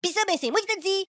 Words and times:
Pis 0.00 0.12
ça, 0.12 0.20
ben 0.28 0.36
c'est 0.40 0.50
moi 0.50 0.60
qui 0.60 0.66
te 0.66 0.80
dis! 0.80 1.04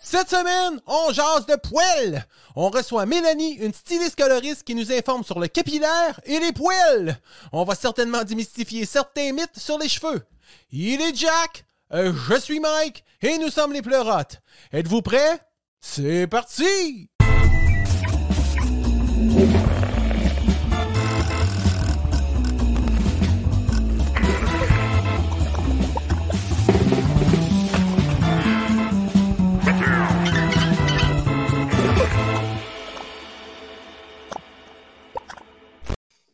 Cette 0.00 0.30
semaine, 0.30 0.80
on 0.86 1.12
jase 1.12 1.46
de 1.46 1.54
poils. 1.54 2.26
On 2.56 2.68
reçoit 2.68 3.06
Mélanie, 3.06 3.52
une 3.54 3.72
styliste 3.72 4.16
coloriste 4.16 4.64
qui 4.64 4.74
nous 4.74 4.90
informe 4.90 5.22
sur 5.22 5.38
le 5.38 5.46
capillaire 5.46 6.20
et 6.24 6.40
les 6.40 6.52
poils. 6.52 7.16
On 7.52 7.62
va 7.62 7.76
certainement 7.76 8.24
démystifier 8.24 8.84
certains 8.84 9.32
mythes 9.32 9.60
sur 9.60 9.78
les 9.78 9.88
cheveux. 9.88 10.26
Il 10.72 11.00
est 11.00 11.14
Jack, 11.14 11.64
euh, 11.92 12.12
je 12.28 12.40
suis 12.40 12.58
Mike 12.58 13.04
et 13.22 13.38
nous 13.38 13.48
sommes 13.48 13.72
les 13.72 13.80
pleurotes. 13.80 14.40
Êtes-vous 14.72 15.02
prêts? 15.02 15.38
C'est 15.80 16.26
parti! 16.26 17.11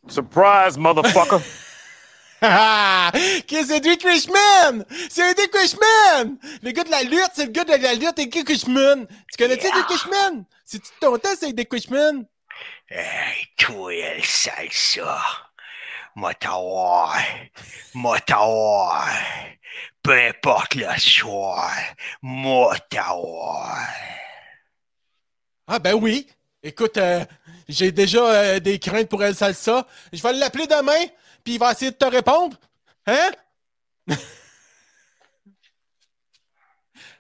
Surprise, 0.09 0.77
motherfucker! 0.77 1.41
Que 2.41 3.65
c'est 3.67 3.81
Dick 3.81 4.05
Richman? 4.05 4.85
C'est 5.11 5.35
Dick 5.35 5.53
Richman! 5.53 6.39
Le 6.63 6.71
gars 6.71 6.85
de 6.85 6.91
la 6.91 7.03
lutte, 7.03 7.31
c'est 7.35 7.47
le 7.47 7.51
gars 7.51 7.65
de 7.65 7.73
la 7.73 7.95
lutte 7.95 8.19
et 8.19 8.27
Dick 8.27 8.47
Richman. 8.47 9.07
Tu 9.31 9.43
connais-tu 9.43 9.67
Dick 9.67 9.87
Richman? 9.89 10.45
C'est-tu 10.65 10.89
ton 11.01 11.19
temps, 11.19 11.35
c'est 11.39 11.53
Dick 11.53 11.69
Richman? 11.73 12.27
Hey, 12.89 13.47
toi, 13.57 13.93
el 13.93 14.25
salsa. 14.25 15.21
Moi 16.15 16.35
t'avoir. 16.35 17.17
Moi 17.95 18.21
t'avoir. 18.21 19.09
Peu 20.03 20.13
importe 20.13 20.75
le 20.75 20.87
soir. 20.99 21.73
T'avoir. 22.91 23.79
Ah 25.67 25.79
ben 25.79 25.95
oui. 25.95 26.29
Écoute, 26.63 26.97
euh, 26.97 27.25
j'ai 27.69 27.93
déjà 27.93 28.25
euh, 28.25 28.59
des 28.61 28.79
craintes 28.81 29.09
pour 29.09 29.23
El 29.23 29.35
Salsa. 29.35 29.87
Je 30.13 30.21
vais 30.21 30.33
l'appeler 30.33 30.67
demain, 30.67 31.07
puis 31.45 31.55
il 31.55 31.59
va 31.59 31.73
essayer 31.73 31.93
de 31.93 31.97
te 31.97 32.05
répondre. 32.05 32.57
Hein? 33.07 33.31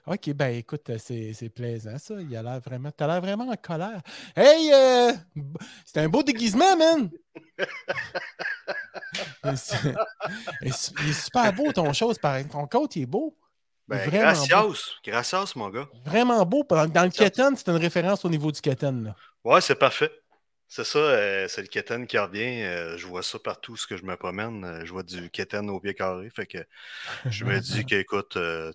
ok, 0.06 0.32
ben 0.32 0.56
écoute, 0.56 0.90
c'est 0.98 1.52
plaisant 1.54 1.98
ça. 1.98 2.14
Il 2.20 2.36
a 2.36 2.42
l'air 2.42 2.58
vraiment. 2.60 2.90
T'as 2.90 3.06
l'air 3.06 3.20
vraiment 3.20 3.48
en 3.48 3.56
colère. 3.56 4.02
Hey! 4.34 4.72
euh, 4.72 5.12
c'est 5.84 6.00
un 6.00 6.08
beau 6.08 6.24
déguisement, 6.24 6.76
man! 6.76 7.08
Il 9.44 9.50
est 9.50 10.92
il 11.00 11.08
est 11.08 11.12
super 11.12 11.52
beau 11.52 11.72
ton 11.72 11.92
chose, 11.92 12.18
pareil. 12.18 12.46
Ton 12.46 12.66
coat, 12.66 12.88
il 12.94 13.02
est 13.02 13.06
beau. 13.06 13.34
Ben, 13.88 14.06
vraiment 14.06 14.32
beau. 14.32 14.46
gracias. 14.46 15.00
Gracias, 15.02 15.56
mon 15.56 15.70
gars. 15.70 15.88
Vraiment 16.04 16.44
beau. 16.44 16.64
Dans, 16.68 17.04
le 17.04 17.10
keten, 17.10 17.56
c'est 17.56 17.68
une 17.68 17.76
référence 17.76 18.24
au 18.24 18.28
niveau 18.28 18.52
du 18.52 18.60
keten. 18.60 19.04
Là. 19.04 19.16
Ouais, 19.44 19.60
c'est 19.62 19.74
parfait. 19.74 20.12
C'est 20.70 20.84
ça, 20.84 20.98
euh, 20.98 21.48
c'est 21.48 21.62
le 21.62 21.68
keten 21.68 22.06
qui 22.06 22.18
revient. 22.18 22.62
euh, 22.62 22.98
je 22.98 23.06
vois 23.06 23.22
ça 23.22 23.38
partout 23.38 23.76
ce 23.76 23.86
que 23.86 23.96
je 23.96 24.04
me 24.04 24.14
promène. 24.16 24.62
euh, 24.64 24.84
je 24.84 24.92
vois 24.92 25.02
du 25.02 25.30
keten 25.30 25.70
au 25.70 25.80
pied 25.80 25.94
carré. 25.94 26.28
Fait 26.28 26.46
que 26.46 26.58
je 27.30 27.44
me 27.46 27.58
dis 27.58 27.86
que, 27.86 27.94
écoute, 27.94 28.36
euh, 28.36 28.70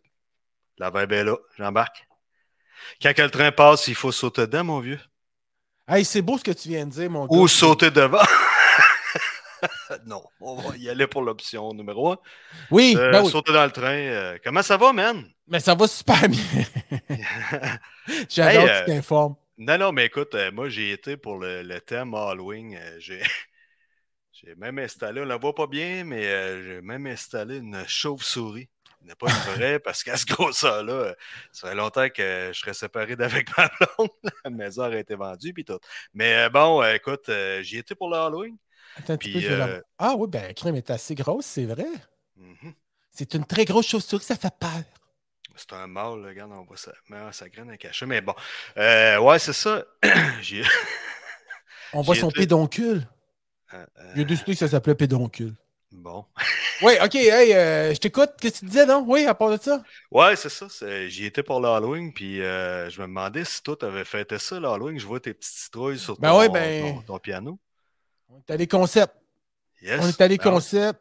la 0.79 0.89
vibe 0.89 1.11
est 1.11 1.23
là. 1.23 1.37
J'embarque. 1.57 2.07
Quand 2.99 3.13
que 3.13 3.21
le 3.21 3.29
train 3.29 3.51
passe, 3.51 3.87
il 3.87 3.95
faut 3.95 4.11
sauter 4.11 4.41
dedans, 4.41 4.63
mon 4.63 4.79
vieux. 4.79 4.99
Hey, 5.87 6.03
c'est 6.03 6.23
beau 6.23 6.39
ce 6.39 6.43
que 6.43 6.51
tu 6.51 6.69
viens 6.69 6.87
de 6.87 6.91
dire, 6.91 7.09
mon 7.11 7.27
gars. 7.27 7.37
Ou 7.37 7.47
sauter 7.47 7.91
devant. 7.91 8.17
non, 10.05 10.23
on 10.39 10.55
va 10.55 10.77
y 10.77 10.89
aller 10.89 11.07
pour 11.07 11.21
l'option 11.21 11.73
numéro 11.73 12.11
un. 12.13 12.17
Oui, 12.69 13.01
Euh, 13.01 13.09
ben 13.09 13.23
oui. 13.23 13.31
Sauter 13.31 13.53
dans 13.53 13.65
le 13.65 13.71
train. 13.71 13.87
euh, 13.97 14.37
comment 14.43 14.63
ça 14.63 14.77
va, 14.77 14.93
man? 14.93 15.25
Mais 15.47 15.59
ça 15.59 15.75
va 15.75 15.87
super 15.87 16.27
bien. 16.29 16.41
J'adore 18.29 18.63
Hey, 18.63 18.69
que 18.71 18.77
euh, 18.85 18.89
tu 18.89 18.91
t'informes. 18.91 19.35
Non, 19.57 19.77
non, 19.79 19.91
mais 19.93 20.05
écoute, 20.07 20.35
euh, 20.35 20.51
moi, 20.51 20.69
j'ai 20.69 20.91
été 20.93 21.17
pour 21.17 21.37
le, 21.39 21.63
le 21.63 21.81
thème 21.81 22.13
Halloween. 22.15 22.75
euh, 22.75 22.99
j'ai, 22.99 23.21
j'ai 24.31 24.55
même 24.55 24.79
installé, 24.79 25.21
on 25.21 25.25
la 25.25 25.37
voit 25.37 25.53
pas 25.55 25.67
bien, 25.67 26.03
mais 26.03 26.25
euh, 26.27 26.63
j'ai 26.63 26.81
même 26.81 27.05
installé 27.07 27.57
une 27.57 27.83
chauve-souris. 27.87 28.69
Ce 29.01 29.07
n'est 29.07 29.15
pas 29.15 29.29
une 29.31 29.41
vraie, 29.41 29.79
parce 29.79 30.01
qu'à 30.03 30.15
ce 30.17 30.25
grosseur-là, 30.25 30.93
euh, 30.93 31.13
ça 31.51 31.69
fait 31.69 31.75
longtemps 31.75 32.09
que 32.09 32.51
je 32.53 32.59
serais 32.59 32.73
séparé 32.73 33.15
d'avec 33.15 33.49
ma 33.57 33.69
blonde. 33.79 34.09
La 34.45 34.49
maison 34.49 34.83
aurait 34.85 35.01
été 35.01 35.15
vendue, 35.15 35.53
puis 35.53 35.65
tout. 35.65 35.79
Mais 36.13 36.45
euh, 36.45 36.49
bon, 36.49 36.81
euh, 36.81 36.93
écoute, 36.95 37.29
euh, 37.29 37.61
j'y 37.61 37.77
étais 37.77 37.95
pour 37.95 38.09
le 38.09 38.17
Halloween. 38.17 38.57
Attends 38.95 39.13
un 39.13 39.17
petit 39.17 39.29
puis, 39.29 39.33
peu, 39.33 39.39
je 39.39 39.47
vais 39.49 39.57
la- 39.57 39.65
euh, 39.67 39.81
Ah 39.97 40.15
oui, 40.17 40.27
ben, 40.27 40.53
crème 40.53 40.75
est 40.75 40.89
assez 40.89 41.15
grosse, 41.15 41.45
c'est 41.45 41.65
vrai. 41.65 41.85
Mhm. 42.35 42.73
C'est 43.11 43.33
une 43.35 43.45
très 43.45 43.65
grosse 43.65 43.87
chauve-souris, 43.87 44.23
ça 44.23 44.35
fait 44.35 44.53
peur. 44.59 44.83
C'est 45.55 45.73
un 45.73 45.85
mâle, 45.87 46.25
regarde, 46.25 46.51
on 46.51 46.63
voit 46.63 46.77
ça. 46.77 46.91
Mais, 47.09 47.17
ah, 47.17 47.31
sa 47.31 47.47
graine 47.47 47.69
à 47.69 47.77
cacher. 47.77 48.05
Mais 48.07 48.21
bon, 48.21 48.33
Euh, 48.77 49.19
ouais, 49.19 49.37
c'est 49.39 49.53
ça. 49.53 49.83
On 51.93 52.01
voit 52.01 52.15
son 52.15 52.31
pédoncule. 52.31 53.07
euh, 53.73 53.85
J'ai 54.15 54.25
décidé 54.25 54.53
que 54.53 54.59
ça 54.59 54.67
s'appelait 54.67 54.95
pédoncule. 54.95 55.53
bon. 55.91 56.25
Oui, 56.81 56.93
ok, 57.01 57.15
hey, 57.15 57.53
euh, 57.53 57.93
je 57.93 57.99
t'écoute. 57.99 58.31
Qu'est-ce 58.41 58.55
que 58.55 58.59
tu 58.61 58.65
disais, 58.65 58.85
non? 58.85 59.05
Oui, 59.07 59.25
à 59.25 59.33
part 59.35 59.51
de 59.51 59.61
ça? 59.61 59.83
Ouais, 60.11 60.35
c'est 60.35 60.49
ça. 60.49 60.67
J'y 61.07 61.25
étais 61.25 61.43
pour 61.43 61.61
l'Halloween, 61.61 62.11
puis 62.13 62.41
euh, 62.41 62.89
je 62.89 62.99
me 62.99 63.05
demandais 63.07 63.45
si 63.45 63.61
toi, 63.61 63.77
t'avais 63.77 64.03
fêté 64.03 64.37
ça, 64.39 64.59
l'Halloween. 64.59 64.99
Je 64.99 65.05
vois 65.05 65.19
tes 65.19 65.33
petites 65.33 65.53
citrouilles 65.53 65.99
sur 65.99 66.17
Ben 66.19 66.35
ouais, 66.35 66.49
ben- 66.49 66.95
ton- 66.95 67.01
ton 67.03 67.19
piano. 67.19 67.59
On 68.33 68.39
est 68.39 68.51
allé 68.53 68.67
concept. 68.67 69.13
Yes. 69.81 69.99
On 70.03 70.07
est 70.07 70.21
allé 70.21 70.37
Ben 70.37 70.45
ouais. 70.45 70.51
concept. 70.55 70.99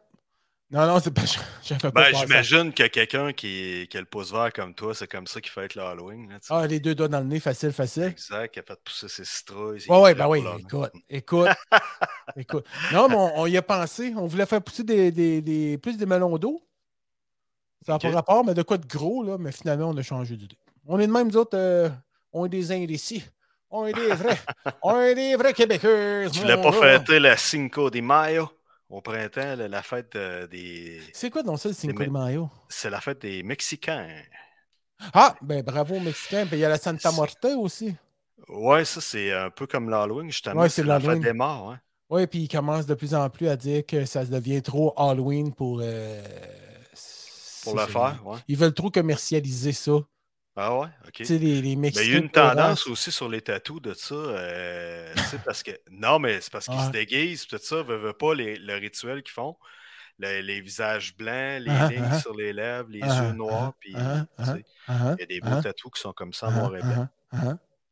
Non, 0.71 0.87
non, 0.87 0.99
c'est 0.99 1.11
pas. 1.13 1.21
J'avais 1.63 1.79
pas 1.79 1.91
Ben, 1.91 2.15
j'imagine 2.15 2.73
que 2.73 2.87
quelqu'un 2.87 3.31
qui, 3.31 3.87
qui 3.89 3.97
a 3.97 3.99
le 3.99 4.05
pouce 4.07 4.31
vert 4.31 4.51
comme 4.53 4.73
toi, 4.73 4.95
c'est 4.95 5.07
comme 5.07 5.27
ça 5.27 5.39
qu'il 5.39 5.51
fête 5.51 5.75
l'Halloween. 5.75 6.29
là, 6.29 6.39
tu 6.39 6.47
sais. 6.47 6.53
Ah, 6.55 6.65
les 6.65 6.79
deux 6.79 6.95
doigts 6.95 7.07
dans 7.07 7.19
le 7.19 7.25
nez, 7.25 7.39
facile, 7.39 7.71
facile. 7.71 8.03
Exact, 8.03 8.51
qui 8.53 8.59
a 8.59 8.63
fait 8.63 8.79
pousser 8.83 9.07
ses 9.07 9.23
citrouilles. 9.25 9.83
Ouais, 9.87 9.99
ouais, 10.01 10.15
ben 10.15 10.27
oui, 10.27 10.43
écoute, 10.59 10.91
écoute, 11.09 11.49
écoute. 12.35 12.65
Non, 12.91 13.07
mais 13.07 13.15
on, 13.15 13.41
on 13.41 13.45
y 13.45 13.57
a 13.57 13.61
pensé. 13.61 14.13
On 14.17 14.25
voulait 14.25 14.45
faire 14.47 14.61
pousser 14.63 14.83
des, 14.83 15.11
des- 15.11 15.41
des- 15.41 15.77
plus 15.77 15.95
des 15.97 16.05
melons 16.07 16.37
d'eau. 16.37 16.65
Ça 17.85 17.93
n'a 17.93 17.99
pas 17.99 18.11
rapport, 18.11 18.43
mais 18.45 18.53
de 18.53 18.63
quoi 18.63 18.77
de 18.77 18.87
gros, 18.87 19.23
là. 19.23 19.37
Mais 19.37 19.51
finalement, 19.51 19.89
on 19.89 19.97
a 19.97 20.01
changé 20.03 20.35
d'idée. 20.37 20.57
On 20.87 20.99
est 20.99 21.07
de 21.07 21.11
même, 21.11 21.27
nous 21.27 21.37
autres, 21.37 21.57
euh, 21.57 21.89
on 22.31 22.45
est 22.45 22.49
des 22.49 22.71
indécis. 22.71 23.23
On 23.75 23.87
est 23.87 23.93
des 23.93 24.13
vrais. 24.13 24.39
on 24.83 24.99
est 25.01 25.15
des 25.15 25.35
vrais 25.35 25.51
Québécois. 25.53 26.29
Tu 26.31 26.39
voulais 26.41 26.57
pas 26.61 26.69
gars. 26.69 26.99
fêter 26.99 27.19
la 27.19 27.35
Cinco 27.37 27.89
de 27.89 28.01
Mayo 28.01 28.47
au 28.87 29.01
printemps, 29.01 29.55
la 29.57 29.81
fête 29.81 30.15
euh, 30.15 30.45
des. 30.45 31.01
C'est 31.11 31.31
quoi 31.31 31.41
donc 31.41 31.57
ça, 31.59 31.69
le 31.69 31.73
Cinco 31.73 32.03
de 32.03 32.09
Mayo? 32.09 32.49
C'est 32.69 32.91
la 32.91 33.01
fête 33.01 33.21
des 33.23 33.41
Mexicains. 33.41 34.07
Ah, 35.11 35.35
ben 35.41 35.63
bravo 35.63 35.95
aux 35.95 35.99
Mexicains. 35.99 36.45
Puis 36.45 36.57
il 36.57 36.59
y 36.59 36.65
a 36.65 36.69
la 36.69 36.77
Santa 36.77 37.11
Morta 37.11 37.49
aussi. 37.57 37.95
Ouais, 38.47 38.85
ça, 38.85 39.01
c'est 39.01 39.33
un 39.33 39.49
peu 39.49 39.65
comme 39.65 39.89
l'Halloween, 39.89 40.29
justement. 40.29 40.61
Ouais, 40.61 40.69
c'est 40.69 40.83
la 40.83 40.99
fête 40.99 41.19
des 41.21 41.33
morts. 41.33 41.71
Hein. 41.71 41.79
Oui, 42.09 42.27
puis 42.27 42.39
ils 42.43 42.47
commencent 42.47 42.85
de 42.85 42.93
plus 42.93 43.15
en 43.15 43.27
plus 43.29 43.47
à 43.47 43.55
dire 43.55 43.83
que 43.87 44.05
ça 44.05 44.23
devient 44.23 44.61
trop 44.61 44.93
Halloween 44.97 45.51
pour. 45.51 45.79
euh, 45.81 46.21
Pour 47.63 47.75
le 47.75 47.85
faire, 47.87 48.21
ouais. 48.25 48.37
Ils 48.47 48.57
veulent 48.57 48.73
trop 48.73 48.91
commercialiser 48.91 49.71
ça. 49.71 49.93
Ah 50.55 50.77
ouais, 50.77 50.87
ok. 51.07 51.13
Tu 51.13 51.25
sais, 51.25 51.37
les, 51.39 51.61
les 51.61 51.75
Ben, 51.75 51.91
il 51.95 52.11
y 52.11 52.15
a 52.15 52.19
une 52.19 52.29
tendance 52.29 52.85
aussi 52.87 53.11
sur 53.11 53.27
les 53.27 53.41
tatous 53.41 53.81
de 53.81 53.93
ça. 53.93 54.13
euh, 54.13 55.13
c'est 55.15 55.41
parce 55.43 55.63
que. 55.63 55.71
Non, 55.89 56.19
mais 56.19 56.41
c'est 56.41 56.51
parce 56.51 56.67
qu'ils 56.67 56.79
Ouais. 56.79 56.85
se 56.85 56.91
déguisent, 56.91 57.47
tout 57.47 57.57
ça, 57.57 57.81
veut, 57.81 57.97
veut 57.97 58.13
pas 58.13 58.35
les, 58.35 58.57
le 58.57 58.75
rituel 58.75 59.23
qu'ils 59.23 59.33
font. 59.33 59.57
Le- 60.19 60.41
les 60.41 60.61
visages 60.61 61.15
blancs, 61.17 61.61
les 61.61 61.71
Ah, 61.71 61.87
lignes 61.89 62.11
ah, 62.11 62.19
sur 62.19 62.35
les 62.35 62.53
lèvres, 62.53 62.89
les 62.89 63.01
ah, 63.01 63.23
yeux 63.23 63.31
noirs, 63.33 63.73
puis 63.79 63.93
il 63.93 64.63
y 65.19 65.23
a 65.23 65.25
des 65.25 65.41
beaux 65.41 65.59
tatous 65.61 65.91
qui 65.91 66.01
sont 66.01 66.13
comme 66.13 66.33
ça, 66.33 66.47
ah, 66.47 66.51
noir 66.51 66.71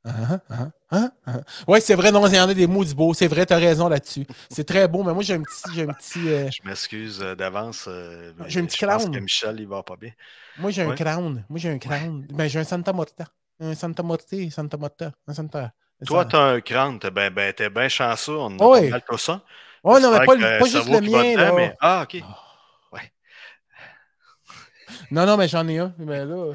ah, 0.06 0.10
ah, 0.10 0.40
ah, 0.50 0.56
ah, 0.60 0.68
ah, 0.92 1.12
ah. 1.28 1.40
Ouais, 1.68 1.80
c'est 1.82 1.96
vrai, 1.96 2.12
non, 2.12 2.26
il 2.28 2.36
y 2.36 2.40
en 2.40 2.50
a 2.50 2.54
des 2.54 2.68
mots 2.68 2.84
du 2.84 2.94
beau. 2.96 3.14
C'est 3.14 3.28
vrai, 3.28 3.46
t'as 3.46 3.58
raison 3.58 3.88
là-dessus. 3.88 4.26
C'est 4.50 4.64
très 4.64 4.88
beau, 4.88 5.04
mais 5.04 5.14
moi, 5.14 5.24
j'ai 5.24 5.36
un 5.36 5.42
petit. 5.44 5.74
J'ai 5.74 5.84
un 5.84 5.94
petit 5.94 6.28
euh, 6.30 6.50
Je 6.52 6.68
m'excuse 6.68 7.22
euh, 7.22 7.36
d'avance. 7.36 7.86
euh, 7.88 8.34
J'ai 8.48 8.60
un 8.62 8.66
petit 8.66 8.78
je 8.80 8.86
pense 8.86 9.04
clown. 9.04 9.16
que 9.16 9.20
Michel, 9.20 9.60
il 9.60 9.68
va 9.68 9.84
pas 9.84 9.96
bien. 9.96 10.12
moi, 10.58 10.72
j'ai 10.72 10.82
un 10.84 10.90
Ouais. 10.90 10.96
crown. 10.96 11.44
Moi, 11.50 11.60
j'ai 11.60 11.70
un 11.70 11.78
crown. 11.80 12.26
Ben, 12.34 12.48
j'ai 12.48 12.60
un 12.60 12.64
Santa 12.64 12.94
Morta. 12.94 13.26
Un 13.60 13.76
Santa 13.76 14.02
Morta, 14.04 14.36
Santa 14.50 14.78
Morta. 14.78 15.12
Un 15.28 15.34
Santa. 15.34 15.72
Toi, 16.06 16.26
t'as 16.26 16.54
un 16.54 16.62
crâne, 16.62 16.98
t'es 16.98 17.12
bien 17.12 17.30
ben, 17.30 17.54
t'es 17.54 17.70
ben 17.70 17.88
chanceux, 17.88 18.36
on 18.36 18.58
a 18.58 18.64
Ah 18.64 18.68
ouais. 18.70 18.86
pas 18.86 18.90
mal 18.90 19.04
tout 19.08 19.18
ça. 19.20 19.44
Oh 19.84 20.00
non, 20.00 20.12
mais 20.18 20.26
pas, 20.26 20.36
que, 20.36 20.60
pas 20.60 20.66
juste 20.66 20.90
le 20.90 21.00
mien, 21.02 21.32
dedans, 21.34 21.36
là. 21.38 21.54
mais- 21.56 21.76
Ah, 21.80 22.02
ok. 22.04 22.24
Non, 25.12 25.26
non, 25.26 25.38
mais 25.38 25.48
j'en 25.48 25.68
ai 25.68 25.78
un. 25.80 25.94
Mais 25.98 26.26
là, 26.26 26.54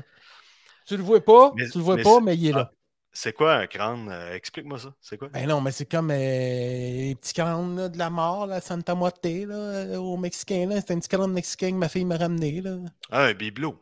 tu 0.86 0.96
le 0.96 1.02
vois 1.02 1.24
pas, 1.24 1.52
Mais- 1.56 1.68
tu 1.68 1.78
le 1.78 1.84
vois 1.84 1.96
mais 1.96 2.02
pas, 2.02 2.20
mais 2.20 2.36
il 2.36 2.48
est 2.48 2.52
là. 2.52 2.70
C'est 3.18 3.32
quoi 3.32 3.54
un 3.54 3.66
crâne? 3.66 4.10
Euh, 4.10 4.34
Explique-moi 4.34 4.78
ça. 4.78 4.92
C'est 5.00 5.16
quoi? 5.16 5.28
Ben 5.32 5.48
non, 5.48 5.62
mais 5.62 5.72
c'est 5.72 5.86
comme 5.90 6.10
euh, 6.10 6.14
les 6.14 7.16
petits 7.18 7.32
crânes 7.32 7.74
là, 7.74 7.88
de 7.88 7.96
la 7.96 8.10
mort, 8.10 8.46
là, 8.46 8.60
Santa 8.60 8.94
Muerte, 8.94 9.24
là, 9.24 9.54
euh, 9.54 9.96
au 9.96 10.18
Mexicain. 10.18 10.68
C'était 10.76 10.92
un 10.92 10.98
petit 10.98 11.08
crâne 11.08 11.32
mexicain 11.32 11.70
que 11.70 11.76
ma 11.76 11.88
fille 11.88 12.04
m'a 12.04 12.18
ramené. 12.18 12.60
Là. 12.60 12.76
Ah, 13.10 13.22
un 13.22 13.32
bibelot. 13.32 13.74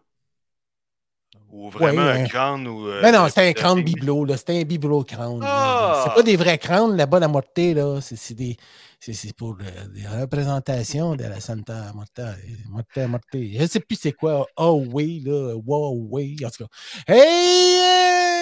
Ou 1.51 1.69
vraiment 1.69 2.03
Ouais, 2.03 2.23
un 2.23 2.27
crâne 2.29 2.67
ou. 2.69 2.87
euh, 2.87 3.01
Mais 3.03 3.11
non, 3.11 3.27
c'était 3.29 3.49
un 3.49 3.53
crâne 3.53 3.83
bibelot, 3.83 4.25
là. 4.25 4.37
C'était 4.37 4.61
un 4.61 4.63
bibelot 4.65 5.03
crâne. 5.03 5.41
Ah! 5.43 6.03
C'est 6.05 6.15
pas 6.15 6.23
des 6.23 6.37
vrais 6.37 6.59
crânes 6.59 6.97
là-bas, 6.97 7.19
la 7.19 7.27
moitié, 7.29 7.75
là. 7.75 7.99
C'est 8.01 8.35
des. 8.35 8.57
C'est 9.01 9.37
pour 9.37 9.57
des 9.57 10.07
représentations 10.07 11.17
de 11.17 11.25
la 11.25 11.41
Santa 11.41 11.93
Morta. 11.93 12.37
Morta, 12.69 13.09
Morta. 13.09 13.39
Je 13.39 13.67
sais 13.67 13.81
plus 13.81 13.99
c'est 14.01 14.13
quoi. 14.13 14.47
Oh 14.57 14.85
oui, 14.93 15.23
là. 15.27 15.55
Wow, 15.57 16.07
oui. 16.11 16.37
En 16.45 16.51
tout 16.51 16.65
cas. 16.65 16.71
Hey! 17.13 18.34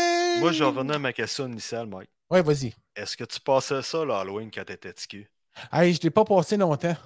Moi, 0.42 0.52
je 0.52 0.64
revenais 0.64 0.94
à 0.94 0.98
ma 0.98 1.12
question 1.12 1.46
initiale, 1.46 1.86
Mike. 1.86 2.10
Ouais, 2.30 2.42
vas-y. 2.42 2.74
Est-ce 2.96 3.16
que 3.16 3.24
tu 3.24 3.40
passais 3.40 3.82
ça, 3.82 4.04
l'Halloween, 4.04 4.50
quand 4.52 4.64
t'étais 4.64 4.92
petit 4.92 5.08
cul? 5.08 5.30
Hey, 5.72 5.94
je 5.94 6.00
l'ai 6.02 6.10
pas 6.10 6.24
passé 6.24 6.56
longtemps. 6.56 6.96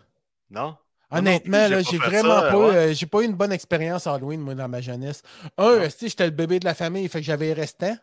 Non? 0.51 0.77
Honnêtement, 1.11 1.69
non 1.69 1.77
là, 1.77 1.83
j'ai 1.83 1.99
vraiment 1.99 2.41
ça, 2.41 2.51
pas, 2.51 2.59
ouais. 2.59 2.77
euh, 2.77 2.93
j'ai 2.95 3.07
pas 3.07 3.21
eu 3.21 3.25
une 3.27 3.35
bonne 3.35 3.53
expérience 3.53 4.07
Halloween, 4.07 4.41
moi, 4.41 4.55
dans 4.55 4.69
ma 4.69 4.81
jeunesse. 4.81 5.23
Un, 5.57 5.79
Non. 5.79 5.91
si, 5.91 6.09
j'étais 6.09 6.25
le 6.25 6.31
bébé 6.33 6.59
de 6.59 6.65
la 6.65 6.75
famille, 6.75 7.09
fait 7.09 7.21
que 7.21 7.25
j'avais 7.27 7.47
les 7.47 7.53
restants. 7.55 7.97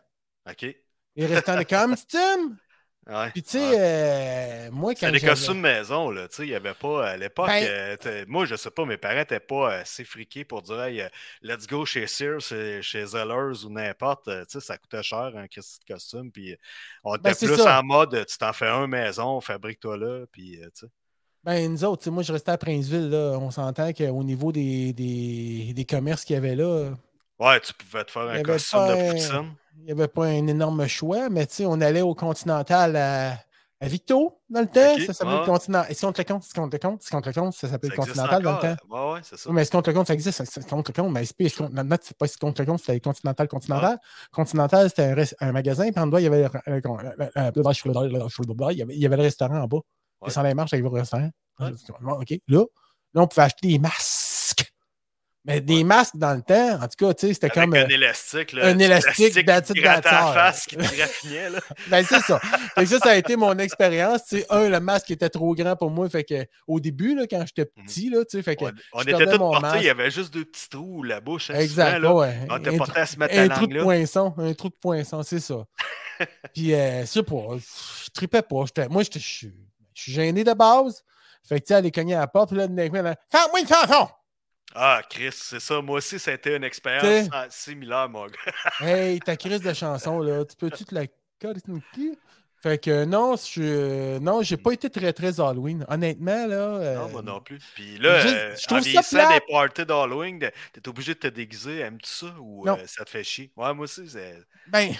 OK. 0.48 0.74
Les 1.16 1.26
restants 1.26 1.56
de 1.58 1.62
costume. 1.64 2.56
Ouais. 3.06 3.30
Puis, 3.32 3.42
tu 3.42 3.50
sais, 3.50 3.58
ouais. 3.58 3.76
euh, 3.78 4.70
moi, 4.72 4.94
quand 4.94 5.06
C'était 5.06 5.20
des 5.20 5.26
costumes 5.26 5.60
maison, 5.60 6.10
là. 6.10 6.26
Tu 6.28 6.36
sais, 6.36 6.42
il 6.44 6.48
n'y 6.48 6.54
avait 6.54 6.72
pas, 6.74 7.06
à 7.10 7.16
l'époque, 7.18 7.48
Ben- 7.48 7.98
euh, 8.06 8.24
moi, 8.28 8.46
je 8.46 8.56
sais 8.56 8.70
pas, 8.70 8.86
mes 8.86 8.96
parents 8.96 9.16
n'étaient 9.16 9.40
pas 9.40 9.74
assez 9.74 10.04
friqués 10.04 10.44
pour 10.44 10.62
dire, 10.62 10.82
hey, 10.84 11.02
euh, 11.02 11.08
let's 11.42 11.66
go 11.66 11.84
chez 11.84 12.06
Sears, 12.06 12.40
chez, 12.40 12.80
chez 12.80 13.04
Zellers 13.04 13.64
ou 13.64 13.68
n'importe. 13.70 14.24
Tu 14.26 14.32
sais, 14.48 14.60
ça 14.60 14.78
coûtait 14.78 15.02
cher, 15.02 15.32
un 15.36 15.44
de 15.44 15.92
costume. 15.92 16.32
Puis, 16.32 16.56
on 17.02 17.14
était 17.16 17.22
Ben, 17.24 17.34
c'est 17.34 17.46
plus 17.46 17.56
ça. 17.56 17.80
en 17.80 17.82
mode, 17.82 18.24
tu 18.26 18.38
t'en 18.38 18.52
fais 18.54 18.68
un 18.68 18.86
maison, 18.86 19.40
fabrique-toi 19.40 19.96
là. 19.98 20.24
Puis, 20.32 20.58
tu 20.62 20.68
sais. 20.72 20.86
Ben, 21.44 21.70
nous 21.70 21.84
autres, 21.84 22.00
tu 22.00 22.04
sais, 22.04 22.10
moi, 22.10 22.22
je 22.22 22.32
restais 22.32 22.52
à 22.52 22.56
Princeville, 22.58 23.10
là. 23.10 23.36
On 23.38 23.50
s'entend 23.50 23.92
qu'au 23.92 24.24
niveau 24.24 24.50
des, 24.50 24.94
des, 24.94 25.74
des 25.74 25.84
commerces 25.84 26.24
qu'il 26.24 26.34
y 26.34 26.36
avait 26.38 26.54
là, 26.54 26.94
Ouais, 27.38 27.60
tu 27.60 27.72
pouvais 27.74 28.04
te 28.04 28.10
faire 28.10 28.22
un 28.22 28.42
costume 28.42 28.80
de 28.80 29.10
poutine. 29.10 29.54
il 29.78 29.84
n'y 29.86 29.92
avait 29.92 30.08
pas 30.08 30.26
un 30.26 30.46
énorme 30.46 30.86
choix, 30.86 31.28
mais 31.28 31.46
tu 31.46 31.54
sais, 31.54 31.66
on 31.66 31.80
allait 31.80 32.02
au 32.02 32.14
Continental 32.14 32.94
à, 32.94 33.32
à 33.80 33.88
Victo, 33.88 34.40
dans 34.48 34.60
le 34.60 34.66
temps. 34.66 34.96
Ça 35.06 35.12
s'appelait 35.12 35.40
le 35.40 35.44
Continental. 35.44 35.90
Est-ce 35.90 36.06
qu'on 36.06 36.12
te 36.12 36.20
le 36.20 36.24
compte? 36.24 36.44
Est-ce 36.44 36.54
qu'on 36.54 36.68
te 36.68 36.76
le 36.76 36.78
compte? 36.78 37.02
Est-ce 37.02 37.10
qu'on 37.10 37.20
te 37.20 37.28
le 37.28 37.34
compte? 37.34 37.54
Ça 37.54 37.68
s'appelait 37.68 37.90
le 37.90 37.96
Continental 37.96 38.42
dans 38.42 38.54
le 38.54 38.60
temps. 38.60 38.76
Ouais, 38.88 39.14
ouais, 39.14 39.20
c'est 39.24 39.36
ça. 39.36 39.48
Oui, 39.48 39.54
mais 39.54 39.62
est-ce 39.62 39.70
qu'on 39.70 39.82
te 39.82 39.90
le 39.90 39.96
compte? 39.96 40.06
Ça 40.06 40.14
existe. 40.14 40.40
Est-ce 40.40 40.60
qu'on 40.60 40.82
te 40.82 40.92
le 40.92 41.02
compte? 41.02 41.12
Mais 41.12 41.24
SP, 41.26 41.50
maintenant, 41.72 41.96
c'est 42.00 42.16
pas 42.16 42.28
ce 42.28 42.38
qu'on 42.38 42.52
te 42.52 42.62
le 42.62 42.66
compte, 42.66 42.78
c'était 42.80 42.94
le 42.94 43.00
Continental 43.00 43.48
Continental. 43.48 43.98
Continental, 44.32 44.88
c'était 44.88 45.14
un, 45.40 45.52
magasin, 45.52 45.90
puis 45.90 46.00
en 46.00 46.06
bas, 46.06 46.20
il 46.20 46.24
y 46.24 46.26
avait 46.26 46.42
le, 46.42 46.48
restaurant 49.22 49.60
en 49.60 49.66
bas. 49.66 49.76
Ouais. 49.76 50.28
Descendais 50.28 50.48
les 50.48 50.54
marches, 50.54 50.72
il 50.72 50.76
y 50.76 50.78
avait 50.80 50.88
le 50.88 51.00
restaurant. 51.00 51.28
OK. 51.58 52.30
Là, 52.48 52.64
là, 53.12 53.22
on 53.22 53.26
pouvait 53.26 53.42
acheter 53.42 53.68
des 53.68 53.78
masques. 53.78 54.00
Mais 55.46 55.60
des 55.60 55.84
masques 55.84 56.16
dans 56.16 56.32
le 56.32 56.40
temps, 56.40 56.82
en 56.82 56.88
tout 56.88 57.06
cas, 57.06 57.12
tu 57.12 57.26
sais, 57.26 57.34
c'était 57.34 57.50
comme. 57.50 57.74
un 57.74 57.82
euh, 57.82 57.88
élastique, 57.88 58.52
là. 58.52 58.66
un 58.66 58.78
élastique, 58.78 59.34
qui 59.34 59.44
te 59.44 59.80
la 59.80 60.00
face, 60.00 60.64
qui 60.64 60.76
graffinait, 60.76 61.50
là. 61.50 61.58
Ben, 61.88 62.02
c'est 62.02 62.20
ça. 62.20 62.38
Fait 62.38 62.84
que 62.84 62.86
ça, 62.86 62.98
ça 62.98 63.10
a 63.10 63.16
été 63.16 63.36
mon 63.36 63.58
expérience. 63.58 64.24
Tu 64.24 64.38
sais, 64.38 64.46
un, 64.48 64.70
le 64.70 64.80
masque 64.80 65.10
était 65.10 65.28
trop 65.28 65.54
grand 65.54 65.76
pour 65.76 65.90
moi. 65.90 66.08
Fait 66.08 66.24
que 66.24 66.46
au 66.66 66.80
début, 66.80 67.14
là, 67.14 67.26
quand 67.28 67.44
j'étais 67.46 67.66
petit, 67.66 68.08
là, 68.08 68.24
tu 68.24 68.38
sais, 68.38 68.42
fait 68.42 68.56
que. 68.56 68.64
On, 68.94 69.02
était 69.02 69.26
tous 69.26 69.38
portés, 69.38 69.78
il 69.80 69.84
y 69.84 69.90
avait 69.90 70.10
juste 70.10 70.32
deux 70.32 70.46
petits 70.46 70.70
trous, 70.70 71.02
la 71.02 71.20
bouche. 71.20 71.50
hein, 71.50 71.58
Exact. 71.58 71.96
souvent, 71.96 72.08
là. 72.08 72.14
ouais. 72.14 72.38
On 72.48 72.58
était 72.58 72.74
Un 72.74 72.78
porté 72.78 73.00
à 73.00 73.06
se 73.06 73.18
mettre 73.18 73.38
un 73.38 73.46
la 73.48 73.54
trou 73.54 73.66
de 73.66 73.82
poinçon, 73.82 74.34
un 74.38 74.54
trou 74.54 74.68
de 74.70 74.76
poinçon, 74.80 75.22
c'est 75.22 75.40
ça. 75.40 75.66
Puis, 76.54 76.72
euh, 76.72 77.02
je 77.02 77.06
sais 77.06 77.22
pas, 77.22 77.42
je 77.58 78.10
tripais 78.14 78.42
pas. 78.42 78.64
Moi, 78.88 79.02
je 79.02 79.18
suis 79.18 79.52
je 79.94 80.02
suis 80.02 80.12
gêné 80.12 80.42
de 80.42 80.52
base. 80.52 81.04
Fait 81.46 81.60
que, 81.60 81.66
tu 81.66 81.68
sais, 81.68 81.74
aller 81.74 81.90
cogner 81.90 82.14
à 82.14 82.20
la 82.20 82.26
porte, 82.26 82.48
puis 82.50 82.58
là, 82.58 82.64
a- 82.64 82.66
Fais-moi 82.66 83.60
une 83.60 83.68
chanson! 83.68 84.08
Ah, 84.74 85.02
Chris, 85.08 85.30
c'est 85.32 85.60
ça. 85.60 85.80
Moi 85.80 85.98
aussi, 85.98 86.18
ça 86.18 86.32
a 86.32 86.34
été 86.34 86.56
une 86.56 86.64
expérience 86.64 87.28
ah, 87.32 87.46
similaire, 87.48 88.08
mon 88.08 88.26
gars. 88.26 88.32
Hey, 88.80 89.20
ta 89.20 89.36
crise 89.36 89.60
de 89.60 89.72
chanson, 89.72 90.20
là, 90.20 90.44
tu 90.44 90.56
peux-tu 90.56 90.84
te 90.84 90.94
la? 90.94 91.04
Fait 92.64 92.78
que 92.78 93.04
non, 93.04 93.36
je 93.36 94.18
non, 94.20 94.40
j'ai 94.42 94.56
pas 94.56 94.72
été 94.72 94.88
très, 94.88 95.12
très 95.12 95.38
Halloween. 95.38 95.84
Honnêtement, 95.86 96.46
là. 96.46 96.56
euh, 96.56 96.96
Non, 96.96 97.08
moi 97.10 97.22
non 97.22 97.40
plus. 97.40 97.60
Puis 97.74 97.98
là, 97.98 98.08
euh, 98.08 98.56
je 98.56 98.64
en 98.64 98.66
trouve 98.68 98.78
ça 98.78 98.80
vieillissant 98.80 99.16
plate. 99.18 99.32
des 99.34 99.52
parties 99.52 99.84
d'Halloween, 99.84 100.38
t'es 100.72 100.88
obligé 100.88 101.12
de 101.12 101.18
te 101.18 101.26
déguiser. 101.26 101.80
Aimes-tu 101.80 102.08
ça 102.08 102.34
ou 102.40 102.66
euh, 102.66 102.76
ça 102.86 103.04
te 103.04 103.10
fait 103.10 103.22
chier? 103.22 103.52
Ouais, 103.54 103.74
moi 103.74 103.84
aussi, 103.84 104.08
c'est. 104.08 104.38
Ben, 104.66 104.94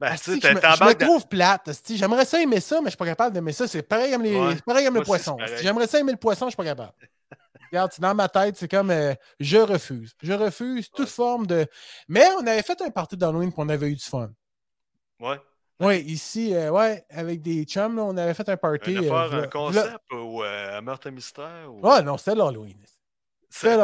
Ben, 0.00 0.16
tu 0.16 0.32
je 0.32 0.48
me, 0.48 0.66
en 0.66 0.88
je 0.88 0.96
trouve 0.96 1.28
plate. 1.28 1.70
J'aimerais 1.90 2.24
ça 2.24 2.42
aimer 2.42 2.58
ça, 2.58 2.80
mais 2.80 2.86
je 2.86 2.90
suis 2.90 2.96
pas 2.96 3.06
capable 3.06 3.34
d'aimer 3.34 3.52
ça. 3.52 3.68
C'est 3.68 3.82
pareil 3.82 4.10
comme, 4.10 4.24
les, 4.24 4.34
Ouais, 4.34 4.56
pareil 4.66 4.84
comme 4.84 4.96
le 4.96 5.02
poisson. 5.02 5.36
J'aimerais 5.62 5.86
ça 5.86 6.00
aimer 6.00 6.12
le 6.12 6.18
poisson, 6.18 6.46
je 6.46 6.50
suis 6.50 6.56
pas 6.56 6.64
capable. 6.64 6.92
Regarde, 7.70 7.92
c'est 7.94 8.02
dans 8.02 8.14
ma 8.14 8.28
tête, 8.28 8.56
c'est 8.56 8.68
comme 8.70 8.90
euh, 8.90 9.14
je 9.38 9.58
refuse. 9.58 10.12
Je 10.22 10.32
refuse 10.32 10.90
toute 10.90 11.08
forme 11.08 11.46
de. 11.46 11.66
Mais 12.08 12.26
on 12.38 12.46
avait 12.46 12.62
fait 12.62 12.80
un 12.82 12.90
party 12.90 13.16
d'Halloween 13.16 13.50
et 13.50 13.54
on 13.56 13.68
avait 13.68 13.90
eu 13.90 13.94
du 13.94 14.04
fun. 14.04 14.30
Ouais. 15.20 15.38
Oui, 15.78 15.98
ici, 16.00 16.54
euh, 16.54 16.70
ouais, 16.70 17.04
avec 17.10 17.40
des 17.40 17.64
chums, 17.64 17.96
là, 17.96 18.02
on 18.02 18.16
avait 18.16 18.34
fait 18.34 18.48
un 18.48 18.56
party. 18.56 18.96
Un 18.98 19.02
euh, 19.04 19.06
affaire, 19.22 19.38
v'là- 19.40 19.44
un 19.44 19.48
concept 19.48 20.12
ou 20.12 20.42
euh, 20.42 20.78
un 20.78 20.80
meurtre 20.82 21.08
mystère? 21.10 21.68
Ou... 21.72 21.80
v'là- 21.80 21.94
Ah 21.98 22.02
non, 22.02 22.18
c'était 22.18 22.34
l'Halloween. 22.34 22.76
c'est 23.48 23.78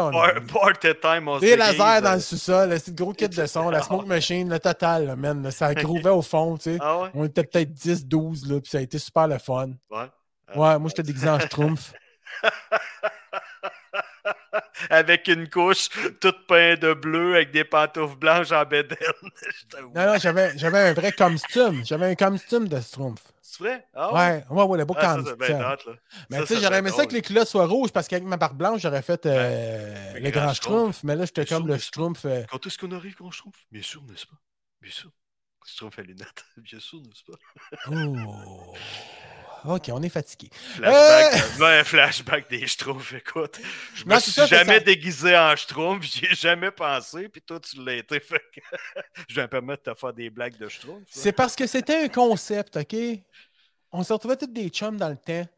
party 0.52 0.88
time, 1.00 1.28
on 1.28 1.38
Des 1.38 1.57
lasers 1.57 2.02
dans 2.02 2.11
euh. 2.11 2.14
le 2.16 2.21
sous-sol, 2.21 2.78
c'est 2.81 2.88
le 2.88 2.95
gros 2.95 3.12
kit 3.14 3.28
de 3.28 3.47
son, 3.47 3.71
la 3.71 3.83
smoke 3.83 4.07
machine, 4.07 4.49
le 4.50 4.59
total, 4.61 5.07
là, 5.07 5.16
man, 5.16 5.50
ça 5.50 5.73
grouvait 5.75 6.11
au 6.11 6.23
fond, 6.23 6.57
tu 6.59 6.73
sais. 6.75 6.78
Ah 6.81 6.99
ouais? 7.00 7.11
On 7.14 7.25
était 7.25 7.45
peut-être 7.45 7.73
10, 7.73 8.05
12, 8.07 8.50
là, 8.50 8.61
puis 8.61 8.71
ça 8.71 8.78
a 8.78 8.81
été 8.83 8.99
super 8.99 9.26
le 9.28 9.38
fun. 9.38 9.69
Ouais. 9.90 10.07
Ah. 10.49 10.59
Ouais, 10.59 10.78
moi, 10.78 10.88
j'étais 10.88 11.02
déguisé 11.02 11.28
en 11.31 11.38
schtroumpf. 11.40 11.93
avec 14.90 15.28
une 15.28 15.49
couche 15.49 15.88
toute 16.21 16.47
peinte 16.47 16.80
de 16.80 16.95
bleu 16.95 17.35
avec 17.37 17.50
des 17.52 17.64
pantoufles 17.64 18.16
blanches 18.16 18.52
en 18.52 18.64
bédaine. 18.64 18.99
Non, 19.95 20.06
non, 20.06 20.18
j'avais, 20.18 20.56
j'avais 20.59 20.78
un 20.78 20.92
vrai 20.95 21.12
costume. 21.12 21.85
J'avais 21.85 22.06
un 22.06 22.14
costume 22.14 22.68
de 22.68 22.80
schtroumpf. 22.80 23.23
C'est 23.42 23.62
vrai? 23.62 23.87
Ah 23.95 24.12
Ouais, 24.12 24.45
ouais, 24.50 24.62
ouais, 24.64 24.78
le 24.78 24.85
beau 24.85 24.95
Ah, 24.97 25.02
ça, 25.02 25.16
costume. 25.23 25.38
Mais 26.30 26.37
Ça, 26.38 26.42
tu 26.42 26.47
sais, 26.49 26.54
ça 26.54 26.61
j'aurais 26.61 26.66
serait 26.66 26.78
aimé 26.78 26.90
ça 26.90 26.97
drôle. 26.97 27.06
que 27.09 27.12
les 27.14 27.23
culottes 27.23 27.49
soient 27.49 27.66
rouges 27.66 27.92
parce 27.92 28.09
qu'avec 28.09 28.25
ma 28.25 28.37
barbe 28.37 28.56
blanche, 28.59 28.80
j'aurais 28.83 29.02
fait 29.02 29.25
euh, 29.26 30.14
le 30.14 30.21
le 30.21 30.30
grand 30.30 30.42
grand 30.45 30.54
schtroumpf. 30.54 30.97
schtroumpf. 30.97 31.04
Mais 31.04 31.16
là, 31.16 31.25
j'étais 31.25 31.47
comme 31.47 31.66
le 31.68 31.78
schtroumpf. 31.78 32.25
euh, 32.26 32.42
Quand 32.50 32.66
est-ce 32.66 32.78
qu'on 32.78 32.92
arrive 32.92 33.16
se 33.33 33.38
trouve? 33.38 33.52
Bien 33.71 33.83
sûr, 33.83 34.02
n'est-ce 34.02 34.26
pas? 34.26 34.37
Bien 34.80 34.92
sûr. 34.92 35.11
Trouve 35.76 35.90
les 35.99 36.04
lunettes. 36.04 36.45
Bien 36.59 36.78
sûr, 36.78 37.00
n'est-ce 37.00 37.25
pas? 37.25 37.38
oh. 37.90 38.75
Ok, 39.66 39.90
on 39.92 40.02
est 40.02 40.08
fatigué. 40.08 40.49
Flashback, 40.52 41.61
Euh! 41.61 41.85
flashback 41.85 42.50
des 42.50 42.66
Schtroumpfs, 42.66 43.12
écoute. 43.14 43.58
Je 43.94 44.04
me 44.04 44.11
Non, 44.14 44.20
suis 44.20 44.32
ça, 44.32 44.46
jamais 44.46 44.78
ça. 44.78 44.80
déguisé 44.80 45.37
en 45.37 45.54
Schtroumpf, 45.56 46.04
j'y 46.06 46.26
ai 46.26 46.35
jamais 46.35 46.70
pensé, 46.70 47.28
puis 47.28 47.42
toi, 47.42 47.58
tu 47.61 47.82
l'as 47.85 47.94
été. 47.94 48.20
Fait 48.20 48.40
que 48.54 48.61
je 49.28 49.35
vais 49.35 49.42
me 49.42 49.49
permettre 49.49 49.82
de 49.85 49.92
te 49.92 49.99
faire 49.99 50.12
des 50.12 50.30
blagues 50.30 50.56
de 50.56 50.68
Schtroumpf. 50.68 51.02
C'est 51.11 51.32
parce 51.32 51.56
que 51.56 51.66
c'était 51.66 52.04
un 52.04 52.08
concept, 52.08 52.76
OK? 52.76 52.96
On 53.92 54.02
se 54.04 54.12
retrouvait 54.12 54.37
tous 54.37 54.46
des 54.46 54.68
chums 54.68 54.96
dans 54.99 55.08
le 55.08 55.16
temps. 55.16 55.49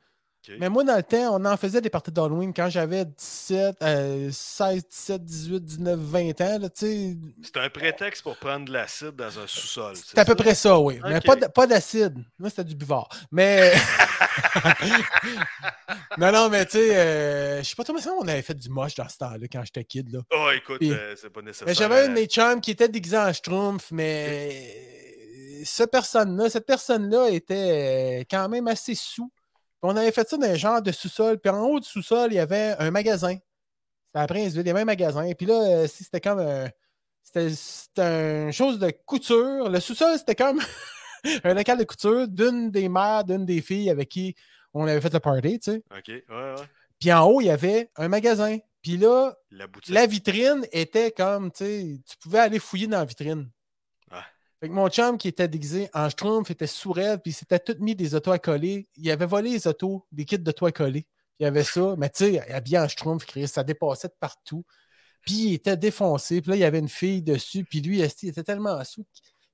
Mais 0.59 0.69
moi, 0.71 0.83
dans 0.85 0.97
le 0.97 1.03
temps, 1.03 1.37
on 1.37 1.45
en 1.45 1.57
faisait 1.57 1.81
des 1.81 1.91
parties 1.91 2.11
d'Halloween 2.11 2.55
quand 2.55 2.71
j'avais 2.71 3.05
17, 3.05 3.77
euh, 3.83 4.31
16, 4.33 4.87
17, 4.87 5.25
18, 5.25 5.65
19, 5.65 5.99
20 6.01 6.41
ans. 6.41 6.59
là. 6.61 6.69
C'est 6.73 7.17
un 7.57 7.69
prétexte 7.69 8.23
pour 8.23 8.37
prendre 8.37 8.65
de 8.67 8.73
l'acide 8.73 9.17
dans 9.17 9.39
un 9.39 9.47
sous-sol. 9.47 9.95
C'est 9.97 10.19
à 10.19 10.25
peu 10.25 10.35
près 10.35 10.55
ça, 10.55 10.79
oui. 10.79 11.01
Mais 11.05 11.21
pas, 11.21 11.37
de- 11.37 11.47
pas 11.47 11.67
d'acide. 11.67 12.15
Moi, 12.39 12.51
c'était 12.51 12.65
du 12.65 12.75
buvard. 12.77 13.09
Mais. 13.31 13.73
non, 16.19 16.33
non, 16.33 16.49
mais 16.49 16.65
tu 16.67 16.73
sais, 16.79 16.97
euh, 16.97 17.63
je 17.63 17.69
sais 17.69 17.77
pas 17.77 17.85
trop, 17.85 17.93
mais 17.95 18.01
ça, 18.01 18.13
on 18.19 18.27
avait 18.27 18.43
fait 18.43 18.55
du 18.55 18.69
moche 18.69 18.95
dans 18.95 19.09
ce 19.09 19.19
temps-là 19.19 19.47
quand 19.51 19.63
j'étais 19.65 19.85
kid. 19.85 20.13
Là. 20.13 20.21
Oh, 20.33 20.51
écoute, 20.57 20.79
Puis- 20.79 20.93
euh, 20.93 21.15
c'est 21.17 21.31
pas 21.31 21.43
nécessaire. 21.43 21.69
Mais 21.69 21.75
j'avais 21.75 22.05
un 22.05 22.09
de 22.09 22.15
mes 22.15 22.27
chums 22.27 22.61
qui 22.61 22.71
était 22.71 22.89
déguisé 22.89 23.17
en 23.19 23.33
schtroumpf, 23.33 23.91
mais 23.93 25.63
ce 25.65 25.83
personne-là, 25.85 26.51
cette 26.51 26.67
personne-là 26.67 27.29
était 27.31 28.21
euh, 28.21 28.25
quand 28.31 28.49
même 28.49 28.69
assez 28.69 28.95
sous. 28.95 29.31
On 29.83 29.97
avait 29.97 30.13
fait 30.13 30.29
ça 30.29 30.37
dans 30.37 30.47
un 30.47 30.55
genre 30.55 30.83
de 30.83 30.93
sous-sol. 30.93 31.39
Puis 31.39 31.51
en 31.51 31.63
haut 31.63 31.81
du 31.81 31.89
sous-sol, 31.89 32.33
il 32.33 32.37
y 32.37 32.39
avait 32.39 32.75
un 32.79 32.91
magasin. 32.91 33.37
C'était 34.13 34.27
Princeville, 34.27 34.63
il 34.63 34.67
y 34.67 34.71
avait 34.71 34.81
un 34.81 34.85
magasin. 34.85 35.31
Puis 35.35 35.47
là, 35.47 35.55
euh, 35.55 35.87
c'était 35.87 36.21
comme 36.21 36.41
un. 36.41 36.69
C'était 37.23 38.47
une 38.47 38.53
chose 38.53 38.79
de 38.79 38.91
couture. 39.05 39.69
Le 39.69 39.81
sous-sol, 39.81 40.19
c'était 40.19 40.35
comme 40.35 40.61
un 41.45 41.55
local 41.55 41.79
de 41.79 41.85
couture 41.85 42.27
d'une 42.27 42.71
des 42.71 42.89
mères, 42.89 43.25
d'une 43.25 43.45
des 43.45 43.61
filles 43.61 43.91
avec 43.91 44.09
qui 44.09 44.35
on 44.73 44.87
avait 44.87 45.01
fait 45.01 45.13
le 45.13 45.21
party, 45.21 45.59
tu 45.59 45.73
sais. 45.73 45.83
Ok, 45.91 46.09
ouais, 46.09 46.25
ouais. 46.29 46.55
Puis 46.99 47.13
en 47.13 47.25
haut, 47.27 47.41
il 47.41 47.47
y 47.47 47.51
avait 47.51 47.91
un 47.97 48.09
magasin. 48.09 48.59
Puis 48.83 48.97
là, 48.97 49.35
La 49.89 50.07
vitrine 50.07 50.67
était 50.73 51.11
comme, 51.11 51.51
tu 51.51 51.65
sais, 51.65 52.01
tu 52.09 52.17
pouvais 52.19 52.39
aller 52.39 52.59
fouiller 52.59 52.87
dans 52.87 52.99
la 52.99 53.05
vitrine. 53.05 53.51
Fait 54.61 54.69
que 54.69 54.73
mon 54.75 54.89
chum 54.89 55.19
qui 55.19 55.29
était 55.29 55.47
déguisé 55.49 55.89
en 55.95 56.11
schtroumpf 56.11 56.51
était 56.51 56.67
sourd, 56.67 56.95
puis 57.23 57.31
il 57.31 57.33
s'était 57.33 57.61
tout 57.61 57.77
mis 57.79 57.95
des 57.95 58.15
autos 58.15 58.33
à 58.33 58.39
coller. 58.39 58.89
Il 58.97 59.09
avait 59.11 59.27
volé 59.27 59.51
les 59.51 59.67
autos, 59.69 60.05
des 60.11 60.25
kits 60.25 60.39
d'auto 60.39 60.67
à 60.67 60.73
coller. 60.73 61.07
Il 61.39 61.45
y 61.45 61.47
avait 61.47 61.63
ça, 61.65 61.95
mais 61.97 62.11
tu 62.11 62.25
sais, 62.33 62.53
habillé 62.53 62.79
en 62.79 62.89
schtroumpf, 62.89 63.25
ça 63.47 63.63
dépassait 63.63 64.09
de 64.09 64.15
partout. 64.19 64.65
Puis 65.23 65.35
il 65.35 65.55
était 65.55 65.77
défoncé, 65.77 66.41
puis 66.41 66.51
là, 66.51 66.57
il 66.57 66.61
y 66.61 66.65
avait 66.65 66.79
une 66.81 66.89
fille 66.89 67.23
dessus, 67.23 67.65
puis 67.65 67.81
lui, 67.81 68.01
il 68.01 68.29
était 68.29 68.43
tellement 68.45 68.83
sous 68.85 69.07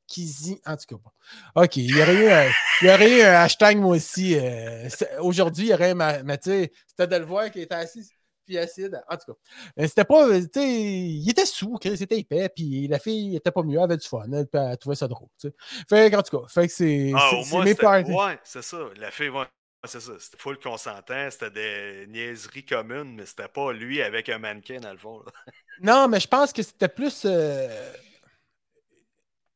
qu'il 0.06 0.26
dit. 0.26 0.60
En 0.66 0.76
tout 0.76 0.86
cas, 0.88 0.96
bon. 1.02 1.62
OK, 1.62 1.76
il 1.76 1.96
y 1.96 2.02
aurait 2.02 2.14
eu 2.14 2.28
un, 2.30 2.50
il 2.82 2.86
y 3.18 3.22
un 3.22 3.34
hashtag, 3.42 3.78
moi 3.78 3.96
aussi. 3.96 4.36
euh, 4.38 4.88
Aujourd'hui, 5.20 5.66
il 5.66 5.70
y 5.70 5.74
aurait 5.74 5.94
Mais 5.94 6.38
tu 6.38 6.50
sais, 6.50 6.72
c'était 6.88 7.06
de 7.06 7.16
le 7.16 7.24
voir 7.24 7.50
qu'il 7.50 7.62
était 7.62 7.74
assis. 7.74 8.08
Puis 8.44 8.58
acide. 8.58 9.00
En 9.08 9.16
tout 9.16 9.32
cas, 9.32 9.38
Mais 9.76 9.88
c'était 9.88 10.04
pas. 10.04 10.26
euh, 10.28 10.40
il 10.56 11.28
était 11.30 11.46
sous, 11.46 11.74
Chris, 11.78 11.90
il 11.94 12.02
était 12.02 12.18
épais, 12.18 12.48
puis 12.48 12.86
la 12.88 12.98
fille 12.98 13.36
était 13.36 13.50
pas 13.50 13.62
mieux, 13.62 13.78
elle 13.78 13.84
avait 13.84 13.96
du 13.96 14.06
fun, 14.06 14.24
elle, 14.32 14.78
trouvait 14.78 14.96
ça 14.96 15.08
drôle. 15.08 15.28
tu 15.40 15.48
sais. 15.48 15.54
Fait 15.88 16.14
en 16.14 16.22
tout 16.22 16.38
cas, 16.40 16.46
fait 16.48 16.66
que 16.68 16.72
c'est 16.72 17.12
Ah, 17.14 17.30
mes 17.34 17.44
c'était- 17.70 17.74
parties. 17.82 18.12
Ouais, 18.12 18.38
c'est 18.44 18.62
ça. 18.62 18.78
La 18.96 19.10
fille, 19.10 19.28
ouais, 19.30 19.44
c'est 19.86 20.00
ça. 20.00 20.12
C'était 20.18 20.38
full 20.38 20.58
consentant. 20.58 21.28
C'était 21.30 21.50
des 21.50 22.06
niaiseries 22.08 22.64
communes, 22.64 23.14
mais 23.16 23.26
c'était 23.26 23.48
pas 23.48 23.72
lui 23.72 24.00
avec 24.02 24.28
un 24.28 24.38
mannequin, 24.38 24.80
dans 24.80 24.92
le 24.92 24.98
fond. 24.98 25.20
là. 25.20 25.32
Non, 25.82 26.06
mais 26.08 26.20
je 26.20 26.28
pense 26.28 26.52
que 26.52 26.62
c'était 26.62 26.88
plus. 26.88 27.22
euh, 27.24 27.92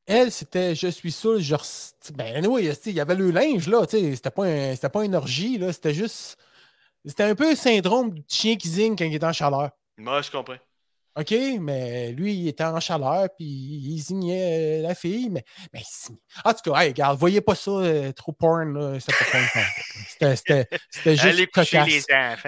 Elle, 0.07 0.33
c'était 0.33 0.75
je 0.75 0.88
suis 0.88 1.12
saoul, 1.12 1.38
res- 1.38 1.92
Ben, 2.14 2.47
oui, 2.47 2.71
il 2.87 2.92
y 2.92 3.00
avait 3.00 3.14
le 3.14 3.30
linge, 3.30 3.68
là. 3.68 3.87
tu 3.87 3.99
sais, 3.99 4.16
C'était 4.16 4.30
pas, 4.30 4.45
un- 4.47 4.75
c'était 4.75 4.88
pas 4.88 5.04
une 5.04 5.14
orgie, 5.14 5.59
là. 5.59 5.71
C'était 5.73 5.92
juste. 5.95 6.38
C'était 7.09 7.25
un 7.25 7.35
peu 7.35 7.50
le 7.50 7.57
syndrome 7.57 8.11
du 8.12 8.23
chien 8.29 8.55
qui 8.57 8.69
zigne 8.69 8.95
quand 8.95 9.05
il 9.07 9.15
est 9.15 9.25
en 9.25 9.33
chaleur. 9.33 9.71
Moi, 9.97 10.21
je 10.23 10.31
comprends. 10.31 10.55
OK, 11.17 11.35
mais 11.61 12.12
lui, 12.12 12.33
il 12.33 12.47
était 12.49 12.62
en 12.62 12.79
chaleur, 12.79 13.27
puis 13.37 13.45
il 13.47 13.99
zignait 13.99 14.79
euh, 14.79 14.83
la 14.87 14.95
fille. 14.95 15.29
Mais, 15.31 15.43
mais 15.73 15.81
il- 15.81 16.15
en 16.45 16.55
tout 16.55 16.71
cas, 16.71 16.79
hey, 16.81 16.91
regarde, 16.91 17.19
voyez 17.19 17.41
pas 17.41 17.57
ça 17.57 17.73
euh, 17.73 18.12
trop 18.12 18.31
porn, 18.31 18.73
là. 18.73 19.00
C'était 19.00 19.17
juste 21.17 21.50
cocasse. 21.50 21.88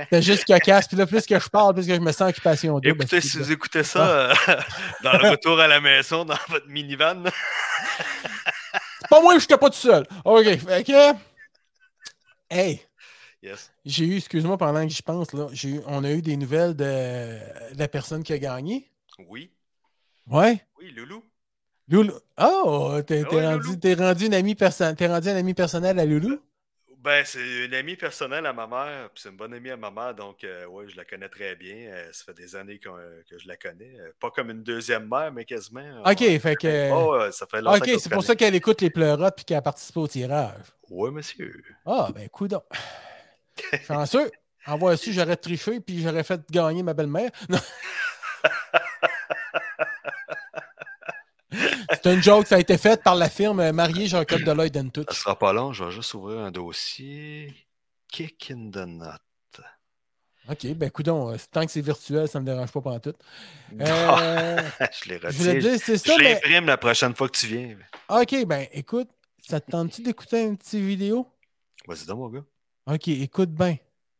C'était 0.05 0.23
juste 0.23 0.45
cocasse. 0.47 0.87
Puis 0.87 0.97
là, 0.97 1.05
plus 1.07 1.26
que 1.26 1.37
je 1.37 1.49
parle, 1.49 1.75
plus 1.75 1.88
que 1.88 1.95
je 1.97 2.00
me 2.00 2.12
sens 2.12 2.31
occupation 2.31 2.75
double. 2.75 2.90
Écoutez, 2.90 3.21
si 3.21 3.38
vous 3.38 3.50
écoutez 3.50 3.83
ça 3.83 4.31
Ah. 4.47 4.50
euh, 4.52 4.61
dans 5.02 5.19
le 5.19 5.31
retour 5.31 5.59
à 5.59 5.67
la 5.67 5.81
maison, 5.81 6.25
dans 6.25 6.38
votre 6.49 6.69
minivan, 6.69 7.25
Pas 9.09 9.21
moi, 9.21 9.35
je 9.37 9.40
n'étais 9.45 9.59
pas 9.59 9.71
tout 9.71 9.76
seul. 9.79 10.07
OK, 10.25 10.45
fait 10.45 10.85
que. 10.85 11.12
Hey, 12.49 12.81
yes. 13.42 13.73
j'ai 13.85 14.04
eu, 14.06 14.16
excuse-moi 14.16 14.56
pendant 14.59 14.82
que 14.87 14.92
j'y 14.92 15.02
pense, 15.02 15.32
là, 15.32 15.49
j'ai 15.52 15.70
eu- 15.70 15.80
on 15.87 16.04
a 16.04 16.11
eu 16.12 16.23
des 16.23 16.37
nouvelles 16.37 16.75
de, 16.75 16.85
de 17.75 17.78
la 17.78 17.88
personne 17.88 18.23
qui 18.23 18.32
a 18.32 18.38
gagné. 18.38 18.90
Oui, 19.28 19.50
Ouais. 20.26 20.64
oui, 20.78 20.90
Loulou. 20.92 21.25
Loulou. 21.88 22.14
Oh, 22.40 22.99
t'es, 23.06 23.25
Ouais, 23.25 23.47
rendu, 23.47 23.68
rendu 23.99 24.26
une 24.26 24.35
amie 24.35 24.56
rendu 24.56 25.28
un 25.28 25.37
ami 25.37 25.54
personnel 25.54 25.99
à 25.99 26.04
Loulou? 26.04 26.40
Ben, 27.02 27.25
c'est 27.25 27.64
une 27.64 27.73
amie 27.73 27.97
personnelle 27.97 28.44
à 28.44 28.52
ma 28.52 28.66
mère, 28.66 29.09
puis 29.14 29.23
c'est 29.23 29.30
une 29.30 29.37
bonne 29.37 29.54
amie 29.54 29.70
à 29.70 29.76
ma 29.78 29.90
mère, 29.90 30.14
donc 30.14 30.44
euh, 30.44 30.66
ouais, 30.66 30.87
je 30.87 30.97
la 30.99 31.06
connais 31.06 31.30
très 31.30 31.56
bien. 31.56 31.75
Euh, 31.88 32.11
ça 32.12 32.25
fait 32.26 32.35
des 32.35 32.54
années 32.54 32.78
que 32.78 32.90
je 33.38 33.49
la 33.49 33.56
connais. 33.56 33.94
Euh, 33.99 34.12
Pas 34.20 34.30
comme 34.30 34.50
une 34.50 34.62
deuxième 34.62 35.09
mère, 35.09 35.32
mais 35.32 35.47
quasiment. 35.47 36.02
OK, 36.04 36.20
Ouais. 36.20 36.38
fait 36.38 36.56
que. 36.56 36.90
Oh, 36.92 37.16
ouais, 37.18 37.32
ça 37.32 37.47
fait 37.47 37.62
longtemps 37.62 37.78
OK, 37.78 37.90
c'est 37.99 38.12
pour 38.12 38.23
ça 38.23 38.37
qu'elle 38.37 38.54
écoute 38.54 38.82
les 38.82 38.90
pleurotes 38.90 39.35
puis 39.35 39.47
qu'elle 39.47 39.56
a 39.56 39.62
participé 39.62 39.99
au 39.99 40.06
tirage. 40.06 40.61
Oui, 40.90 41.11
monsieur. 41.11 41.64
Ah, 41.87 42.11
ben, 42.14 42.28
coudon. 42.28 42.62
Chanceux. 43.87 44.31
Envoie 44.67 44.97
su, 44.97 45.12
j'aurais 45.12 45.37
triché 45.37 45.81
puis 45.81 46.02
j'aurais 46.02 46.23
fait 46.25 46.40
gagner 46.50 46.83
ma 46.83 46.95
belle-mère. 46.95 47.31
C'est 52.02 52.14
une 52.14 52.23
joke, 52.23 52.47
ça 52.47 52.57
a 52.57 52.59
été 52.61 52.79
fait 52.79 53.02
par 53.02 53.14
la 53.14 53.29
firme 53.29 53.73
mariée 53.73 54.07
Jacob 54.07 54.43
Deloitte 54.43 54.75
Ça 54.75 54.83
Touch. 54.90 55.17
sera 55.19 55.38
pas 55.38 55.52
long, 55.52 55.73
je 55.73 55.85
vais 55.85 55.90
juste 55.90 56.14
ouvrir 56.14 56.38
un 56.40 56.50
dossier. 56.50 57.52
Kick 58.09 58.50
in 58.52 58.71
the 58.71 58.87
nut. 58.87 59.21
OK, 60.49 60.67
ben 60.75 60.90
coudon, 60.90 61.37
tant 61.52 61.64
que 61.67 61.71
c'est 61.71 61.81
virtuel, 61.83 62.26
ça 62.26 62.40
me 62.40 62.47
dérange 62.47 62.73
pas 62.73 62.81
pendant 62.81 62.99
tout. 63.00 63.14
Euh, 63.81 64.62
je 65.02 65.09
les 65.11 65.19
dire, 65.61 65.79
c'est 65.79 65.93
Je 65.93 65.99
ça, 65.99 66.14
mais... 66.19 66.35
l'imprime 66.35 66.67
la 66.67 66.76
prochaine 66.76 67.14
fois 67.14 67.29
que 67.29 67.37
tu 67.37 67.47
viens. 67.47 67.76
OK, 68.09 68.47
ben 68.47 68.67
écoute, 68.73 69.09
ça 69.47 69.61
te 69.61 69.71
tente-tu 69.71 70.02
d'écouter 70.02 70.43
une 70.43 70.57
petite 70.57 70.81
vidéo? 70.81 71.29
Vas-y 71.87 72.07
donc, 72.07 72.19
mon 72.19 72.29
gars. 72.29 72.45
OK, 72.92 73.09
écoute 73.09 73.50
bien. 73.50 73.76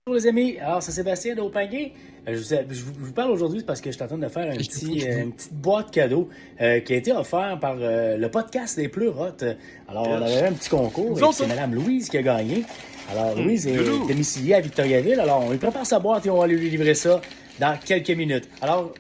Bonjour 0.07 0.23
les 0.23 0.27
amis, 0.29 0.59
alors 0.59 0.83
c'est 0.83 0.93
Sébastien 0.93 1.35
d'Opinguet. 1.35 1.93
Euh, 2.29 2.35
je, 2.37 2.55
vous, 2.57 2.73
je 3.01 3.05
vous- 3.07 3.13
parle 3.13 3.31
aujourd'hui 3.31 3.63
parce 3.67 3.81
que 3.81 3.91
je 3.91 3.95
suis 3.97 4.03
en 4.03 4.07
train 4.09 4.19
de 4.19 4.29
faire 4.29 4.51
un 4.51 4.57
petit, 4.57 5.07
euh, 5.07 5.23
une 5.25 5.33
petite 5.33 5.55
boîte 5.55 5.91
cadeau 5.91 6.29
euh, 6.61 6.81
qui 6.81 6.95
a 6.95 6.97
été 6.97 7.13
offerte 7.13 7.61
par 7.61 7.77
euh, 7.79 8.17
le 8.17 8.31
podcast 8.31 8.77
des 8.77 8.89
Pleurotes. 8.89 9.45
Alors 9.89 10.09
on 10.09 10.15
avait 10.23 10.47
un 10.47 10.53
petit 10.53 10.69
concours 10.71 11.19
et 11.19 11.33
c'est 11.33 11.45
ça. 11.45 11.47
Mme 11.47 11.75
Louise 11.75 12.09
qui 12.09 12.19
a 12.19 12.23
gagné. 12.23 12.65
Alors 13.11 13.35
Louise 13.37 13.67
est 13.67 13.75
Loulou. 13.77 14.07
domiciliée 14.09 14.55
à 14.55 14.61
Victoriaville. 14.61 15.21
Alors 15.21 15.45
on 15.47 15.51
lui 15.51 15.59
prépare 15.59 15.87
sa 15.87 15.99
boîte 15.99 16.27
et 16.27 16.31
on 16.31 16.39
va 16.39 16.47
lui 16.47 16.69
livrer 16.71 16.95
ça 16.95 17.21
dans 17.59 17.79
quelques 17.85 18.11
minutes. 18.11 18.49
Alors 18.63 18.93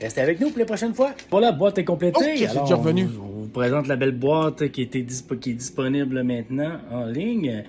Restez 0.00 0.22
avec 0.22 0.40
nous 0.40 0.48
pour 0.48 0.58
les 0.58 0.64
prochaines 0.64 0.94
fois. 0.94 1.12
Voilà, 1.30 1.48
la 1.48 1.52
boîte 1.52 1.76
est 1.76 1.84
complétée. 1.84 2.16
Oh, 2.18 2.24
c'est 2.34 2.46
Alors, 2.46 2.64
déjà 2.64 2.76
revenu? 2.76 3.04
On, 3.20 3.22
on 3.22 3.40
vous 3.42 3.48
présente 3.48 3.86
la 3.86 3.96
belle 3.96 4.12
boîte 4.12 4.70
qui, 4.70 4.80
était 4.80 5.02
dispo- 5.02 5.38
qui 5.38 5.50
est 5.50 5.54
disponible 5.54 6.22
maintenant 6.22 6.78
en 6.90 7.04
ligne. 7.04 7.64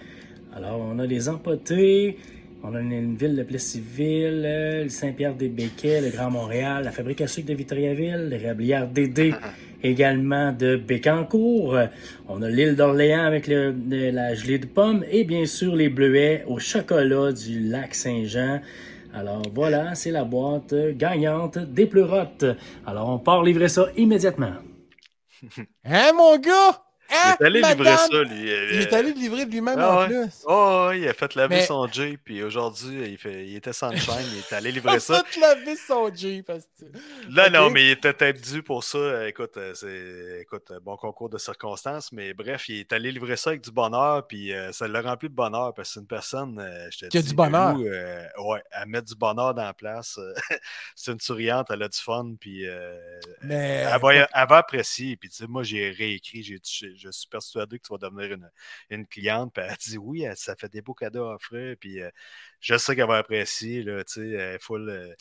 Alors, 0.55 0.79
on 0.79 1.00
a 1.00 1.05
les 1.05 1.29
empotés, 1.29 2.17
on 2.63 2.75
a 2.75 2.79
une, 2.81 3.15
ville 3.15 3.36
de 3.36 3.43
Plessisville, 3.43 4.43
euh, 4.46 4.84
le 4.84 4.89
Saint-Pierre-des-Béquets, 4.89 6.01
le 6.01 6.10
Grand 6.10 6.29
Montréal, 6.29 6.84
la 6.84 6.91
fabrique 6.91 7.22
à 7.22 7.27
sucre 7.27 7.48
de 7.48 7.53
Victoriaville, 7.53 8.27
les 8.29 8.38
réblières 8.38 8.88
Dédé 8.93 9.34
également 9.84 10.51
de 10.51 10.75
Bécancourt. 10.75 11.77
On 12.27 12.41
a 12.41 12.50
l'île 12.50 12.75
d'Orléans 12.75 13.24
avec 13.24 13.48
le- 13.48 13.74
de 13.74 14.12
la 14.12 14.36
gelée 14.36 14.60
de 14.60 14.67
pommes 14.67 15.03
et 15.10 15.24
bien 15.24 15.46
sûr 15.46 15.75
les 15.75 15.89
bleuets 15.89 16.43
au 16.48 16.60
chocolat 16.60 17.31
du 17.31 17.62
lac 17.62 17.96
Saint-Jean. 17.96 18.62
Alors 19.13 19.41
voilà, 19.53 19.96
c'est 19.96 20.12
la 20.12 20.24
boîte 20.24 20.75
gagnante 20.98 21.58
des 21.58 21.86
pleurotes. 21.88 22.46
Alors 22.86 23.10
on 23.10 23.17
part 23.20 23.43
livrer 23.43 23.70
ça 23.70 23.88
immédiatement. 23.98 24.53
Hein, 25.84 26.12
mon 26.15 26.38
gars? 26.38 26.84
Il 27.12 27.44
est 27.44 27.46
allé 27.46 27.62
livrer 27.62 27.98
ça, 27.98 28.24
lui. 28.24 28.41
Il 28.41 28.82
est 28.82 28.94
allé 28.94 29.13
livrer 29.13 29.46
de 29.46 29.51
lui-même 29.51 29.77
Ah 29.80 29.91
en 29.96 30.00
ouais. 30.00 30.06
plus. 30.08 30.41
Oh, 30.46 30.91
il 30.94 31.08
a 31.08 31.13
fait 31.13 31.36
laver 31.36 31.56
Mais- 31.58 31.65
son 31.65 31.88
Jeep, 31.88 32.22
puis 32.24 32.41
aujourd'hui, 32.44 33.10
il, 33.12 33.18
fait... 33.18 33.46
il 33.48 33.56
était 33.56 33.74
sans 33.74 33.91
chaîne, 33.96 34.25
il 34.32 34.39
est 34.39 34.53
allé 34.53 34.70
Il 34.70 34.75
livrer 34.75 34.96
a 34.96 35.00
ça. 35.00 35.24
fait 35.25 35.39
laver 35.39 35.75
son 35.75 36.13
Jeep. 36.13 36.46
parce 36.48 36.65
que- 36.80 36.86
Là, 37.30 37.50
non, 37.50 37.70
mais 37.70 37.86
il 37.88 37.91
était 37.91 38.34
dû 38.34 38.63
pour 38.63 38.84
ça. 38.84 38.98
Euh, 38.98 39.27
Écoute, 39.27 39.58
euh, 39.58 39.74
c'est 39.74 40.41
écoute, 40.41 40.72
euh, 40.72 40.80
bon 40.82 40.96
concours 40.98 41.30
de 41.30 41.38
circonstances, 41.38 42.12
mais 42.12 42.34
bref, 42.34 42.68
il 42.70 42.80
est 42.82 42.94
allé 42.94 43.12
livrer 43.12 43.36
ça 43.38 43.51
avec 43.51 43.62
du 43.62 43.72
bonheur, 43.72 44.27
puis 44.27 44.53
euh, 44.53 44.72
ça 44.72 44.88
l'a 44.88 45.01
rempli 45.01 45.30
de 45.30 45.34
bonheur, 45.36 45.74
parce 45.74 45.89
que 45.89 45.94
c'est 45.96 46.00
une 46.00 46.08
personne, 46.08 46.60
euh, 46.60 46.88
je 46.91 47.00
te 47.00 47.06
Qui 47.08 47.18
a 47.18 47.22
dis, 47.22 47.30
du 47.30 47.36
bonheur. 47.36 47.77
Euh, 47.80 48.25
ouais, 48.39 48.62
elle 48.72 48.88
met 48.88 49.01
du 49.01 49.15
bonheur 49.15 49.53
dans 49.53 49.63
la 49.63 49.74
place. 49.74 50.18
euh, 50.18 50.34
c'est 50.96 51.12
une 51.12 51.20
souriante, 51.20 51.68
elle 51.72 51.84
a 51.84 51.88
du 51.88 51.98
fun, 52.00 52.34
puis 52.39 52.65
euh, 52.68 52.98
Mais. 53.41 53.86
elle, 53.91 54.00
va, 54.01 54.13
elle 54.15 54.27
va 54.50 54.58
apprécier. 54.58 55.15
Puis 55.18 55.30
tu 55.30 55.36
sais, 55.38 55.48
moi, 55.48 55.63
j'ai 55.63 55.89
réécrit, 55.91 56.44
j'ai 56.44 56.60
je, 57.01 57.10
suis 57.12 57.27
persuadé 57.27 57.79
que 57.79 57.88
tu 57.88 57.93
vas 57.93 57.98
devenir 58.10 58.34
une, 58.34 58.50
une 58.89 59.05
cliente. 59.08 59.53
Puis 59.53 59.63
elle 59.67 59.75
dit 59.77 59.98
oui, 59.98 60.24
elle- 60.24 60.38
ça 60.38 60.55
fait 60.55 60.70
des 60.70 60.81
beaux 60.81 60.93
cadeaux 60.93 61.25
à 61.25 61.36
offrir. 61.36 61.75
Puis 61.79 62.01
euh, 62.01 62.10
je 62.60 62.77
sais 62.77 62.96
qu'elle 62.96 63.08
va 63.08 63.17
apprécier, 63.17 63.84
là, 63.84 64.03
tu 64.03 64.13
sais, 64.13 64.29
elle 64.29 64.55
est 64.55 64.60
full 64.63 64.89
euh, 64.89 65.13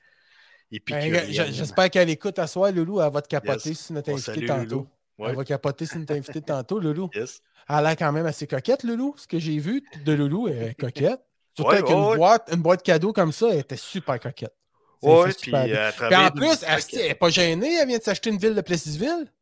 Ben, 0.87 1.30
J'espère 1.30 1.90
qu'elle 1.90 2.10
écoute 2.10 2.38
à 2.38 2.46
soir, 2.46 2.70
Loulou. 2.72 3.00
Elle 3.00 3.12
va 3.12 3.22
te 3.22 3.28
capoter 3.28 3.70
Yes. 3.70 3.80
si 3.80 3.92
notre 3.92 4.10
invité 4.10 4.46
tantôt. 4.46 4.87
Ouais. 5.18 5.30
Elle 5.30 5.37
va 5.37 5.44
capoter 5.44 5.87
si 5.87 5.99
notre 5.99 6.14
invité 6.14 6.40
tantôt, 6.40 6.78
Loulou. 6.78 7.10
Yes. 7.14 7.42
Elle 7.68 7.87
a 7.87 7.94
quand 7.96 8.12
même 8.12 8.26
assez 8.26 8.46
coquette, 8.46 8.82
Loulou. 8.84 9.14
Ce 9.16 9.26
que 9.26 9.38
j'ai 9.38 9.58
vu 9.58 9.84
de 10.04 10.12
Loulou, 10.12 10.49
elle 10.49 10.62
est 10.70 10.75
coquette. 10.80 11.20
Surtout 11.54 11.70
Ouais, 11.70 11.78
avec 11.78 11.88
ouais, 11.88 11.94
une, 11.94 12.16
boîte, 12.16 12.49
une 12.52 12.62
boîte 12.62 12.82
cadeau 12.82 13.12
comme 13.12 13.32
ça, 13.32 13.49
elle 13.50 13.58
était 13.58 13.76
super 13.76 14.18
coquette. 14.20 14.54
C'est 15.02 15.40
puis 15.40 15.54
euh, 15.54 15.90
Puis 15.96 16.14
en 16.14 16.30
plus, 16.30 16.62
elle, 16.62 16.80
elle 16.92 17.10
est 17.10 17.14
pas 17.14 17.30
gênée, 17.30 17.75
elle 17.76 17.88
vient 17.88 17.99
de 17.99 18.02
s'acheter 18.02 18.30
une 18.30 18.38
ville 18.38 18.54
de 18.54 18.60
Plessisville. 18.60 19.32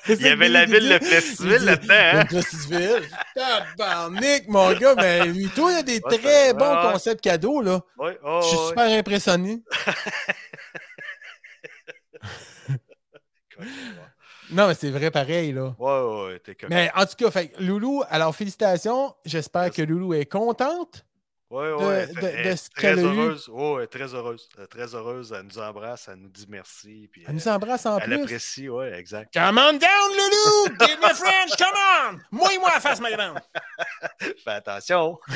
Il 0.09 0.21
y 0.21 0.27
avait 0.27 0.49
la 0.49 0.65
ville 0.65 0.89
de 0.89 0.97
Plessisville 0.97 1.65
là-dedans, 1.65 1.93
hein? 1.93 2.25
Plessisville. 2.25 3.09
Tabarnak, 3.35 4.47
mon 4.47 4.73
gars, 4.73 4.95
mais 4.95 5.25
lui, 5.25 5.49
toi, 5.49 5.71
il 5.71 5.75
y 5.75 5.79
a 5.79 5.83
des 5.83 6.01
Ouais, 6.03 6.17
très 6.17 6.53
bons 6.53 6.75
ouais, 6.75 6.91
concepts 6.91 7.21
cadeaux, 7.21 7.61
là. 7.61 7.81
Ouais, 7.97 8.17
oh, 8.23 8.39
Je 8.41 8.47
suis 8.47 8.67
super 8.69 8.99
impressionné. 8.99 9.61
Non, 14.51 14.67
mais 14.67 14.75
c'est 14.75 14.91
vrai 14.91 15.09
pareil, 15.09 15.51
là. 15.51 15.75
Ouais, 15.79 16.27
ouais, 16.27 16.39
t'es 16.39 16.53
coquin. 16.53 16.67
Mais 16.69 16.91
en 16.95 17.05
tout 17.05 17.15
cas, 17.17 17.31
fait, 17.31 17.53
Loulou, 17.59 18.03
alors 18.09 18.35
félicitations. 18.35 19.15
J'espère 19.25 19.71
que 19.71 19.81
Loulou 19.81 20.13
est 20.13 20.25
contente. 20.25 21.05
Ouais, 21.53 21.69
de- 21.69 21.73
ouais, 21.75 22.07
de- 22.07 22.13
elle- 22.17 22.25
elle 22.25 22.43
de 22.45 22.49
est 22.49 22.55
ce 22.55 22.69
très 22.71 22.81
qu'elle 22.81 22.99
heureuse. 22.99 23.51
Elle 23.77 23.83
est 23.83 23.87
très 23.87 24.15
heureuse. 24.15 24.49
Elle 24.57 24.63
est 24.63 24.67
très 24.67 24.95
heureuse. 24.95 25.35
Elle 25.37 25.45
nous 25.45 25.59
embrasse, 25.59 26.07
elle 26.11 26.15
nous 26.15 26.29
dit 26.29 26.47
merci. 26.49 27.07
Puis, 27.11 27.23
Elle 27.27 27.35
nous 27.35 27.47
euh, 27.47 27.51
embrasse 27.53 27.85
en 27.85 27.99
elle 27.99 28.05
plus. 28.05 28.21
apprécie, 28.23 28.69
ouais, 28.69 28.91
exact. 28.97 29.31
Come 29.33 29.59
on 29.59 29.73
down, 29.73 30.09
Loulou! 30.17 30.75
Give 30.79 30.97
me 30.99 31.13
French, 31.13 31.55
come 31.57 31.77
on! 31.77 32.17
Moi-moi 32.31 32.71
à 32.75 32.79
face, 32.79 32.99
ma 32.99 33.11
grande! 33.11 33.39
Fais 34.43 34.51
attention. 34.51 35.19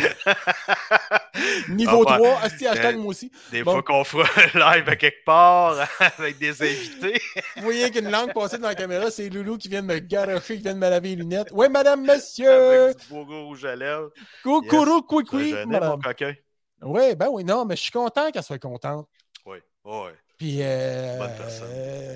Niveau 1.70 2.04
Ah, 2.08 2.18
3, 2.18 2.40
asti, 2.42 2.68
hashtag 2.68 2.96
euh, 2.96 3.00
moi 3.00 3.08
aussi. 3.10 3.32
Des 3.52 3.64
Bon. 3.64 3.72
fois 3.74 3.84
qu'on 3.84 4.04
fera 4.04 4.28
un 4.54 4.76
live 4.78 4.90
à 4.90 4.96
quelque 4.96 5.24
part 5.26 5.76
avec 6.18 6.38
des 6.38 6.62
invités. 6.62 7.22
Vous 7.58 7.64
voyez 7.64 7.90
qu'une 7.92 8.10
langue 8.10 8.34
passée 8.34 8.58
dans 8.58 8.68
la 8.68 8.76
caméra, 8.76 9.10
c'est 9.12 9.30
Loulou 9.30 9.58
qui 9.58 9.70
vient 9.70 9.82
de 9.82 9.88
me 9.88 10.00
garocher, 10.00 10.56
qui 10.58 10.64
vient 10.64 10.74
de 10.74 10.80
me 10.80 10.90
laver 10.90 11.10
les 11.10 11.16
lunettes. 11.18 11.50
Oui, 11.52 11.68
madame, 11.70 12.02
monsieur! 12.06 12.84
avec 12.86 12.98
du 13.00 13.08
beau 13.10 13.24
rouge 13.48 13.66
à 13.66 13.76
lèvres. 13.76 14.10
Mon 14.46 15.98
coquin? 16.00 16.34
Oui, 16.82 17.16
ben 17.16 17.28
oui, 17.32 17.44
non, 17.44 17.66
mais 17.66 17.76
je 17.76 17.82
suis 17.82 17.92
content 17.92 18.30
qu'elle 18.32 18.44
soit 18.44 18.60
contente. 18.60 19.08
Oui, 19.46 19.58
ouais. 19.86 20.12
Puis, 20.38 20.60
euh, 20.62 21.18
Bonne 21.18 21.36
personne. 21.36 21.68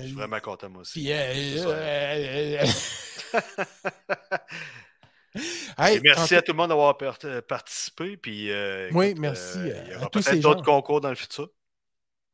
Je 0.02 0.06
suis 0.06 0.14
vraiment 0.14 0.38
content, 0.38 0.68
moi 0.68 0.82
aussi. 0.82 1.00
Puis, 1.00 1.12
euh, 1.12 1.32
C'est 1.34 1.58
ça. 1.58 1.68
euh, 1.70 2.56
euh, 5.36 5.38
Hey, 5.82 6.00
merci 6.02 6.34
à 6.34 6.42
tout 6.42 6.52
le 6.52 6.56
monde 6.56 6.68
d'avoir 6.68 6.96
euh, 7.24 7.42
participé. 7.42 8.16
Puis, 8.16 8.50
euh, 8.50 8.90
Oui, 8.92 9.06
écoute, 9.06 9.20
merci, 9.20 9.58
euh, 9.58 9.74
euh, 9.74 9.82
il 9.86 9.92
y 9.92 9.96
aura 9.96 10.10
peut-être 10.10 10.40
d'autres 10.40 10.64
concours 10.64 11.00
dans 11.00 11.10
le 11.10 11.14
futur. 11.14 11.48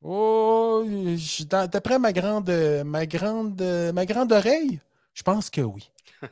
Oh, 0.03 0.85
d'après 1.51 1.99
ma 1.99 2.13
grande, 2.13 2.51
ma 2.85 3.07
grande, 3.07 3.61
ma 3.93 4.07
grande 4.07 4.33
oreille, 4.33 4.81
je 5.15 5.23
pense 5.23 5.51
que 5.51 5.61
oui. 5.61 5.91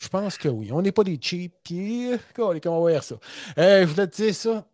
Je 0.00 0.06
pense 0.08 0.38
que 0.38 0.48
oui. 0.48 0.70
On 0.70 0.80
n'est 0.80 0.92
pas 0.92 1.02
des 1.02 1.18
cheap. 1.20 1.52
Puis, 1.64 2.12
euh, 2.12 2.18
on 2.38 2.52
va 2.54 2.60
voir 2.92 3.02
ça? 3.02 3.16
Euh, 3.58 3.80
je 3.82 3.86
voulais 3.88 4.06
te 4.06 4.14
dire 4.22 4.32
ça. 4.32 4.64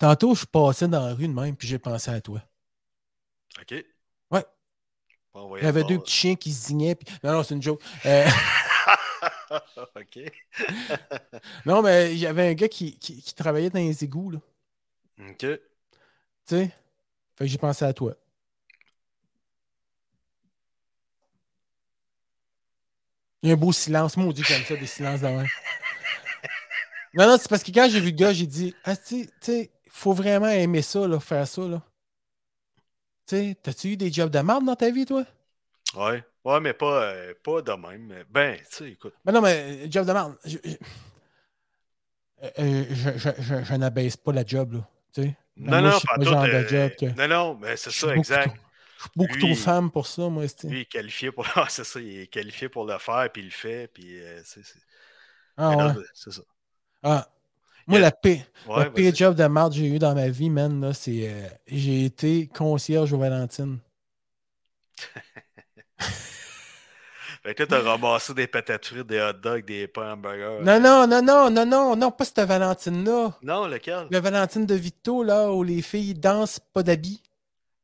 Tantôt, 0.00 0.34
je 0.34 0.46
passais 0.46 0.88
dans 0.88 1.06
la 1.08 1.12
rue 1.14 1.28
de 1.28 1.32
même, 1.34 1.54
puis 1.54 1.68
j'ai 1.68 1.78
pensé 1.78 2.10
à 2.10 2.18
toi. 2.18 2.40
OK? 3.60 3.84
Ouais. 4.30 4.44
Bon, 5.34 5.56
Il 5.58 5.62
y 5.62 5.66
avait 5.66 5.84
deux 5.84 5.98
petits 5.98 6.12
chiens 6.14 6.34
qui 6.36 6.52
se 6.52 6.68
dignaient. 6.68 6.94
puis- 6.94 7.14
Non, 7.22 7.32
non, 7.32 7.42
c'est 7.42 7.54
une 7.54 7.62
joke. 7.62 7.82
OK. 9.96 10.18
non, 11.66 11.82
mais 11.82 12.12
il 12.12 12.18
y 12.18 12.26
avait 12.26 12.48
un 12.48 12.54
gars 12.54 12.68
qui, 12.68 12.98
qui- 12.98 13.22
qui 13.22 13.34
travaillait 13.34 13.70
dans 13.70 13.78
les 13.78 14.04
égouts, 14.04 14.30
là. 14.30 14.38
OK. 15.20 15.38
Tu 15.38 15.58
sais? 16.46 16.70
Fait 17.36 17.44
que 17.44 17.46
j'ai 17.46 17.58
pensé 17.58 17.84
à 17.84 17.92
toi. 17.92 18.14
Il 23.42 23.48
y 23.48 23.52
a 23.52 23.54
un 23.54 23.58
beau 23.58 23.72
silence. 23.72 24.16
Moi, 24.16 24.26
on 24.26 24.32
dit 24.32 24.42
comme 24.42 24.64
ça, 24.64 24.76
des 24.76 24.86
silences 24.86 25.20
dans 25.20 25.36
Non, 27.14 27.26
non, 27.26 27.38
c'est 27.38 27.48
parce 27.48 27.62
que 27.62 27.70
quand 27.70 27.88
j'ai 27.88 28.00
vu 28.00 28.10
le 28.10 28.16
gars, 28.16 28.32
j'ai 28.32 28.46
dit 28.46 28.74
Ah, 28.84 28.96
tu 28.96 29.22
sais, 29.22 29.26
tu 29.26 29.32
sais, 29.52 29.70
faut 29.90 30.12
vraiment 30.12 30.48
aimer 30.48 30.82
ça, 30.82 31.06
là, 31.06 31.20
faire 31.20 31.46
ça, 31.46 31.62
là. 31.62 31.82
Tu 33.26 33.36
sais, 33.36 33.56
t'as-tu 33.62 33.88
eu 33.92 33.96
des 33.96 34.12
jobs 34.12 34.30
de 34.30 34.38
merde 34.40 34.64
dans 34.64 34.74
ta 34.76 34.90
vie, 34.90 35.04
toi? 35.06 35.24
Ouais. 35.94 36.24
Ouais, 36.48 36.60
mais 36.60 36.72
pas, 36.72 37.02
euh, 37.02 37.34
pas 37.42 37.60
de 37.60 37.72
même. 37.72 38.24
Ben, 38.30 38.56
tu 38.56 38.64
sais, 38.70 38.90
écoute. 38.92 39.12
Mais 39.24 39.32
non, 39.32 39.42
mais 39.42 39.84
euh, 39.84 39.86
job 39.90 40.06
de 40.06 40.12
merde. 40.12 40.34
Je, 40.46 40.56
je, 40.64 40.70
euh, 42.42 42.48
euh, 42.58 42.84
je, 42.88 43.10
je, 43.18 43.64
je- 43.64 43.74
n'abaisse 43.74 44.16
pas 44.16 44.32
la 44.32 44.44
job, 44.46 44.72
là. 44.72 44.88
Tu 45.12 45.22
sais? 45.22 45.36
Non, 45.58 45.82
non, 45.82 45.90
pas 46.00 46.16
tout. 46.18 46.28
euh, 46.30 46.62
de 46.62 46.68
job 46.68 46.90
que. 46.98 47.06
Non, 47.20 47.28
non, 47.28 47.58
mais 47.60 47.76
c'est 47.76 47.90
ça, 47.90 48.16
exact. 48.16 48.48
trop- 48.48 48.56
Je 48.96 49.02
suis 49.02 49.10
beaucoup 49.14 49.34
Lui, 49.34 49.40
trop 49.42 49.54
femme 49.56 49.90
pour 49.90 50.06
ça, 50.06 50.28
moi. 50.28 50.44
Lui, 50.44 50.50
il 50.64 50.76
est 50.78 50.84
qualifié 50.86 51.30
pour 51.32 51.46
ah, 51.54 51.66
c'est 51.68 51.84
ça, 51.84 52.00
il 52.00 52.20
est 52.20 52.26
qualifié 52.28 52.68
pour 52.70 52.86
le 52.86 52.96
faire, 52.98 53.28
puis 53.30 53.42
il 53.42 53.46
le 53.46 53.50
fait, 53.50 53.88
puis 53.92 54.20
euh, 54.20 54.40
c'est 54.44 54.64
c'est- 54.64 54.78
Ah, 55.58 55.76
non, 55.76 55.86
ouais. 55.88 56.04
c'est 56.14 56.32
ça. 56.32 56.42
Ah. 57.02 57.28
Moi, 57.86 57.98
la 57.98 58.12
pire, 58.12 58.44
Ouais, 58.66 58.84
le 58.84 58.90
pire 58.92 59.14
job 59.14 59.34
de 59.34 59.44
merde 59.44 59.72
que 59.72 59.78
j'ai 59.78 59.88
eu 59.88 59.98
dans 59.98 60.14
ma 60.14 60.28
vie, 60.28 60.50
man, 60.50 60.80
là, 60.80 60.92
c'est. 60.94 61.28
euh, 61.28 61.48
j'ai 61.66 62.04
été 62.04 62.46
concierge 62.46 63.12
aux 63.12 63.18
Valentines. 63.18 63.78
Fait 67.42 67.54
que 67.54 67.62
là, 67.62 67.66
t'as 67.68 67.80
ramassé 67.82 68.34
des 68.34 68.46
patates 68.46 68.86
frites, 68.86 69.06
des 69.06 69.20
hot 69.20 69.32
dogs, 69.34 69.64
des 69.64 69.86
pains 69.86 70.12
hamburgers. 70.12 70.58
Non, 70.62 70.80
non, 70.80 71.06
non, 71.06 71.22
non, 71.22 71.50
non, 71.50 71.66
non, 71.66 71.96
non, 71.96 72.10
pas 72.10 72.24
cette 72.24 72.40
Valentine-là. 72.40 73.32
Non, 73.42 73.66
lequel? 73.66 74.06
La 74.10 74.20
Valentine 74.20 74.66
de 74.66 74.74
Victo, 74.74 75.22
là, 75.22 75.50
où 75.52 75.62
les 75.62 75.80
filles 75.82 76.14
dansent 76.14 76.58
pas 76.72 76.82
d'habits. 76.82 77.22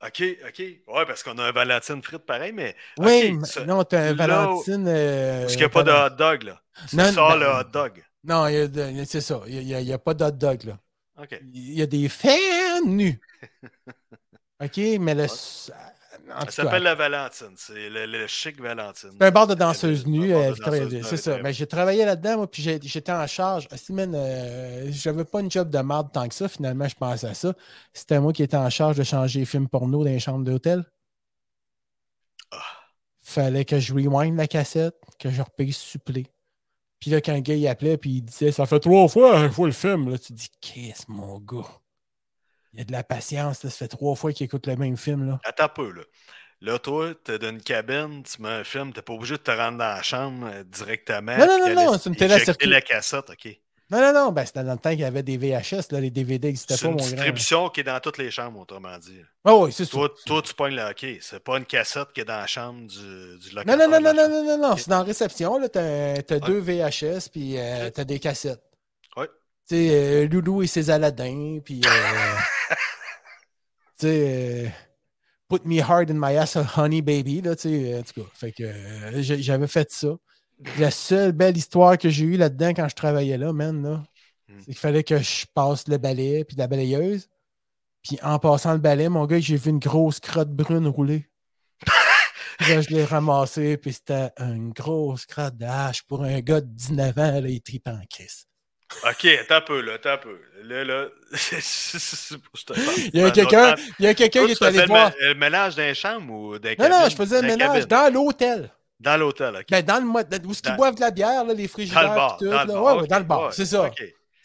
OK, 0.04 0.22
OK. 0.48 0.58
Ouais, 0.58 1.06
parce 1.06 1.22
qu'on 1.22 1.38
a 1.38 1.44
un 1.44 1.52
Valentine 1.52 2.02
frite 2.02 2.26
pareil, 2.26 2.52
mais. 2.52 2.74
Oui, 2.98 3.38
ça- 3.44 3.64
non, 3.64 3.84
t'as 3.84 4.10
un 4.10 4.14
Valentine. 4.14 4.86
euh, 4.88 5.42
Parce 5.42 5.52
qu'il 5.52 5.60
n'y 5.60 5.66
a 5.66 5.68
pas 5.68 5.82
de 5.82 5.90
hot 5.92 6.16
dog, 6.16 6.42
là. 6.42 6.60
Tu 6.90 6.96
Non, 6.96 7.12
sors 7.12 7.30
ben- 7.30 7.36
le 7.38 7.46
hot 7.46 7.64
dog. 7.72 8.04
Non, 8.24 8.46
de- 8.46 9.04
c'est 9.06 9.20
ça. 9.20 9.40
Il 9.46 9.64
n'y 9.64 9.92
a, 9.92 9.98
pas 9.98 10.14
d'hot 10.14 10.30
dog, 10.32 10.64
là. 10.64 10.78
OK. 11.22 11.38
Il 11.52 11.74
y 11.74 11.82
a 11.82 11.86
des 11.86 12.08
fans 12.08 12.84
nus. 12.84 13.20
OK, 14.60 14.78
mais 15.00 15.14
le. 15.14 15.26
Ça 16.28 16.50
s'appelle 16.50 16.82
la 16.82 16.94
Valentine. 16.94 17.54
C'est 17.56 17.88
le, 17.88 18.06
le 18.06 18.26
chic 18.26 18.60
Valentine. 18.60 19.10
c'est 19.18 19.24
un 19.24 19.30
bar 19.30 19.46
de 19.46 19.52
Un 19.52 19.72
de 19.72 19.86
euh, 19.86 20.04
nues, 20.06 21.02
C'est 21.04 21.16
ça. 21.16 21.32
très 21.32 21.42
Ben, 21.42 21.52
j'ai 21.52 21.66
travaillé 21.66 22.04
là-dedans, 22.04 22.38
moi, 22.38 22.50
puis 22.50 22.62
j'étais 22.62 23.12
en 23.12 23.26
charge. 23.26 23.68
Ah, 23.70 23.76
euh, 23.90 24.86
j'avais 24.90 25.24
pas 25.24 25.40
une 25.40 25.50
job 25.50 25.70
de 25.70 25.78
marde 25.78 26.12
tant 26.12 26.26
que 26.28 26.34
ça. 26.34 26.48
Finalement, 26.48 26.88
je 26.88 26.94
pensais 26.94 27.26
à 27.26 27.34
ça. 27.34 27.54
C'était 27.92 28.20
moi 28.20 28.32
qui 28.32 28.42
étais 28.42 28.56
en 28.56 28.70
charge 28.70 28.96
de 28.96 29.04
changer 29.04 29.40
les 29.40 29.46
films 29.46 29.68
porno 29.68 29.98
dans 30.04 30.10
les 30.10 30.18
chambres 30.20 30.44
d'hôtel. 30.44 30.84
Ah. 32.50 32.58
Fallait 33.20 33.64
que 33.64 33.78
je 33.78 33.92
rewind 33.94 34.36
la 34.36 34.46
cassette, 34.46 34.96
que 35.18 35.30
je 35.30 35.42
repaye 35.42 35.72
supplé. 35.72 36.26
Puis 37.00 37.10
là, 37.10 37.20
quand 37.20 37.34
le 37.34 37.40
gars 37.40 37.54
il 37.54 37.68
appelait, 37.68 37.98
puis 37.98 38.10
il 38.10 38.22
disait 38.22 38.52
Ça 38.52 38.66
fait 38.66 38.80
trois 38.80 39.08
fois, 39.08 39.40
il 39.44 39.50
faut 39.50 39.66
le 39.66 39.72
film. 39.72 40.10
Là, 40.10 40.18
tu 40.18 40.32
dis 40.32 40.48
Qu'est-ce, 40.60 41.04
mon 41.08 41.38
gars 41.38 41.80
Il 42.74 42.78
y 42.78 42.82
a 42.82 42.84
de 42.84 42.92
la 42.92 43.02
patience. 43.04 43.62
Là. 43.64 43.70
Ça 43.70 43.76
fait 43.78 43.88
trois 43.88 44.14
fois 44.16 44.32
qu'il 44.32 44.44
écoute 44.44 44.66
le 44.66 44.76
même 44.76 44.96
film. 44.96 45.26
Là. 45.26 45.40
Attends 45.44 45.64
un 45.64 45.68
peu, 45.68 45.90
là. 45.92 46.02
Là, 46.60 46.78
toi, 46.78 47.12
t'es 47.22 47.38
dans 47.38 47.50
une 47.50 47.60
cabine, 47.62 48.22
tu 48.22 48.40
mets 48.40 48.48
un 48.48 48.64
film, 48.64 48.92
t'es 48.92 49.02
pas 49.02 49.12
obligé 49.12 49.34
de 49.34 49.40
te 49.42 49.50
rendre 49.50 49.78
dans 49.78 49.84
la 49.84 50.02
chambre 50.02 50.48
euh, 50.52 50.64
directement. 50.64 51.36
Non, 51.36 51.46
non, 51.46 51.58
non, 51.74 51.92
non, 51.92 51.98
c'est 51.98 52.08
une 52.08 52.16
télé 52.16 52.38
circuit. 52.38 52.68
la 52.68 52.80
cassette, 52.80 53.28
OK. 53.30 53.48
Non, 53.90 54.00
non, 54.00 54.12
non, 54.14 54.32
ben, 54.32 54.46
c'était 54.46 54.64
dans 54.64 54.72
le 54.72 54.78
temps 54.78 54.90
qu'il 54.90 55.00
y 55.00 55.04
avait 55.04 55.22
des 55.22 55.36
VHS, 55.36 55.90
là, 55.92 56.00
les 56.00 56.10
DVD 56.10 56.48
n'existaient 56.48 56.74
C'est 56.76 56.82
pas, 56.86 56.88
une 56.88 56.92
mon 56.94 57.02
grand. 57.02 57.10
distribution 57.10 57.68
qui 57.68 57.80
est 57.80 57.84
dans 57.84 58.00
toutes 58.00 58.16
les 58.16 58.30
chambres, 58.30 58.58
autrement 58.60 58.96
dit. 58.96 59.20
Ah 59.44 59.54
oui, 59.56 59.72
c'est. 59.72 59.84
Toi, 59.86 60.08
toi, 60.24 60.40
tu 60.40 60.54
pognes 60.54 60.74
le 60.74 60.88
OK. 60.88 61.18
C'est 61.20 61.40
pas 61.44 61.58
une 61.58 61.66
cassette 61.66 62.08
qui 62.14 62.22
est 62.22 62.24
dans 62.24 62.38
la 62.38 62.46
chambre 62.46 62.80
du, 62.86 62.96
du 62.96 63.54
Non, 63.54 63.62
locataire. 63.62 63.88
non, 63.90 64.00
non, 64.00 64.00
non, 64.00 64.14
non, 64.14 64.28
non, 64.30 64.44
non, 64.44 64.58
non, 64.58 64.72
Ok. 64.72 64.78
c'est 64.78 64.88
dans 64.88 64.98
la 64.98 65.04
réception, 65.04 65.58
là, 65.58 65.68
t'as, 65.68 65.82
Ouais. 65.82 66.40
deux 66.46 66.60
VHS, 66.60 67.28
puis 67.30 67.58
euh, 67.58 67.90
t'as 67.90 68.04
des 68.04 68.18
cassettes. 68.18 68.62
Tu 69.68 69.76
sais, 69.76 69.88
euh, 70.24 70.28
Loulou 70.28 70.62
et 70.62 70.66
ses 70.66 70.90
Aladins, 70.90 71.58
puis... 71.64 71.80
euh, 71.86 71.90
tu 73.98 74.06
sais... 74.06 74.66
euh, 74.66 74.68
Put 75.48 75.66
me 75.66 75.80
hard 75.80 76.10
in 76.10 76.14
my 76.18 76.36
ass, 76.38 76.56
honey 76.76 77.02
baby, 77.02 77.42
là, 77.42 77.54
tu 77.54 77.68
sais, 77.68 77.98
en 77.98 78.02
tout 78.02 78.22
cas. 78.22 78.28
Fait 78.34 78.52
que 78.52 78.64
euh, 78.64 79.22
j'avais 79.22 79.66
fait 79.66 79.90
ça. 79.92 80.08
La 80.78 80.90
seule 80.90 81.32
belle 81.32 81.56
histoire 81.56 81.98
que 81.98 82.08
j'ai 82.08 82.24
eue 82.24 82.36
là-dedans 82.38 82.70
quand 82.70 82.88
je 82.88 82.94
travaillais 82.94 83.36
là, 83.38 83.52
man, 83.52 83.82
là, 83.82 84.02
Hmm. 84.46 84.58
c'est 84.58 84.64
qu'il 84.66 84.76
fallait 84.76 85.04
que 85.04 85.16
je 85.16 85.46
passe 85.54 85.88
le 85.88 85.96
balai 85.96 86.44
puis 86.44 86.54
la 86.58 86.66
balayeuse. 86.66 87.28
Puis 88.02 88.18
en 88.22 88.38
passant 88.38 88.74
le 88.74 88.78
balai, 88.78 89.08
mon 89.08 89.24
gars, 89.24 89.40
j'ai 89.40 89.56
vu 89.56 89.70
une 89.70 89.78
grosse 89.78 90.20
crotte 90.20 90.50
brune 90.50 90.86
rouler. 90.86 91.30
Là, 92.60 92.82
je 92.82 92.90
l'ai 92.90 93.04
ramassé, 93.06 93.78
puis 93.78 93.94
c'était 93.94 94.30
une 94.38 94.70
grosse 94.72 95.24
crotte 95.24 95.56
de 95.56 95.64
hache 95.64 96.02
pour 96.02 96.24
un 96.24 96.40
gars 96.40 96.60
de 96.60 96.66
19 96.66 97.16
ans, 97.18 97.40
là, 97.40 97.48
il 97.48 97.62
tripe 97.62 97.88
en 97.88 97.98
crise. 98.10 98.44
OK, 99.10 99.24
attends 99.26 99.54
un 99.56 99.60
peu, 99.60 99.80
là, 99.80 99.94
attends 99.94 100.10
un 100.12 100.18
peu. 100.18 100.40
Là, 100.62 100.84
là, 100.84 101.08
je 101.32 102.64
te 102.64 102.72
parle. 102.74 103.78
Il 103.98 104.04
y 104.04 104.06
a 104.06 104.14
quelqu'un 104.14 104.46
qui 104.46 104.52
est 104.52 104.62
allé 104.62 104.86
voir. 104.86 105.12
le 105.20 105.34
ménage 105.34 105.74
d'un 105.76 105.92
chambre 105.94 106.32
ou 106.32 106.58
d'un 106.58 106.74
Non, 106.78 106.88
non, 106.88 107.08
je 107.08 107.16
faisais 107.16 107.40
le 107.42 107.48
ménage 107.48 107.86
dans 107.86 108.12
l'hôtel. 108.12 108.70
Dans 109.00 109.16
l'hôtel, 109.18 109.56
OK. 109.56 109.64
Ben, 109.70 109.84
dans 109.84 109.96
le 109.96 110.00
dans- 110.24 110.48
où 110.48 110.50
est-ce 110.52 110.62
qu'ils 110.62 110.70
Dans- 110.70 110.76
boivent 110.76 110.94
de 110.94 111.00
la 111.00 111.10
bière, 111.10 111.44
là, 111.44 111.52
les 111.52 111.66
dans 111.66 111.72
frigidaires. 111.72 112.02
le 112.02 112.08
bar. 112.16 112.36
tout, 112.38 112.44
Dans 112.46 112.60
le 112.62 112.66
bar, 112.68 112.82
Ouais, 112.96 113.02
OK, 113.02 113.08
dans 113.08 113.18
le 113.18 113.24
bar, 113.24 113.42
ouais, 113.46 113.48
c'est 113.52 113.66
ça. 113.66 113.90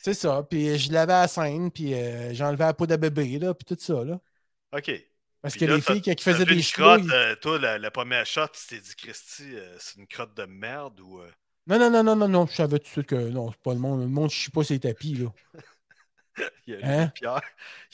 C'est 0.01 0.13
ça. 0.13 0.43
Puis 0.49 0.77
je 0.79 0.91
lavais 0.91 1.13
la 1.13 1.27
scène, 1.27 1.71
puis 1.71 1.93
euh, 1.93 2.33
j'enlevais 2.33 2.65
la 2.65 2.73
peau 2.73 2.87
de 2.87 2.95
bébé, 2.95 3.37
là, 3.39 3.53
puis 3.53 3.65
tout 3.65 3.77
ça, 3.79 4.03
là. 4.03 4.19
OK. 4.75 4.91
Parce 5.41 5.53
Puis 5.53 5.61
que 5.61 5.65
là, 5.71 5.75
les 5.77 5.81
t'as- 5.81 5.93
filles, 5.93 6.01
t'as 6.01 6.21
faisaient 6.21 6.45
des 6.45 6.55
une 6.55 6.61
cheveux, 6.63 6.83
crotte, 6.83 7.01
ils- 7.05 7.11
euh, 7.13 7.35
toi, 7.35 7.59
la, 7.59 7.77
la 7.77 7.91
première 7.91 8.25
shot, 8.25 8.47
tu 8.47 8.75
t'es 8.75 8.81
dit, 8.81 8.95
Christy, 8.97 9.43
euh, 9.53 9.75
c'est 9.79 9.97
une 9.99 10.07
crotte 10.07 10.35
de 10.35 10.43
merde 10.45 10.99
ou. 10.99 11.21
Euh, 11.69 11.77
Non, 11.77 11.79
non, 11.79 11.89
non, 11.91 12.03
non, 12.03 12.15
non, 12.15 12.27
non, 12.27 12.45
je 12.47 12.55
savais 12.55 12.79
tout 12.79 12.85
de 12.85 12.89
suite 12.89 13.07
que 13.07 13.29
non, 13.29 13.51
c'est 13.51 13.61
pas 13.61 13.73
le 13.73 13.79
monde. 13.79 14.01
Le 14.01 14.07
monde, 14.07 14.29
je 14.29 14.37
suis 14.37 14.51
pas 14.51 14.63
ses 14.63 14.79
tapis, 14.79 15.15
là. 15.15 15.27
Il 16.67 16.75
y 16.75 16.83
a 16.83 17.01
Hein? 17.01 17.11
Pierre, 17.15 17.41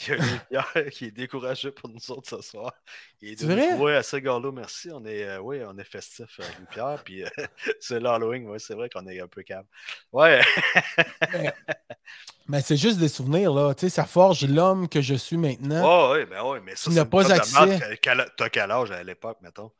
il 0.07 0.13
y 0.51 0.57
a 0.57 0.63
Pierre 0.63 0.89
qui 0.91 1.05
est 1.05 1.11
découragé 1.11 1.71
pour 1.71 1.89
nous 1.89 2.11
autres 2.11 2.29
ce 2.29 2.41
soir. 2.41 2.71
Il 3.21 3.31
est 3.31 3.43
vrai? 3.43 3.73
Oui, 3.73 3.93
à 3.93 4.03
ce 4.03 4.17
gars-là, 4.17 4.51
merci. 4.51 4.89
On 4.91 5.03
est, 5.05 5.23
euh, 5.23 5.39
oui, 5.39 5.61
on 5.65 5.77
est 5.77 5.83
festif, 5.83 6.39
euh, 6.39 6.43
Louis 6.59 6.67
Pierre. 6.69 7.01
Puis 7.03 7.23
euh, 7.23 7.27
c'est 7.79 7.99
l'Halloween, 7.99 8.47
oui, 8.47 8.59
c'est 8.59 8.75
vrai 8.75 8.89
qu'on 8.89 9.07
est 9.07 9.19
un 9.19 9.27
peu 9.27 9.43
calme. 9.43 9.65
Ouais, 10.11 10.41
Mais 12.47 12.61
c'est 12.61 12.77
juste 12.77 12.99
des 12.99 13.07
souvenirs, 13.09 13.53
là. 13.53 13.73
Tu 13.73 13.81
sais, 13.81 13.89
ça 13.89 14.05
forge 14.05 14.45
l'homme 14.45 14.87
que 14.89 15.01
je 15.01 15.15
suis 15.15 15.37
maintenant. 15.37 16.11
ouais, 16.11 16.19
ouais, 16.19 16.25
ben 16.25 16.43
ouais, 16.43 16.59
mais 16.59 16.75
ça, 16.75 16.91
Tu 16.91 16.97
c'est 16.97 17.05
pas 17.05 17.31
accès. 17.31 17.97
T'as 18.37 18.49
quel 18.49 18.71
âge 18.71 18.91
à 18.91 19.03
l'époque, 19.03 19.37
mettons? 19.41 19.71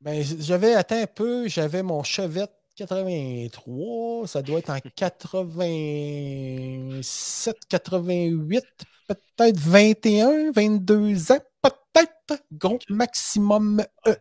Ben, 0.00 0.22
j'avais 0.22 0.74
atteint 0.74 1.02
un 1.02 1.06
peu, 1.06 1.48
j'avais 1.48 1.82
mon 1.82 2.02
Chevette 2.04 2.52
83, 2.78 4.26
ça 4.28 4.40
doit 4.42 4.60
être 4.60 4.70
en 4.70 4.78
87, 4.96 7.56
88, 7.68 8.64
peut-être 9.08 9.58
21, 9.58 10.52
22 10.52 11.32
ans, 11.32 11.40
peut-être, 11.60 12.40
gros 12.52 12.78
maximum. 12.88 13.82
E. 14.06 14.14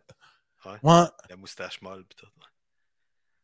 Ouais. 0.66 0.72
Ouais, 0.84 1.06
La 1.30 1.36
moustache 1.38 1.80
molle, 1.82 2.04
pis 2.06 2.16
tout. 2.16 2.26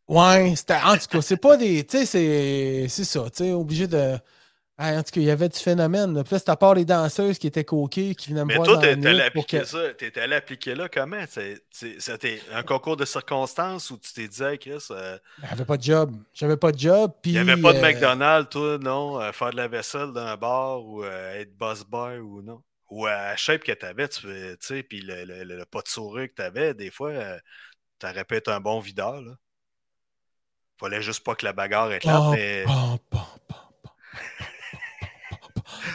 ouais, 0.08 0.56
c'était, 0.56 0.80
en 0.84 0.98
tout 0.98 1.06
cas, 1.08 1.22
c'est 1.22 1.38
pas 1.38 1.58
des, 1.58 1.86
tu 1.86 2.00
sais, 2.00 2.06
c'est, 2.08 2.88
c'est 2.90 3.04
ça, 3.04 3.30
tu 3.30 3.44
sais, 3.44 3.52
obligé 3.52 3.86
de, 3.88 4.18
Ah, 4.76 4.94
en 4.98 5.04
tout 5.04 5.12
cas, 5.12 5.22
il 5.22 5.28
y 5.28 5.30
avait 5.30 5.50
du 5.50 5.60
phénomène. 5.60 6.16
là. 6.16 6.24
Puis 6.24 6.34
là, 6.34 6.40
c'est 6.40 6.50
à 6.50 6.56
part 6.56 6.74
les 6.74 6.84
danseuses 6.84 7.38
qui 7.38 7.46
étaient 7.46 7.64
coquées, 7.64 8.16
qui 8.16 8.30
venaient 8.30 8.42
me 8.42 8.48
Mais 8.48 8.56
voir 8.56 8.66
toi, 8.66 8.76
dans 8.78 8.82
la 8.82 8.96
t'es 8.96 9.08
allé 9.08 9.22
appliquer 9.22 9.60
que- 9.60 9.66
ça. 9.66 9.94
T'es 9.94 10.20
allé 10.20 10.36
appliquer 10.36 10.74
là 10.74 10.90
comment? 10.90 11.24
C'était 11.30 12.42
un 12.52 12.64
concours 12.64 12.98
de 12.98 13.06
circonstances 13.06 13.92
où 13.92 14.00
tu 14.00 14.12
t'es 14.14 14.28
dit, 14.28 14.42
hey, 14.42 14.58
Chris, 14.58 14.84
euh, 14.90 15.18
J'avais 15.48 15.66
pas 15.66 15.78
de 15.78 15.84
job. 15.84 16.16
J'avais 16.34 16.58
pas 16.58 16.72
de 16.72 16.80
job. 16.80 17.12
il 17.24 17.34
n'y 17.34 17.38
avait 17.38 17.62
pas 17.62 17.74
de 17.74 17.78
euh, 17.78 17.82
McDonald's, 17.82 18.50
toi, 18.50 18.78
non? 18.80 19.22
euh, 19.22 19.32
faire 19.32 19.52
de 19.52 19.58
la 19.58 19.68
vaisselle 19.68 20.12
dans 20.12 20.22
un 20.26 20.38
bar 20.38 20.84
ou 20.84 21.04
être 21.06 21.56
boss 21.56 21.84
boy 21.84 22.18
ou 22.18 22.42
non? 22.42 22.64
Ou 22.90 23.06
à 23.06 23.12
la 23.12 23.36
shape 23.36 23.64
que 23.64 23.72
tu 23.74 23.86
avais, 23.86 24.08
tu 24.08 24.28
sais, 24.60 24.82
puis 24.84 25.02
le, 25.02 25.24
le, 25.26 25.44
le, 25.44 25.58
le 25.58 25.66
pas 25.66 25.82
de 25.82 25.88
sourire 25.88 26.30
que 26.30 26.36
tu 26.36 26.42
avais, 26.42 26.74
des 26.74 26.90
fois, 26.90 27.12
t'aurais 28.00 28.26
pu 28.26 28.36
être 28.36 28.52
un 28.52 28.60
bon 28.60 28.80
videur, 28.80 29.22
là. 29.22 29.34
Fallait 30.80 31.02
juste 31.04 31.24
pas 31.24 31.36
que 31.36 31.46
la 31.46 31.54
bagarre 31.54 31.94
éclate, 31.94 32.20
Oh, 32.20 32.32
mais. 32.34 32.66
oh. 32.68 32.98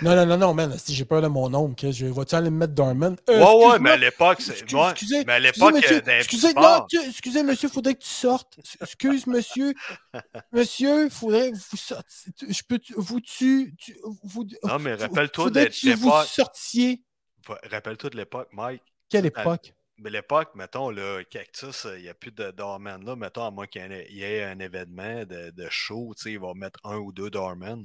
Non, 0.02 0.14
non, 0.14 0.26
non, 0.26 0.36
non, 0.36 0.54
man, 0.54 0.78
si 0.78 0.94
j'ai 0.94 1.04
peur 1.04 1.20
de 1.22 1.26
mon 1.28 1.52
oncle, 1.54 1.74
que 1.74 1.90
je 1.92 2.06
vais-tu 2.06 2.34
aller 2.34 2.50
me 2.50 2.58
mettre 2.58 2.72
Dorman? 2.74 3.16
Euh, 3.28 3.38
ouais, 3.44 3.66
ouais, 3.66 3.78
mais 3.78 3.90
à 3.90 3.96
l'époque, 3.96 4.40
c'est. 4.40 4.52
Excuse- 4.52 4.74
ouais, 4.74 4.90
excusez, 4.90 5.24
mais 5.24 5.32
à 5.32 5.38
excusez, 5.40 5.66
l'époque, 5.66 5.74
monsieur, 5.74 5.96
euh, 6.08 6.18
excusez, 6.18 6.54
non, 6.54 6.86
excusez, 7.08 7.42
monsieur, 7.42 7.68
faudrait 7.68 7.94
que 7.94 8.02
tu 8.02 8.08
sortes. 8.08 8.58
Excuse, 8.80 9.26
monsieur. 9.26 9.74
Monsieur, 10.52 11.08
faudrait 11.10 11.50
que 11.52 11.56
vous 11.56 11.76
sortiez. 11.76 12.32
Je 12.48 12.62
peux, 12.62 12.80
vous, 12.96 13.20
tu, 13.20 13.74
tu- 13.78 13.96
vous, 14.22 14.46
Non, 14.64 14.78
mais 14.78 14.94
rappelle-toi 14.94 15.50
de 15.50 15.60
vous 15.96 16.06
l'époque. 16.06 16.26
sortiez. 16.26 17.02
Rappelle-toi 17.70 18.10
de 18.10 18.16
l'époque, 18.16 18.48
Mike. 18.52 18.82
Quelle 19.08 19.26
époque? 19.26 19.74
Mais 20.00 20.10
l'époque, 20.10 20.50
mettons, 20.54 20.90
le 20.90 21.24
Cactus, 21.24 21.86
euh, 21.86 21.98
il 21.98 22.02
n'y 22.02 22.08
a 22.08 22.14
plus 22.14 22.30
de 22.30 22.52
doorman 22.52 23.04
là. 23.04 23.16
Mettons, 23.16 23.44
à 23.44 23.50
moins 23.50 23.66
qu'il 23.66 23.82
y 23.82 23.84
ait- 23.84 24.06
il 24.10 24.42
un 24.44 24.60
événement 24.60 25.24
de, 25.24 25.50
de 25.50 25.68
show, 25.70 26.14
tu 26.16 26.22
sais, 26.22 26.32
ils 26.32 26.38
vont 26.38 26.54
mettre 26.54 26.78
un 26.84 26.98
ou 26.98 27.10
deux 27.10 27.30
doormen. 27.30 27.84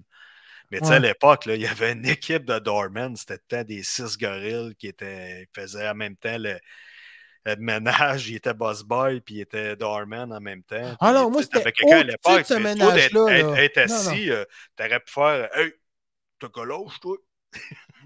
Mais 0.74 0.80
tu 0.80 0.86
sais, 0.86 0.92
Ouais. 0.92 0.96
à 0.98 1.00
l'époque, 1.00 1.44
il 1.46 1.62
y 1.62 1.68
avait 1.68 1.92
une 1.92 2.06
équipe 2.08 2.46
de 2.46 2.58
doormen. 2.58 3.16
C'était 3.16 3.36
le 3.36 3.40
temps 3.48 3.64
des 3.64 3.84
six 3.84 4.18
gorilles 4.18 4.76
qui 4.76 4.88
étaient, 4.88 5.48
faisaient 5.54 5.88
en 5.88 5.94
même 5.94 6.16
temps 6.18 6.38
le, 6.40 6.58
le 7.46 7.56
ménage. 7.58 8.28
Ils 8.30 8.38
étaient 8.38 8.56
boss 8.56 8.82
boy, 8.84 9.22
puis 9.22 9.36
ils 9.36 9.42
étaient 9.42 9.76
doorman 9.76 10.34
en 10.34 10.40
même 10.40 10.64
temps. 10.64 10.96
Ah 11.00 11.14
non, 11.14 11.28
tu 11.28 11.32
moi, 11.34 11.44
c'était 11.44 11.72
quelqu'un 11.72 12.00
à 12.00 12.04
l'époque. 12.04 12.50
ménage-là, 12.50 13.62
être, 13.64 13.78
assis, 13.78 14.32
euh, 14.32 14.46
t'aurais 14.76 15.00
pu 15.00 15.12
faire 15.14 15.50
Hey, 15.56 15.74
t'as 16.40 16.48
galoche, 16.50 17.00
toi? 17.00 17.18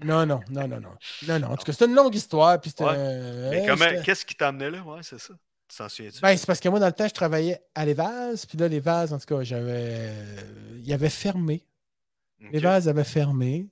Non, 0.04 0.26
non, 0.26 0.40
non, 0.50 0.68
non, 0.68 0.80
non. 0.80 0.94
Non, 1.26 1.38
non. 1.38 1.48
En 1.48 1.56
tout 1.56 1.64
cas, 1.64 1.72
c'est 1.72 1.86
une 1.86 1.94
longue 1.94 2.14
histoire. 2.14 2.60
Puis. 2.60 2.72
Ouais. 2.80 2.86
euh, 2.90 3.50
Mais 3.50 3.62
euh, 3.62 3.66
comment, 3.66 4.02
qu'est-ce 4.04 4.26
qui 4.26 4.34
t'a 4.34 4.48
amené 4.48 4.70
là? 4.70 4.82
Ouais, 4.82 5.00
c'est 5.02 5.18
ça. 5.18 5.32
Tu 5.68 5.76
t'en 5.76 5.88
souviens-tu? 5.88 6.20
Ben, 6.20 6.36
c'est 6.36 6.46
parce 6.46 6.60
que 6.60 6.68
moi, 6.68 6.78
dans 6.80 6.86
le 6.86 6.92
temps, 6.92 7.08
je 7.08 7.14
travaillais 7.14 7.58
à 7.74 7.84
Les 7.84 7.94
Vases. 7.94 8.44
Puis 8.46 8.56
là, 8.58 8.68
Les 8.68 8.80
Vases, 8.80 9.12
en 9.12 9.18
tout 9.18 9.24
cas, 9.26 9.42
j'avais. 9.42 10.12
Il 10.84 10.92
avait 10.92 11.10
fermé. 11.10 11.64
Les. 12.40 12.60
Vases 12.60 12.88
avaient 12.88 13.04
fermé. 13.04 13.68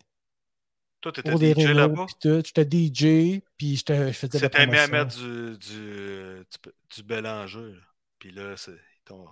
Toi, 1.01 1.13
t'étais 1.13 1.37
DJ 1.37 1.67
rénaux, 1.67 1.75
là-bas? 1.75 2.07
J'étais 2.23 2.65
DJ, 2.65 3.43
puis 3.57 3.77
je 3.77 4.13
faisais 4.13 4.39
C'était 4.39 4.63
aimé 4.63 4.79
à 4.79 4.89
mettre 4.89 5.17
du, 5.17 5.57
du, 5.59 6.45
du, 6.45 6.73
du 6.97 7.03
Bélanger. 7.03 7.73
là. 7.73 7.83
Puis 8.19 8.33
là, 8.33 8.57
c'est. 8.57 8.79
t'ont- 9.05 9.29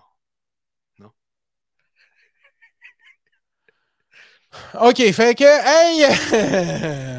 OK, 4.80 5.12
fait 5.12 5.34
que, 5.34 5.42
hey! 5.44 6.04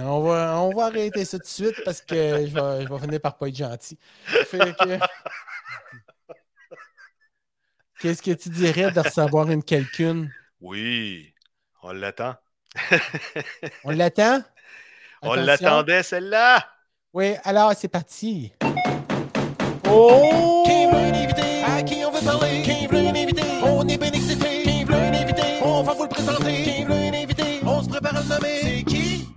on, 0.06 0.22
va, 0.22 0.58
on 0.62 0.74
va 0.74 0.86
arrêter 0.86 1.26
ça 1.26 1.38
tout 1.38 1.44
de 1.44 1.50
suite 1.50 1.76
parce 1.84 2.00
que 2.02 2.16
je 2.16 2.54
vais, 2.54 2.84
je 2.86 2.90
vais 2.94 3.00
finir 3.00 3.20
par 3.20 3.38
pas 3.38 3.50
être 3.50 3.58
gentil. 3.58 4.00
Fait 4.24 4.74
que. 4.74 4.98
Qu'est-ce 8.00 8.22
que 8.22 8.32
tu 8.32 8.50
dirais 8.50 8.90
de 8.92 9.00
recevoir 9.02 9.50
une 9.50 9.64
quelqu'une? 9.64 10.32
Oui, 10.62 11.34
on 11.86 11.94
l'attend. 11.94 12.34
On 13.84 13.92
l'attend? 13.92 14.42
On 15.22 15.34
l'attendait, 15.34 16.04
celle-là! 16.04 16.64
Oui, 17.14 17.34
alors 17.44 17.74
c'est 17.76 17.88
parti. 17.88 18.52
Oh! 19.90 20.64
Qui 20.66 20.86
veut 20.86 20.94
un 20.94 21.14
invité? 21.14 21.64
À 21.64 21.82
qui 21.82 22.06
on 22.06 22.12
veut 22.12 22.24
parler? 22.24 22.62
Qui 22.62 22.86
veut 22.86 22.98
un 22.98 23.16
invité? 23.16 23.42
On 23.64 23.88
est 23.88 23.98
bien 23.98 24.12
excité. 24.12 24.62
Qui 24.64 24.84
veut 24.84 24.94
un 24.94 25.14
invité? 25.14 25.42
On 25.64 25.82
va 25.82 25.94
vous 25.94 26.04
le 26.04 26.10
présenter. 26.10 26.64
Qui 26.64 26.84
veut 26.84 26.94
un 26.94 27.14
invité? 27.14 27.44
On 27.66 27.82
se 27.82 27.90
prépare 27.90 28.18
à 28.18 28.22
le 28.22 28.28
nommer. 28.28 28.60
C'est 28.62 28.84
qui? 28.84 29.28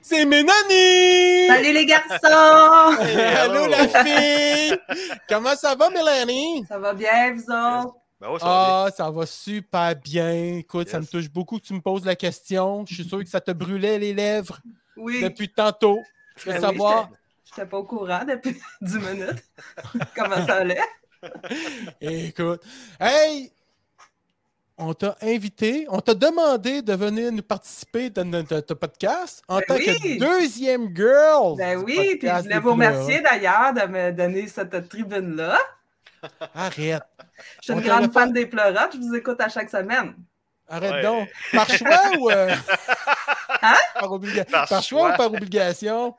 C'est 0.00 0.24
Mélanie! 0.24 1.46
Salut 1.48 1.72
les 1.72 1.86
garçons! 1.86 2.98
Allô 3.38 3.66
la 3.66 3.86
fille! 4.02 4.76
Comment 5.28 5.54
ça 5.54 5.76
va, 5.76 5.90
Mélanie? 5.90 6.64
Ça 6.68 6.78
va 6.78 6.94
bien, 6.94 7.32
vous 7.32 7.52
autres? 7.52 7.94
Ben 8.20 8.30
ouais, 8.30 8.38
ça 8.40 8.46
va 8.46 8.84
Ah, 8.86 8.90
ça 8.96 9.10
va 9.10 9.26
super 9.26 9.94
bien. 9.96 10.56
Écoute, 10.58 10.88
ça 10.88 10.98
me 11.00 11.06
touche 11.06 11.30
beaucoup 11.30 11.58
que 11.58 11.64
tu 11.64 11.74
me 11.74 11.80
poses 11.80 12.04
la 12.04 12.16
question. 12.16 12.84
Je 12.86 12.94
suis 12.94 13.04
sûr 13.04 13.18
que 13.22 13.28
ça 13.28 13.40
te 13.40 13.52
brûlait 13.52 13.98
les 13.98 14.12
lèvres 14.12 14.58
Oui. 14.96 15.22
depuis 15.22 15.48
tantôt. 15.48 16.00
Je 16.36 16.44
veux 16.46 16.52
Ben 16.52 16.56
oui, 16.58 16.66
savoir. 16.66 17.02
j'étais- 17.04 17.14
J'étais 17.56 17.66
pas 17.66 17.78
au 17.78 17.84
courant 17.84 18.24
depuis 18.26 18.60
10 18.82 18.94
minutes. 18.98 19.44
Comment 20.16 20.46
ça 20.46 20.56
allait? 20.56 20.80
Écoute. 22.00 22.62
Hey! 23.00 23.50
On 24.80 24.94
t'a 24.94 25.16
invité, 25.22 25.86
on 25.88 25.98
t'a 26.00 26.14
demandé 26.14 26.82
de 26.82 26.92
venir 26.94 27.32
nous 27.32 27.42
participer 27.42 28.10
dans 28.10 28.24
notre 28.24 28.74
podcast 28.74 29.42
en 29.48 29.56
Ben 29.58 29.64
tant 29.66 29.74
oui. 29.74 29.86
que 29.86 30.18
deuxième 30.20 30.94
girl. 30.94 31.56
Ben 31.56 31.78
oui, 31.82 32.14
puis 32.16 32.28
je 32.28 32.42
voulais 32.42 32.60
vous 32.60 32.70
remercier 32.72 33.20
d'ailleurs 33.20 33.72
de 33.74 33.86
me 33.90 34.12
donner 34.12 34.46
cette 34.46 34.88
tribune-là. 34.88 35.58
Arrête. 36.54 37.02
Je 37.60 37.64
suis 37.64 37.72
une 37.72 37.80
grande 37.80 38.12
pas- 38.12 38.20
fan 38.20 38.32
des 38.32 38.46
pleurotes, 38.46 38.92
je 38.94 38.98
vous 38.98 39.14
écoute 39.14 39.40
à 39.40 39.48
chaque 39.48 39.70
semaine. 39.70 40.14
Arrête 40.68 40.92
Ouais. 40.92 41.02
donc. 41.02 41.28
Par 41.52 41.68
choix 41.70 42.00
ou. 42.18 42.30
euh, 42.30 42.54
Hein? 43.62 43.74
Par, 43.94 44.10
obliga- 44.12 44.44
Par 44.44 44.68
par 44.68 44.82
choix 44.82 45.00
choix. 45.00 45.14
ou 45.14 45.16
par 45.16 45.26
obligation? 45.26 46.14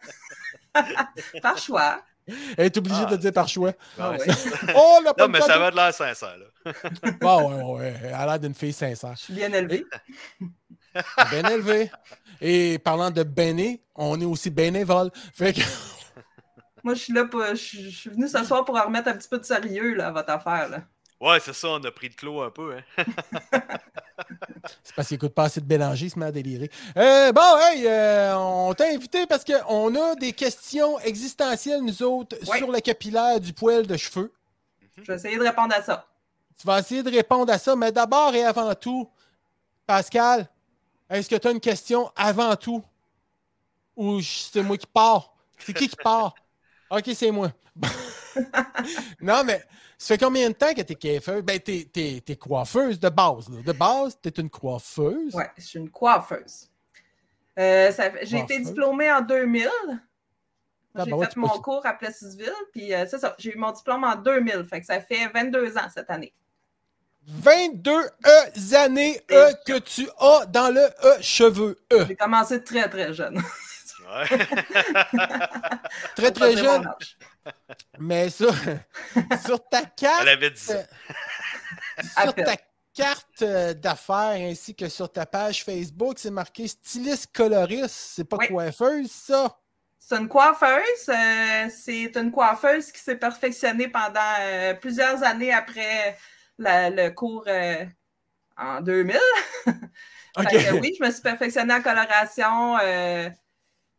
Par 1.42 1.58
choix. 1.58 2.02
Elle 2.58 2.66
est 2.68 2.78
obligée 2.78 3.04
Ah. 3.08 3.12
de 3.12 3.16
dire 3.18 3.32
par 3.34 3.48
choix. 3.48 3.72
Ah 4.00 4.12
Ouais, 4.12 4.18
oui. 4.28 4.34
Oh, 4.76 5.00
Non, 5.04 5.12
le 5.18 5.28
mais 5.28 5.42
ça 5.42 5.58
va 5.58 5.72
de 5.72 5.76
l'air 5.76 5.92
sincère, 5.94 6.36
là. 6.38 6.72
Ah, 7.22 7.38
ouais, 7.40 7.64
ouais. 7.64 7.94
Elle 8.04 8.14
a 8.14 8.26
l'air 8.28 8.40
d'une 8.40 8.54
fille 8.54 8.72
sincère. 8.74 9.14
Je 9.16 9.22
suis 9.24 9.34
bien 9.34 9.52
élevée. 9.52 9.84
Bien 11.32 11.50
élevée. 11.50 11.92
Et 12.42 12.78
parlant 12.80 13.10
de 13.12 13.24
béné, 13.24 13.84
on 13.96 14.20
est 14.22 14.26
aussi 14.26 14.50
bénévole. 14.52 15.10
Fait 15.34 15.54
que. 15.54 15.62
Moi, 16.84 16.94
je 16.94 17.00
suis 17.00 17.14
là 17.14 17.26
pour. 17.26 17.44
Je 17.50 17.56
suis 17.56 18.10
venue 18.10 18.28
ce 18.28 18.44
soir 18.44 18.64
pour 18.64 18.78
en 18.78 18.84
remettre 18.84 19.10
un 19.10 19.18
petit 19.18 19.28
peu 19.28 19.38
de 19.40 19.44
sérieux 19.46 19.96
là, 19.96 20.08
à 20.08 20.12
votre 20.12 20.30
affaire. 20.32 20.70
Là. 20.70 20.82
Ouais, 21.22 21.40
c'est 21.42 21.54
ça, 21.54 21.68
on 21.70 21.84
a 21.84 21.92
pris 21.92 22.08
le 22.08 22.14
clos 22.16 22.42
un 22.42 22.50
peu, 22.50 22.78
hein. 22.78 23.04
C'est 24.84 24.96
parce 24.96 25.08
qu'il 25.10 25.16
écoute 25.16 25.34
pas 25.34 25.44
assez 25.46 25.60
de 25.60 25.66
Bélanger, 25.66 26.06
il 26.06 26.10
se 26.10 26.18
met 26.20 26.26
à 26.28 26.32
délirer. 26.32 26.70
Euh, 26.96 27.32
bon, 27.34 27.58
hey, 27.60 27.86
euh, 27.88 28.38
on 28.38 28.74
t'a 28.74 28.88
invité 28.90 29.26
parce 29.28 29.44
qu'on 29.44 29.96
a 29.96 30.16
des 30.16 30.32
questions 30.32 30.98
existentielles, 31.00 31.82
nous 31.82 32.02
autres, 32.04 32.38
Ouais. 32.48 32.58
sur 32.58 32.72
le 32.72 32.80
capillaire 32.80 33.40
du 33.40 33.52
poil 33.54 33.86
de 33.86 33.98
cheveux. 33.98 34.32
Je 34.98 35.04
vais 35.04 35.16
essayer 35.16 35.38
de 35.38 35.44
répondre 35.44 35.74
à 35.76 35.82
ça. 35.82 36.06
Tu 36.58 36.66
vas 36.68 36.80
essayer 36.80 37.04
de 37.04 37.10
répondre 37.12 37.52
à 37.52 37.58
ça, 37.58 37.76
mais 37.76 37.92
d'abord 37.92 38.34
et 38.36 38.44
avant 38.44 38.74
tout, 38.76 39.10
Pascal, 39.86 40.48
est-ce 41.10 41.30
que 41.30 41.36
tu 41.36 41.48
as 41.48 41.52
une 41.52 41.60
question 41.60 42.12
avant 42.16 42.56
tout? 42.56 42.84
Ou 43.96 44.22
c'est 44.22 44.62
moi 44.62 44.78
qui 44.78 44.88
pars? 44.88 45.34
C'est 45.58 45.74
qui 45.74 45.90
qui 45.90 45.96
part? 45.96 46.34
Ok, 46.90 47.10
c'est 47.14 47.32
moi. 47.32 47.52
Non, 49.22 49.44
mais 49.44 49.64
ça 49.98 50.16
fait 50.16 50.18
combien 50.24 50.50
de 50.50 50.54
temps 50.56 50.74
que 50.74 50.82
tu 50.82 50.94
es 50.94 50.96
coiffeuse? 50.96 51.44
Ben, 51.44 51.60
tu 51.60 51.86
es, 51.96 52.36
coiffeuse 52.36 53.00
de 53.00 53.10
base. 53.10 53.50
là. 53.50 53.62
De 53.66 53.72
base, 53.72 54.18
tu 54.22 54.30
es 54.30 54.32
une 54.42 54.50
coiffeuse. 54.50 55.34
Ouais, 55.36 55.50
je 55.58 55.64
suis 55.64 55.80
une 55.80 55.90
coiffeuse. 55.90 56.70
Euh, 57.58 57.92
J'ai 58.24 58.40
été 58.40 58.60
diplômée 58.60 59.12
en 59.12 59.22
2000. 59.22 59.68
Ah, 60.96 61.04
J'ai 61.06 61.12
ben 61.12 61.20
fait 61.24 61.36
mon 61.36 61.50
peux- 61.50 61.60
cours 61.60 61.86
à 61.86 61.94
Plessisville, 61.94 62.52
puis 62.72 62.94
euh, 62.94 63.06
c'est 63.10 63.20
ça. 63.20 63.36
J'ai 63.38 63.54
eu 63.54 63.58
mon 63.58 63.72
diplôme 63.72 64.04
en 64.04 64.16
2000, 64.16 64.64
fait 64.64 64.80
que 64.80 64.86
ça 64.86 65.00
fait 65.02 65.28
22 65.34 65.78
ans 65.78 65.88
cette 65.94 66.10
année. 66.10 66.34
22 67.28 67.92
E 68.26 68.76
années 68.76 69.22
que 69.66 69.78
tu 69.80 70.10
as 70.20 70.46
dans 70.48 70.74
le 70.74 70.82
E 70.82 71.22
cheveux 71.22 71.78
E. 71.94 72.06
J'ai 72.08 72.16
commencé 72.16 72.64
très, 72.64 72.90
très 72.90 73.14
jeune. 73.14 73.40
Très 76.16 76.32
très 76.32 76.58
jeune. 76.58 76.90
Mais 78.00 78.30
ça, 78.30 78.48
sur 79.46 79.68
ta 79.70 79.82
carte, 79.86 80.20
Elle 80.22 80.30
avait 80.30 80.52
10 80.52 80.72
ans. 80.72 80.84
À 82.16 82.24
sur 82.24 82.34
ta 82.36 82.56
carte 82.94 83.42
euh, 83.42 83.74
d'affaires 83.74 84.38
ainsi 84.50 84.76
que 84.76 84.90
sur 84.90 85.12
ta 85.12 85.26
page 85.26 85.64
Facebook, 85.64 86.18
c'est 86.18 86.32
marqué 86.32 86.68
styliste 86.68 87.32
coloriste. 87.34 87.90
C'est 87.96 88.24
pas 88.26 88.38
Oui. 88.38 88.48
coiffeuse, 88.48 89.12
ça? 89.12 89.58
C'est 89.98 90.16
une 90.18 90.28
coiffeuse. 90.28 91.10
euh, 91.10 91.70
c'est 91.70 92.16
une 92.16 92.32
coiffeuse 92.32 92.92
qui 92.92 93.00
s'est 93.00 93.18
perfectionnée 93.18 93.90
pendant 93.90 94.20
euh, 94.40 94.74
plusieurs 94.76 95.22
années 95.24 95.54
après 95.54 96.18
la- 96.58 96.90
le 96.90 97.10
cours 97.12 97.44
euh, 97.48 97.86
en 98.58 98.82
2000. 98.82 99.18
Ok. 100.38 100.48
Fait 100.50 100.64
que 100.64 100.80
oui, 100.80 100.96
je 100.98 101.04
me 101.04 101.12
suis 101.12 101.22
perfectionnée 101.22 101.74
en 101.74 101.82
coloration, 101.82 102.78
euh, 102.78 103.30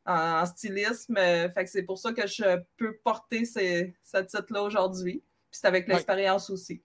en, 0.06 0.14
en 0.42 0.46
stylisme. 0.46 1.16
euh, 1.16 1.50
fait 1.50 1.64
que 1.64 1.70
c'est 1.70 1.82
pour 1.84 1.98
ça 1.98 2.12
que 2.12 2.26
je 2.26 2.60
peux 2.76 2.96
porter 3.04 3.44
ces- 3.44 3.94
ce 4.04 4.18
titre-là 4.18 4.62
aujourd'hui. 4.62 5.22
Puis 5.50 5.60
c'est 5.60 5.66
avec 5.68 5.88
Ouais. 5.88 6.06
l'expérience 6.06 6.50
aussi. 6.50 6.82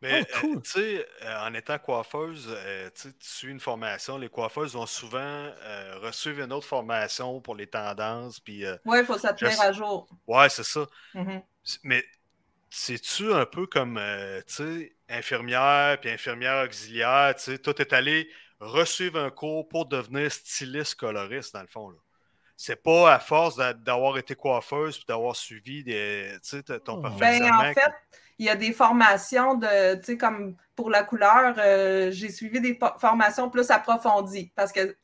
Mais 0.00 0.20
Oh, 0.20 0.26
cool. 0.30 0.56
euh, 0.56 0.60
tu 0.62 0.70
sais, 0.70 1.08
euh, 1.22 1.40
en 1.46 1.54
étant 1.54 1.78
coiffeuse, 1.78 2.46
euh, 2.50 2.88
tu 2.94 3.02
sais, 3.02 3.12
tu 3.14 3.28
suis 3.28 3.48
une 3.48 3.60
formation. 3.60 4.16
Les 4.18 4.28
coiffeuses 4.28 4.74
vont 4.74 4.86
souvent 4.86 5.18
euh, 5.20 5.98
recevoir 6.00 6.46
une 6.46 6.52
autre 6.52 6.66
formation 6.66 7.40
pour 7.40 7.54
les 7.56 7.66
tendances. 7.66 8.38
Puis, 8.40 8.64
euh, 8.64 8.76
Oui, 8.84 8.98
il 9.00 9.04
faut 9.06 9.16
tenir 9.18 9.60
Je- 9.60 9.60
à 9.60 9.70
jour. 9.72 10.08
ouais, 10.28 10.48
c'est 10.50 10.64
ça. 10.64 10.86
Mhm. 11.14 11.42
Mais 11.84 12.04
c'est-tu 12.70 13.32
un 13.34 13.46
peu 13.46 13.66
comme, 13.66 13.98
euh, 13.98 14.40
tu 14.46 14.54
sais, 14.56 14.96
infirmière 15.08 16.00
puis 16.00 16.10
infirmière 16.10 16.64
auxiliaire, 16.66 17.34
tu 17.36 17.42
sais, 17.44 17.58
toi, 17.58 17.74
t'es 17.74 17.94
allé 17.94 18.30
reçuivre 18.60 19.18
un 19.20 19.30
cours 19.30 19.68
pour 19.68 19.86
devenir 19.86 20.32
styliste 20.32 20.96
coloriste, 20.96 21.54
dans 21.54 21.62
le 21.62 21.68
fond, 21.68 21.90
là? 21.90 21.98
C'est 22.60 22.82
pas 22.82 23.14
à 23.14 23.18
force 23.20 23.54
d'a- 23.56 23.72
d'avoir 23.72 24.18
été 24.18 24.34
coiffeuse 24.34 24.96
puis 24.96 25.04
d'avoir 25.08 25.36
suivi 25.36 25.84
des, 25.84 26.26
tu 26.42 26.48
sais, 26.56 26.62
t- 26.64 26.80
ton 26.80 26.94
Oh. 26.98 27.00
Ben, 27.02 27.10
perfectionnement. 27.16 27.58
en 27.60 27.72
fait, 27.72 27.92
il 28.40 28.46
y 28.46 28.48
a 28.50 28.56
des 28.56 28.72
formations 28.72 29.54
de, 29.54 29.94
tu 29.94 30.02
sais, 30.04 30.16
comme 30.18 30.56
pour 30.74 30.90
la 30.90 31.04
couleur, 31.04 31.54
euh, 31.58 32.10
j'ai 32.10 32.30
suivi 32.30 32.60
des 32.60 32.76
formations 32.98 33.48
plus 33.48 33.70
approfondies 33.70 34.50
parce 34.56 34.72
que 34.72 34.96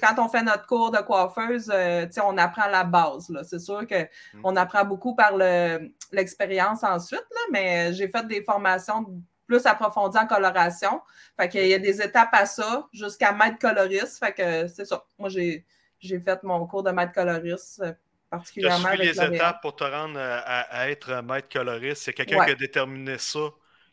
quand 0.00 0.18
on 0.18 0.28
fait 0.28 0.42
notre 0.42 0.66
cours 0.66 0.90
de 0.90 0.98
coiffeuse, 0.98 1.70
euh, 1.74 2.06
tu 2.06 2.12
sais, 2.12 2.20
on 2.22 2.36
apprend 2.38 2.66
la 2.68 2.84
base. 2.84 3.28
là. 3.28 3.42
C'est 3.44 3.58
sûr 3.58 3.82
Mm. 3.82 4.42
qu'on 4.42 4.56
apprend 4.56 4.84
beaucoup 4.84 5.14
par 5.14 5.36
le- 5.36 5.90
l'expérience 6.12 6.82
ensuite, 6.82 7.24
là, 7.30 7.40
mais 7.50 7.92
j'ai 7.92 8.08
fait 8.08 8.26
des 8.26 8.42
formations 8.42 9.04
plus 9.46 9.66
approfondies 9.66 10.18
en 10.18 10.26
coloration. 10.26 11.00
Fait 11.38 11.48
qu'il 11.50 11.66
y 11.66 11.74
a 11.74 11.78
des 11.78 12.00
étapes 12.00 12.32
à 12.32 12.46
ça 12.46 12.86
jusqu'à 12.92 13.32
maître 13.32 13.58
coloriste. 13.58 14.18
Fait 14.18 14.32
que 14.32 14.66
c'est 14.68 14.84
ça. 14.86 15.04
Moi, 15.18 15.28
j'ai 15.28 15.64
j'ai 16.02 16.20
fait 16.20 16.42
mon 16.42 16.66
cours 16.66 16.82
de 16.82 16.90
maître 16.90 17.12
coloriste, 17.12 17.80
euh, 17.82 17.92
Tu 17.92 17.92
as 17.92 18.38
particulièrement 18.38 18.88
suivi 18.88 19.08
avec 19.08 19.16
les 19.16 19.22
étapes 19.36 19.60
pour 19.62 19.76
te 19.76 19.84
rendre 19.84 20.18
à, 20.18 20.38
à- 20.60 20.88
être 20.90 21.22
maître 21.22 21.48
coloriste. 21.52 22.02
C'est 22.04 22.12
quelqu'un 22.14 22.38
Ouais. 22.38 22.46
qui 22.46 22.52
a 22.52 22.54
déterminé 22.54 23.18
ça. 23.18 23.40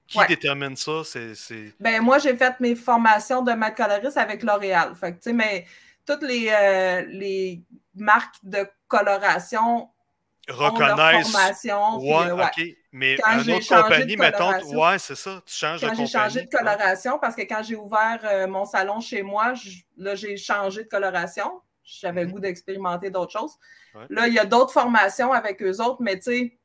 Qui 0.08 0.18
Ouais. 0.18 0.28
détermine 0.28 0.76
ça? 0.76 1.04
C'est. 1.06 1.36
c'est- 1.36 1.76
Ben, 1.80 2.02
moi, 2.02 2.18
j'ai 2.20 2.36
fait 2.36 2.60
mes 2.60 2.76
formations 2.76 3.42
de 3.44 3.52
maître 3.54 3.76
coloriste 3.78 4.18
avec 4.18 4.44
L'Oréal. 4.44 4.96
Fait 4.96 5.18
que, 5.18 5.30
mais 5.32 5.66
toutes 6.06 6.24
les, 6.24 6.50
euh, 6.50 7.02
les 7.10 7.62
marques 7.96 8.36
de 8.44 8.68
coloration 8.88 9.90
Reconnaissent. 10.48 11.32
formation. 11.32 12.00
puis, 12.00 12.10
Ouais, 12.10 12.28
euh, 12.30 12.36
ouais. 12.36 12.46
OK. 12.46 12.64
Mais 12.92 13.18
Quand 13.18 13.34
une 13.34 13.44
j'ai 13.44 13.54
autre 13.54 13.84
compagnie, 13.84 14.18
mettons, 14.18 14.52
ouais, 14.80 14.98
c'est 15.00 15.16
ça. 15.16 15.42
Tu 15.46 15.54
changes 15.54 15.82
Quand 15.82 15.88
de 15.92 15.96
j'ai 15.96 16.06
compagnie. 16.06 16.08
changé 16.10 16.42
de 16.46 16.50
coloration, 16.50 17.20
parce 17.20 17.36
que 17.36 17.42
quand 17.44 17.62
j'ai 17.62 17.76
ouvert 17.76 18.20
euh, 18.24 18.48
mon 18.48 18.66
salon 18.66 19.00
chez 19.00 19.22
moi, 19.22 19.54
je- 19.54 19.82
là, 19.98 20.16
j'ai 20.16 20.38
changé 20.38 20.84
de 20.86 20.90
coloration. 20.90 21.62
J'avais 22.00 22.26
le 22.26 22.32
goût 22.32 22.40
d'expérimenter 22.40 23.10
d'autres 23.10 23.32
choses. 23.32 23.54
Ouais. 23.96 24.06
Là, 24.10 24.28
il 24.28 24.34
y 24.34 24.40
a 24.40 24.46
d'autres 24.46 24.72
formations 24.72 25.32
avec 25.34 25.62
eux 25.62 25.82
autres, 25.82 26.02
mais 26.02 26.18
tu 26.18 26.24
sais, 26.24 26.60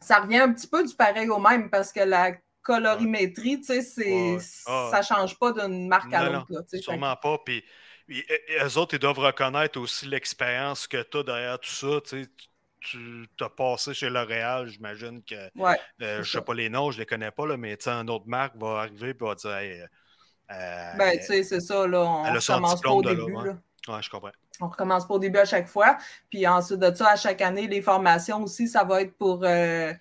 ça 0.00 0.20
revient 0.20 0.38
un 0.38 0.52
petit 0.52 0.66
peu 0.66 0.86
du 0.86 0.94
pareil 0.94 1.28
au 1.28 1.38
même 1.38 1.70
parce 1.70 1.92
que 1.92 2.00
la 2.00 2.32
colorimétrie, 2.62 3.60
tu 3.60 3.66
sais, 3.66 3.82
c'est, 3.82 4.34
Ouais. 4.34 4.38
Ah, 4.66 4.88
ça 4.92 5.02
change 5.02 5.38
pas 5.38 5.52
d'une 5.52 5.88
marque 5.88 6.12
à 6.12 6.28
l'autre. 6.30 6.46
là, 6.50 6.60
Sûrement 6.80 7.16
pas. 7.16 7.38
Puis, 7.44 7.64
puis, 8.06 8.24
euh, 8.30 8.66
eux 8.66 8.78
autres, 8.78 8.94
ils 8.94 9.00
doivent 9.00 9.18
reconnaître 9.18 9.80
aussi 9.80 10.06
l'expérience 10.06 10.86
que 10.86 11.02
tu 11.02 11.18
as 11.18 11.22
derrière 11.22 11.58
tout 11.58 11.70
ça. 11.70 12.00
Tu 12.04 12.26
tu 12.84 13.28
as 13.40 13.48
passé 13.48 13.94
chez 13.94 14.10
L'Oréal, 14.10 14.66
j'imagine 14.66 15.22
que. 15.22 15.36
Ouais, 15.54 15.78
euh, 16.02 16.16
je 16.16 16.18
ne 16.18 16.24
sais 16.24 16.40
pas 16.40 16.54
les 16.54 16.68
noms, 16.68 16.90
je 16.90 16.98
les 16.98 17.06
connais 17.06 17.30
pas, 17.30 17.46
là, 17.46 17.56
mais 17.56 17.76
tu 17.76 17.84
sais, 17.84 17.90
une 17.90 18.10
autre 18.10 18.26
marque 18.26 18.56
va 18.56 18.80
arriver 18.80 19.10
et 19.10 19.16
va 19.24 19.34
dire 19.34 19.54
Hey, 19.56 19.80
euh, 20.50 20.92
Ben, 20.96 21.18
tu 21.18 21.26
sais, 21.26 21.42
c'est 21.44 21.60
ça, 21.60 21.86
là. 21.86 22.02
On 22.02 22.24
elle 22.26 22.36
a 22.36 22.40
son 22.40 22.54
recommence 22.54 22.80
pas 22.80 22.90
au 22.90 23.02
diplôme 23.02 23.16
de 23.18 23.32
début. 23.32 23.46
là. 23.46 23.94
ouais, 23.94 24.02
je 24.02 24.10
comprends. 24.10 24.32
On 24.62 24.68
recommence 24.68 25.06
pas 25.06 25.14
au 25.14 25.18
début 25.18 25.38
à 25.40 25.44
chaque 25.44 25.68
fois. 25.68 25.98
Puis 26.30 26.46
ensuite 26.46 26.78
de 26.78 26.94
ça, 26.94 27.10
à 27.10 27.16
chaque 27.16 27.40
année, 27.42 27.66
les 27.66 27.82
formations 27.82 28.42
aussi, 28.44 28.68
ça 28.68 28.84
va 28.84 29.02
être 29.02 29.12
pour 29.14 29.40
euh, 29.42 29.92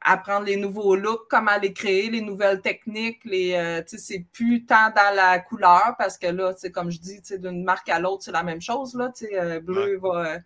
apprendre 0.00 0.46
les 0.46 0.56
nouveaux 0.56 0.94
looks, 0.94 1.26
comment 1.28 1.58
les 1.60 1.72
créer, 1.72 2.10
les 2.10 2.20
nouvelles 2.20 2.60
techniques. 2.60 3.20
Les, 3.24 3.54
euh, 3.54 3.82
tu 3.82 3.96
sais, 3.96 3.98
c'est 3.98 4.24
plus 4.32 4.64
tant 4.64 4.90
dans 4.94 5.14
la 5.16 5.38
couleur 5.40 5.94
parce 5.98 6.16
que 6.18 6.28
là, 6.28 6.52
comme 6.72 6.90
je 6.90 7.00
dis, 7.00 7.16
tu 7.22 7.28
sais, 7.28 7.38
d'une 7.38 7.64
marque 7.64 7.88
à 7.88 7.98
l'autre, 7.98 8.22
c'est 8.22 8.32
la 8.32 8.42
même 8.44 8.60
chose. 8.60 8.94
Là, 8.94 9.10
tu 9.16 9.26
sais, 9.26 9.38
euh, 9.40 9.60
bleu 9.60 9.98
va, 9.98 10.34
euh, 10.34 10.38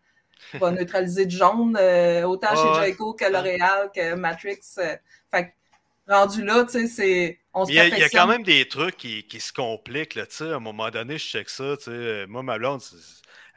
va 0.58 0.70
neutraliser 0.70 1.26
du 1.26 1.36
jaune, 1.36 1.76
euh, 1.78 2.22
autant 2.22 2.54
chez. 2.54 2.80
Jayco 2.80 3.12
que 3.14 3.24
L'Oréal 3.30 3.90
que 3.94 4.14
Matrix. 4.14 4.60
fait 4.76 5.00
que, 5.32 6.12
rendu 6.12 6.44
là, 6.44 6.64
tu 6.64 6.72
sais, 6.72 6.86
c'est. 6.86 7.38
On 7.52 7.64
se 7.66 7.72
Il 7.72 7.74
y, 7.74 7.80
a, 7.80 7.88
il 7.88 7.98
y 7.98 8.02
a 8.04 8.08
quand 8.08 8.28
même 8.28 8.44
des 8.44 8.68
trucs 8.68 8.96
qui, 8.96 9.24
qui 9.24 9.40
se 9.40 9.52
compliquent. 9.52 10.14
Là, 10.14 10.26
tu 10.26 10.36
sais, 10.36 10.52
à 10.52 10.56
un 10.56 10.60
moment 10.60 10.88
donné, 10.90 11.18
je 11.18 11.24
check 11.26 11.48
ça. 11.48 11.76
tu 11.76 11.84
sais, 11.84 12.26
Moi, 12.28 12.42
ma 12.44 12.56
blonde, 12.56 12.80
c'est- 12.80 12.96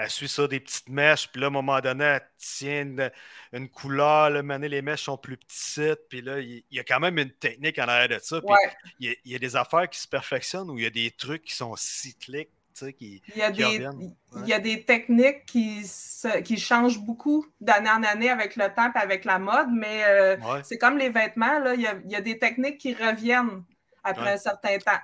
elle 0.04 0.10
suit 0.10 0.28
ça 0.30 0.48
des 0.48 0.60
petites 0.60 0.90
mèches. 0.90 1.28
Puis 1.32 1.40
là, 1.42 1.48
à 1.48 1.50
un 1.50 1.54
moment 1.54 1.80
donné, 1.80 2.04
elle 2.04 2.22
tient 2.38 2.82
une, 2.82 3.12
une 3.54 3.70
couleur. 3.70 4.30
Là, 4.30 4.58
les 4.58 4.82
mèches 4.82 5.04
sont 5.04 5.18
plus 5.18 5.38
petites. 5.38 6.08
Puis 6.10 6.22
là, 6.22 6.40
il, 6.40 6.64
il 6.70 6.78
y 6.78 6.80
a 6.80 6.84
quand 6.84 7.00
même 7.00 7.18
une 7.18 7.32
technique 7.32 7.78
en 7.80 7.84
arrière 7.84 8.10
de 8.10 8.20
ça. 8.24 8.40
Puis 8.42 8.50
Ouais. 8.52 8.74
il, 9.00 9.08
y 9.08 9.12
a, 9.12 9.16
il 9.26 9.32
y 9.32 9.36
a 9.36 9.40
des 9.40 9.56
affaires 9.56 9.90
qui 9.90 10.00
se 10.00 10.08
perfectionnent 10.08 10.70
ou 10.70 10.78
il 10.78 10.84
y 10.84 10.88
a 10.88 10.92
des 10.92 11.12
trucs 11.12 11.44
qui 11.44 11.54
sont 11.56 11.76
cycliques. 11.76 12.50
tu 12.74 12.86
sais, 12.86 12.94
Qui, 12.94 13.22
Il 13.30 13.38
y 13.38 13.42
a 13.42 13.52
qui 13.52 13.58
des, 13.58 13.66
reviennent. 13.66 14.16
il 14.38 14.48
y 14.48 14.54
a 14.54 14.60
des 14.60 14.84
techniques 14.86 15.46
qui, 15.46 15.86
se- 15.86 16.40
qui 16.40 16.58
changent 16.58 17.00
beaucoup 17.00 17.46
d'année 17.60 17.90
en 17.90 18.02
année 18.04 18.30
avec 18.30 18.56
le 18.56 18.74
temps 18.74 18.90
et 18.96 18.98
avec 19.00 19.26
la 19.26 19.40
mode, 19.40 19.68
mais 19.74 20.04
euh, 20.06 20.38
Ouais. 20.38 20.62
c'est 20.64 20.78
comme 20.78 20.98
les 20.98 21.10
vêtements, 21.10 21.60
là, 21.60 21.74
il, 21.76 21.82
y 21.82 21.88
a, 21.88 21.96
il 22.06 22.12
y 22.12 22.16
a 22.16 22.22
des 22.22 22.40
techniques 22.40 22.78
qui 22.78 22.94
reviennent 22.94 23.64
après 24.04 24.32
un 24.34 24.38
certain 24.38 24.78
temps. 24.80 25.00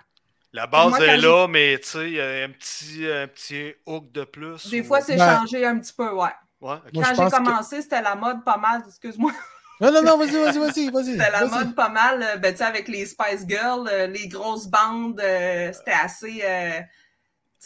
La 0.54 0.66
base 0.66 0.90
Moi, 0.90 1.00
est 1.06 1.18
là, 1.18 1.48
mais 1.48 1.78
tu 1.80 1.88
sais, 1.90 2.08
il 2.10 2.14
y 2.14 2.22
a 2.22 2.44
un 2.46 2.50
petit, 2.50 3.06
un 3.12 3.28
petit 3.28 3.74
hook 3.86 4.12
de 4.12 4.24
plus. 4.24 4.70
Des 4.70 4.82
ou- 4.82 4.84
fois, 4.86 5.02
c'est 5.02 5.18
Ben- 5.18 5.40
changé 5.40 5.66
un 5.66 5.78
petit 5.80 5.94
peu, 5.94 6.10
ouais. 6.14 6.30
Quand 6.62 6.82
j'ai 6.94 7.02
que- 7.02 7.30
commencé, 7.44 7.82
c'était 7.82 8.02
la 8.02 8.16
mode 8.16 8.44
pas 8.44 8.58
mal, 8.58 8.82
excuse-moi, 8.88 9.32
Non, 9.80 9.92
non, 9.92 10.02
non, 10.02 10.18
vas-y, 10.18 10.32
vas-y, 10.32 10.58
vas-y, 10.58 10.90
vas-y. 10.90 11.12
c'était 11.18 11.30
la 11.32 11.46
mode 11.46 11.76
pas 11.76 11.90
mal, 11.90 12.24
euh, 12.24 12.38
ben, 12.38 12.52
tu 12.52 12.58
sais, 12.60 12.64
avec 12.64 12.88
les 12.88 13.06
Spice 13.06 13.46
Girls, 13.48 13.88
euh, 13.92 14.08
les 14.08 14.28
grosses 14.28 14.68
bandes, 14.68 15.20
euh, 15.20 15.72
c'était 15.74 15.92
assez... 15.92 16.42
euh, 16.44 16.80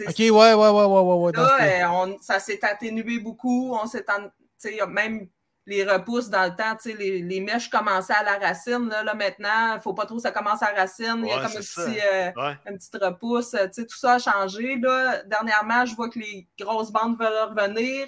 Ok, 0.07 0.15
ouais, 0.19 0.29
ouais, 0.31 0.53
ouais, 0.53 0.69
ouais, 0.69 0.85
ouais, 0.85 1.15
ouais. 1.15 1.31
Là, 1.33 1.57
euh, 1.61 1.87
on- 1.89 2.17
ça 2.21 2.39
s'est 2.39 2.59
atténué 2.65 3.19
beaucoup. 3.19 3.73
On 3.75 3.85
s'est 3.85 4.03
en- 4.09 4.23
tu 4.23 4.29
sais, 4.57 4.71
il 4.71 4.77
y 4.77 4.81
a 4.81 4.87
même 4.87 5.27
les 5.67 5.83
repousses 5.83 6.29
dans 6.29 6.43
le 6.45 6.55
temps, 6.55 6.75
tu 6.81 6.89
sais, 6.91 6.97
les, 6.97 7.21
les 7.21 7.39
mèches 7.39 7.69
commençaient 7.69 8.13
à 8.13 8.23
la 8.23 8.37
racine. 8.39 8.89
Là, 8.89 9.03
là 9.03 9.13
maintenant, 9.13 9.73
il 9.73 9.75
ne 9.75 9.81
faut 9.81 9.93
pas 9.93 10.05
trop 10.05 10.15
que 10.15 10.21
ça 10.21 10.31
commence 10.31 10.61
à 10.63 10.71
la 10.73 10.81
racine. 10.81 11.21
il 11.23 11.27
y 11.27 11.31
a 11.31 11.35
comme 11.35 11.45
un 11.45 11.61
c'est 11.61 11.85
petit, 11.85 11.99
euh, 12.13 12.31
Ouais. 12.35 12.57
une 12.67 12.77
petite 12.77 12.97
repousse. 13.01 13.51
Tu 13.51 13.57
sais, 13.71 13.85
tout 13.85 13.97
ça 13.97 14.13
a 14.13 14.19
changé. 14.19 14.77
Là. 14.77 15.23
Dernièrement, 15.23 15.85
je 15.85 15.95
vois 15.95 16.09
que 16.09 16.19
les 16.19 16.47
grosses 16.59 16.91
bandes 16.91 17.17
veulent 17.19 17.49
revenir, 17.55 18.07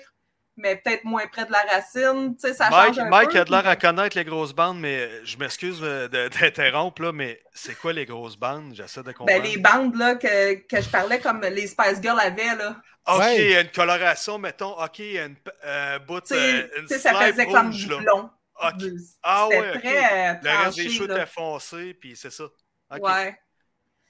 mais 0.55 0.75
peut-être 0.75 1.03
moins 1.03 1.25
près 1.27 1.45
de 1.45 1.51
la 1.51 1.61
racine. 1.63 2.35
Tu 2.35 2.47
sais, 2.47 2.53
ça 2.53 2.69
Mike, 2.69 2.95
change 2.95 2.99
un 2.99 3.09
Mike 3.09 3.31
peu, 3.31 3.39
a 3.39 3.43
de 3.45 3.51
l'air 3.51 3.61
puis- 3.61 3.69
à 3.69 3.75
connaître 3.75 4.17
les 4.17 4.23
grosses 4.25 4.53
bandes, 4.53 4.79
mais 4.79 5.09
je 5.25 5.37
m'excuse 5.37 5.79
euh, 5.81 6.07
de- 6.07 6.27
d'interrompre, 6.39 7.01
là, 7.01 7.11
mais 7.11 7.41
c'est 7.53 7.75
quoi 7.75 7.93
les 7.93 8.05
grosses 8.05 8.35
bandes? 8.37 8.73
J'essaie 8.75 9.01
de 9.03 9.11
comprendre. 9.11 9.41
Ben, 9.41 9.43
les 9.43 9.57
bandes 9.57 9.95
là, 9.95 10.15
que, 10.15 10.53
que 10.67 10.81
je 10.81 10.89
parlais 10.89 11.19
comme 11.19 11.41
les 11.41 11.67
Spice 11.67 12.01
Girls 12.01 12.19
avaient. 12.19 12.55
Là. 12.55 12.75
OK, 13.07 13.19
Ouais. 13.19 13.61
une 13.61 13.69
coloration, 13.71 14.37
mettons, 14.37 14.81
OK, 14.81 14.99
une 14.99 15.35
euh, 15.65 15.99
bout, 15.99 16.31
euh, 16.31 16.67
tu 16.73 16.79
une 16.81 16.87
sais, 16.87 16.99
ça 16.99 17.13
faisait 17.15 17.47
comme 17.47 17.69
du 17.71 17.87
blond. 17.87 18.29
OK. 18.63 18.77
Du- 18.77 18.93
Ah 19.23 19.47
ouais, 19.49 19.79
très 19.79 20.29
euh, 20.29 20.33
Le 20.41 20.63
reste 20.63 20.77
des 20.77 21.07
là. 21.07 21.15
était 21.15 21.25
foncé, 21.25 21.93
puis 21.95 22.15
c'est 22.15 22.31
ça. 22.31 22.45
Ouais. 22.91 23.35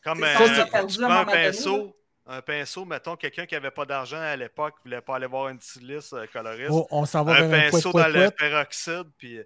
Comme 0.04 0.22
euh, 0.24 0.38
ça, 0.38 0.66
tu 0.86 1.04
un 1.04 1.08
prends 1.08 1.26
pinceau, 1.26 1.96
un 2.26 2.42
pinceau, 2.42 2.86
mettons, 2.86 3.16
quelqu'un 3.16 3.46
qui 3.46 3.54
n'avait 3.56 3.72
pas 3.72 3.86
d'argent 3.86 4.20
à 4.22 4.36
l'époque, 4.36 4.76
voulait 4.84 5.02
pas 5.02 5.18
aller 5.18 5.28
voir 5.28 5.50
une 5.50 5.60
styliste 5.60 6.14
euh, 6.14 6.26
coloriste. 6.32 6.70
Oh, 6.72 6.88
on 6.92 7.06
s'en 7.06 7.24
va 7.24 7.34
un 7.34 7.48
vers 7.48 7.68
un 7.68 7.72
pinceau 7.72 7.92
dans 7.92 8.08
le 8.08 8.30
peroxyde, 8.32 9.10
puis... 9.18 9.40
euh, 9.40 9.44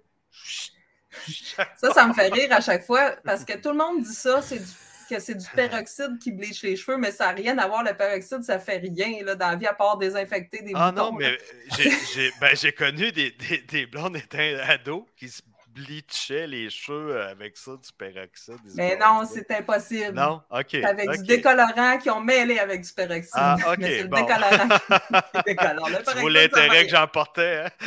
Ça, 1.76 1.92
ça 1.92 2.06
me 2.06 2.12
fait 2.12 2.28
rire 2.28 2.52
à 2.52 2.60
chaque 2.60 2.84
fois 2.84 3.16
parce 3.24 3.44
que 3.44 3.56
tout 3.58 3.70
le 3.70 3.76
monde 3.76 4.02
dit 4.02 4.14
ça, 4.14 4.42
c'est 4.42 4.58
du- 4.58 4.64
que 5.08 5.18
c'est 5.20 5.34
du 5.34 5.46
peroxyde 5.56 6.18
qui 6.20 6.30
bleach 6.32 6.62
les 6.62 6.76
cheveux, 6.76 6.98
mais 6.98 7.10
ça 7.10 7.28
n'a 7.28 7.32
rien 7.32 7.56
à 7.56 7.66
voir. 7.66 7.82
Le 7.82 7.94
peroxyde, 7.96 8.42
ça 8.42 8.58
fait 8.58 8.76
rien 8.76 9.24
là, 9.24 9.34
dans 9.34 9.48
la 9.48 9.56
vie 9.56 9.66
à 9.66 9.72
part 9.72 9.96
désinfecter 9.96 10.62
des 10.62 10.72
Ah 10.74 10.92
boutons. 10.92 11.12
non, 11.12 11.18
mais 11.18 11.38
j'ai 11.78 11.90
j'ai- 12.12 12.32
ben, 12.40 12.54
j'ai 12.54 12.72
connu 12.72 13.10
des, 13.10 13.30
des, 13.30 13.58
des 13.62 13.86
blondes 13.86 14.16
étant 14.16 14.38
ados 14.68 15.04
qui 15.16 15.30
se 15.30 15.40
bleachaient 15.78 16.46
les 16.46 16.70
cheveux 16.70 17.20
avec 17.22 17.56
ça, 17.56 17.72
du 17.72 17.92
peroxyde. 17.96 18.58
Mais 18.74 18.96
non, 18.96 19.22
c'est 19.30 19.50
impossible. 19.52 20.14
Non, 20.14 20.42
ok. 20.50 20.74
Avec 20.74 21.10
du 21.10 21.22
décolorant 21.24 21.98
qu'ils 21.98 22.12
ont 22.12 22.20
mêlé 22.20 22.58
avec 22.58 22.82
du 22.82 22.92
peroxyde. 22.92 23.30
Ah, 23.34 23.56
ok, 23.72 23.78
Mais 23.78 23.88
c'est 23.88 24.02
le 24.02 24.08
bon. 24.08 24.16
décolorant 24.16 24.68
qui 25.34 25.42
décolore. 25.46 25.88
Le 25.88 26.12
Tu 26.12 26.18
vois 26.18 26.30
l'intérêt 26.30 26.84
que 26.84 26.90
j'en 26.90 27.06
portais, 27.06 27.64
hein? 27.64 27.86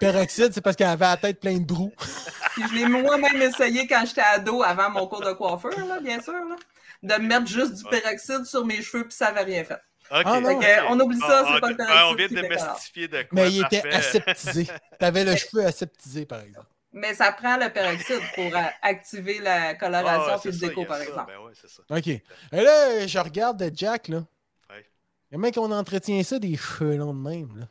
Peroxyde, 0.00 0.52
c'est 0.52 0.60
parce 0.60 0.76
qu'elle 0.76 0.88
avait 0.88 1.04
la 1.04 1.16
tête 1.16 1.40
pleine 1.40 1.60
de 1.60 1.66
brou. 1.66 1.92
Puis 2.52 2.64
je 2.68 2.74
l'ai 2.74 2.86
moi-même 2.86 3.40
essayé 3.42 3.86
quand 3.86 4.04
j'étais 4.06 4.22
ado, 4.22 4.62
avant 4.62 4.90
mon 4.90 5.06
cours 5.06 5.22
de 5.22 5.32
coiffeur, 5.32 5.86
là, 5.86 6.00
bien 6.00 6.20
sûr, 6.20 6.32
là, 6.32 6.56
de 7.02 7.14
mettre 7.22 7.46
juste 7.46 7.74
du 7.74 7.84
peroxyde 7.84 8.44
sur 8.44 8.64
mes 8.66 8.82
cheveux, 8.82 9.04
puis 9.04 9.12
ça 9.16 9.26
n'avait 9.32 9.52
rien 9.52 9.64
fait. 9.64 9.80
Ah, 10.10 10.40
non. 10.40 10.60
on 10.88 11.00
oublie 11.00 11.18
ça, 11.18 11.44
c'est 11.46 11.52
Ah, 11.54 11.60
pas 11.60 11.70
le 11.70 11.76
ah, 11.78 11.84
peroxyde 11.86 12.06
On 12.10 12.14
vient 12.14 12.28
de 12.28 12.48
démystifier 12.48 13.08
de 13.08 13.22
quoi. 13.22 13.28
Mais 13.32 13.50
il 13.52 13.64
était 13.64 13.88
aseptisé. 13.88 14.66
T'avais 14.98 15.24
le 15.24 15.36
cheveu 15.36 15.64
aseptisé, 15.64 16.26
par 16.26 16.40
exemple. 16.40 16.66
Mais 16.92 17.14
ça 17.14 17.30
prend 17.30 17.56
le 17.56 17.68
peroxyde 17.72 18.20
pour 18.34 18.46
euh, 18.56 18.62
activer 18.82 19.38
la 19.38 19.74
coloration 19.74 20.22
Ah, 20.26 20.34
ouais, 20.34 20.40
puis 20.42 20.52
c'est 20.52 20.66
le 20.66 20.68
déco, 20.68 20.84
par 20.84 20.96
ça, 20.96 21.04
exemple. 21.04 21.32
Ben 21.32 21.44
ouais, 21.44 21.52
c'est 21.54 21.70
ça. 21.70 21.82
OK. 21.88 22.06
Et 22.08 22.22
là, 22.52 23.06
je 23.06 23.18
regarde 23.20 23.70
Jack, 23.74 24.08
là. 24.08 24.24
Ouais. 24.68 24.84
Comment 25.30 25.50
qu'on 25.52 25.70
entretient 25.70 26.20
ça 26.24 26.38
des 26.40 26.56
cheveux 26.56 26.96
longs 26.96 27.14
de 27.14 27.20
même, 27.20 27.58
là? 27.58 27.66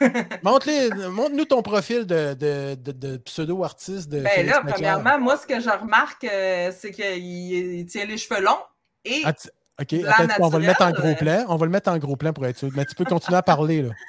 Montre-nous 0.42 1.44
ton 1.44 1.62
profil 1.62 2.06
de, 2.06 2.34
de, 2.34 2.74
de, 2.74 2.92
de 2.92 3.16
pseudo-artiste 3.18 4.08
de 4.08 4.20
Ben 4.20 4.30
Félix 4.30 4.54
là, 4.56 4.62
premièrement, 4.66 5.18
moi, 5.20 5.36
ce 5.36 5.46
que 5.46 5.60
je 5.60 5.68
remarque, 5.68 6.24
euh, 6.24 6.72
c'est 6.76 6.90
qu'il 6.90 7.04
il 7.22 7.86
tient 7.86 8.06
les 8.06 8.16
cheveux 8.16 8.40
longs 8.40 8.62
et 9.04 9.22
Ah, 9.24 9.34
OK, 9.80 9.94
attends, 10.06 10.34
on 10.44 10.48
va 10.48 10.58
le 10.58 10.66
mettre 10.66 10.82
en 10.82 10.90
gros 10.90 11.08
euh. 11.08 11.14
plan. 11.14 11.44
On 11.48 11.56
va 11.56 11.66
le 11.66 11.72
mettre 11.72 11.90
en 11.90 11.98
gros 11.98 12.16
plan 12.16 12.32
pour 12.32 12.44
être 12.46 12.58
sûr. 12.58 12.68
Mais 12.74 12.84
tu 12.84 12.94
peux 12.94 13.04
continuer 13.04 13.38
à 13.38 13.42
parler, 13.42 13.82
là. 13.82 13.90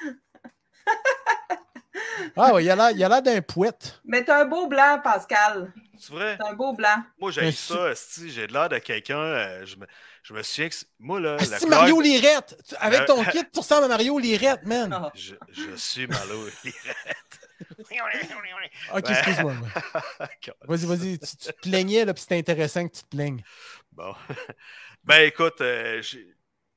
Ah 2.36 2.52
oui, 2.54 2.64
il 2.64 2.70
a 2.70 2.76
l'air- 2.76 2.90
il 2.92 3.04
a 3.04 3.08
l'air 3.08 3.22
d'un 3.22 3.42
poète. 3.42 4.00
mais 4.04 4.24
t'as 4.24 4.40
un 4.42 4.44
beau 4.46 4.66
blanc, 4.66 5.00
Pascal. 5.02 5.70
C'est 5.98 6.12
vrai? 6.12 6.38
C'est 6.40 6.46
un 6.48 6.54
beau 6.54 6.72
blanc. 6.72 7.02
Moi, 7.20 7.30
j'ai 7.30 7.52
ça, 7.52 7.90
esti, 7.90 8.30
j'ai 8.30 8.46
de 8.46 8.52
l'air 8.54 8.68
de 8.70 8.78
quelqu'un. 8.78 9.18
euh, 9.18 9.66
je, 9.66 9.76
me, 9.76 9.86
je 10.22 10.32
me 10.32 10.42
souviens 10.42 10.68
que. 10.70 10.74
c'est- 10.74 10.86
Moi, 10.98 11.20
là. 11.20 11.36
Ah, 11.38 11.44
la 11.50 11.58
si 11.58 11.64
couleur 11.64 11.80
Mario 11.80 12.00
Lirette! 12.00 12.56
Tu- 12.66 12.74
Avec 12.78 13.00
Euh, 13.02 13.04
ton 13.06 13.22
kit, 13.24 13.44
tu 13.52 13.58
ressembles 13.60 13.84
à 13.84 13.88
Mario 13.88 14.18
Lirette, 14.18 14.64
man! 14.64 14.90
Ah. 14.92 15.10
Je, 15.14 15.34
je 15.52 15.76
suis 15.76 16.06
Mario 16.06 16.36
Ok, 18.94 19.04
Ouais. 19.04 19.10
excuse-moi. 19.10 19.52
Vas-y, 20.68 20.86
vas-y. 20.86 21.18
Tu, 21.18 21.36
tu 21.36 21.52
te 21.52 21.60
plaignais, 21.68 22.04
là, 22.04 22.14
puis 22.14 22.22
c'était 22.22 22.38
intéressant 22.38 22.86
que 22.88 22.94
tu 22.94 23.02
te 23.02 23.08
plaignes. 23.14 23.42
Bon. 23.92 24.14
Ben 25.04 25.26
écoute, 25.26 25.60
euh, 25.60 26.00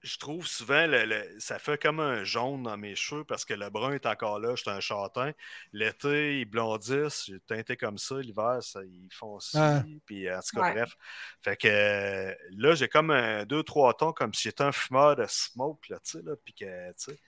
je 0.03 0.17
trouve 0.19 0.45
souvent 0.47 0.85
le, 0.87 1.05
le- 1.05 1.39
ça 1.39 1.57
fait 1.59 1.81
comme 1.81 1.99
un 1.99 2.23
jaune 2.23 2.63
dans 2.63 2.77
mes 2.77 2.95
cheveux 2.95 3.23
parce 3.23 3.45
que 3.45 3.53
le 3.55 3.69
brun 3.69 3.93
est 3.93 4.05
encore 4.05 4.39
là, 4.39 4.51
je 4.55 4.61
suis 4.61 4.69
un 4.69 4.79
châtain. 4.79 5.31
L'été, 5.73 6.39
ils 6.41 6.45
blondissent, 6.45 7.25
j'ai 7.27 7.39
teinté 7.41 7.75
comme 7.77 7.97
ça, 7.97 8.15
l'hiver, 8.19 8.59
ça, 8.61 8.83
ils 8.83 9.09
font 9.13 9.39
ça. 9.39 9.59
Ouais. 9.59 9.85
Puis 10.05 10.31
en 10.31 10.39
tout 10.41 10.51
cas, 10.61 10.63
Ouais. 10.63 10.75
bref. 10.75 10.95
Fait 11.43 11.57
que 11.57 11.67
euh, 11.67 12.35
là, 12.51 12.75
j'ai 12.75 12.87
comme 12.87 13.11
un 13.11 13.45
deux, 13.45 13.63
trois 13.63 13.93
tons 13.95 14.13
comme 14.13 14.33
si 14.33 14.43
j'étais 14.43 14.63
un 14.63 14.71
fumeur 14.71 15.15
de 15.15 15.25
smoke, 15.27 15.87
là, 15.89 15.99
tu 16.03 16.11
sais, 16.19 16.21
là, 16.23 16.35
puis 16.43 16.53
que, 16.53 16.89
tu 16.93 16.95
sais, 17.13 17.19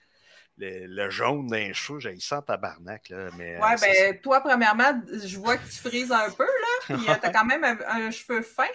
le, 0.58 0.86
le 0.88 1.10
jaune 1.10 1.48
dans 1.48 1.56
les 1.56 1.74
cheveux, 1.74 2.00
j'ai 2.00 2.18
sent 2.20 2.42
tabarnak, 2.46 3.08
là. 3.10 3.30
Mais, 3.32 3.56
euh, 3.56 3.62
Ouais, 3.64 3.76
ça. 3.76 3.92
ben, 3.92 4.20
toi, 4.20 4.40
premièrement, 4.40 5.02
je 5.24 5.36
vois 5.38 5.58
que 5.58 5.66
tu 5.68 5.78
frises 5.78 6.12
un 6.12 6.30
peu, 6.30 6.44
là. 6.44 6.68
Puis, 6.88 7.06
t'as 7.06 7.30
quand 7.30 7.44
même 7.44 7.64
un, 7.64 7.78
un 8.06 8.10
cheveu 8.10 8.42
fin. 8.42 8.68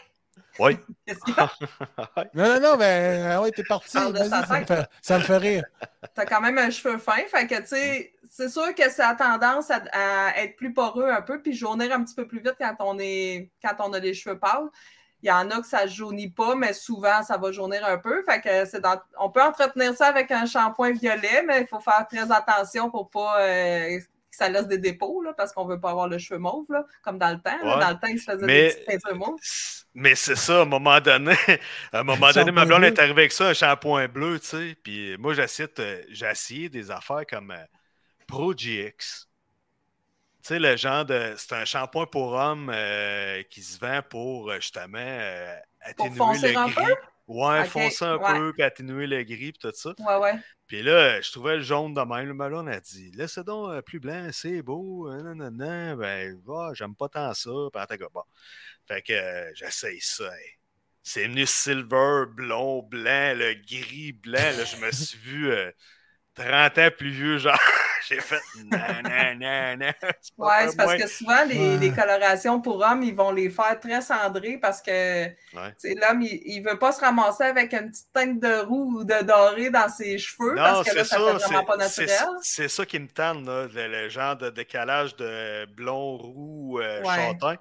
Oui. 0.59 0.77
Non, 2.33 2.47
non, 2.55 2.59
non, 2.59 2.77
ben, 2.77 3.25
ah 3.31 3.41
ouais, 3.41 3.51
t'es 3.51 3.63
parti. 3.63 3.89
Ça, 3.91 4.41
me 4.59 4.65
fait, 4.65 4.87
ça 5.01 5.17
me 5.17 5.23
fait 5.23 5.37
rire. 5.37 5.63
T'as 6.13 6.25
quand 6.25 6.41
même 6.41 6.57
un 6.57 6.69
cheveu 6.69 6.97
fin. 6.97 7.17
Fait 7.27 7.47
que, 7.47 7.55
tu 7.61 7.67
sais, 7.67 8.13
c'est 8.29 8.49
sûr 8.49 8.73
que 8.75 8.89
ça 8.89 9.09
a 9.09 9.15
tendance 9.15 9.71
à, 9.71 9.81
à 9.91 10.37
être 10.43 10.55
plus 10.55 10.73
poreux 10.73 11.09
un 11.09 11.21
peu, 11.21 11.41
puis 11.41 11.53
jaunir 11.53 11.91
un 11.93 12.03
petit 12.03 12.15
peu 12.15 12.27
plus 12.27 12.39
vite 12.39 12.55
quand 12.59 12.75
on, 12.79 12.97
est, 12.99 13.49
quand 13.63 13.75
on 13.79 13.93
a 13.93 13.99
les 13.99 14.13
cheveux 14.13 14.37
pâles. 14.39 14.69
Il 15.21 15.29
y 15.29 15.31
en 15.31 15.49
a 15.51 15.61
que 15.61 15.67
ça 15.67 15.85
ne 15.85 15.89
jaunit 15.89 16.29
pas, 16.29 16.53
mais 16.55 16.73
souvent, 16.73 17.23
ça 17.23 17.37
va 17.37 17.51
jaunir 17.51 17.85
un 17.85 17.97
peu. 17.97 18.21
Fait 18.23 18.41
que 18.41 18.65
c'est 18.65 18.81
dans- 18.81 18.99
on 19.19 19.29
peut 19.29 19.41
entretenir 19.41 19.95
ça 19.95 20.07
avec 20.07 20.29
un 20.31 20.45
shampoing 20.45 20.91
violet, 20.91 21.43
mais 21.47 21.61
il 21.61 21.67
faut 21.67 21.79
faire 21.79 22.05
très 22.11 22.29
attention 22.31 22.89
pour 22.91 23.09
pas 23.09 23.39
euh, 23.39 23.99
que 24.33 24.43
ça 24.43 24.49
laisse 24.49 24.67
des 24.67 24.77
dépôts, 24.79 25.21
là, 25.21 25.33
parce 25.33 25.53
qu'on 25.53 25.65
veut 25.65 25.79
pas 25.79 25.91
avoir 25.91 26.07
le 26.07 26.17
cheveu 26.17 26.39
mauve, 26.39 26.65
là, 26.69 26.85
comme 27.03 27.17
dans 27.17 27.29
le 27.31 27.39
temps. 27.39 27.57
là. 27.63 27.77
Dans 27.77 27.89
le 27.89 27.95
temps, 27.95 28.07
il 28.07 28.19
se 28.19 28.31
faisait 28.31 28.45
Mais- 28.45 28.67
des 28.69 28.73
petites 28.73 28.85
teintures 29.01 29.15
mauves. 29.17 29.39
Mais 29.95 30.15
c'est 30.15 30.35
ça, 30.35 30.59
à 30.59 30.61
un 30.63 30.65
moment 30.65 30.99
donné, 30.99 31.35
à 31.93 31.99
un 31.99 32.03
moment 32.03 32.31
donné, 32.31 32.51
ma 32.51 32.65
blonde 32.65 32.79
bleu. 32.79 32.87
est 32.87 32.99
arrivée 32.99 33.21
avec 33.21 33.31
ça, 33.31 33.49
un 33.49 33.53
shampoing 33.53 34.07
bleu, 34.07 34.39
tu 34.39 34.47
sais. 34.47 34.75
Puis 34.83 35.15
moi, 35.19 35.35
j'essaie 35.35 35.67
de- 35.77 36.03
j'ai 36.09 36.25
essayé 36.25 36.67
des 36.69 36.89
affaires 36.89 37.25
comme 37.29 37.51
euh, 37.51 37.63
Pro 38.27 38.53
GX. 38.55 39.27
Tu 40.41 40.47
sais, 40.47 40.59
le 40.59 40.75
genre 40.77 41.05
de. 41.05 41.35
C'est 41.37 41.53
un 41.53 41.63
shampoing 41.65 42.07
pour 42.07 42.33
hommes 42.33 42.71
euh, 42.73 43.43
qui 43.51 43.61
se 43.61 43.79
vend 43.79 44.01
pour 44.09 44.49
euh, 44.49 44.55
justement 44.55 44.97
euh, 44.99 45.55
atténuer 45.81 46.15
foncer 46.17 46.51
le 46.53 46.57
un 46.57 46.69
peu? 46.69 46.95
Ouais, 47.27 47.63
Ok, 47.63 47.65
foncer 47.65 48.05
un 48.05 48.17
ouais. 48.17 48.33
peu, 48.33 48.53
puis 48.53 48.63
atténuer 48.63 49.07
le 49.07 49.23
gris, 49.23 49.53
puis 49.53 49.59
tout 49.61 49.71
ça. 49.73 49.95
Ouais, 49.99 50.15
ouais. 50.17 50.43
Puis 50.67 50.83
là, 50.83 51.21
je 51.21 51.31
trouvais 51.31 51.57
le 51.57 51.61
jaune 51.63 51.93
de 51.93 52.01
même. 52.01 52.27
Le 52.27 52.33
melon 52.33 52.67
a 52.67 52.79
dit 52.79 53.11
Laisse 53.11 53.37
donc 53.39 53.69
euh, 53.71 53.81
plus 53.81 53.99
blanc, 53.99 54.29
c'est 54.33 54.61
beau. 54.61 55.09
euh, 55.11 55.21
Non, 55.23 55.35
non, 55.35 55.51
non. 55.51 55.95
Ben, 55.97 56.39
va, 56.45 56.73
j'aime 56.73 56.95
pas 56.95 57.09
tant 57.09 57.33
ça. 57.33 57.51
Puis 57.73 57.97
bon. 58.13 58.23
Fait 58.87 59.01
que 59.01 59.13
euh, 59.13 59.51
j'essaye 59.55 59.99
ça. 60.01 60.25
hey. 60.37 60.51
C'est 61.03 61.27
venu 61.27 61.45
silver, 61.45 62.25
blond, 62.29 62.83
blanc, 62.83 63.33
le 63.35 63.53
gris, 63.55 64.13
blanc. 64.13 64.39
Là, 64.39 64.63
je 64.65 64.77
me 64.77 64.91
suis 64.91 65.17
vu 65.19 65.51
euh, 65.51 65.71
30 66.35 66.77
ans 66.79 66.89
plus 66.97 67.09
vieux, 67.11 67.37
genre. 67.37 67.59
J'ai 68.09 68.19
fait 68.19 68.39
non, 68.65 68.77
non. 68.77 69.91
c'est 70.21 70.35
pas 70.35 70.45
Ouais, 70.45 70.67
c'est 70.69 70.75
parce 70.75 70.95
que 70.95 71.07
souvent, 71.07 71.45
les, 71.45 71.77
les 71.77 71.91
colorations 71.93 72.59
pour 72.59 72.81
hommes, 72.81 73.01
ils 73.01 73.15
vont 73.15 73.31
les 73.31 73.49
faire 73.49 73.79
très 73.79 74.01
cendrées 74.01 74.57
parce 74.61 74.81
que 74.81 75.25
l'homme, 75.55 76.21
il 76.21 76.61
ne 76.61 76.69
veut 76.69 76.77
pas 76.77 76.91
se 76.91 76.99
ramasser 76.99 77.43
avec 77.43 77.73
une 77.73 77.89
petite 77.91 78.11
teinte 78.13 78.41
de 78.41 78.59
roux 78.65 78.99
ou 78.99 79.03
de 79.05 79.23
doré 79.23 79.69
dans 79.69 79.87
ses 79.87 80.17
cheveux 80.17 80.49
Non, 80.55 80.63
parce 80.63 80.83
que 80.83 80.89
c'est 80.91 80.97
là, 80.97 81.03
ça 81.05 81.15
ça. 81.17 81.39
fait 81.39 81.45
vraiment 81.45 81.63
pas 81.63 81.87
c'est- 81.87 82.01
naturel. 82.01 82.29
C'est 82.41 82.63
c'est 82.63 82.67
ça 82.67 82.85
qui 82.85 82.99
me 82.99 83.07
tente, 83.07 83.45
là, 83.45 83.67
le, 83.73 83.87
le 83.87 84.09
genre 84.09 84.35
de 84.35 84.49
décalage 84.49 85.15
de 85.15 85.65
blond, 85.73 86.17
roux, 86.17 86.79
euh, 86.81 87.01
Ouais. 87.03 87.15
châtain. 87.15 87.55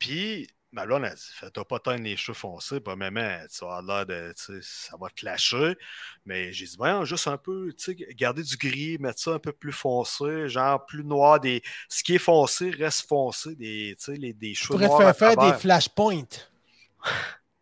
Puis, 0.00 0.48
ma 0.76 0.86
blonde 0.86 1.04
a 1.06 1.14
dit 1.14 1.30
Fais-toi 1.34 1.64
pas 1.66 1.78
teindre 1.80 2.02
les 2.04 2.16
cheveux 2.16 2.34
foncés, 2.36 2.78
pas 2.80 2.94
même, 2.94 3.14
tu 3.50 3.64
vas 3.64 3.82
l'air 3.82 4.06
de. 4.06 4.32
tu 4.36 4.60
Ça 4.62 4.96
va 5.00 5.08
te 5.08 5.14
clasher. 5.14 5.76
Mais 6.24 6.52
j'ai 6.52 6.66
dit 6.66 6.76
Voyons, 6.76 7.04
juste 7.04 7.26
un 7.26 7.38
peu, 7.38 7.72
tu 7.76 7.84
sais, 7.84 7.94
garder 8.14 8.42
du 8.42 8.56
gris, 8.56 8.98
mettre 8.98 9.18
ça 9.20 9.32
un 9.32 9.38
peu 9.38 9.52
plus 9.52 9.72
foncé, 9.72 10.48
genre 10.48 10.84
plus 10.86 11.02
noir. 11.02 11.40
Des... 11.40 11.62
Ce 11.88 12.04
qui 12.04 12.14
est 12.14 12.18
foncé 12.18 12.70
reste 12.70 13.08
foncé, 13.08 13.56
des, 13.56 13.96
tu 13.98 14.04
sais, 14.04 14.14
les, 14.16 14.32
des 14.32 14.54
Je 14.54 14.60
cheveux 14.64 14.74
pourrais 14.74 14.86
noirs. 14.86 15.16
faire, 15.16 15.34
faire 15.34 15.52
des 15.52 15.58
flashpoints. 15.58 16.22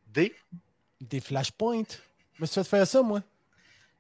Des? 0.09 0.35
Des 1.01 1.21
flashpoints? 1.21 1.85
Je 2.35 2.43
me 2.43 2.47
suis 2.47 2.63
fait 2.63 2.69
faire 2.69 2.87
ça, 2.87 3.03
moi. 3.03 3.23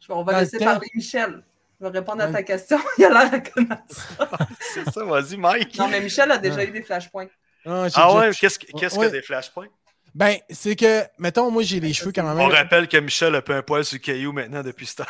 Je 0.00 0.08
vais- 0.08 0.14
on 0.14 0.22
va 0.24 0.40
laisser 0.40 0.58
parler 0.58 0.88
Michel. 0.94 1.42
Je 1.80 1.86
vais 1.86 1.98
répondre 1.98 2.22
à 2.22 2.30
ta 2.32 2.42
question. 2.42 2.78
Il 2.98 3.04
a 3.04 3.08
l'air 3.10 3.34
à 3.34 3.40
connaître 3.40 3.82
ça. 3.88 4.28
C'est 4.60 4.90
ça, 4.90 5.04
vas-y, 5.04 5.36
Mike. 5.36 5.78
Non, 5.78 5.88
mais 5.88 6.00
Michel 6.00 6.30
a 6.30 6.38
déjà 6.38 6.56
Ouais. 6.56 6.68
eu 6.68 6.70
des 6.70 6.82
flashpoints. 6.82 7.28
Ah, 7.66 7.86
Ah 7.94 8.14
ouais, 8.14 8.30
qu'est-ce 8.38 8.58
que 8.58 8.66
qu'est-ce 8.78 8.98
Ouais. 8.98 9.06
que 9.06 9.12
des 9.12 9.22
flashpoints? 9.22 9.68
Ben, 10.14 10.36
c'est 10.48 10.76
que, 10.76 11.02
mettons, 11.18 11.50
moi, 11.50 11.64
j'ai 11.64 11.80
les 11.80 11.92
cheveux 11.92 12.12
quand 12.12 12.24
On 12.24 12.34
même. 12.34 12.48
rappelle 12.50 12.86
que 12.86 12.96
Michel 12.98 13.34
a 13.34 13.42
peu 13.42 13.52
un 13.54 13.62
poil 13.62 13.84
sur 13.84 13.96
le 13.96 14.00
caillou 14.00 14.32
maintenant 14.32 14.62
depuis 14.62 14.86
ce 14.86 14.96
temps. 14.96 15.06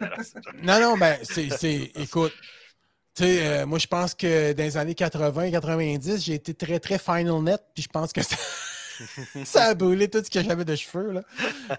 Non, 0.62 0.80
non, 0.80 0.96
ben, 0.96 1.18
c'est. 1.22 1.50
c'est- 1.50 1.90
Écoute, 1.96 2.32
tu 3.14 3.24
sais, 3.24 3.46
euh, 3.46 3.66
moi, 3.66 3.78
je 3.78 3.86
pense 3.86 4.14
que 4.14 4.52
dans 4.54 4.62
les 4.62 4.76
années 4.78 4.94
80-90, 4.94 6.24
j'ai 6.24 6.34
été 6.34 6.54
très, 6.54 6.78
très 6.80 6.98
Final 6.98 7.42
Net, 7.42 7.60
puis 7.74 7.82
je 7.82 7.88
pense 7.88 8.12
que 8.12 8.22
ça, 8.22 8.36
ça 9.44 9.64
a 9.64 9.74
brûlé 9.74 10.08
tout 10.08 10.22
ce 10.24 10.30
que 10.30 10.42
j'avais 10.42 10.64
de 10.64 10.74
cheveux, 10.74 11.12
là. 11.12 11.22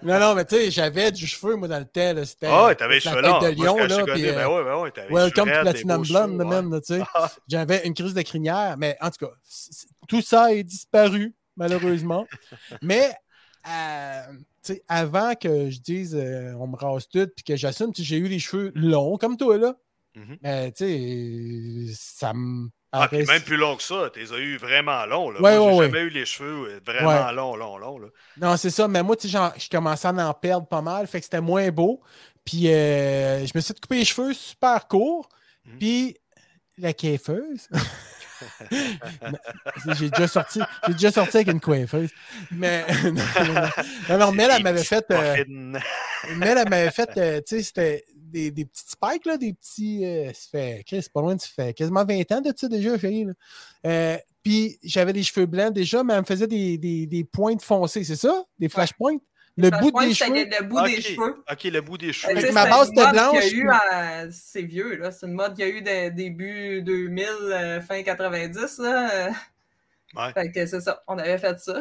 Non, 0.02 0.18
non, 0.18 0.34
mais 0.34 0.44
tu 0.44 0.56
sais, 0.56 0.70
j'avais 0.70 1.10
du 1.10 1.26
cheveu, 1.26 1.56
moi, 1.56 1.68
dans 1.68 1.78
le 1.78 2.14
là. 2.14 2.24
C'était. 2.24 2.48
Ouais, 2.48 2.74
t'avais 2.74 2.94
les 2.94 3.00
cheveux 3.00 3.20
longs. 3.20 3.40
de 3.40 3.48
lion, 3.48 3.76
là. 3.76 4.04
puis, 4.04 4.12
connais, 4.12 4.32
ben 4.32 4.38
euh, 4.38 4.56
ouais, 4.56 4.64
ben 4.64 4.80
ouais, 4.80 4.90
t'avais 4.90 5.12
Welcome 5.12 5.48
to 5.48 5.60
Platinum 5.60 6.02
Blonde, 6.02 6.44
même, 6.44 6.80
tu 6.80 6.94
sais. 6.94 7.02
J'avais 7.48 7.86
une 7.86 7.94
crise 7.94 8.14
de 8.14 8.22
crinière, 8.22 8.76
mais 8.78 8.96
en 9.00 9.10
tout 9.10 9.26
cas, 9.26 9.32
tout 10.08 10.22
ça 10.22 10.52
est 10.52 10.64
disparu, 10.64 11.34
malheureusement. 11.56 12.26
mais, 12.82 13.12
euh, 13.68 14.22
tu 14.62 14.74
sais, 14.74 14.84
avant 14.88 15.34
que 15.34 15.70
je 15.70 15.80
dise 15.80 16.14
euh, 16.14 16.52
on 16.58 16.66
me 16.66 16.76
rase 16.76 17.08
tout 17.08 17.28
puis 17.34 17.44
que 17.44 17.56
j'assume, 17.56 17.92
tu 17.92 18.02
sais, 18.02 18.08
j'ai 18.08 18.16
eu 18.18 18.28
les 18.28 18.38
cheveux 18.38 18.72
longs 18.74 19.16
comme 19.16 19.36
toi, 19.36 19.56
là. 19.58 19.74
Mais, 20.42 20.72
tu 20.72 20.84
sais, 20.84 21.94
ça 21.94 22.32
me. 22.34 22.70
Ah, 22.92 23.08
puis 23.08 23.24
même 23.24 23.42
plus 23.42 23.56
long 23.56 23.76
que 23.76 23.82
ça, 23.82 24.08
t'es 24.12 24.32
as 24.32 24.38
eu 24.38 24.56
vraiment 24.56 25.04
long. 25.06 25.30
Là. 25.30 25.40
Ouais, 25.42 25.58
Moi, 25.58 25.70
j'ai 25.72 25.78
ouais, 25.78 25.86
jamais 25.86 26.00
eu 26.00 26.08
les 26.10 26.24
cheveux 26.24 26.68
euh, 26.70 26.80
vraiment 26.86 27.26
Ouais. 27.26 27.32
longs, 27.34 27.56
longs, 27.56 27.76
longs. 27.76 27.98
Là. 27.98 28.08
Non, 28.38 28.56
c'est 28.56 28.70
ça, 28.70 28.88
mais 28.88 29.02
moi, 29.02 29.14
tu 29.16 29.28
sais, 29.28 29.38
je 29.58 29.68
commençais 29.68 30.08
à 30.08 30.12
en 30.28 30.32
perdre 30.34 30.66
pas 30.66 30.80
mal, 30.80 31.06
fait 31.06 31.18
que 31.20 31.24
c'était 31.24 31.40
moins 31.42 31.68
beau. 31.70 32.00
Puis, 32.44 32.72
euh, 32.72 33.44
je 33.44 33.52
me 33.54 33.60
suis 33.60 33.74
coupé 33.74 33.96
les 33.96 34.04
cheveux 34.06 34.32
super 34.32 34.86
courts, 34.88 35.28
Mhm. 35.66 35.78
puis 35.78 36.16
la 36.78 36.94
coiffeuse. 36.94 37.68
j'ai 39.98 40.10
déjà 40.10 40.28
sorti 40.28 40.60
j'ai 40.86 40.92
déjà 40.92 41.10
sorti 41.10 41.38
avec 41.38 41.48
une 41.48 41.58
coiffeuse 41.60 42.10
mais 42.52 42.84
non, 44.08 44.30
mais 44.32 44.42
elle, 44.44 44.50
elle 44.56 44.62
m'avait 44.62 44.84
fait 44.84 45.04
euh, 45.10 45.44
mais 45.48 45.80
elle, 46.46 46.58
elle 46.58 46.68
m'avait 46.68 46.90
fait 46.92 47.10
euh, 47.16 47.40
tu 47.40 47.56
sais 47.56 47.62
c'était 47.64 48.04
des, 48.28 48.50
des 48.50 48.64
petits 48.64 48.84
spikes 48.86 49.26
là 49.26 49.36
des 49.36 49.52
petits 49.54 50.04
euh, 50.04 50.32
ça 50.32 50.48
fait 50.50 50.82
Chris, 50.86 51.02
c'est 51.02 51.12
pas 51.12 51.20
loin 51.20 51.36
ça 51.38 51.48
fait 51.54 51.74
quasiment 51.74 52.04
20 52.04 52.30
ans 52.32 52.40
de 52.40 52.52
ça 52.56 52.68
déjà 52.68 52.96
là. 53.24 53.32
Euh, 53.86 54.16
puis 54.42 54.78
j'avais 54.82 55.12
les 55.12 55.22
cheveux 55.22 55.46
blancs 55.46 55.72
déjà 55.72 56.02
mais 56.04 56.14
elle 56.14 56.20
me 56.20 56.24
faisait 56.26 56.46
des, 56.46 56.78
des, 56.78 57.06
des 57.06 57.24
pointes 57.24 57.62
foncées 57.62 58.04
c'est 58.04 58.16
ça? 58.16 58.44
Des 58.58 58.68
flashpoints? 58.68 59.18
Le 59.60 59.70
bout 59.70 59.90
des 60.00 60.14
cheveux? 60.14 60.34
Le 60.34 60.64
bout 60.68 60.78
Ok, 60.78 60.86
des 60.86 61.00
cheveux. 61.00 61.42
Ok, 61.50 61.64
le 61.64 61.80
bout 61.80 61.98
des 61.98 62.10
Euh, 62.10 62.12
cheveux. 62.12 62.40
sais, 62.42 62.52
ma 62.52 62.62
c'est 62.62 62.70
base 62.70 62.88
une 62.90 62.92
était 62.92 63.02
mode 63.02 63.10
qu'il 63.10 63.16
y 63.16 63.18
a 63.18 63.30
blanche, 63.32 63.52
eu 63.52 64.30
C'est 64.30 64.62
vieux, 64.62 64.96
là. 64.98 65.10
C'est 65.10 65.26
une 65.26 65.32
mode 65.32 65.54
qu'il 65.56 65.66
y 65.66 65.68
a 65.68 65.72
eu 65.72 65.82
de- 65.82 66.14
début 66.14 66.82
2000, 66.82 67.26
euh, 67.42 67.80
fin 67.80 68.00
90, 68.04 68.78
là. 68.78 69.30
Euh. 70.16 70.20
Ouais. 70.26 70.32
Fait 70.32 70.50
que 70.50 70.66
c'est 70.66 70.80
ça. 70.80 71.02
On 71.06 71.18
avait 71.18 71.38
fait 71.38 71.58
ça. 71.60 71.78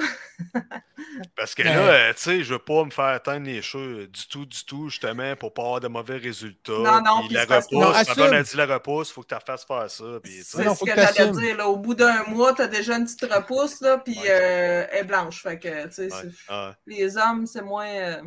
Parce 1.36 1.56
que 1.56 1.64
là, 1.64 1.78
euh, 1.78 2.14
tu 2.14 2.22
sais, 2.22 2.44
je 2.44 2.54
veux 2.54 2.60
pas 2.60 2.84
me 2.84 2.90
faire 2.90 3.22
teindre 3.22 3.46
les 3.46 3.62
cheveux 3.62 4.08
du 4.08 4.28
tout, 4.28 4.46
du 4.46 4.66
tout, 4.66 4.90
justement, 4.90 5.36
pour 5.36 5.54
pas 5.54 5.62
avoir 5.64 5.80
de 5.80 5.88
mauvais 5.88 6.18
résultats. 6.18 6.72
Non, 6.74 7.02
non, 7.02 7.22
Puis 7.28 7.34
la 7.36 7.46
repousse, 7.46 7.72
Non, 7.72 7.92
ma 7.92 8.04
blonde 8.04 8.34
a 8.34 8.44
dit 8.44 8.58
la 8.58 8.66
repousse, 8.66 9.12
faut 9.12 9.22
que 9.22 9.28
tu 9.28 9.34
la 9.36 9.40
fasses 9.40 9.66
faire 9.66 9.90
ça. 9.90 10.04
Puis, 10.22 10.34
tu 10.34 10.44
sais, 10.44 10.64
C'est 10.64 10.76
ce 10.76 10.84
que, 10.84 10.92
que 10.92 11.02
j'allais 11.02 11.32
dire. 11.32 11.58
Là. 11.58 11.68
Au 11.68 11.78
bout 11.78 11.96
d'un 11.96 12.24
mois, 12.26 12.54
t'as 12.54 12.68
déjà 12.68 12.98
une 12.98 13.06
petite 13.06 13.32
repousse, 13.34 13.80
là, 13.82 13.98
puis 14.00 14.18
Ouais. 14.20 14.26
euh, 14.30 14.86
elle 14.92 15.00
est 15.00 15.04
blanche. 15.04 15.42
Fait 15.42 15.58
que, 15.60 15.86
tu 15.88 15.92
sais, 15.94 16.04
ouais, 16.04 16.10
c'est- 16.48 16.54
ouais. 16.54 16.72
les 16.86 17.18
hommes, 17.18 17.46
c'est 17.46 17.62
moins... 17.62 17.88
euh, 17.88 18.22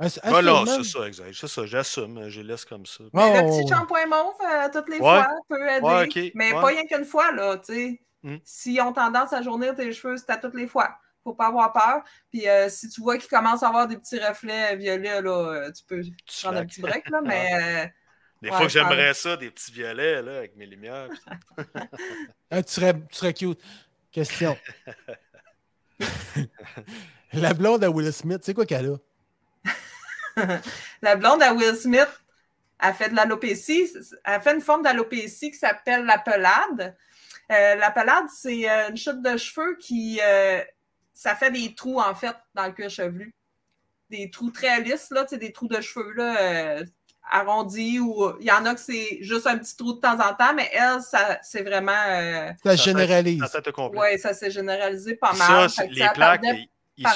Ouais, 0.00 0.08
non, 0.42 0.62
assurément. 0.62 0.66
c'est 0.66 0.84
ça, 0.98 1.06
exact. 1.06 1.34
C'est 1.34 1.46
ça, 1.48 1.66
j'assume, 1.66 2.28
je 2.28 2.40
laisse 2.40 2.64
comme 2.64 2.84
ça. 2.84 3.04
Ouais, 3.12 3.42
le 3.42 3.48
petit 3.62 3.68
shampoing 3.68 4.06
mauve, 4.06 4.34
euh, 4.42 4.68
toutes 4.72 4.88
les 4.88 4.96
Ouais. 4.96 5.00
fois, 5.00 5.28
peut 5.48 5.68
aider. 5.68 5.86
Ouais, 5.86 6.04
ok, 6.04 6.32
Mais 6.34 6.52
ouais. 6.52 6.60
pas 6.60 6.66
rien 6.66 6.82
qu'une 6.86 7.04
fois, 7.04 7.30
là, 7.32 7.58
tu 7.58 7.74
sais. 7.74 8.00
Hmm. 8.24 8.38
S'ils 8.42 8.80
ont 8.80 8.92
tendance 8.94 9.32
à 9.34 9.42
jaunir 9.42 9.74
tes 9.74 9.92
cheveux, 9.92 10.16
c'est 10.16 10.30
à 10.30 10.38
toutes 10.38 10.54
les 10.54 10.66
fois. 10.66 10.98
Faut 11.22 11.34
pas 11.34 11.48
avoir 11.48 11.72
peur. 11.72 12.02
Puis 12.30 12.48
euh, 12.48 12.68
si 12.70 12.88
tu 12.88 13.02
vois 13.02 13.18
qu'ils 13.18 13.28
commencent 13.28 13.62
à 13.62 13.68
avoir 13.68 13.86
des 13.86 13.98
petits 13.98 14.18
reflets 14.18 14.74
violets, 14.76 15.20
là, 15.22 15.30
euh, 15.30 15.70
tu 15.72 15.84
peux 15.84 16.00
Tu 16.02 16.12
prendre 16.42 16.58
un 16.58 16.66
petit 16.66 16.80
break, 16.80 17.08
là, 17.10 17.20
mais... 17.22 17.50
euh, 17.84 17.86
Des 18.42 18.48
Ouais, 18.50 18.56
fois 18.56 18.66
que 18.66 18.72
j'aimerais 18.72 19.12
ça, 19.14 19.36
des 19.36 19.50
petits 19.50 19.72
violets, 19.72 20.22
là, 20.22 20.38
avec 20.38 20.56
mes 20.56 20.66
lumières. 20.66 21.08
puis- 21.10 21.64
Ah, 22.50 22.62
tu, 22.66 22.72
serais, 22.72 22.94
tu 22.94 23.14
serais 23.16 23.34
cute 23.34 23.60
question 24.10 24.56
La 27.32 27.52
blonde 27.52 27.84
à 27.84 27.90
Will 27.90 28.12
Smith, 28.12 28.40
c'est 28.42 28.54
quoi 28.54 28.64
qu'elle 28.66 28.90
a? 28.90 28.96
La 31.02 31.16
blonde 31.16 31.42
à 31.42 31.52
Will 31.52 31.76
Smith 31.76 32.08
a 32.78 32.92
fait 32.92 33.08
de 33.10 33.14
l'alopécie. 33.16 33.88
Elle 34.24 34.40
fait 34.40 34.54
une 34.54 34.60
forme 34.60 34.82
d'alopécie 34.82 35.50
qui 35.50 35.58
s'appelle 35.58 36.04
la 36.06 36.18
pelade. 36.18 36.96
Euh, 37.52 37.74
la 37.76 37.90
pelade, 37.90 38.24
c'est 38.34 38.68
euh, 38.70 38.88
une 38.90 38.96
chute 38.96 39.22
de 39.22 39.36
cheveux 39.36 39.76
qui. 39.80 40.20
euh, 40.22 40.60
ça 41.12 41.34
fait 41.36 41.50
des 41.50 41.74
trous, 41.74 42.00
en 42.00 42.14
fait, 42.14 42.34
dans 42.54 42.66
le 42.66 42.72
cuir 42.72 42.90
chevelu. 42.90 43.34
Des 44.10 44.30
trous 44.30 44.50
très 44.50 44.80
lisses, 44.80 45.08
là, 45.10 45.22
tu 45.24 45.30
sais, 45.30 45.38
des 45.38 45.52
trous 45.52 45.68
de 45.68 45.80
cheveux, 45.80 46.12
là, 46.14 46.36
euh, 46.40 46.84
arrondis, 47.30 48.00
ou 48.00 48.32
il 48.40 48.46
y 48.46 48.52
en 48.52 48.64
a 48.66 48.74
que 48.74 48.80
c'est 48.80 49.18
juste 49.22 49.46
un 49.46 49.56
petit 49.58 49.76
trou 49.76 49.94
de 49.94 50.00
temps 50.00 50.14
en 50.20 50.34
temps, 50.34 50.52
mais 50.54 50.68
elle, 50.72 51.00
ça, 51.00 51.38
c'est 51.42 51.62
vraiment. 51.62 51.92
euh, 52.08 52.50
Ça 52.64 52.76
généralise. 52.76 53.40
Ça 53.40 53.60
ouais, 53.90 54.18
ça 54.18 54.34
s'est 54.34 54.50
généralisé 54.50 55.14
pas 55.16 55.32
Ça, 55.34 55.48
mal. 55.52 55.70
que 55.70 55.82
les 55.92 56.00
ça 56.02 56.08
plaques, 56.10 56.42
ils, 56.96 57.06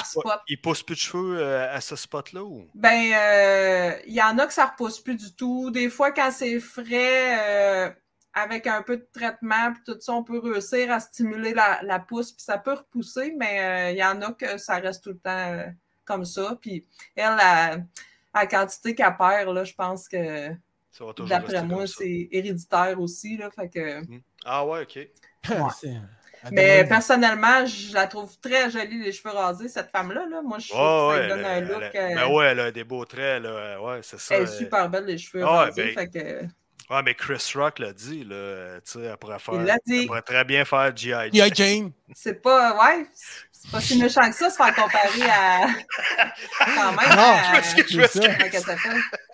ils 0.47 0.61
poussent 0.61 0.83
plus 0.83 0.95
de 0.95 0.99
cheveux 0.99 1.37
euh, 1.39 1.73
à 1.73 1.79
ce 1.81 1.95
spot-là 1.95 2.43
ou? 2.43 2.65
Ben, 2.73 3.13
euh, 3.13 3.99
il 4.07 4.13
y 4.13 4.21
en 4.21 4.37
a 4.39 4.45
que 4.47 4.53
ça 4.53 4.65
repousse 4.65 4.99
plus 4.99 5.15
du 5.15 5.33
tout. 5.35 5.71
Des 5.71 5.89
fois, 5.89 6.11
quand 6.11 6.31
c'est 6.31 6.59
frais, 6.59 7.37
euh, 7.87 7.89
avec 8.41 8.67
un 8.67 8.81
peu 8.83 8.97
de 8.97 9.07
traitement, 9.13 9.73
puis 9.73 9.81
tout 9.85 9.99
ça, 9.99 10.13
on 10.13 10.23
peut 10.23 10.39
réussir 10.39 10.91
à 10.91 10.99
stimuler 10.99 11.53
la, 11.53 11.81
la 11.83 11.99
pousse, 11.99 12.31
puis 12.31 12.43
ça 12.43 12.57
peut 12.57 12.73
repousser, 12.73 13.33
mais 13.37 13.89
euh, 13.89 13.91
il 13.91 13.97
y 13.97 14.03
en 14.03 14.21
a 14.21 14.31
que 14.33 14.57
ça 14.57 14.75
reste 14.77 15.03
tout 15.03 15.11
le 15.11 15.19
temps 15.19 15.29
euh, 15.53 15.65
comme 16.05 16.25
ça. 16.25 16.57
Puis 16.61 16.85
elle, 17.15 17.35
la, 17.35 17.77
la 18.33 18.47
quantité 18.47 18.95
qu'elle 18.95 19.15
perd, 19.17 19.49
là, 19.53 19.63
je 19.63 19.73
pense 19.73 20.07
que, 20.07 20.49
d'après 21.27 21.63
moi, 21.63 21.85
c'est 21.87 22.27
héréditaire 22.31 22.99
aussi. 22.99 23.37
Là, 23.37 23.49
fait 23.51 23.69
que... 23.69 24.01
Ah 24.45 24.65
ouais, 24.65 24.81
ok. 24.83 25.07
Mais 26.53 26.85
personnellement, 26.87 27.65
je 27.65 27.93
la 27.93 28.07
trouve 28.07 28.37
très 28.39 28.69
jolie, 28.71 28.97
les 29.03 29.11
cheveux 29.11 29.33
rasés, 29.33 29.67
cette 29.67 29.91
femme-là. 29.91 30.25
Là. 30.25 30.41
Moi, 30.41 30.57
je 30.59 30.69
trouve 30.69 30.79
Ouais, 30.81 30.87
que 30.87 30.89
ça 30.95 31.19
ouais, 31.19 31.27
donne 31.27 31.45
elle, 31.45 31.63
un 31.63 31.67
look. 31.67 31.83
elle- 31.93 32.11
euh, 32.11 32.15
ben 32.15 32.33
ouais, 32.33 32.45
elle 32.45 32.59
a 32.61 32.71
des 32.71 32.83
beaux 32.85 33.03
traits, 33.03 33.43
là. 33.43 33.81
Ouais, 33.81 33.99
c'est 34.03 34.19
ça. 34.19 34.35
elle 34.35 34.43
est 34.43 34.47
super 34.47 34.89
belle, 34.89 35.03
les 35.05 35.17
cheveux 35.17 35.43
Ah 35.45 35.65
rasés. 35.65 35.93
ben- 35.93 35.93
fait 35.93 36.07
que... 36.07 36.45
Ouais, 36.89 37.03
mais 37.03 37.13
Chris 37.13 37.51
Rock 37.55 37.79
l'a 37.79 37.93
dit, 37.93 38.23
là. 38.23 38.79
Tu 38.81 38.91
sais, 38.93 39.01
elle 39.03 39.17
pourrait 39.17 39.37
faire. 39.39 39.53
Il 39.55 39.61
l'a 39.63 39.77
dit. 39.85 39.99
Elle 40.01 40.07
pourrait 40.07 40.21
très 40.23 40.43
bien 40.43 40.65
faire 40.65 40.95
G.I. 40.95 41.51
Jane. 41.53 41.91
C'est 42.15 42.41
pas, 42.41 42.73
ouais, 42.75 43.05
c'est 43.51 43.69
pas 43.71 43.79
si 43.79 44.01
méchant 44.01 44.27
que 44.29 44.35
ça, 44.35 44.49
se 44.49 44.55
faire 44.55 44.73
comparer 44.73 45.29
à. 45.29 45.67
Quand 46.65 46.91
même. 46.93 47.09
Non, 47.15 47.33
à... 47.35 47.49
parce 47.53 47.73
que 47.75 47.87
je 47.87 48.07
ça. 48.07 48.75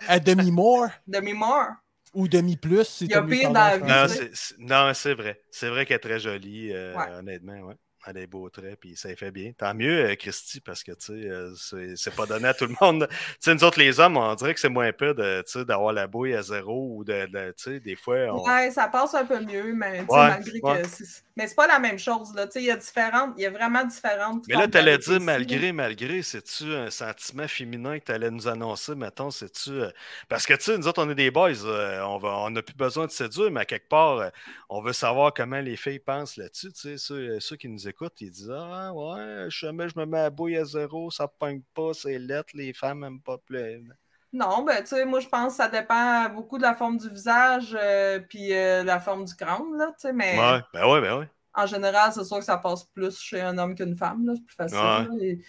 À 0.06 0.18
demi-more 0.20 0.88
Demi 1.06 1.32
Moore. 1.32 1.68
ou 2.12 2.28
demi-plus. 2.28 2.84
si 2.84 3.04
Il 3.06 3.10
y 3.10 3.14
a 3.14 3.16
t'as 3.18 3.22
mieux 3.22 3.36
pire 3.38 3.50
dans 3.50 3.60
la 3.60 3.78
faire. 3.78 3.86
Non, 3.86 4.08
c'est- 4.08 4.30
c'est- 4.34 4.54
non, 4.58 4.92
c'est 4.94 5.14
vrai. 5.14 5.40
C'est 5.50 5.68
vrai 5.68 5.86
qu'elle 5.86 5.96
est 5.96 6.00
très 6.00 6.20
jolie, 6.20 6.72
euh, 6.74 6.94
Ouais. 6.94 7.10
honnêtement, 7.18 7.58
ouais. 7.60 7.74
A 8.08 8.12
des 8.12 8.28
beaux 8.28 8.48
traits, 8.50 8.78
puis 8.80 8.96
ça 8.96 9.08
fait 9.16 9.32
bien. 9.32 9.50
Tant 9.58 9.74
mieux, 9.74 10.10
euh, 10.10 10.14
Christy, 10.14 10.60
parce 10.60 10.84
que, 10.84 10.92
tu 10.92 11.06
sais, 11.06 11.28
euh, 11.28 11.52
c'est- 11.56 12.14
pas 12.14 12.24
donné 12.24 12.46
à 12.46 12.54
tout 12.54 12.66
le 12.66 12.74
monde. 12.80 13.08
Tu 13.10 13.16
sais, 13.40 13.52
nous 13.52 13.64
autres, 13.64 13.80
les 13.80 13.98
hommes, 13.98 14.16
on 14.16 14.32
dirait 14.36 14.54
que 14.54 14.60
c'est 14.60 14.68
moins 14.68 14.92
peu 14.92 15.12
tu 15.44 15.64
d'avoir 15.64 15.92
la 15.92 16.06
bouille 16.06 16.34
à 16.34 16.42
zéro 16.42 16.94
ou 16.96 17.02
de, 17.02 17.26
de- 17.26 17.50
tu 17.56 17.64
sais, 17.64 17.80
des 17.80 17.96
fois, 17.96 18.16
on... 18.30 18.44
Ouais, 18.46 18.70
ça 18.70 18.86
passe 18.86 19.12
un 19.14 19.24
peu 19.24 19.40
mieux, 19.40 19.74
mais 19.74 20.06
tu 20.06 20.14
Ouais, 20.14 20.28
malgré 20.28 20.60
ouais. 20.62 20.82
que. 20.82 20.88
Mais 21.36 21.48
c'est 21.48 21.54
pas 21.56 21.66
la 21.66 21.80
même 21.80 21.98
chose, 21.98 22.32
là. 22.34 22.46
Tu 22.46 22.52
sais, 22.52 22.62
il 22.62 22.66
y 22.66 22.70
a 22.70 22.76
différentes. 22.76 23.34
Il 23.36 23.42
y 23.42 23.46
a 23.46 23.50
vraiment 23.50 23.84
différentes. 23.84 24.44
Mais 24.46 24.54
là, 24.54 24.60
formes 24.60 24.70
t'allais 24.70 24.98
dire 24.98 25.20
malgré, 25.20 25.72
malgré, 25.72 26.22
c'est-tu 26.22 26.72
un 26.74 26.90
sentiment 26.90 27.48
féminin 27.48 27.98
que 27.98 28.04
t'allais 28.04 28.30
nous 28.30 28.46
annoncer, 28.46 28.94
mettons, 28.94 29.32
c'est-tu... 29.32 29.70
euh, 29.70 29.90
Parce 30.28 30.46
que, 30.46 30.54
tu 30.54 30.62
sais, 30.62 30.78
nous 30.78 30.86
autres, 30.86 31.02
on 31.04 31.10
est 31.10 31.14
des 31.16 31.32
boys, 31.32 31.50
on 31.64 32.18
va, 32.18 32.38
on 32.38 32.50
n'a 32.50 32.62
plus 32.62 32.76
besoin 32.76 33.06
de 33.06 33.10
séduire, 33.10 33.50
mais 33.50 33.60
à 33.62 33.64
quelque 33.64 33.88
part, 33.88 34.30
on 34.68 34.80
veut 34.80 34.92
savoir 34.94 35.34
comment 35.34 35.60
les 35.60 35.76
filles 35.76 35.98
pensent 35.98 36.36
là-dessus, 36.36 36.72
tu 36.72 36.80
sais, 36.80 36.98
ceux, 36.98 37.40
ceux 37.40 37.56
qui 37.56 37.68
nous 37.68 37.86
écoutent, 37.88 37.95
ils 38.20 38.30
disent 38.30 38.50
«Ah, 38.54 38.92
ouais, 38.92 39.46
je, 39.48 39.58
jamais 39.66 39.88
je 39.88 39.98
me 39.98 40.06
mets 40.06 40.20
à 40.20 40.30
bouille 40.30 40.56
à 40.56 40.64
zéro, 40.64 41.10
ça 41.10 41.26
pogne 41.28 41.62
pas, 41.74 41.92
c'est 41.94 42.18
lettre, 42.18 42.50
les 42.54 42.72
femmes 42.72 43.00
n'aiment 43.00 43.20
pas 43.22 43.38
plus. 43.38 43.88
Non, 44.32 44.64
ben, 44.64 44.80
tu 44.82 44.88
sais, 44.88 45.04
moi, 45.06 45.20
je 45.20 45.28
pense 45.28 45.52
que 45.52 45.56
ça 45.62 45.68
dépend 45.68 46.28
beaucoup 46.28 46.58
de 46.58 46.62
la 46.62 46.74
forme 46.74 46.98
du 46.98 47.08
visage, 47.08 47.76
euh, 47.80 48.18
puis 48.20 48.52
euh, 48.52 48.82
la 48.84 49.00
forme 49.00 49.24
du 49.24 49.34
crâne, 49.34 49.76
là, 49.78 49.86
tu 49.88 49.94
sais, 50.08 50.12
mais 50.12 50.38
Ouais, 50.38 50.60
ben 50.74 50.86
ouais, 50.86 51.00
ben 51.00 51.18
ouais. 51.20 51.28
en 51.54 51.66
général, 51.66 52.12
c'est 52.12 52.24
sûr 52.24 52.38
que 52.38 52.44
ça 52.44 52.58
passe 52.58 52.84
plus 52.84 53.18
chez 53.18 53.40
un 53.40 53.56
homme 53.56 53.74
qu'une 53.74 53.96
femme, 53.96 54.26
là, 54.26 54.34
c'est 54.36 54.44
plus 54.44 54.56
facile. 54.56 54.76
Ouais. 54.78 54.82
là, 55.18 55.24
et- 55.24 55.44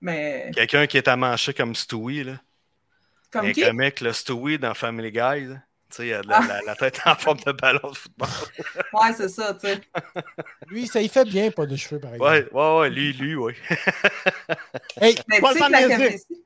Mais, 0.00 0.50
Quelqu'un 0.54 0.86
qui 0.86 0.98
est 0.98 1.08
à 1.08 1.16
mancher 1.16 1.54
comme 1.54 1.74
Stewie, 1.74 2.24
là. 2.24 2.40
comme 3.30 3.52
comique, 3.52 4.00
le 4.00 4.12
Stewie 4.12 4.58
dans 4.58 4.74
Family 4.74 5.10
Guy, 5.10 5.46
là. 5.46 5.62
Tu 5.88 5.96
sais, 5.98 6.22
la, 6.24 6.38
Ah. 6.38 6.46
la- 6.48 6.62
la 6.62 6.74
tête 6.76 7.00
en 7.06 7.14
forme 7.14 7.38
de 7.46 7.52
ballon 7.52 7.90
de 7.90 7.96
football. 7.96 8.28
Ouais, 8.92 9.12
c'est 9.16 9.28
ça, 9.28 9.54
tu 9.54 9.68
sais. 9.68 9.80
Lui, 10.68 10.86
ça 10.86 11.00
y 11.00 11.08
fait 11.08 11.24
bien, 11.24 11.50
pas 11.50 11.66
de 11.66 11.76
cheveux, 11.76 12.00
par 12.00 12.14
exemple. 12.14 12.30
Ouais, 12.30 12.48
ouais, 12.52 12.78
ouais, 12.80 12.90
lui, 12.90 13.12
lui, 13.12 13.36
ouais. 13.36 13.54
Hey, 15.00 15.16
Mais 15.28 15.40
pas 15.40 15.52
tu 15.52 15.58
le 15.58 15.64
sais 15.64 15.66
que 15.66 15.72
la 15.72 15.88
calvitie, 15.88 16.44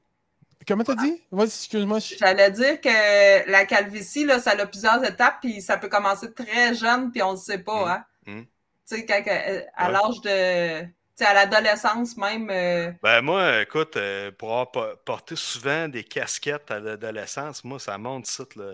Comment 0.68 0.84
t'as 0.84 0.94
dit? 0.94 1.22
Vas-y, 1.32 1.46
excuse-moi. 1.46 1.98
j'allais 2.00 2.50
dire 2.50 2.80
que 2.80 3.50
la 3.50 3.64
calvitie, 3.64 4.24
là, 4.24 4.38
ça 4.38 4.50
a 4.52 4.66
plusieurs 4.66 5.02
étapes, 5.04 5.38
puis 5.40 5.62
ça 5.62 5.78
peut 5.78 5.88
commencer 5.88 6.32
très 6.32 6.74
jeune, 6.74 7.10
puis 7.10 7.22
on 7.22 7.32
ne 7.32 7.38
sait 7.38 7.58
pas, 7.58 7.86
Mm. 7.86 7.88
hein. 7.88 8.04
Mm. 8.26 8.42
Tu 8.88 8.96
sais, 8.96 9.06
euh, 9.10 9.62
à 9.74 9.86
Ouais. 9.86 9.92
l'âge 9.92 10.20
de... 10.20 10.88
À 11.24 11.34
l'adolescence 11.34 12.16
même, 12.16 12.48
euh, 12.50 12.90
Ben 13.02 13.20
moi, 13.22 13.62
écoute, 13.62 13.96
euh, 13.96 14.30
pour 14.36 14.50
avoir 14.50 14.70
po- 14.70 14.96
porté 15.04 15.36
souvent 15.36 15.88
des 15.88 16.04
casquettes 16.04 16.70
à 16.70 16.80
l'adolescence, 16.80 17.62
moi, 17.64 17.78
ça 17.78 17.98
monte 17.98 18.26
ça. 18.26 18.44
Là. 18.56 18.64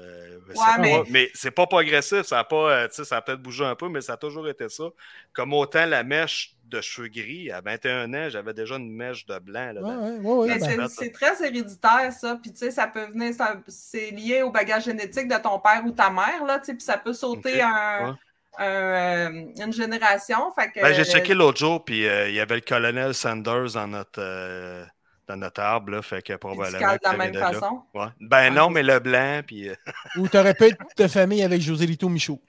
C'est 0.51 0.59
Ouais, 0.59 0.65
mais- 0.81 0.91
pas- 0.99 1.05
mais 1.11 1.31
c'est 1.35 1.51
pas 1.51 1.67
progressif, 1.67 2.23
ça 2.23 2.39
a 2.41 2.45
pas, 2.45 2.71
euh, 2.71 2.89
tu 2.89 2.95
sais, 2.95 3.05
ça 3.05 3.17
a 3.17 3.23
peut-être 3.23 3.43
bougé 3.43 3.65
un 3.65 3.75
peu, 3.75 3.89
mais 3.89 4.01
ça 4.01 4.15
a 4.15 4.17
toujours 4.17 4.49
été 4.49 4.69
ça. 4.69 4.85
Comme 5.33 5.53
autant 5.53 5.87
la 5.87 6.03
mèche 6.03 6.53
de 6.65 6.81
cheveux 6.81 7.07
gris, 7.09 7.51
à 7.53 7.61
21 7.61 8.13
ans, 8.13 8.29
j'avais 8.29 8.53
déjà 8.53 8.75
une 8.77 8.91
mèche 8.93 9.25
de 9.27 9.39
blanc. 9.39 9.73
Là, 9.73 9.81
Ouais, 9.81 9.95
dans- 9.95 10.01
ouais, 10.03 10.19
ouais, 10.19 10.35
ouais, 10.35 10.47
Mais 10.49 10.59
ben, 10.59 10.65
c'est- 10.69 10.77
ben, 10.77 10.89
c'est 10.89 11.11
très 11.13 11.47
héréditaire, 11.47 12.13
ça. 12.13 12.39
Puis, 12.43 12.51
tu 12.53 12.59
sais, 12.59 12.71
ça 12.73 12.89
peut 12.89 13.07
venir, 13.07 13.33
ça- 13.35 13.57
c'est 13.69 14.11
lié 14.11 14.43
au 14.43 14.51
bagage 14.51 14.85
génétique 14.85 15.29
de 15.29 15.37
ton 15.37 15.61
père 15.61 15.83
ou 15.85 15.93
ta 15.93 16.11
mère, 16.11 16.45
là, 16.45 16.59
tu 16.59 16.67
sais, 16.67 16.75
puis 16.75 16.83
ça 16.83 16.99
peut 16.99 17.13
sauter 17.13 17.63
un, 17.63 18.11
ouais. 18.11 18.15
Un, 18.59 18.65
euh, 18.65 19.45
une 19.65 19.73
génération. 19.73 20.53
Fait 20.59 20.71
que, 20.71 20.81
Ben, 20.81 20.95
j'ai 20.95 21.05
checké 21.05 21.35
l'autre 21.35 21.59
jour, 21.59 21.85
puis 21.85 22.07
euh, 22.07 22.29
il 22.29 22.35
y 22.35 22.41
avait 22.41 22.57
le 22.57 22.61
colonel 22.63 23.15
Sanders 23.15 23.73
dans 23.75 23.87
notre, 23.87 24.21
euh, 24.21 24.85
dans 25.29 25.37
notre 25.37 25.61
arbre, 25.61 25.93
là, 25.93 26.03
fait 26.03 26.23
que 26.23 26.33
tu 26.33 26.39
de 26.39 26.99
la 27.05 27.17
même 27.17 27.33
de 27.33 27.39
façon. 27.41 27.83
Ouais. 27.95 28.07
Ben 28.21 28.53
non, 28.55 28.71
mais 28.71 28.83
le 28.83 28.99
blanc, 29.01 29.41
puis. 29.47 29.69
euh, 29.69 29.75
Ou 30.17 30.29
t'aurais 30.29 30.55
pu 30.55 30.65
être 30.65 30.79
de 30.97 31.09
famille 31.09 31.43
avec 31.43 31.61
Joselito 31.61 32.09
Michaud. 32.09 32.41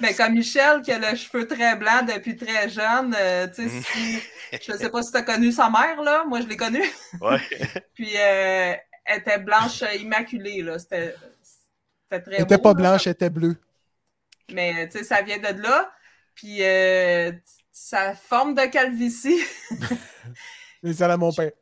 Mais 0.00 0.14
comme 0.16 0.34
Michel, 0.34 0.82
qui 0.82 0.92
a 0.92 0.98
le 0.98 1.16
cheveu 1.16 1.46
très 1.46 1.76
blanc 1.76 2.02
depuis 2.06 2.36
très 2.36 2.68
jeune, 2.68 3.14
euh, 3.18 3.46
tu 3.48 3.68
sais, 3.68 3.74
Mm. 3.76 3.82
si, 3.82 4.22
je 4.52 4.72
sais 4.76 4.90
pas 4.90 5.02
si 5.02 5.10
tu 5.10 5.16
as 5.18 5.22
connu 5.22 5.50
sa 5.52 5.70
mère, 5.70 6.02
là. 6.02 6.24
Moi, 6.28 6.40
je 6.42 6.46
l'ai 6.46 6.56
connue. 6.56 6.84
ouais. 7.20 7.38
Puis, 7.94 8.10
euh, 8.16 8.74
elle 9.04 9.18
était 9.18 9.38
blanche 9.38 9.82
immaculée, 10.00 10.62
là. 10.62 10.78
C'était 10.78 11.14
c'était 12.10 12.22
très 12.22 12.34
Elle 12.36 12.42
était 12.42 12.56
beau, 12.56 12.62
pas 12.62 12.68
là. 12.70 12.74
blanche, 12.74 13.06
elle 13.06 13.12
était 13.12 13.30
bleue. 13.30 13.56
Mais 14.52 14.88
tu 14.88 14.98
sais, 14.98 15.04
ça 15.04 15.22
vient 15.22 15.38
de 15.38 15.62
là. 15.62 15.90
Puis 16.34 16.62
euh, 16.62 17.32
sa 17.72 18.14
forme 18.14 18.54
de 18.54 18.64
calvitie, 18.66 19.38
C'est 20.82 20.94
ça, 20.94 21.08
là, 21.08 21.16
mon 21.16 21.32
père. 21.32 21.52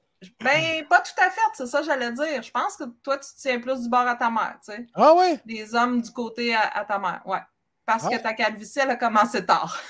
ben 0.41 0.87
pas 0.89 1.01
tout 1.01 1.13
à 1.19 1.31
fait, 1.31 1.41
c'est 1.55 1.67
ça 1.67 1.83
j'allais 1.83 2.13
dire. 2.13 2.43
Je 2.43 2.51
pense 2.51 2.77
que 2.77 2.85
toi, 3.03 3.19
tu 3.19 3.29
tiens 3.39 3.61
plus 3.61 3.83
du 3.83 3.89
bord 3.89 4.07
à 4.07 4.17
ta 4.17 4.31
mère, 4.31 4.59
tu 4.65 4.73
sais. 4.73 4.87
Ah 4.95 5.15
ouais? 5.15 5.41
Des 5.47 5.75
hommes 5.75 6.03
du 6.03 6.11
côté 6.13 6.55
à, 6.55 6.63
à 6.63 6.85
ta 6.85 6.99
mère, 6.99 7.23
ouais. 7.27 7.41
Parce 7.91 8.05
Ah. 8.07 8.17
que 8.17 8.23
ta 8.23 8.35
calvitie, 8.35 8.79
elle 8.79 8.91
a 8.91 8.97
commencé 8.97 9.45
tard. 9.45 9.81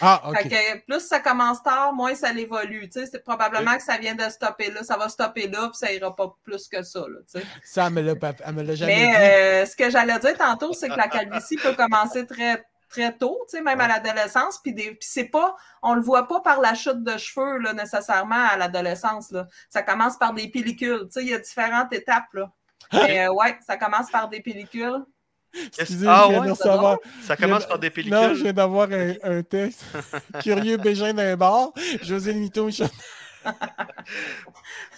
Ah, 0.00 0.22
ok. 0.28 0.48
Que 0.48 0.84
plus 0.86 1.00
ça 1.00 1.20
commence 1.20 1.62
tard, 1.62 1.92
moins 1.92 2.14
ça 2.14 2.32
l'évolue. 2.32 2.88
Tu 2.88 3.00
sais, 3.00 3.06
c'est 3.06 3.22
probablement 3.22 3.76
que 3.76 3.82
ça 3.82 3.98
vient 3.98 4.14
de 4.14 4.22
stopper 4.30 4.70
là. 4.70 4.82
Ça 4.82 4.96
va 4.96 5.08
stopper 5.08 5.46
là, 5.48 5.68
puis 5.68 5.76
ça 5.78 5.92
ira 5.92 6.14
pas 6.16 6.34
plus 6.42 6.68
que 6.68 6.82
ça, 6.82 7.00
là, 7.00 7.18
tu 7.30 7.38
sais. 7.40 7.46
Ça, 7.64 7.86
elle 7.88 7.92
me 7.92 8.62
l'a 8.62 8.74
jamais 8.74 8.94
Mais 8.96 9.06
dit. 9.08 9.14
euh, 9.16 9.66
ce 9.66 9.76
que 9.76 9.90
j'allais 9.90 10.18
dire 10.18 10.38
tantôt, 10.38 10.72
c'est 10.72 10.88
que 10.88 10.96
la 10.96 11.08
calvitie 11.08 11.56
peut 11.56 11.74
commencer 11.74 12.26
très 12.26 12.64
très 12.88 13.12
tôt, 13.14 13.38
tu 13.50 13.58
sais, 13.58 13.62
même 13.62 13.80
à 13.82 13.86
l'adolescence, 13.88 14.60
puis 14.62 14.74
c'est 15.00 15.24
pas, 15.24 15.54
on 15.82 15.92
le 15.94 16.00
voit 16.00 16.26
pas 16.26 16.40
par 16.40 16.58
la 16.62 16.72
chute 16.72 17.02
de 17.04 17.18
cheveux 17.18 17.58
là, 17.58 17.74
nécessairement 17.74 18.46
à 18.50 18.56
l'adolescence 18.56 19.30
là. 19.30 19.46
Ça 19.68 19.82
commence 19.82 20.16
par 20.16 20.32
des 20.32 20.48
pellicules, 20.48 21.00
tu 21.02 21.08
sais, 21.10 21.22
il 21.22 21.28
y 21.28 21.34
a 21.34 21.38
différentes 21.38 21.92
étapes 21.92 22.32
là. 22.32 22.50
Mais 22.94 23.26
euh, 23.28 23.32
ouais, 23.34 23.58
ça 23.66 23.76
commence 23.76 24.10
par 24.10 24.30
des 24.30 24.40
pellicules. 24.40 25.04
Excusez, 25.78 26.06
Ah 26.08 26.24
je 26.26 26.30
viens 26.30 26.40
ouais, 26.42 26.48
de 26.50 26.54
c'est 26.54 26.68
recevoir. 26.68 26.98
Ça 27.22 27.34
viens 27.34 27.48
commence 27.48 27.66
par 27.66 27.78
des 27.78 27.88
Non, 27.88 27.92
pellicules. 27.94 28.34
je 28.36 28.42
viens 28.42 28.52
d'avoir 28.52 28.88
un, 28.92 29.14
un 29.22 29.42
texte. 29.42 29.84
Curieux 30.42 30.76
Bégin 30.76 31.14
d'un 31.14 31.36
bar. 31.36 31.70
José 32.02 32.34
Mito 32.34 32.66
Michaud. 32.66 32.84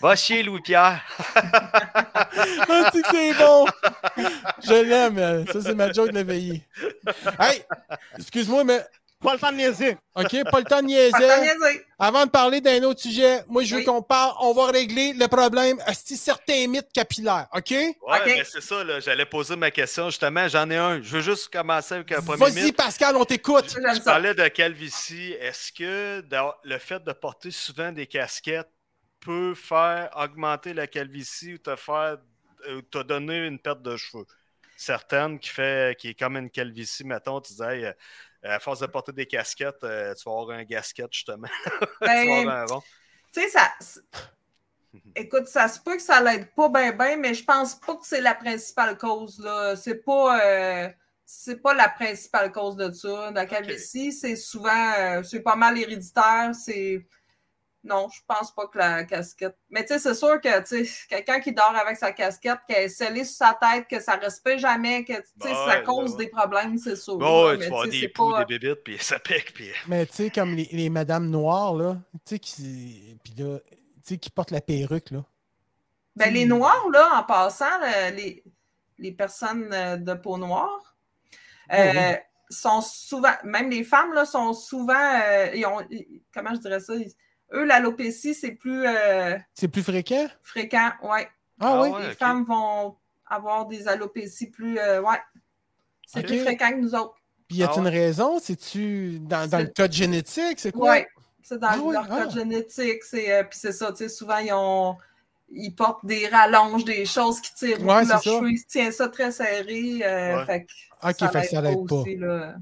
Va 0.01 0.17
chier, 0.17 0.43
Louis-Pierre. 0.43 1.01
Ah, 1.35 2.91
c'est 2.93 3.35
bon! 3.39 3.67
Je 4.63 4.83
l'aime, 4.85 5.19
elle. 5.19 5.53
ça 5.53 5.61
c'est 5.63 5.75
ma 5.75 5.93
joke 5.93 6.13
de 6.13 6.21
veillée. 6.21 6.67
Hey! 7.39 7.63
Excuse-moi, 8.19 8.65
mais 8.65 8.81
Pas 9.23 9.35
le 9.35 9.39
temps 9.39 9.53
de 9.53 9.57
niaiser. 9.59 9.97
OK? 10.15 10.51
Pas 10.51 10.59
le 10.61 10.65
temps 10.65 10.81
de 10.81 10.87
niaiser. 10.87 11.13
niaiser. 11.19 11.85
Avant 11.99 12.25
de 12.25 12.31
parler 12.31 12.63
d'un 12.63 12.83
autre 12.85 13.01
sujet, 13.01 13.45
moi, 13.49 13.63
je 13.63 13.75
veux 13.75 13.81
Oui. 13.81 13.85
qu'on 13.85 14.01
parle, 14.01 14.33
on 14.41 14.55
va 14.55 14.69
régler 14.71 15.13
le 15.13 15.29
problème, 15.29 15.79
asti 15.85 16.17
certains 16.17 16.67
mythes 16.67 16.91
capillaires, 16.93 17.47
OK? 17.55 17.71
Ouais, 17.71 17.93
Ok. 18.03 18.23
mais 18.25 18.45
c'est 18.45 18.63
ça, 18.63 18.83
là. 18.83 18.99
J'allais 19.01 19.27
poser 19.27 19.57
ma 19.57 19.71
question, 19.71 20.07
justement. 20.09 20.49
J'en 20.49 20.71
ai 20.71 20.77
un. 20.77 21.03
Je 21.03 21.17
veux 21.17 21.21
juste 21.21 21.53
commencer 21.53 21.97
avec 21.97 22.11
un 22.13 22.23
premier 22.23 22.39
Vas-y. 22.51 22.73
Pascal, 22.73 23.15
on 23.17 23.25
t'écoute. 23.27 23.69
Ça. 23.69 24.01
parlais 24.05 24.35
de 24.35 24.49
calvitie. 24.49 25.33
Est-ce 25.39 25.71
que 25.73 26.21
dans- 26.23 26.55
le 26.65 26.79
fait 26.79 27.05
de 27.05 27.13
porter 27.13 27.51
souvent 27.51 27.93
des 27.93 28.07
casquettes 28.07 28.71
peut 29.21 29.55
faire 29.55 30.09
augmenter 30.17 30.73
la 30.73 30.87
calvitie 30.87 31.55
ou 31.55 31.59
te 31.59 31.77
faire 31.77 32.17
euh, 32.69 32.81
te 32.91 33.03
donner 33.03 33.47
une 33.47 33.59
perte 33.59 33.83
de 33.83 33.99
cheveux? 33.99 34.25
Certaines 34.79 35.39
qui 35.39 35.51
fait 35.51 35.95
qui 35.99 36.09
est 36.09 36.19
comme 36.19 36.39
une 36.39 36.49
calvitie, 36.49 37.05
mettons, 37.05 37.39
tu 37.43 37.53
disais, 37.53 37.77
hey, 37.81 37.85
euh, 37.85 37.93
à 38.43 38.59
force 38.61 38.81
de 38.81 38.87
porter 38.87 39.13
des 39.13 39.27
casquettes, 39.27 39.85
euh, 39.85 40.15
tu 40.15 40.25
vas 40.29 40.33
avoir 40.41 40.51
un 40.59 40.65
gasket, 40.65 41.13
justement. 41.13 41.49
tu 41.67 42.11
vas 42.11 42.11
Ben, 42.15 42.29
avoir 42.41 42.57
un 42.57 42.67
rond. 42.67 42.83
Tu 43.33 43.41
sais, 43.43 43.49
ça. 43.51 43.73
Écoute, 45.15 45.47
ça 45.49 45.69
se 45.69 45.81
peut 45.81 45.97
que 45.97 46.03
ça 46.03 46.21
l'aide 46.21 46.53
pas 46.55 46.69
bien, 46.69 46.93
bien, 46.93 47.17
mais 47.17 47.35
je 47.35 47.45
pense 47.45 47.75
pas 47.75 47.95
que 47.97 48.07
c'est 48.07 48.21
la 48.21 48.35
principale 48.35 48.97
cause. 48.97 49.39
là. 49.41 49.77
C'est 49.77 49.97
pas. 50.05 50.41
euh, 50.45 50.89
C'est 51.27 51.61
pas 51.63 51.75
la 51.75 51.89
principale 51.89 52.53
cause 52.53 52.77
de 52.77 52.91
ça. 52.93 53.31
La 53.33 53.47
calvitie, 53.47 54.13
c'est 54.13 54.37
souvent. 54.37 54.93
euh, 54.99 55.23
c'est 55.23 55.41
pas 55.43 55.57
mal 55.57 55.79
héréditaire. 55.79 56.53
C'est. 56.55 57.07
Non, 57.83 58.09
je 58.13 58.21
pense 58.27 58.55
pas 58.55 58.67
que 58.67 58.77
la 58.77 59.05
casquette. 59.05 59.57
Mais 59.71 59.83
tu 59.83 59.89
sais, 59.95 59.99
c'est 59.99 60.15
sûr 60.15 60.39
que 60.41 60.61
tu 60.69 60.85
sais, 60.85 61.07
quelqu'un 61.09 61.41
qui 61.41 61.53
dort 61.53 61.75
avec 61.75 61.97
sa 61.97 62.13
casquette, 62.13 62.59
qui 62.69 62.75
est 62.75 62.89
scellée 62.91 63.25
sur 63.25 63.37
sa 63.37 63.55
tête, 63.59 63.89
que 63.89 63.99
ça 64.01 64.17
respire 64.17 64.59
jamais, 64.59 65.03
que 65.05 65.15
tu 65.15 65.23
sais, 65.41 65.49
Bah 65.49 65.55
ça 65.55 65.79
ouais, 65.79 65.83
cause 65.85 66.11
là, 66.13 66.17
des 66.19 66.29
problèmes, 66.29 66.77
c'est 66.77 66.97
sûr. 66.97 67.17
Bon, 67.17 67.47
ouais, 67.47 67.57
Mais 67.57 67.65
tu 67.67 67.71
vas 67.71 67.85
sais, 67.85 67.91
des 67.91 68.09
poux, 68.09 68.31
pas- 68.33 68.45
des 68.45 68.59
bébites, 68.59 68.85
puis 68.85 68.99
ça 68.99 69.19
pique, 69.19 69.55
puis. 69.55 69.71
Mais 69.89 70.05
tu 70.07 70.13
sais, 70.15 70.31
comme 70.31 70.55
les, 70.55 70.69
les 70.73 70.91
madames 70.91 71.31
noires, 71.31 71.75
là, 71.75 71.97
tu 72.27 72.35
sais, 72.35 72.39
qui, 72.39 73.19
puis 73.25 73.33
là, 73.39 73.59
tu 73.61 73.77
sais, 74.03 74.19
qui 74.19 74.31
portent 74.31 74.51
la 74.51 74.61
perruque, 74.61 75.11
là. 75.11 75.25
Ben, 76.17 76.33
les. 76.35 76.45
Noirs, 76.45 76.89
là, 76.93 77.19
en 77.19 77.25
passant, 77.25 77.79
le- 77.81 78.15
les, 78.17 78.45
les 78.99 79.13
personnes 79.13 79.73
euh, 79.73 79.97
de 79.97 80.15
peau 80.15 80.37
noire 80.39 80.97
Oh, 81.73 81.75
euh, 81.77 81.93
oui. 81.95 82.17
sont 82.51 82.81
souvent, 82.81 83.33
même 83.45 83.71
les 83.71 83.85
femmes, 83.85 84.13
là, 84.13 84.25
sont 84.27 84.53
souvent, 84.53 84.95
euh, 85.23 85.51
ils 85.55 85.65
ont, 85.67 85.81
comment 86.35 86.55
je 86.55 86.61
dirais 86.61 86.81
ça? 86.81 86.95
ils- 86.95 87.13
eux, 87.53 87.65
l'alopécie, 87.65 88.35
c'est 88.35 88.53
plus 88.53 88.87
euh, 88.87 89.37
C'est 89.55 89.69
plus 89.69 89.83
fréquent? 89.83 90.29
fréquent, 90.43 90.93
ouais. 91.03 91.29
Ah, 91.61 91.75
Ah 91.75 91.83
oui? 91.83 91.91
ouais. 91.91 92.09
les 92.09 92.15
femmes 92.15 92.45
vont 92.45 92.97
avoir 93.27 93.67
des 93.67 93.87
alopécies 93.89 94.49
plus, 94.51 94.79
euh, 94.79 95.01
ouais. 95.03 95.19
C'est 96.07 96.23
plus 96.23 96.41
fréquent 96.41 96.71
que 96.71 96.77
nous 96.81 96.95
autres. 96.95 97.15
Puis 97.49 97.59
y 97.59 97.63
a-t-il 97.63 97.77
Ah 97.77 97.81
une 97.81 97.85
ouais. 97.95 98.07
raison? 98.07 98.39
C'est-tu 98.41 99.19
dans, 99.21 99.49
dans 99.49 99.59
le 99.59 99.67
code 99.77 99.93
génétique? 99.93 100.59
C'est 100.59 100.73
quoi? 100.73 100.91
Ouais. 100.93 101.09
C'est 101.43 101.59
dans 101.59 101.69
Ah 101.69 101.93
leur 101.93 102.09
code 102.09 102.31
génétique. 102.33 103.03
C'est, 103.03 103.33
euh, 103.33 103.43
puis 103.45 103.59
c'est 103.59 103.73
ça, 103.73 103.91
tu 103.93 103.99
sais, 103.99 104.09
souvent, 104.09 104.39
ils 104.39 104.53
ont. 104.53 104.97
Ils 105.53 105.75
portent 105.75 106.07
des 106.07 106.29
rallonges, 106.29 106.85
des 106.85 107.05
choses 107.05 107.41
qui 107.41 107.53
tirent 107.55 107.85
leurs 107.85 108.01
c'est 108.03 108.07
ça. 108.07 108.21
cheveux. 108.21 108.53
Ils 108.53 108.65
tiennent 108.67 108.93
ça 108.93 109.09
très 109.09 109.33
serré. 109.33 109.99
euh, 110.05 110.37
Ouais. 110.39 110.47
Fait 110.47 110.65
que 110.65 110.71
Ok, 111.03 111.33
fait 111.33 111.43
que 111.43 111.49
ça 111.49 111.61
l'aide 111.61 111.89
pas. 111.89 111.95
aussi, 111.97 112.17
là. 112.17 112.55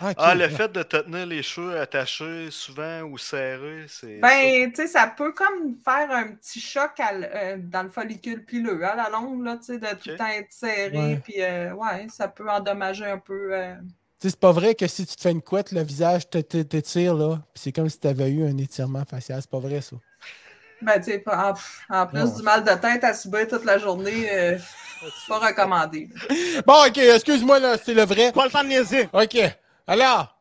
Ah. 0.00 0.12
Ah, 0.16 0.34
le 0.34 0.48
fait 0.48 0.70
de 0.70 0.82
te 0.82 0.96
tenir 0.96 1.26
les 1.26 1.42
cheveux 1.42 1.78
attachés 1.80 2.50
souvent 2.50 3.02
ou 3.02 3.18
serrés, 3.18 3.86
c'est. 3.88 4.18
Ben, 4.20 4.70
tu 4.72 4.82
sais, 4.82 4.86
ça 4.88 5.06
peut 5.08 5.32
comme 5.32 5.76
faire 5.84 6.10
un 6.10 6.32
petit 6.34 6.60
choc 6.60 6.92
à 7.00 7.12
euh, 7.14 7.56
dans 7.58 7.82
le 7.82 7.88
follicule 7.90 8.44
pileux, 8.44 8.84
à 8.84 8.94
la 8.94 9.08
longue, 9.10 9.44
là, 9.44 9.56
tu 9.56 9.64
sais, 9.64 9.78
de 9.78 9.86
tout 9.96 10.10
le 10.10 10.16
temps 10.16 10.26
être 10.26 10.52
serré. 10.52 11.20
Puis, 11.24 11.42
euh, 11.42 11.72
ouais, 11.72 12.06
ça 12.10 12.28
peut 12.28 12.48
endommager 12.48 13.06
un 13.06 13.18
peu. 13.18 13.54
euh, 13.54 13.74
Tu 14.20 14.28
sais, 14.28 14.30
c'est 14.30 14.40
pas 14.40 14.52
vrai 14.52 14.74
que 14.74 14.86
si 14.86 15.06
tu 15.06 15.16
te 15.16 15.20
fais 15.22 15.30
une 15.32 15.42
couette, 15.42 15.72
le 15.72 15.82
visage 15.82 16.28
te- 16.30 16.38
te- 16.38 16.62
t'étire, 16.62 17.14
là. 17.14 17.36
Puis 17.54 17.62
c'est 17.64 17.72
comme 17.72 17.88
si 17.88 17.98
tu 18.00 18.06
avais 18.08 18.30
eu 18.30 18.44
un 18.46 18.56
étirement 18.58 19.04
facial. 19.04 19.40
C'est 19.40 19.50
pas 19.50 19.60
vrai, 19.60 19.80
ça. 19.80 19.96
Ben, 20.80 20.98
tu 21.00 21.10
sais, 21.10 21.24
en, 21.26 21.54
en 21.90 22.06
plus 22.06 22.34
du 22.34 22.42
mal 22.42 22.62
de 22.64 22.70
tête 22.74 23.02
à 23.02 23.12
subir 23.12 23.48
toute 23.48 23.64
la 23.64 23.78
journée, 23.78 24.28
euh, 24.32 24.58
c'est 25.00 25.26
pas 25.28 25.38
recommandé. 25.40 26.08
Bon, 26.66 26.86
ok, 26.86 26.98
excuse-moi, 26.98 27.58
là, 27.58 27.76
c'est 27.82 27.94
le 27.94 28.02
vrai. 28.04 28.32
Pas 28.32 28.44
le 28.46 28.50
temps 28.50 28.62
de 28.62 28.68
niaiser. 28.68 29.08
OK. 29.12 29.38
Alors, 29.88 30.38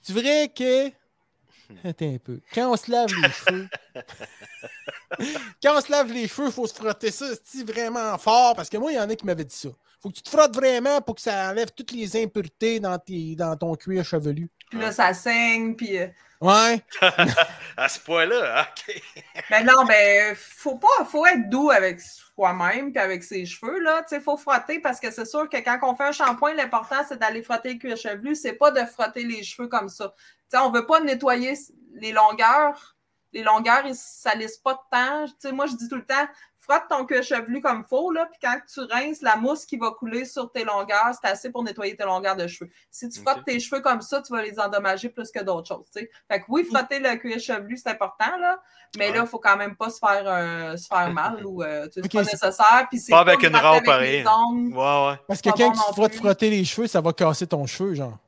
c'est 0.00 0.14
vrai 0.14 0.50
que. 0.54 0.88
Attends 1.84 2.14
un 2.14 2.18
peu. 2.18 2.40
Quand 2.54 2.72
on 2.72 2.76
se 2.76 2.90
lave 2.90 3.12
les 3.14 3.30
cheveux. 3.30 3.68
Quand 5.62 5.76
on 5.76 5.80
se 5.80 5.90
lave 5.90 6.10
les 6.12 6.26
cheveux, 6.26 6.46
il 6.48 6.52
faut 6.52 6.66
se 6.66 6.74
frotter 6.74 7.10
ça 7.10 7.26
c'est 7.44 7.70
vraiment 7.70 8.16
fort? 8.18 8.56
Parce 8.56 8.68
que 8.70 8.78
moi, 8.78 8.90
il 8.92 8.96
y 8.96 8.98
en 9.00 9.08
a 9.08 9.14
qui 9.14 9.26
m'avaient 9.26 9.44
dit 9.44 9.54
ça. 9.54 9.68
faut 10.00 10.08
que 10.08 10.14
tu 10.14 10.22
te 10.22 10.30
frottes 10.30 10.54
vraiment 10.54 11.00
pour 11.02 11.14
que 11.16 11.20
ça 11.20 11.50
enlève 11.50 11.70
toutes 11.70 11.92
les 11.92 12.22
impuretés 12.22 12.80
dans, 12.80 12.98
tes, 12.98 13.36
dans 13.36 13.56
ton 13.56 13.74
cuir 13.76 14.04
chevelu. 14.04 14.50
Puis 14.70 14.80
là, 14.80 14.90
ça 14.90 15.12
saigne, 15.14 15.76
puis... 15.76 15.98
euh, 15.98 16.08
Ouais. 16.42 16.82
à 17.76 17.88
ce 17.88 18.00
point-là, 18.00 18.66
ok. 18.66 19.00
Ben 19.48 19.64
non, 19.64 19.84
ben, 19.84 20.34
faut 20.34 20.74
pas, 20.74 21.04
faut 21.08 21.24
être 21.24 21.48
doux 21.48 21.70
avec 21.70 22.00
soi-même 22.34 22.92
puis 22.92 23.00
avec 23.00 23.22
ses 23.22 23.44
cheveux, 23.44 23.78
là. 23.80 24.02
Tu 24.02 24.14
sais, 24.14 24.20
faut 24.20 24.36
frotter 24.36 24.80
parce 24.80 25.00
que 25.00 25.10
c'est 25.10 25.26
sûr 25.26 25.48
que 25.48 25.56
quand 25.58 25.78
on 25.82 25.94
fait 25.94 26.04
un 26.04 26.12
shampoing, 26.12 26.54
l'important, 26.54 27.02
c'est 27.08 27.18
d'aller 27.18 27.42
frotter 27.42 27.74
le 27.74 27.78
cuir 27.78 27.96
chevelu. 27.96 28.34
C'est 28.34 28.54
pas 28.54 28.70
de 28.70 28.84
frotter 28.86 29.24
les 29.24 29.42
cheveux 29.42 29.68
comme 29.68 29.88
ça. 29.88 30.14
Tu 30.16 30.24
sais, 30.50 30.58
on 30.58 30.70
veut 30.70 30.86
pas 30.86 31.00
nettoyer 31.00 31.54
les 31.94 32.12
longueurs. 32.12 32.96
Les 33.32 33.42
longueurs, 33.42 33.86
ils 33.86 33.94
salissent 33.94 34.58
pas 34.58 34.74
de 34.74 34.78
temps. 34.90 35.52
Moi, 35.54 35.66
je 35.66 35.76
dis 35.76 35.88
tout 35.88 35.96
le 35.96 36.04
temps, 36.04 36.26
frotte 36.62 36.84
ton 36.88 37.04
cuir 37.04 37.22
chevelu 37.24 37.60
comme 37.60 37.84
faut, 37.84 38.12
là, 38.12 38.26
puis 38.26 38.38
quand 38.40 38.56
tu 38.72 38.80
rinces, 38.80 39.20
la 39.20 39.36
mousse 39.36 39.66
qui 39.66 39.76
va 39.76 39.90
couler 39.90 40.24
sur 40.24 40.50
tes 40.52 40.62
longueurs, 40.64 41.12
c'est 41.20 41.28
assez 41.28 41.50
pour 41.50 41.64
nettoyer 41.64 41.96
tes 41.96 42.04
longueurs 42.04 42.36
de 42.36 42.46
cheveux. 42.46 42.70
Si 42.90 43.08
tu 43.08 43.20
frottes 43.20 43.44
tes 43.44 43.58
cheveux 43.58 43.80
comme 43.80 44.00
ça, 44.00 44.22
tu 44.22 44.32
vas 44.32 44.42
les 44.42 44.58
endommager 44.60 45.08
plus 45.08 45.30
que 45.32 45.42
d'autres 45.42 45.66
choses, 45.68 45.86
tu 45.92 46.00
sais. 46.00 46.10
Fait 46.30 46.40
que 46.40 46.44
oui, 46.48 46.64
frotter 46.64 47.00
le 47.00 47.16
cuir 47.16 47.40
chevelu, 47.40 47.76
c'est 47.76 47.90
important, 47.90 48.36
là, 48.40 48.60
mais 48.96 49.08
Ouais. 49.10 49.16
là, 49.16 49.22
il 49.22 49.28
faut 49.28 49.38
quand 49.38 49.56
même 49.56 49.74
pas 49.74 49.90
se 49.90 49.98
faire, 49.98 50.22
euh, 50.26 50.76
se 50.76 50.86
faire 50.86 51.10
mal 51.12 51.44
ou 51.44 51.62
euh, 51.62 51.86
tu 51.88 51.94
sais, 51.94 52.00
c'est 52.02 52.12
pas 52.12 52.22
nécessaire. 52.22 52.86
Puis 52.88 53.00
c'est 53.00 53.10
Pas 53.12 53.20
avec 53.20 53.42
une 53.42 53.54
avec 53.54 53.84
pareil. 53.84 54.24
Ouais, 54.24 54.72
ouais. 54.72 55.20
Parce 55.26 55.40
que 55.40 55.50
quand 55.50 55.56
bon 55.58 55.72
tu 55.72 56.00
non 56.00 56.08
te 56.08 56.14
frotter 56.14 56.50
les 56.50 56.64
cheveux, 56.64 56.86
ça 56.86 57.00
va 57.00 57.12
casser 57.12 57.46
ton 57.46 57.66
cheveu, 57.66 57.94
genre. 57.94 58.18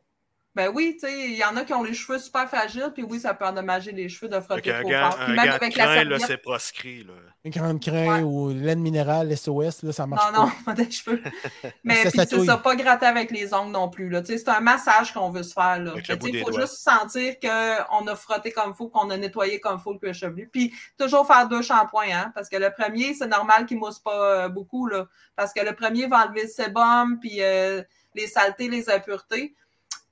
Ben 0.55 0.71
oui, 0.73 0.97
tu 1.01 1.09
sais, 1.09 1.13
il 1.31 1.35
y 1.37 1.45
en 1.45 1.57
a 1.57 1.65
qui 1.65 1.75
ont 1.75 1.83
les 1.83 1.95
cheveux 1.95 2.19
super 2.21 2.49
fragiles, 2.49 2.93
puis 2.95 3.03
oui, 3.03 3.19
ça 3.19 3.35
peut 3.35 3.45
endommager 3.45 3.91
les 3.91 4.09
cheveux 4.09 4.29
de 4.31 4.39
frotter 4.39 4.73
un 4.73 4.83
trop 4.83 4.91
fort. 4.91 5.19
un 5.21 5.25
Puis 5.27 5.35
même 5.35 5.47
de 5.47 5.51
avec 5.51 5.77
la 5.77 5.85
crin, 5.85 5.95
là, 5.97 6.01
serviette. 6.19 6.27
c'est 6.29 6.37
proscrit. 6.37 7.03
Là. 7.03 7.13
Une 7.45 7.51
grande 7.51 7.81
crin 7.83 8.19
Ouais. 8.19 8.23
ou 8.23 8.51
laine 8.51 8.79
minérale, 8.81 9.37
SOS, 9.37 9.83
là, 9.83 9.93
ça 9.93 10.07
marche 10.07 10.25
Non, 10.33 10.33
pas. 10.33 10.47
non, 10.47 10.53
pas 10.65 10.75
des 10.75 10.89
cheveux. 10.91 11.21
Mais 11.85 12.05
Ça 12.09 12.11
puis 12.25 12.37
c'est 12.39 12.45
ça, 12.47 12.57
pas 12.59 12.77
gratter 12.77 13.07
avec 13.07 13.33
les 13.33 13.53
ongles 13.53 13.73
non 13.73 13.89
plus. 13.91 14.09
Là. 14.09 14.21
Tu 14.23 14.29
sais, 14.29 14.39
C'est 14.39 14.49
un 14.51 14.61
massage 14.61 15.13
qu'on 15.13 15.31
veut 15.31 15.43
se 15.43 15.53
faire. 15.53 15.81
Là. 15.81 15.93
Il 15.97 16.41
faut 16.41 16.51
doigts. 16.51 16.61
juste 16.61 16.77
sentir 16.77 17.35
qu'on 17.41 18.07
a 18.07 18.15
frotté 18.15 18.53
comme 18.53 18.71
il 18.71 18.77
faut, 18.77 18.89
qu'on 18.89 19.11
a 19.11 19.17
nettoyé 19.17 19.59
comme 19.59 19.79
il 19.79 19.83
faut 19.83 19.93
le 19.93 19.99
cuir 19.99 20.15
chevelu. 20.15 20.49
Puis 20.53 20.73
toujours 20.97 21.27
faire 21.27 21.49
deux 21.49 21.63
shampoings, 21.63 22.05
hein, 22.13 22.33
parce 22.33 22.49
que 22.49 22.57
le 22.57 22.71
premier, 22.71 23.13
c'est 23.15 23.27
normal 23.27 23.67
qu'il 23.67 23.77
ne 23.79 23.83
mousse 23.83 23.99
pas 23.99 24.45
euh, 24.45 24.49
beaucoup. 24.49 24.87
Là, 24.87 25.07
parce 25.35 25.53
que 25.53 25.65
le 25.65 25.73
premier 25.75 26.07
va 26.07 26.25
enlever 26.27 26.43
le 26.43 26.49
sébum, 26.49 27.19
puis 27.21 27.39
euh, 27.43 27.83
les 28.15 28.29
saletés, 28.29 28.69
les 28.69 28.89
impuretés. 28.89 29.55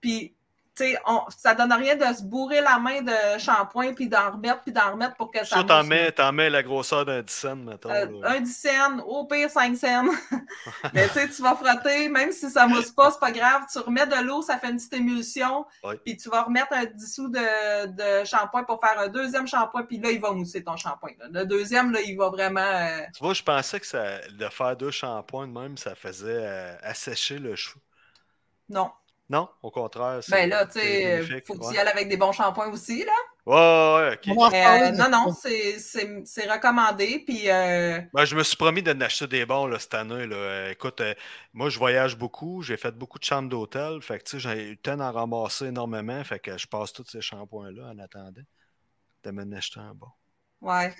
Puis 0.02 0.34
tu 0.74 0.84
sais, 0.84 0.98
ça 1.36 1.54
donne 1.54 1.70
rien 1.74 1.96
de 1.96 2.14
se 2.16 2.22
bourrer 2.22 2.62
la 2.62 2.78
main 2.78 3.02
de 3.02 3.38
shampoing, 3.38 3.92
puis 3.92 4.08
d'en 4.08 4.30
remettre, 4.30 4.62
puis 4.62 4.72
d'en 4.72 4.92
remettre 4.92 5.16
pour 5.16 5.30
que 5.30 5.40
ça 5.44 5.56
Ça, 5.56 5.64
t'en 5.64 5.84
mets, 5.84 6.10
mets 6.32 6.48
la 6.48 6.62
grosseur 6.62 7.04
d'un 7.04 7.20
10 7.20 7.30
cents, 7.30 7.56
mettons. 7.56 7.90
euh, 7.90 8.06
un 8.24 8.40
10 8.40 8.50
cents, 8.56 8.98
au 9.00 9.26
pire 9.26 9.50
5 9.50 9.76
cents. 9.76 10.04
Mais 10.94 11.06
tu 11.08 11.12
sais, 11.12 11.28
tu 11.28 11.42
vas 11.42 11.56
frotter, 11.56 12.08
même 12.08 12.32
si 12.32 12.50
ça 12.50 12.66
mousse 12.66 12.90
pas, 12.90 13.10
c'est 13.10 13.20
pas 13.20 13.32
grave. 13.32 13.64
Tu 13.70 13.80
remets 13.80 14.06
de 14.06 14.14
l'eau, 14.24 14.40
ça 14.40 14.56
fait 14.58 14.70
une 14.70 14.76
petite 14.76 14.94
émulsion. 14.94 15.66
Puis 16.06 16.16
tu 16.16 16.30
vas 16.30 16.44
remettre 16.44 16.72
un 16.72 16.86
dissous 16.86 17.28
de, 17.28 17.88
de 17.88 18.24
shampoing 18.24 18.64
pour 18.64 18.80
faire 18.80 18.98
un 18.98 19.08
deuxième 19.08 19.46
shampoing. 19.46 19.82
Puis 19.82 19.98
là, 20.00 20.10
il 20.10 20.22
va 20.22 20.32
mousser 20.32 20.64
ton 20.64 20.78
shampoing. 20.78 21.12
Le 21.30 21.44
deuxième, 21.44 21.92
là, 21.92 22.00
il 22.00 22.16
va 22.16 22.30
vraiment. 22.30 22.60
euh, 22.60 23.00
Tu 23.14 23.22
vois, 23.22 23.34
je 23.34 23.42
pensais 23.42 23.78
que 23.78 23.86
ça, 23.86 24.20
de 24.26 24.48
faire 24.48 24.74
deux 24.74 24.90
shampoings 24.90 25.48
de 25.48 25.52
même, 25.52 25.76
ça 25.76 25.94
faisait 25.94 26.46
euh, 26.46 26.76
assécher 26.82 27.38
le 27.38 27.54
cheveu. 27.56 27.80
Non. 28.70 28.90
Non, 29.28 29.48
au 29.62 29.70
contraire. 29.70 30.22
c'est- 30.22 30.32
Ben 30.32 30.50
là, 30.50 30.66
tu 30.66 30.72
sais, 30.80 31.22
faut 31.46 31.54
que 31.54 31.58
tu 31.68 31.74
y 31.74 31.78
ailles 31.78 31.88
avec 31.88 32.08
des 32.08 32.16
bons 32.18 32.32
shampoings 32.32 32.68
aussi, 32.70 33.04
là. 33.04 33.12
Ouais, 33.46 33.54
ouais, 33.54 34.08
ouais, 34.10 34.14
ok. 34.14 34.54
Euh, 34.54 34.90
non, 34.92 35.08
non, 35.10 35.32
c'est- 35.32 35.78
c'est 35.78 36.22
c'est 36.26 36.50
recommandé. 36.52 37.22
Puis. 37.26 37.48
euh, 37.50 38.00
Ben, 38.12 38.24
je 38.24 38.36
me 38.36 38.42
suis 38.42 38.56
promis 38.56 38.82
de 38.82 38.92
n'acheter 38.92 39.26
des 39.26 39.46
bons 39.46 39.66
là, 39.66 39.78
cette 39.78 39.94
année. 39.94 40.26
Là. 40.26 40.36
Euh, 40.36 40.70
écoute, 40.70 41.00
euh, 41.00 41.14
moi, 41.54 41.70
je 41.70 41.78
voyage 41.78 42.16
beaucoup. 42.16 42.62
J'ai 42.62 42.76
fait 42.76 42.92
beaucoup 42.92 43.18
de 43.18 43.24
chambres 43.24 43.48
d'hôtel. 43.48 44.02
Fait 44.02 44.18
que, 44.18 44.24
tu 44.24 44.30
sais, 44.32 44.38
j'ai 44.40 44.64
eu 44.68 44.70
le 44.72 44.76
temps 44.76 44.96
d'en 44.96 45.10
ramasser 45.12 45.66
énormément. 45.66 46.22
Fait 46.24 46.38
que 46.38 46.58
je 46.58 46.66
passe 46.66 46.92
tous 46.92 47.06
ces 47.08 47.20
shampoings-là 47.22 47.86
en 47.94 47.98
attendant 47.98 48.42
de 49.24 49.30
m'en 49.30 49.50
acheter 49.56 49.80
un 49.80 49.94
bon. 49.94 50.08
Ouais. 50.62 50.94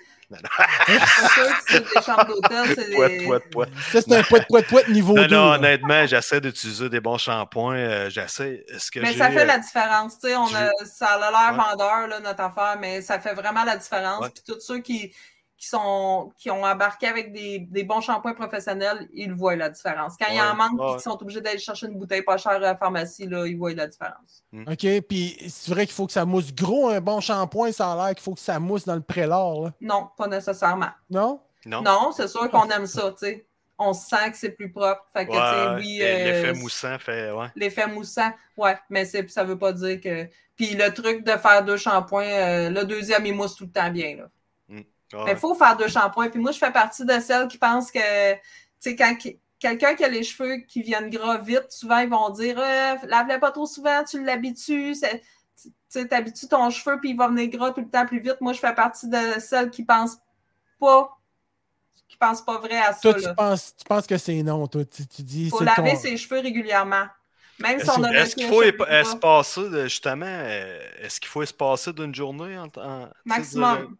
C'est 0.87 1.27
sûr 1.29 1.47
que 1.47 1.63
c'est 1.67 1.79
des 1.83 2.01
chambres 2.05 2.25
d'hôtel, 2.25 2.65
c'est 2.75 2.89
des- 2.89 3.25
pouet, 3.25 3.39
pouet. 3.51 3.67
Ça, 3.91 4.01
c'est 4.01 4.15
un 4.15 4.23
poète 4.23 4.47
poète 4.47 4.67
poète 4.67 4.87
niveau 4.89 5.13
Non, 5.15 5.27
2. 5.27 5.35
non, 5.35 5.51
honnêtement, 5.53 6.07
j'essaie 6.07 6.41
d'utiliser 6.41 6.89
des 6.89 6.99
bons 6.99 7.19
shampoings. 7.19 7.75
euh, 7.75 8.09
j'essaie. 8.09 8.65
Que 8.91 8.99
Mais 9.01 9.11
j'ai, 9.11 9.17
ça 9.19 9.29
fait 9.29 9.41
euh, 9.41 9.45
la 9.45 9.59
différence. 9.59 10.17
Tu 10.19 10.27
sais, 10.29 10.35
on 10.35 10.47
a, 10.55 10.69
ça 10.85 11.07
a 11.07 11.17
l'air 11.19 11.51
Ouais. 11.51 11.63
vendeur, 11.71 12.07
là, 12.07 12.19
notre 12.19 12.41
affaire, 12.41 12.77
mais 12.79 13.01
ça 13.01 13.19
fait 13.19 13.33
vraiment 13.35 13.63
la 13.63 13.77
différence. 13.77 14.21
Ouais. 14.21 14.29
Puis 14.33 14.43
tous 14.47 14.59
ceux 14.59 14.79
qui, 14.79 15.13
qui 15.63 15.69
qui, 15.69 15.69
sont, 15.69 16.33
qui 16.37 16.51
ont 16.51 16.63
embarqué 16.63 17.07
avec 17.07 17.31
des, 17.31 17.59
des 17.59 17.83
bons 17.85 18.01
shampoings 18.01 18.33
professionnels, 18.33 19.07
ils 19.13 19.31
voient 19.33 19.55
la 19.55 19.69
différence. 19.69 20.15
Quand 20.19 20.25
il 20.29 20.35
y 20.35 20.41
en 20.41 20.49
Ouais, 20.51 20.55
manque 20.55 20.79
et 20.79 20.83
ouais. 20.83 20.91
qu'ils 20.93 21.01
sont 21.01 21.21
obligés 21.21 21.39
d'aller 21.39 21.57
chercher 21.57 21.87
une 21.87 21.97
bouteille 21.97 22.21
pas 22.21 22.37
chère 22.37 22.51
à 22.53 22.59
la 22.59 22.75
pharmacie, 22.75 23.27
là, 23.27 23.47
ils 23.47 23.57
voient 23.57 23.73
la 23.73 23.87
différence. 23.87 24.43
OK, 24.53 25.01
puis 25.07 25.37
c'est 25.49 25.71
vrai 25.71 25.85
qu'il 25.85 25.95
faut 25.95 26.05
que 26.05 26.11
ça 26.11 26.25
mousse 26.25 26.53
gros, 26.53 26.89
un 26.89 26.99
bon 26.99 27.21
shampoing, 27.21 27.71
ça 27.71 27.93
a 27.93 27.95
l'air 27.95 28.15
qu'il 28.15 28.23
faut 28.23 28.33
que 28.33 28.41
ça 28.41 28.59
mousse 28.59 28.83
dans 28.85 28.95
le 28.95 29.01
prélard. 29.01 29.71
Non, 29.79 30.09
pas 30.17 30.27
nécessairement. 30.27 30.89
Non? 31.09 31.39
Non? 31.65 31.81
Non, 31.81 32.11
c'est 32.11 32.27
sûr 32.27 32.49
qu'on 32.51 32.67
aime 32.69 32.85
ça, 32.85 33.11
tu 33.11 33.19
sais. 33.19 33.45
On 33.77 33.93
sent 33.93 34.31
que 34.31 34.37
c'est 34.37 34.51
plus 34.51 34.69
propre. 34.71 35.05
Fait 35.13 35.25
que, 35.25 35.31
Ouais, 35.31 35.81
oui. 35.81 35.97
L'effet 35.99 36.49
euh, 36.49 36.53
moussant 36.55 36.99
fait. 36.99 37.31
Ouais. 37.31 37.47
L'effet 37.55 37.87
moussant, 37.87 38.31
ouais, 38.57 38.77
mais 38.89 39.05
c'est- 39.05 39.29
ça 39.29 39.43
veut 39.45 39.57
pas 39.57 39.71
dire 39.71 39.99
que. 40.01 40.27
Puis 40.57 40.75
le 40.75 40.93
truc 40.93 41.23
de 41.23 41.31
faire 41.31 41.63
deux 41.63 41.77
shampoings, 41.77 42.23
euh, 42.25 42.69
le 42.69 42.83
deuxième, 42.85 43.25
il 43.25 43.33
mousse 43.33 43.55
tout 43.55 43.63
le 43.65 43.71
temps 43.71 43.89
bien. 43.89 44.17
Là. 44.17 44.23
Ouais. 45.13 45.31
Il 45.31 45.37
faut 45.37 45.53
faire 45.55 45.77
deux 45.77 45.87
shampoings. 45.87 46.29
Puis 46.29 46.39
moi, 46.39 46.51
je 46.51 46.57
fais 46.57 46.71
partie 46.71 47.05
de 47.05 47.19
celles 47.19 47.47
qui 47.47 47.57
pensent 47.57 47.91
que, 47.91 48.33
tu 48.33 48.39
sais, 48.79 48.95
quand 48.95 49.15
quelqu'un 49.59 49.95
qui 49.95 50.03
a 50.03 50.09
les 50.09 50.23
cheveux 50.23 50.57
qui 50.57 50.81
viennent 50.81 51.09
gras 51.09 51.37
vite, 51.37 51.67
souvent, 51.71 51.99
ils 51.99 52.09
vont 52.09 52.29
dire 52.29 52.59
euh, 52.59 52.95
lave-les 53.07 53.39
pas 53.39 53.51
trop 53.51 53.65
souvent, 53.65 54.03
tu 54.03 54.23
l'habitues. 54.23 54.95
Tu 55.01 55.69
sais, 55.87 56.07
t'habitues 56.07 56.47
ton 56.47 56.69
cheveu, 56.69 56.99
puis 56.99 57.11
il 57.11 57.17
va 57.17 57.27
venir 57.27 57.47
gras 57.49 57.71
tout 57.71 57.81
le 57.81 57.89
temps 57.89 58.05
plus 58.05 58.19
vite. 58.19 58.37
Moi, 58.41 58.53
je 58.53 58.59
fais 58.59 58.73
partie 58.73 59.07
de 59.07 59.39
celles 59.39 59.69
qui 59.69 59.83
pensent 59.83 60.17
pas, 60.79 61.17
qui 62.09 62.17
pensent 62.17 62.43
pas 62.43 62.57
vrai 62.57 62.77
à 62.77 62.93
ça. 62.93 62.99
Toi, 63.01 63.13
tu 63.13 63.21
là. 63.21 63.33
penses, 63.35 63.73
tu 63.77 63.85
penses 63.85 64.07
que 64.07 64.17
c'est 64.17 64.41
non, 64.43 64.67
toi. 64.67 64.83
Tu, 64.83 65.07
tu 65.07 65.21
dis. 65.21 65.49
faut 65.49 65.63
laver 65.63 65.93
ton- 65.93 65.99
ses 65.99 66.17
cheveux 66.17 66.39
régulièrement. 66.39 67.05
Même 67.59 67.79
si 67.79 67.89
on 67.89 68.03
a 68.03 68.11
est-ce 68.11 68.35
qu'il 68.35 68.47
faut 68.47 68.63
espacer, 68.63 69.83
justement, 69.83 70.25
euh, 70.27 70.79
est-ce 70.99 71.19
qu'il 71.19 71.29
faut 71.29 71.43
espacer 71.43 71.93
d'une 71.93 72.13
journée 72.13 72.57
en, 72.57 72.67
en- 72.81 73.09
Maximum. 73.25 73.95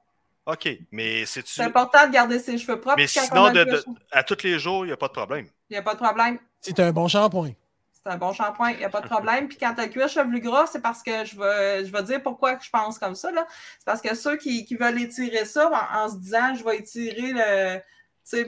OK, 0.45 0.67
mais 0.91 1.25
c'est-tu. 1.25 1.53
C'est 1.53 1.63
important 1.63 2.05
de 2.07 2.11
garder 2.11 2.37
ses 2.39 2.57
cheveux 2.57 2.79
propres. 2.79 2.97
Mais 2.97 3.07
sinon, 3.07 3.49
de- 3.51 3.63
de- 3.63 3.83
à 4.11 4.23
tous 4.23 4.43
les 4.43 4.59
jours, 4.59 4.83
il 4.85 4.87
n'y 4.89 4.93
a 4.93 4.97
pas 4.97 5.07
de 5.07 5.13
problème. 5.13 5.47
Il 5.69 5.73
n'y 5.73 5.77
a 5.77 5.81
pas 5.81 5.93
de 5.93 5.99
problème. 5.99 6.37
C'est 6.59 6.79
un 6.79 6.91
bon 6.91 7.07
shampoing. 7.07 7.51
C'est 7.93 8.11
un 8.11 8.17
bon 8.17 8.33
shampoing, 8.33 8.71
il 8.71 8.77
n'y 8.79 8.83
a 8.83 8.89
pas 8.89 8.99
de 8.99 9.07
problème. 9.07 9.47
Puis 9.47 9.57
quand 9.57 9.73
tu 9.73 9.79
as 9.79 9.85
le 9.85 9.89
cuir 9.91 10.09
chevelu 10.09 10.41
gras, 10.41 10.65
c'est 10.67 10.81
parce 10.81 11.01
que 11.01 11.23
je 11.23 11.37
vais, 11.39 11.85
je 11.85 11.91
vais 11.93 12.03
dire 12.03 12.21
pourquoi 12.21 12.59
je 12.61 12.69
pense 12.69 12.99
comme 12.99 13.15
ça. 13.15 13.31
là. 13.31 13.47
C'est 13.79 13.85
parce 13.85 14.01
que 14.01 14.13
ceux 14.15 14.35
qui, 14.35 14.65
qui 14.65 14.75
veulent 14.75 14.99
étirer 15.01 15.45
ça 15.45 15.69
en, 15.71 15.99
en 15.99 16.09
se 16.09 16.17
disant 16.17 16.53
je 16.53 16.63
vais 16.65 16.79
étirer 16.79 17.31
le. 17.31 17.77
Tu 17.77 17.83
sais, 18.25 18.45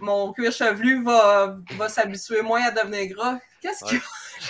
mon 0.00 0.32
cuir 0.32 0.52
chevelu 0.52 1.02
va, 1.04 1.56
va 1.76 1.88
s'habituer 1.90 2.40
moins 2.40 2.62
à 2.62 2.70
devenir 2.70 3.14
gras. 3.14 3.38
Qu'est-ce 3.60 3.84
que. 3.84 3.96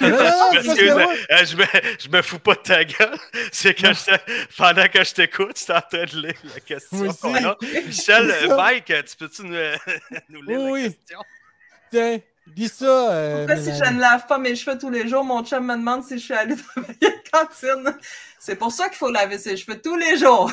Non, 0.01 0.09
non, 0.09 0.16
non, 0.16 0.24
Je 0.53 0.66
parce 0.66 0.78
que 0.78 0.85
euh, 0.85 1.57
me, 1.57 1.99
je 2.01 2.09
me 2.09 2.22
fous 2.22 2.39
pas 2.39 2.55
de 2.55 2.61
ta 2.61 2.85
gueule. 2.85 3.16
C'est 3.53 3.74
que 3.74 3.93
je- 3.93 4.55
pendant 4.57 4.89
que 4.89 5.05
je 5.05 5.12
t'écoute, 5.14 5.55
tu 5.55 5.70
es 5.70 5.74
en 5.74 5.80
train 5.80 6.05
de 6.05 6.26
lire 6.26 6.35
la 6.53 6.61
question 6.61 7.12
qu'on 7.14 7.35
a. 7.35 7.57
Michel, 7.87 8.30
euh. 8.30 8.57
Mike, 8.57 8.87
tu 8.87 9.16
peux-tu 9.18 9.43
nous, 9.45 9.55
nous 10.28 10.43
lire 10.43 10.59
Oui, 10.61 10.64
la 10.64 10.70
oui. 10.72 10.82
question? 10.85 11.18
Tiens, 11.91 12.18
dis 12.49 12.68
ça. 12.68 13.12
euh, 13.12 13.47
Pourquoi 13.47 13.62
si 13.62 13.70
je 13.78 13.93
ne 13.93 14.01
lave 14.01 14.26
pas 14.26 14.39
mes 14.39 14.57
cheveux 14.57 14.76
tous 14.78 14.91
les 14.91 15.07
jours, 15.09 15.22
mon 15.24 15.45
chum 15.45 15.64
me 15.64 15.76
demande 15.76 16.03
si 16.05 16.18
je 16.18 16.24
suis 16.24 16.35
allée 16.35 16.57
travailler 16.57 16.97
à 17.03 17.09
la 17.39 17.45
cantine? 17.47 17.97
C'est 18.41 18.57
pour 18.57 18.72
ça 18.72 18.89
qu'il 18.89 18.99
faut 18.99 19.11
laver 19.11 19.39
ses 19.39 19.57
cheveux 19.57 19.80
tous 19.80 19.97
les 19.97 20.16
jours. 20.18 20.51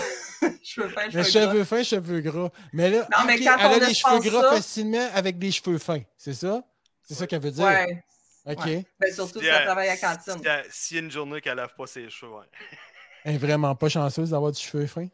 cheveux 0.64 0.88
fins, 0.90 1.02
Mais 1.14 1.24
cheveux 1.24 1.40
gras. 1.46 1.52
cheveux 1.52 1.64
fins, 1.64 1.84
cheveux 1.84 2.22
gras. 2.22 2.50
Mais 2.74 2.90
là, 2.90 3.08
Non, 3.12 3.26
mais 3.26 3.40
quand 3.40 3.58
elle 3.60 3.66
on 3.66 3.84
a 3.84 3.88
les 3.88 3.94
cheveux 3.94 4.20
gras 4.20 4.42
ça- 4.42 4.56
facilement 4.56 5.10
avec 5.16 5.40
des 5.40 5.52
cheveux 5.52 5.78
fins. 5.80 6.02
C'est 6.18 6.34
ça? 6.34 6.62
C'est 7.02 7.16
ça 7.16 7.28
qu'elle 7.28 7.42
veut 7.42 7.52
dire? 7.52 7.66
Ouais. 7.66 8.04
OK. 8.46 8.66
ouais. 8.66 8.86
Ben, 9.00 9.14
surtout 9.14 9.40
Si 9.40 9.46
si 9.46 9.52
elle 9.52 9.66
travaille 9.66 9.90
à 9.90 9.98
cantine. 9.98 10.42
S'il 10.70 10.98
y 10.98 11.00
a 11.00 11.04
une 11.04 11.12
journée 11.12 11.42
qu'elle 11.42 11.58
lave 11.58 11.74
pas 11.78 11.86
ses 11.88 12.10
cheveux, 12.10 12.32
ouais. 12.32 12.46
Elle 13.24 13.36
est 13.36 13.38
vraiment 13.38 13.76
pas 13.76 13.88
chanceuse 13.88 14.32
d'avoir 14.32 14.52
du 14.52 14.60
cheveu 14.60 14.88
fin? 14.88 15.08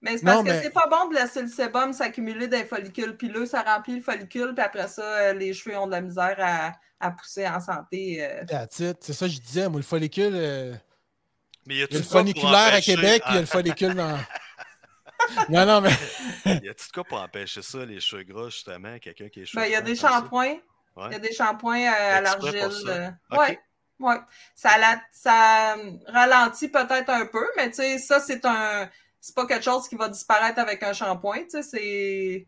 Mais 0.00 0.16
c'est 0.16 0.24
Non, 0.24 0.36
parce 0.36 0.44
que 0.44 0.48
mais- 0.52 0.62
c'est 0.62 0.70
pas 0.72 0.86
bon 0.90 1.10
de 1.10 1.14
laisser 1.14 1.42
le 1.42 1.48
sébum 1.48 1.92
s'accumuler 1.92 2.48
dans 2.48 2.56
les 2.58 2.64
follicules 2.64 3.16
pileux. 3.16 3.44
Ça 3.46 3.62
remplit 3.62 3.96
le 3.96 4.02
follicule, 4.02 4.52
puis 4.54 4.64
après 4.64 4.88
ça, 4.88 5.02
euh, 5.02 5.32
les 5.34 5.52
cheveux 5.52 5.76
ont 5.78 5.86
de 5.86 5.92
la 5.92 6.00
misère 6.00 6.34
à, 6.38 6.72
à 6.98 7.10
pousser 7.10 7.46
en 7.46 7.60
santé. 7.60 8.24
euh. 8.24 8.42
C'est 8.70 9.12
ça 9.12 9.26
que 9.26 9.32
je 9.32 9.38
disais. 9.40 9.68
Moi, 9.68 9.78
le 9.80 9.84
follicule. 9.84 10.32
euh, 10.34 10.74
Mais 11.66 11.74
y 11.74 11.76
Il 11.76 11.80
y 11.80 11.82
a 11.82 11.84
a-tu 11.84 11.94
le 11.94 12.00
de 12.00 12.04
quoi 12.06 12.10
pour 12.10 12.20
folliculaire 12.20 12.74
à 12.74 12.80
Québec, 12.80 13.22
puis 13.22 13.32
il 13.32 13.34
y 13.34 13.38
a 13.38 13.40
le 13.42 13.46
follicule 13.46 13.94
dans. 13.94 14.18
non, 15.50 15.66
non, 15.66 15.80
mais. 15.82 15.90
Y 16.46 16.68
a-tu 16.70 16.88
de 16.88 16.92
quoi 16.94 17.04
pour 17.04 17.20
empêcher 17.20 17.62
ça, 17.62 17.84
les 17.84 18.00
cheveux 18.00 18.24
gras, 18.24 18.48
justement? 18.48 18.98
Quelqu'un 18.98 19.28
qui 19.28 19.40
a 19.40 19.42
les 19.42 19.46
cheveux 19.46 19.62
Ben, 19.62 19.68
il 19.68 19.72
y 19.72 19.76
a 19.76 19.82
des 19.82 19.94
shampoings. 19.94 20.56
Ouais. 20.96 21.06
Il 21.08 21.12
y 21.12 21.16
a 21.16 21.18
des 21.18 21.32
shampoings 21.32 21.80
euh, 21.92 22.16
à 22.16 22.20
l'argile. 22.20 22.60
euh, 22.88 23.08
Ok. 23.30 23.38
Ouais. 23.38 23.60
Ouais. 24.00 24.16
Ça, 24.54 24.76
la- 24.78 25.00
ça 25.12 25.76
euh, 25.76 25.92
ralentit 26.08 26.68
peut-être 26.68 27.08
un 27.10 27.26
peu, 27.26 27.46
mais 27.56 27.70
tu 27.70 27.76
sais, 27.76 27.98
ça, 27.98 28.20
c'est 28.20 28.44
un. 28.44 28.88
C'est 29.20 29.34
pas 29.36 29.46
quelque 29.46 29.62
chose 29.64 29.88
qui 29.88 29.94
va 29.94 30.08
disparaître 30.08 30.58
avec 30.58 30.82
un 30.82 30.92
shampoing. 30.92 31.44
Tu 31.48 31.62
sais, 31.62 32.46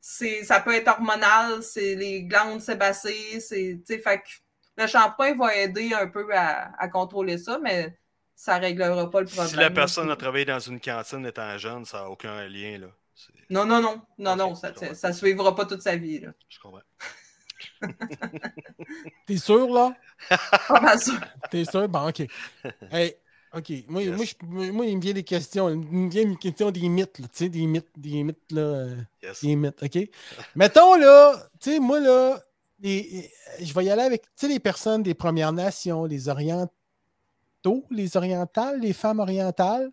c'est. 0.00 0.44
Ça 0.44 0.60
peut 0.60 0.74
être 0.74 0.88
hormonal, 0.88 1.62
c'est 1.62 1.94
les 1.96 2.22
glandes 2.24 2.60
sébacées, 2.60 3.40
c'est. 3.40 3.80
Tu 3.86 3.94
sais, 3.94 3.98
fait 4.00 4.18
que 4.18 4.28
le 4.76 4.86
shampoing 4.86 5.34
va 5.36 5.54
aider 5.56 5.92
un 5.94 6.06
peu 6.08 6.26
à, 6.34 6.72
à 6.78 6.88
contrôler 6.88 7.38
ça, 7.38 7.58
mais 7.62 7.96
ça 8.34 8.58
réglera 8.58 9.10
pas 9.10 9.20
le 9.20 9.26
problème. 9.26 9.48
Si 9.48 9.56
la 9.56 9.70
personne 9.70 10.10
a 10.10 10.16
travaillé 10.16 10.44
dans 10.44 10.58
une 10.60 10.80
cantine 10.80 11.26
étant 11.26 11.58
jeune, 11.58 11.84
ça 11.84 11.98
n'a 12.02 12.10
aucun 12.10 12.46
lien, 12.48 12.78
là. 12.78 12.86
Non, 13.50 13.64
non, 13.66 13.80
non. 13.82 14.00
Non, 14.18 14.34
non, 14.36 14.54
ça, 14.54 14.72
ça 14.94 15.12
suivra 15.12 15.54
pas 15.54 15.66
toute 15.66 15.82
sa 15.82 15.96
vie. 15.96 16.20
Là. 16.20 16.30
Je 16.48 16.58
comprends. 16.58 16.80
T'es 19.26 19.36
sûr, 19.36 19.72
là? 19.72 19.94
Pas 20.68 20.80
mal 20.80 21.00
sûr. 21.00 21.18
T'es 21.50 21.64
sûr? 21.64 21.88
Bon, 21.88 22.08
OK. 22.08 22.22
Hey, 22.90 23.16
OK. 23.54 23.72
Moi, 23.88 24.02
Yes. 24.04 24.16
moi, 24.16 24.24
je- 24.26 24.70
moi, 24.72 24.86
il 24.86 24.96
me 24.96 25.02
vient 25.02 25.12
des 25.12 25.22
questions. 25.24 25.68
Il 25.70 25.76
me 25.78 26.10
vient 26.10 26.22
une 26.22 26.38
question 26.38 26.70
des 26.70 26.88
mythes, 26.88 27.18
là. 27.18 27.26
Tu 27.28 27.38
sais, 27.44 27.48
des 27.48 27.66
mythes, 27.66 27.88
des 27.96 28.22
mythes, 28.22 28.50
là. 28.52 28.60
euh, 28.62 28.96
Yes. 29.22 29.42
Des 29.42 29.56
mythes, 29.56 29.82
OK? 29.82 30.08
Mettons, 30.56 30.94
là, 30.96 31.34
tu 31.60 31.70
sais, 31.72 31.78
moi, 31.80 32.00
là, 32.00 32.40
les- 32.80 33.30
je 33.60 33.72
vais 33.74 33.84
y 33.84 33.90
aller 33.90 34.02
avec, 34.02 34.22
tu 34.22 34.28
sais, 34.36 34.48
les 34.48 34.60
personnes 34.60 35.02
des 35.02 35.14
Premières 35.14 35.52
Nations, 35.52 36.04
les 36.04 36.28
Orientaux, 36.28 36.70
les 37.90 38.16
Orientales, 38.16 38.80
les 38.80 38.92
femmes 38.92 39.20
orientales. 39.20 39.90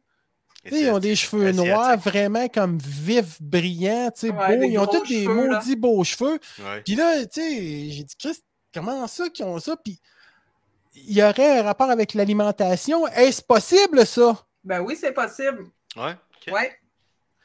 Ils 0.66 0.90
ont 0.92 1.00
des 1.00 1.16
cheveux 1.16 1.48
Asiatique. 1.48 1.72
noirs 1.72 1.98
vraiment 1.98 2.48
comme 2.50 2.78
vifs, 2.80 3.42
brillants, 3.42 4.12
tu 4.12 4.28
sais, 4.28 4.30
Ouais, 4.30 4.58
beaux. 4.58 4.64
Ils 4.64 4.78
ont 4.78 4.88
tous 4.88 5.08
des 5.08 5.24
cheveux, 5.24 5.48
là. 5.48 5.58
maudits 5.58 5.76
beaux 5.76 6.04
cheveux. 6.04 6.40
Ouais. 6.60 6.82
Puis 6.86 6.96
là, 6.96 7.26
tu 7.26 7.42
sais, 7.42 7.90
j'ai 7.92 8.04
dit, 8.04 8.16
Christ, 8.18 8.44
comment 8.74 9.08
ça 9.08 9.30
qu'ils 9.30 9.46
ont 9.46 9.60
ça? 9.60 9.78
Puis 9.78 10.00
il 10.96 11.14
y 11.18 11.24
aurait 11.24 11.60
un 11.60 11.64
rapport 11.64 11.90
avec 11.90 12.14
l'alimentation. 12.14 13.08
Est-ce 13.08 13.42
possible, 13.42 14.06
ça? 14.06 14.46
Ben 14.64 14.82
oui, 14.82 14.98
c'est 15.00 15.14
possible. 15.14 15.66
Ouais. 15.96 16.16
Ouais. 16.52 16.78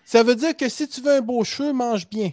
Ça 0.05 0.23
veut 0.23 0.35
dire 0.35 0.57
que 0.57 0.69
si 0.69 0.89
tu 0.89 1.01
veux 1.01 1.13
un 1.17 1.21
beau 1.21 1.45
cheveu, 1.45 1.73
mange 1.73 2.09
bien. 2.09 2.31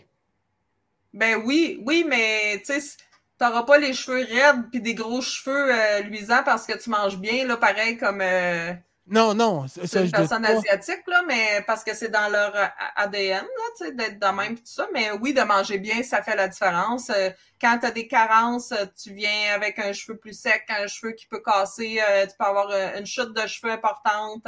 Ben 1.13 1.35
oui, 1.45 1.81
oui, 1.85 2.05
mais 2.07 2.61
tu 2.65 2.73
sais, 2.79 2.95
t'auras 3.37 3.63
pas 3.63 3.77
les 3.77 3.93
cheveux 3.93 4.25
raides 4.25 4.69
puis 4.71 4.81
des 4.81 4.93
gros 4.95 5.21
cheveux 5.21 5.73
euh, 5.73 5.99
luisants 6.01 6.41
parce 6.43 6.65
que 6.65 6.77
tu 6.77 6.89
manges 6.89 7.17
bien, 7.17 7.45
là, 7.45 7.57
pareil 7.57 7.97
comme 7.97 8.21
euh, 8.21 8.73
Non, 9.07 9.33
non, 9.33 9.65
c'est 9.67 10.05
une 10.05 10.11
personne 10.11 10.45
asiatique, 10.45 11.01
là, 11.07 11.23
mais 11.27 11.63
parce 11.67 11.83
que 11.83 11.93
c'est 11.93 12.09
dans 12.09 12.31
leur 12.31 12.55
euh, 12.55 12.65
ADN, 12.95 13.43
là, 13.43 13.63
tu 13.77 13.85
sais, 13.85 13.91
d'être 13.93 14.19
de 14.19 14.27
même 14.27 14.55
tout 14.55 14.61
ça. 14.65 14.87
Mais 14.93 15.11
oui, 15.11 15.33
de 15.33 15.41
manger 15.41 15.79
bien, 15.79 16.01
ça 16.03 16.21
fait 16.21 16.35
la 16.35 16.47
différence. 16.47 17.09
Euh, 17.09 17.29
quand 17.59 17.79
tu 17.79 17.87
as 17.87 17.91
des 17.91 18.07
carences, 18.07 18.71
euh, 18.71 18.85
tu 19.01 19.13
viens 19.13 19.53
avec 19.53 19.79
un 19.79 19.91
cheveu 19.91 20.17
plus 20.17 20.39
sec, 20.39 20.63
un 20.69 20.87
cheveu 20.87 21.11
qui 21.13 21.25
peut 21.25 21.41
casser, 21.43 21.99
tu 22.29 22.35
peux 22.37 22.45
avoir 22.45 22.69
une 22.97 23.05
chute 23.05 23.33
de 23.33 23.45
cheveux 23.47 23.73
importante. 23.73 24.47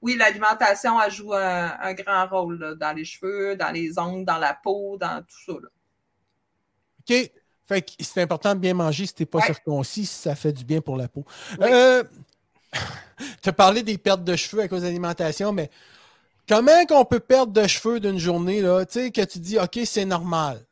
oui, 0.00 0.16
l'alimentation, 0.16 1.00
elle 1.00 1.12
joue 1.12 1.32
un, 1.34 1.76
un 1.80 1.92
grand 1.94 2.26
rôle 2.26 2.58
là, 2.58 2.74
dans 2.74 2.92
les 2.96 3.04
cheveux, 3.04 3.54
dans 3.54 3.70
les 3.70 3.98
ongles, 3.98 4.24
dans 4.24 4.38
la 4.38 4.54
peau, 4.54 4.96
dans 4.98 5.22
tout 5.22 5.44
ça. 5.46 5.52
Là. 5.52 5.68
OK. 7.00 7.30
Fait 7.66 7.80
que 7.80 7.92
c'est 8.00 8.20
important 8.20 8.54
de 8.54 8.60
bien 8.60 8.74
manger 8.74 9.06
si 9.06 9.14
t'es 9.14 9.24
pas 9.24 9.38
Ouais. 9.38 9.46
circoncis, 9.46 10.04
si 10.04 10.14
ça 10.22 10.34
fait 10.34 10.52
du 10.52 10.64
bien 10.66 10.82
pour 10.82 10.96
la 10.98 11.08
peau. 11.08 11.24
Oui. 11.58 11.66
Euh, 11.70 12.04
tu 13.42 13.48
as 13.48 13.52
parlé 13.52 13.82
des 13.82 13.98
pertes 13.98 14.24
de 14.24 14.36
cheveux 14.36 14.62
à 14.62 14.68
cause 14.68 14.80
de 14.82 14.86
l'alimentation, 14.86 15.52
mais 15.52 15.70
comment 16.48 16.84
qu'on 16.86 17.04
peut 17.04 17.20
perdre 17.20 17.52
de 17.52 17.66
cheveux 17.66 18.00
d'une 18.00 18.18
journée, 18.18 18.60
là? 18.60 18.84
Tu 18.84 19.00
sais, 19.00 19.10
que 19.10 19.22
tu 19.24 19.38
dis, 19.38 19.58
OK, 19.58 19.78
c'est 19.84 20.04
normal. 20.04 20.64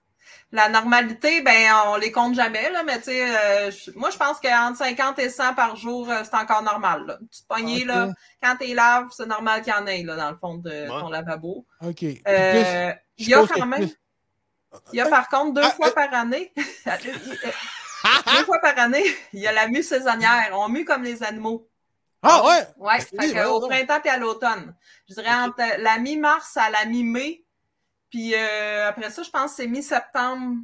La 0.54 0.68
normalité, 0.68 1.40
ben, 1.40 1.72
on 1.86 1.96
les 1.96 2.12
compte 2.12 2.34
jamais, 2.34 2.70
là, 2.70 2.82
mais 2.84 2.98
tu 2.98 3.04
sais, 3.04 3.22
euh, 3.24 3.70
moi, 3.94 4.10
je 4.10 4.18
pense 4.18 4.38
qu'entre 4.38 4.76
50 4.76 5.18
et 5.18 5.30
100 5.30 5.54
par 5.54 5.76
jour, 5.76 6.10
euh, 6.10 6.22
c'est 6.24 6.36
encore 6.36 6.62
normal, 6.62 7.06
là. 7.06 7.16
Une 7.22 7.26
petite 7.28 7.48
poignée, 7.48 7.80
Ok. 7.82 7.86
là, 7.86 8.08
quand 8.42 8.56
t'es 8.58 8.74
laves, 8.74 9.06
c'est 9.16 9.24
normal 9.24 9.62
qu'il 9.62 9.72
y 9.72 9.76
en 9.76 9.86
ait, 9.86 10.02
là, 10.02 10.14
dans 10.16 10.30
le 10.30 10.36
fond 10.36 10.56
de 10.56 10.88
ton 10.88 11.08
lavabo. 11.08 11.64
OK. 11.80 12.04
Euh, 12.28 12.92
il 13.16 13.28
y 13.28 13.32
a 13.34 13.46
quand 13.46 13.64
même, 13.66 13.80
plus- 13.88 13.96
il 14.92 14.98
y 14.98 15.00
a 15.00 15.06
par 15.06 15.28
contre 15.28 15.54
deux 15.54 15.62
Ah, 15.64 15.70
fois 15.70 15.88
euh. 15.88 15.92
par 15.92 16.12
année, 16.14 16.52
deux 18.36 18.44
fois 18.44 18.58
par 18.60 18.78
année, 18.78 19.04
il 19.32 19.40
y 19.40 19.46
a 19.46 19.52
la 19.52 19.68
mue 19.68 19.82
saisonnière. 19.82 20.50
On 20.52 20.68
mue 20.68 20.84
comme 20.84 21.02
les 21.02 21.22
animaux. 21.22 21.66
Ah 22.22 22.44
ouais! 22.44 22.66
Ouais, 22.76 22.98
Oui, 22.98 23.00
fait 23.00 23.16
que 23.28 23.32
voyons 23.32 23.54
au 23.54 23.68
printemps 23.68 24.00
puis 24.00 24.10
à 24.10 24.16
l'automne. 24.16 24.74
Je 25.08 25.14
dirais 25.14 25.34
entre 25.34 25.60
la 25.78 25.98
mi-mars 25.98 26.56
à 26.56 26.70
la 26.70 26.84
mi-mai. 26.84 27.44
Puis 28.10 28.34
euh, 28.34 28.88
après 28.88 29.10
ça, 29.10 29.22
je 29.22 29.30
pense 29.30 29.52
que 29.52 29.56
c'est 29.56 29.66
mi-septembre, 29.66 30.56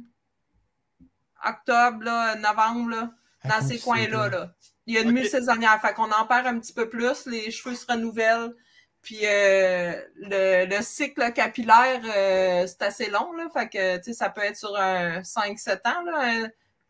octobre, 1.45 2.03
là, 2.03 2.35
novembre, 2.35 2.89
là, 2.91 3.11
dans 3.45 3.61
ces 3.61 3.79
coins-là. 3.79 4.29
Là. 4.29 4.53
Il 4.85 4.95
y 4.95 4.97
a 4.97 5.01
une 5.01 5.09
Ok. 5.09 5.13
mue 5.15 5.25
saisonnière, 5.25 5.79
fait 5.81 5.93
qu'on 5.93 6.11
en 6.11 6.25
perd 6.25 6.47
un 6.47 6.59
petit 6.59 6.73
peu 6.73 6.89
plus, 6.89 7.25
les 7.25 7.51
cheveux 7.51 7.75
se 7.75 7.85
renouvellent. 7.87 8.53
Puis 9.01 9.19
euh, 9.23 9.93
le, 10.15 10.65
le 10.65 10.81
cycle 10.81 11.31
capillaire, 11.33 12.01
euh, 12.03 12.67
c'est 12.67 12.81
assez 12.81 13.09
long, 13.09 13.31
là. 13.33 13.47
Fait 13.53 13.69
que, 13.69 14.13
ça 14.13 14.29
peut 14.29 14.41
être 14.41 14.57
sur 14.57 14.75
un 14.75 15.21
5-7 15.21 15.87
ans, 15.87 16.03
là, 16.03 16.19
un, 16.21 16.49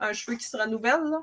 un 0.09 0.13
cheveu 0.13 0.35
qui 0.37 0.45
se 0.45 0.57
renouvelle, 0.57 1.03
là. 1.03 1.19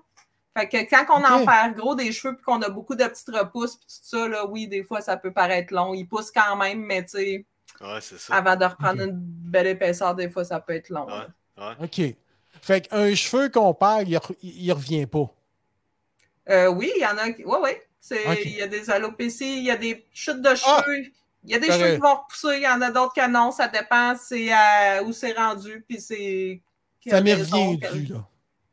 Fait 0.56 0.68
que 0.68 0.76
quand 0.88 1.04
on 1.20 1.24
en 1.24 1.44
perd 1.44 1.74
gros 1.76 1.94
des 1.94 2.12
cheveux 2.12 2.34
puis 2.34 2.42
qu'on 2.44 2.62
a 2.62 2.70
beaucoup 2.70 2.94
de 2.94 3.04
petites 3.04 3.28
repousses 3.28 3.76
puis 3.76 3.86
tout 3.86 4.16
ça, 4.16 4.26
là, 4.28 4.46
oui, 4.46 4.66
des 4.68 4.82
fois, 4.82 5.00
ça 5.02 5.16
peut 5.18 5.32
paraître 5.32 5.74
long. 5.74 5.92
Ils 5.92 6.06
poussent 6.06 6.30
quand 6.30 6.56
même, 6.56 6.80
mais 6.80 7.02
tu 7.04 7.10
sais, 7.18 7.46
Ouais, 7.80 7.98
avant 8.30 8.56
de 8.56 8.64
reprendre 8.64 9.02
une 9.02 9.12
belle 9.12 9.66
épaisseur, 9.66 10.14
des 10.14 10.30
fois, 10.30 10.44
ça 10.44 10.60
peut 10.60 10.72
être 10.74 10.88
long. 10.88 11.04
Ouais. 11.06 11.26
là. 11.58 11.76
Ouais. 11.78 11.84
OK. 11.84 12.16
Fait 12.62 12.88
qu'un 12.88 13.14
cheveu 13.14 13.50
qu'on 13.50 13.74
perd, 13.74 14.08
il, 14.08 14.16
re- 14.16 14.36
il 14.42 14.72
revient 14.72 15.04
pas. 15.06 15.30
Euh, 16.48 16.68
oui, 16.68 16.90
il 16.96 17.02
y 17.02 17.06
en 17.06 17.18
a 17.18 17.30
qui. 17.32 17.44
Oui, 17.44 17.56
oui. 17.62 17.70
Il 18.44 18.54
y 18.56 18.62
a 18.62 18.66
des 18.68 18.88
alopécies, 18.88 19.58
il 19.58 19.64
y 19.64 19.70
a 19.70 19.76
des 19.76 20.06
chutes 20.12 20.40
de 20.40 20.54
cheveux. 20.54 21.06
Il 21.44 21.50
y 21.50 21.54
a 21.54 21.58
des 21.58 21.66
cheveux 21.66 21.94
qui 21.96 22.00
vont 22.00 22.14
repousser, 22.14 22.56
il 22.56 22.62
y 22.62 22.68
en 22.68 22.80
a 22.80 22.90
d'autres 22.90 23.12
que 23.14 23.28
non. 23.28 23.50
Ça 23.50 23.68
dépend 23.68 24.16
c'est 24.16 24.50
à- 24.52 25.02
où 25.02 25.12
c'est 25.12 25.32
rendu. 25.32 25.84
Puis 25.88 26.00
c'est. 26.00 26.62
Ça 27.06 27.20
m'est 27.20 27.34
revient 27.34 27.76
dû, 27.92 28.06
là. 28.06 28.26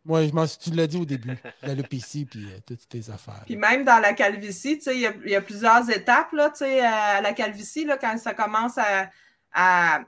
Moi, 0.06 0.28
je 0.28 0.34
m'en 0.34 0.46
tu 0.46 0.72
l'as 0.72 0.88
dit 0.88 0.98
au 0.98 1.06
début. 1.06 1.38
L'alopécie 1.62 2.26
puis 2.30 2.46
euh, 2.46 2.58
toutes 2.68 2.88
tes 2.90 3.10
affaires. 3.10 3.44
Puis 3.46 3.56
même 3.56 3.84
dans 3.86 4.00
la 4.00 4.14
calvitie, 4.14 4.78
tu 4.78 4.84
sais, 4.84 4.96
il 4.96 5.02
y 5.02 5.08
a, 5.08 5.14
il 5.24 5.32
y 5.32 5.36
a 5.36 5.42
plusieurs 5.42 5.90
étapes, 5.90 6.34
là, 6.34 6.50
tu 6.50 6.60
sais, 6.60 6.82
à 6.82 7.22
la 7.22 7.34
calvitie, 7.34 7.86
là, 7.86 7.98
quand 7.98 8.18
ça 8.18 8.34
commence 8.34 8.78
à, 8.78 9.10
à, 9.54 10.04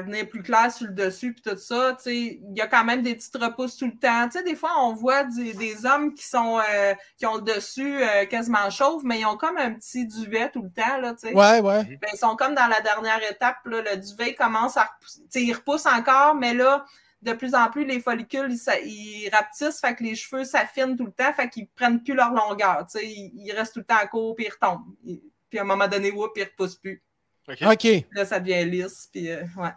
venir 0.00 0.28
plus 0.28 0.42
clair 0.42 0.70
sur 0.72 0.86
le 0.86 0.92
dessus, 0.92 1.34
puis 1.34 1.42
tout 1.42 1.58
ça, 1.58 1.94
tu 1.96 2.04
sais, 2.04 2.16
il 2.16 2.56
y 2.56 2.60
a 2.62 2.66
quand 2.66 2.84
même 2.84 3.02
des 3.02 3.14
petites 3.14 3.36
repousses 3.36 3.76
tout 3.76 3.86
le 3.86 3.98
temps. 3.98 4.28
Tu 4.28 4.38
sais, 4.38 4.44
des 4.44 4.54
fois, 4.54 4.70
on 4.80 4.94
voit 4.94 5.24
des, 5.24 5.52
des 5.52 5.84
hommes 5.84 6.14
qui 6.14 6.24
sont, 6.26 6.58
euh, 6.58 6.94
qui 7.18 7.26
ont 7.26 7.36
le 7.36 7.42
dessus 7.42 8.02
euh, 8.02 8.24
quasiment 8.24 8.70
chauve, 8.70 9.04
mais 9.04 9.20
ils 9.20 9.26
ont 9.26 9.36
comme 9.36 9.58
un 9.58 9.72
petit 9.72 10.06
duvet 10.06 10.50
tout 10.50 10.62
le 10.62 10.70
temps, 10.70 10.98
là, 11.02 11.12
tu 11.12 11.28
sais. 11.28 11.34
Ouais, 11.34 11.60
ouais. 11.60 11.84
Ben, 12.00 12.08
ils 12.12 12.18
sont 12.18 12.36
comme 12.36 12.54
dans 12.54 12.68
la 12.68 12.80
dernière 12.80 13.20
étape, 13.30 13.58
là, 13.66 13.82
le 13.82 13.96
duvet 13.98 14.34
commence 14.34 14.78
à 14.78 14.84
repousser. 14.84 15.20
Tu 15.22 15.28
sais, 15.28 15.42
il 15.42 15.52
repousse 15.52 15.86
encore, 15.86 16.34
mais 16.34 16.54
là, 16.54 16.86
de 17.24 17.32
plus 17.32 17.54
en 17.54 17.70
plus, 17.70 17.84
les 17.86 18.00
follicules, 18.00 18.54
ils, 18.84 19.28
rapetissent, 19.32 19.80
fait 19.80 19.94
que 19.94 20.04
les 20.04 20.14
cheveux 20.14 20.44
s'affinent 20.44 20.96
tout 20.96 21.06
le 21.06 21.12
temps, 21.12 21.32
fait 21.32 21.48
qu'ils 21.48 21.68
prennent 21.68 22.02
plus 22.02 22.14
leur 22.14 22.30
longueur. 22.30 22.86
Tu 22.90 22.98
sais, 22.98 23.06
ils, 23.06 23.32
ils 23.34 23.52
restent 23.52 23.72
tout 23.72 23.80
le 23.80 23.86
temps 23.86 23.96
à 23.96 24.06
court, 24.06 24.34
puis 24.34 24.46
ils 24.46 24.50
retombent. 24.50 24.94
Ils- 25.04 25.22
puis 25.48 25.58
à 25.58 25.62
un 25.62 25.66
moment 25.66 25.88
donné, 25.88 26.10
whoop, 26.10 26.32
ils 26.36 26.44
repoussent 26.44 26.76
plus. 26.76 27.02
OK. 27.48 27.86
Là, 28.12 28.24
ça 28.24 28.40
devient 28.40 28.64
lisse, 28.64 29.08
puis 29.12 29.30
euh, 29.30 29.42
ouais. 29.56 29.70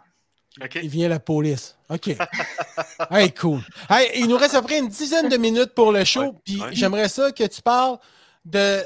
OK. 0.62 0.78
Il 0.82 0.88
vient 0.88 1.08
la 1.08 1.20
police. 1.20 1.76
OK. 1.88 2.08
hey, 3.10 3.32
cool. 3.32 3.60
Hey, 3.88 4.10
il 4.16 4.28
nous 4.28 4.36
reste 4.36 4.54
à 4.54 4.60
peu 4.60 4.66
près 4.66 4.78
une 4.78 4.88
dizaine 4.88 5.28
de 5.28 5.36
minutes 5.36 5.74
pour 5.74 5.92
le 5.92 6.04
show. 6.04 6.22
Ouais, 6.22 6.32
Puis 6.44 6.60
ouais. 6.60 6.68
j'aimerais 6.72 7.08
ça 7.08 7.30
que 7.32 7.44
tu 7.44 7.62
parles 7.62 7.98
de 8.44 8.82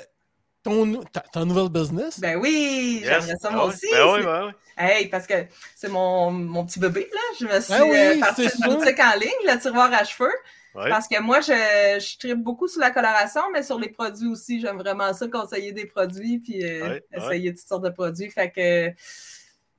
ton, 0.62 1.02
ta, 1.12 1.20
ton 1.20 1.44
nouvel 1.46 1.68
business? 1.70 2.18
Ben 2.20 2.36
oui, 2.36 3.00
Yes. 3.02 3.08
j'aimerais 3.26 3.36
ça 3.40 3.50
Ben 3.50 3.56
moi 3.56 3.66
oui, 3.66 3.72
aussi. 3.74 3.86
Ben 3.92 4.12
oui, 4.14 4.22
ben 4.24 4.46
oui. 4.46 4.52
Hey, 4.76 5.08
parce 5.08 5.26
que 5.26 5.34
c'est 5.76 5.88
mon, 5.88 6.30
mon 6.30 6.64
petit 6.64 6.80
bébé, 6.80 7.08
là. 7.12 7.20
Je 7.40 7.44
me 7.46 7.60
suis 7.60 7.72
Ben 7.72 7.82
oui, 7.82 7.96
euh, 8.16 8.20
partie 8.20 8.44
une 8.44 8.50
sûr. 8.50 8.78
boutique 8.78 9.00
en 9.00 9.18
ligne, 9.18 9.30
le 9.52 9.58
tiroir 9.60 9.92
à 9.92 10.04
cheveux. 10.04 10.30
Ouais. 10.74 10.88
Parce 10.88 11.06
que 11.06 11.20
moi, 11.20 11.40
je, 11.42 11.52
je 12.00 12.18
tripe 12.18 12.38
beaucoup 12.42 12.66
sur 12.66 12.80
la 12.80 12.90
coloration, 12.90 13.42
mais 13.52 13.62
sur 13.62 13.78
les 13.78 13.90
produits 13.90 14.28
aussi. 14.28 14.58
J'aime 14.60 14.78
vraiment 14.78 15.12
ça, 15.12 15.28
conseiller 15.28 15.72
des 15.72 15.84
produits, 15.84 16.38
puis 16.38 16.64
euh, 16.64 16.88
Ouais, 16.88 17.04
essayer 17.12 17.54
toutes 17.54 17.66
sortes 17.68 17.84
de 17.84 17.90
produits. 17.90 18.30
Fait 18.30 18.50
que 18.50 18.90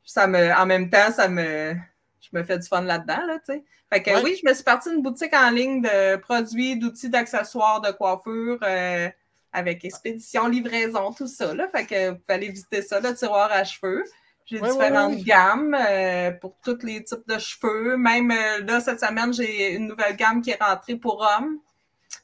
ça 0.05 0.27
me, 0.27 0.53
en 0.53 0.65
même 0.67 0.89
temps, 0.91 1.11
ça 1.11 1.27
me, 1.27 1.73
je 2.21 2.29
me 2.38 2.43
fais 2.43 2.59
du 2.59 2.67
fun 2.67 2.81
là-dedans, 2.81 3.25
là, 3.25 3.39
tu 3.39 3.53
sais. 3.53 3.63
Fait 3.91 4.03
que 4.03 4.11
Ouais. 4.11 4.21
oui, 4.23 4.39
je 4.41 4.47
me 4.47 4.53
suis 4.53 4.63
partie 4.63 4.89
d'une 4.89 5.01
boutique 5.01 5.34
en 5.34 5.49
ligne 5.49 5.81
de 5.81 6.15
produits, 6.17 6.77
d'outils, 6.77 7.09
d'accessoires, 7.09 7.81
de 7.81 7.91
coiffure, 7.91 8.59
euh, 8.63 9.09
avec 9.54 9.86
expédition, 9.86 10.47
livraison, 10.47 11.14
tout 11.14 11.28
ça, 11.28 11.54
là. 11.54 11.68
Fait 11.68 11.86
que 11.86 12.10
vous 12.10 12.16
pouvez 12.18 12.34
aller 12.34 12.49
visiter 12.49 12.82
ça, 12.82 12.99
le 12.99 13.14
tiroir 13.14 13.51
à 13.51 13.64
cheveux. 13.64 14.04
J'ai 14.45 14.60
Ouais, 14.60 14.70
différentes 14.70 15.14
ouais. 15.16 15.22
gammes 15.22 15.74
euh, 15.80 16.32
pour 16.32 16.58
tous 16.64 16.84
les 16.84 17.01
types 17.04 17.26
de 17.28 17.38
cheveux. 17.38 17.95
Même 17.95 18.30
euh, 18.32 18.60
là, 18.66 18.82
cette 18.82 18.99
semaine, 18.99 19.34
j'ai 19.34 19.76
une 19.76 19.88
nouvelle 19.88 20.18
gamme 20.18 20.41
qui 20.41 20.49
est 20.51 20.62
rentrée 20.62 20.97
pour 20.97 21.22
hommes. 21.22 21.60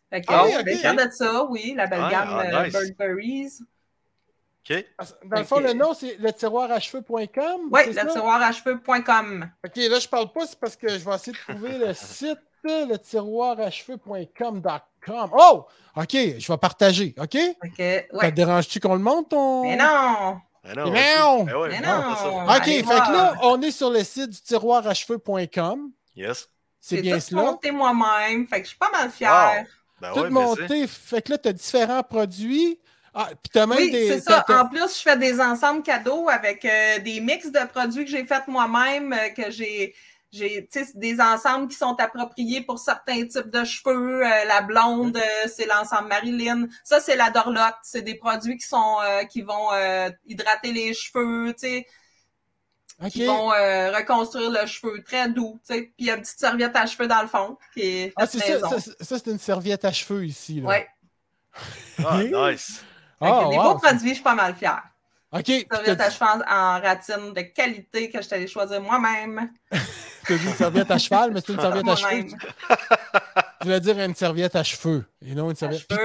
Fait 0.10 0.22
que 0.22 0.26
Ah 0.28 0.44
oui, 0.46 0.52
je 0.60 0.66
vais 0.66 0.76
ok. 0.76 0.82
faire 0.82 0.96
de 0.96 1.12
ça, 1.12 1.46
oui, 1.46 1.74
la 1.78 1.88
belle 1.88 2.10
gamme 2.10 2.28
ah, 2.30 2.42
euh, 2.62 2.66
nice. 2.66 2.74
Burberry's. 2.98 3.62
OK. 4.70 4.86
Dans 5.26 5.38
le 5.38 5.44
fond, 5.46 5.60
le 5.62 5.74
nom, 5.74 5.94
c'est 5.94 6.18
le 6.18 6.32
tiroir 6.34 6.70
à 6.72 6.80
cheveux.com. 6.80 7.70
Oui, 7.72 7.82
le 7.88 8.12
tiroir 8.12 8.42
à 8.42 8.52
cheveux.com. 8.52 9.50
OK, 9.66 9.76
là, 9.78 10.00
je 10.00 10.08
parle 10.08 10.32
pas, 10.32 10.46
c'est 10.46 10.60
parce 10.60 10.76
que 10.76 10.90
je 10.90 11.06
vais 11.06 11.16
essayer 11.16 11.32
de 11.34 11.54
trouver 11.54 11.78
le 11.78 11.94
site, 11.94 12.40
le 12.68 12.98
tiroir 12.98 13.60
à 13.60 13.70
cheveux.com.com. 13.72 15.30
Oh! 15.34 15.66
OK, 15.96 16.12
je 16.14 16.52
vais 16.52 16.58
partager, 16.58 17.16
OK? 17.18 17.38
Que, 17.78 18.04
Ça 18.20 18.30
te 18.32 18.36
dérange-tu 18.36 18.80
qu'on 18.80 18.94
le 18.94 19.00
monte, 19.00 19.30
ton... 19.30 19.64
Mais 19.64 19.76
non! 19.76 20.38
Ben 20.64 20.76
non, 20.76 20.92
Mais 20.92 21.16
non! 21.18 21.44
Ben 21.46 21.56
ouais, 21.56 21.70
Mais 21.70 21.80
non, 21.80 22.16
ça. 22.16 22.28
OK, 22.30 22.50
Allez 22.50 22.74
fait 22.78 22.82
voir. 22.84 23.08
que 23.08 23.14
là, 23.14 23.34
on 23.44 23.62
est 23.62 23.72
sur 23.72 23.90
le 23.90 24.04
site 24.04 24.30
du 24.30 24.42
tiroir 24.42 24.86
à 24.88 24.94
cheveux.com. 24.94 25.92
Yes. 26.16 26.50
C'est 26.82 26.98
J'ai 26.98 27.02
bien 27.02 27.16
tout 27.16 27.22
cela. 27.22 27.42
monté 27.44 27.72
moi-même. 27.72 28.46
Fait 28.48 28.58
que 28.60 28.64
je 28.66 28.70
suis 28.70 28.78
pas 28.78 28.92
mal 28.92 29.10
fière. 29.10 29.66
Ben 30.02 30.12
Tout 30.14 30.20
ouais, 30.22 30.30
monté. 30.30 30.88
Fait 30.88 31.22
que 31.22 31.32
là, 31.32 31.38
tu 31.38 31.50
as 31.50 31.54
différents 31.54 32.04
produits. 32.04 32.80
Ah, 33.14 33.28
puis 33.42 33.50
t'as 33.52 33.66
même 33.66 33.78
Oui, 33.80 33.92
des. 33.92 34.08
c'est 34.14 34.22
ça. 34.22 34.46
En 34.50 34.68
plus, 34.68 34.96
je 34.98 35.02
fais 35.02 35.18
des 35.18 35.42
ensembles 35.42 35.82
cadeaux 35.82 36.30
avec 36.30 36.64
euh, 36.64 37.00
des 37.00 37.20
mix 37.20 37.52
de 37.52 37.66
produits 37.68 38.06
que 38.06 38.12
j'ai 38.12 38.24
faits 38.24 38.48
moi-même, 38.48 39.12
euh, 39.14 39.30
que 39.30 39.50
j'ai. 39.52 39.94
J'ai 40.32 40.68
des 40.94 41.20
ensembles 41.20 41.68
qui 41.70 41.76
sont 41.76 41.96
appropriés 42.00 42.62
pour 42.62 42.78
certains 42.78 43.26
types 43.26 43.50
de 43.50 43.64
cheveux. 43.64 44.24
Euh, 44.24 44.46
la 44.46 44.62
blonde, 44.62 45.18
euh, 45.18 45.48
c'est 45.52 45.66
l'ensemble 45.66 46.08
Marilyn. 46.10 46.68
Ça, 46.84 47.00
c'est 47.00 47.16
la 47.16 47.32
Dorlotte. 47.32 47.78
C'est 47.82 48.04
des 48.04 48.14
produits 48.16 48.58
qui 48.58 48.68
sont 48.68 48.98
euh, 49.04 49.24
qui 49.24 49.42
vont 49.42 49.74
euh, 49.74 50.10
hydrater 50.28 50.72
les 50.72 50.94
cheveux, 50.94 51.54
tu 51.54 51.68
sais, 51.68 51.86
OK. 53.02 53.10
qui 53.10 53.26
vont 53.26 53.52
euh, 53.54 53.92
reconstruire 53.98 54.52
le 54.52 54.68
cheveu. 54.68 55.02
Très 55.04 55.30
doux, 55.30 55.60
tu 55.68 55.74
sais. 55.74 55.82
Puis 55.82 55.94
il 55.98 56.06
y 56.06 56.12
a 56.12 56.16
une 56.16 56.22
petite 56.22 56.40
serviette 56.40 56.76
à 56.76 56.86
cheveux 56.86 57.08
dans 57.08 57.22
le 57.24 57.28
fond 57.28 57.58
qui 57.74 57.82
est 57.82 58.14
Ah, 58.16 58.28
c'est 58.28 58.38
ça, 58.40 58.54
maison. 58.54 58.70
ça, 58.70 58.80
c'est- 58.82 59.04
ça, 59.04 59.18
c'est 59.18 59.32
une 59.32 59.40
serviette 59.40 59.84
à 59.84 59.92
cheveux 59.92 60.26
ici. 60.26 60.62
Là. 60.62 60.68
Ouais. 60.70 60.88
Ah, 62.06 62.20
nice. 62.52 62.84
Que 63.20 63.26
Ah, 63.26 63.48
des 63.50 63.58
wow. 63.58 63.64
beaux 63.64 63.80
produits, 63.80 64.10
je 64.10 64.14
suis 64.14 64.24
pas 64.24 64.36
mal 64.36 64.54
fière. 64.56 64.84
OK. 65.32 65.46
Serviette 65.46 66.02
à 66.02 66.10
cheveux 66.10 66.44
en, 66.50 66.82
ratine 66.82 67.34
de 67.34 67.42
qualité 67.42 68.10
que 68.10 68.22
je 68.22 68.34
allée 68.34 68.48
choisir 68.48 68.82
moi-même. 68.82 69.52
t'as 69.72 70.36
dit 70.36 70.48
une 70.48 70.54
serviette 70.54 70.90
à 70.90 70.98
cheval, 70.98 71.32
mais 71.32 71.42
c'est 71.46 71.54
une 71.54 71.60
serviette 71.60 71.88
à 71.88 71.96
cheveux. 71.96 72.26
Tu 73.62 73.68
voulais 73.68 73.80
dire 73.80 74.00
une 74.00 74.16
serviette 74.16 74.56
à 74.56 74.64
cheveux 74.64 75.06
et 75.26 75.36
non 75.36 75.50
une 75.52 75.56
serviette. 75.56 75.88
Puis 75.88 75.98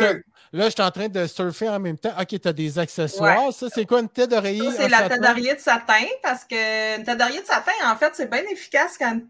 là, 0.60 0.66
je 0.66 0.70
suis 0.70 0.82
en 0.82 0.90
train 0.90 1.08
de 1.08 1.26
surfer 1.26 1.68
en 1.68 1.80
même 1.80 1.98
temps. 1.98 2.12
OK, 2.20 2.40
tu 2.40 2.48
as 2.48 2.52
des 2.52 2.78
accessoires. 2.78 3.52
Ça, 3.52 3.66
c'est 3.74 3.86
quoi 3.86 4.00
une 4.00 4.08
tête 4.08 4.30
d'oreiller? 4.30 4.70
C'est 4.72 4.88
la 4.88 4.98
satin? 4.98 5.08
tête 5.08 5.22
d'oreiller 5.22 5.54
de 5.54 5.60
satin 5.60 6.06
parce 6.22 6.44
que 6.44 6.96
une 6.98 7.04
tête 7.04 7.18
d'oreiller 7.18 7.40
de 7.40 7.46
satin, 7.46 7.72
en 7.84 7.96
fait, 7.96 8.12
c'est 8.14 8.30
bien 8.30 8.42
efficace 8.50 8.96
quand. 8.98 9.20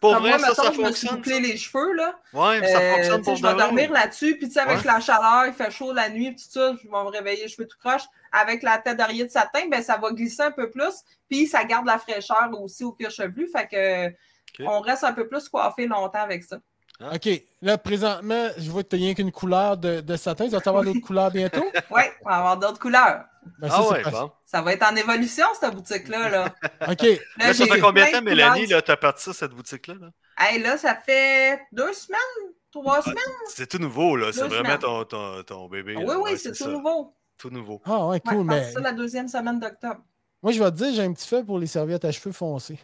Pour 0.00 0.12
comme 0.14 0.22
vrai, 0.22 0.30
moi, 0.30 0.38
ça, 0.38 0.48
mettons, 0.48 0.62
ça 0.62 0.62
je 0.62 0.68
me 0.68 0.74
suis 0.74 0.84
fonctionne. 1.08 1.16
bouclé 1.16 1.40
les 1.40 1.56
cheveux, 1.56 1.92
là. 1.94 2.18
Ouais, 2.32 2.60
mais 2.60 2.72
ça 2.72 2.78
Euh, 2.78 2.94
fonctionne 2.96 3.22
pour 3.22 3.36
je 3.36 3.42
vais 3.42 3.54
dormir 3.54 3.90
là-dessus, 3.92 4.36
puis 4.36 4.46
tu 4.46 4.54
sais, 4.54 4.60
avec 4.60 4.78
Ouais. 4.78 4.84
la 4.84 5.00
chaleur, 5.00 5.46
il 5.46 5.52
fait 5.52 5.70
chaud 5.72 5.92
la 5.92 6.08
nuit, 6.08 6.32
puis 6.32 6.44
tout 6.44 6.50
ça, 6.52 6.72
je 6.80 6.82
vais 6.88 6.88
me 7.04 7.08
réveiller 7.10 7.42
les 7.42 7.48
cheveux 7.48 7.66
tout 7.66 7.78
croche. 7.82 8.02
Avec 8.30 8.62
la 8.62 8.78
tête 8.78 8.96
d'oreiller 8.98 9.24
de 9.24 9.30
satin, 9.30 9.60
ben 9.70 9.82
ça 9.82 9.96
va 9.96 10.10
glisser 10.12 10.42
un 10.42 10.50
peu 10.52 10.70
plus, 10.70 11.02
puis 11.28 11.46
ça 11.46 11.64
garde 11.64 11.86
la 11.86 11.98
fraîcheur 11.98 12.48
aussi 12.60 12.84
au 12.84 12.92
cuir 12.92 13.10
chevelu, 13.10 13.48
fait 13.48 13.66
que 13.66 14.64
on 14.66 14.80
reste 14.80 15.04
un 15.04 15.12
peu 15.12 15.26
plus 15.26 15.48
coiffé 15.48 15.86
longtemps 15.86 16.22
avec 16.22 16.44
ça. 16.44 16.58
OK. 17.00 17.28
Là, 17.62 17.78
présentement, 17.78 18.48
je 18.58 18.70
vois 18.70 18.82
que 18.82 18.88
tu 18.88 18.96
n'as 18.96 19.02
rien 19.04 19.14
qu'une 19.14 19.30
couleur 19.30 19.76
de, 19.76 20.00
de 20.00 20.16
satin. 20.16 20.46
Tu 20.46 20.50
vas 20.50 20.58
avoir 20.66 20.82
d'autres 20.82 20.98
couleurs 21.06 21.30
bientôt? 21.30 21.64
Oui, 21.90 22.02
on 22.24 22.28
va 22.28 22.36
avoir 22.36 22.56
d'autres 22.56 22.80
couleurs. 22.80 23.24
Ben, 23.58 23.68
ça, 23.68 23.76
Ah 23.78 23.82
c'est 23.88 24.04
ouais, 24.06 24.10
bon. 24.10 24.30
Ça 24.46 24.62
va 24.62 24.72
être 24.72 24.82
en 24.90 24.96
évolution, 24.96 25.46
cette 25.58 25.74
boutique-là. 25.74 26.28
Là. 26.28 26.54
OK. 26.88 27.02
Là, 27.38 27.54
ça 27.54 27.66
fait 27.66 27.80
combien 27.80 28.06
de 28.06 28.12
temps, 28.12 28.22
Mélanie, 28.22 28.66
là, 28.66 28.82
t'as 28.82 28.96
parti 28.96 29.24
ça, 29.24 29.32
cette 29.32 29.52
boutique-là? 29.52 29.94
là? 30.00 30.10
Hey, 30.38 30.60
là, 30.60 30.76
ça 30.78 30.94
fait 30.94 31.60
deux 31.72 31.92
semaines, 31.92 32.52
trois 32.70 33.02
semaines. 33.02 33.16
C'est 33.48 33.66
tout 33.68 33.78
nouveau, 33.78 34.16
là. 34.16 34.32
C'est 34.32 34.46
vraiment 34.46 34.76
ton, 34.78 35.04
ton, 35.04 35.42
ton 35.42 35.68
bébé. 35.68 35.96
oui, 35.96 36.04
là. 36.06 36.16
oui, 36.18 36.30
Ouais, 36.32 36.36
c'est 36.36 36.50
tout 36.52 36.64
ça. 36.64 36.68
nouveau. 36.68 37.14
Tout 37.36 37.50
nouveau. 37.50 37.80
Ah, 37.84 38.06
ouais, 38.06 38.12
Ouais, 38.12 38.20
cool. 38.20 38.36
pense 38.38 38.46
mais 38.46 38.72
c'est 38.72 38.80
la 38.80 38.92
deuxième 38.92 39.28
semaine 39.28 39.60
d'octobre. 39.60 40.00
moi, 40.42 40.52
je 40.52 40.62
vais 40.62 40.70
te 40.70 40.76
dire, 40.76 40.92
j'ai 40.94 41.02
un 41.02 41.12
petit 41.12 41.26
fait 41.28 41.44
pour 41.44 41.58
les 41.58 41.66
serviettes 41.68 42.04
à 42.04 42.12
cheveux 42.12 42.32
foncés. 42.32 42.78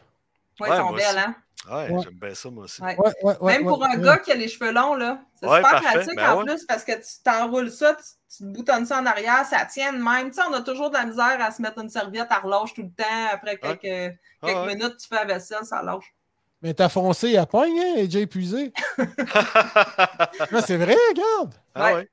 Oui, 0.61 0.69
Ouais, 0.69 0.77
elles 0.77 0.81
sont 0.83 0.93
belles, 0.93 1.07
aussi. 1.07 1.19
hein? 1.19 1.35
Ouais, 1.71 1.91
Ouais. 1.91 2.03
j'aime 2.03 2.15
bien 2.15 2.35
ça, 2.35 2.51
moi 2.51 2.65
aussi. 2.65 2.83
Ouais. 2.83 2.95
Ouais, 2.99 3.12
ouais, 3.23 3.37
ouais, 3.41 3.53
Même 3.55 3.62
ouais, 3.67 3.69
pour 3.73 3.85
un 3.85 3.97
ouais. 3.97 4.03
gars 4.03 4.19
qui 4.19 4.31
a 4.33 4.35
les 4.35 4.49
cheveux 4.49 4.71
longs, 4.73 4.95
là, 4.95 5.21
c'est 5.41 5.47
Ouais, 5.47 5.57
super 5.57 5.71
parfait, 5.71 5.99
pratique 5.99 6.17
ben 6.17 6.33
en 6.33 6.39
ouais. 6.39 6.45
plus 6.45 6.65
parce 6.67 6.85
que 6.85 6.93
tu 6.93 7.23
t'enroules 7.25 7.71
ça, 7.71 7.95
tu, 7.95 8.39
te 8.39 8.45
boutonnes 8.45 8.85
ça 8.85 9.01
en 9.01 9.07
arrière, 9.07 9.47
ça 9.47 9.65
tient 9.65 9.93
de 9.93 9.99
même. 9.99 10.29
Tu 10.31 10.35
sais, 10.37 10.43
on 10.49 10.53
a 10.53 10.61
toujours 10.61 10.91
de 10.91 10.97
la 10.97 11.07
misère 11.07 11.39
à 11.41 11.51
se 11.51 11.62
mettre 11.62 11.79
une 11.79 11.89
serviette 11.89 12.27
à 12.31 12.41
relâche 12.41 12.75
tout 12.75 12.83
le 12.83 12.91
temps. 12.91 13.29
Après 13.33 13.57
quelques, 13.59 13.81
quelques 13.81 14.17
Ah 14.43 14.65
ouais. 14.67 14.75
minutes, 14.75 14.97
tu 14.99 15.09
fais 15.09 15.15
la 15.17 15.25
vaisselle, 15.25 15.65
ça 15.65 15.83
lâche. 15.83 16.15
Mais 16.61 16.75
t'as 16.75 16.89
foncé 16.89 17.37
à 17.37 17.47
pogne, 17.47 17.79
hein? 17.79 17.95
Est 17.97 18.07
déjà 18.07 18.21
épuisée. 18.21 18.73
non, 18.99 20.61
c'est 20.67 20.77
vrai, 20.77 20.97
regarde. 21.11 21.55
Ah 21.75 21.85
Ouais. 21.87 21.95
ouais? 21.95 22.09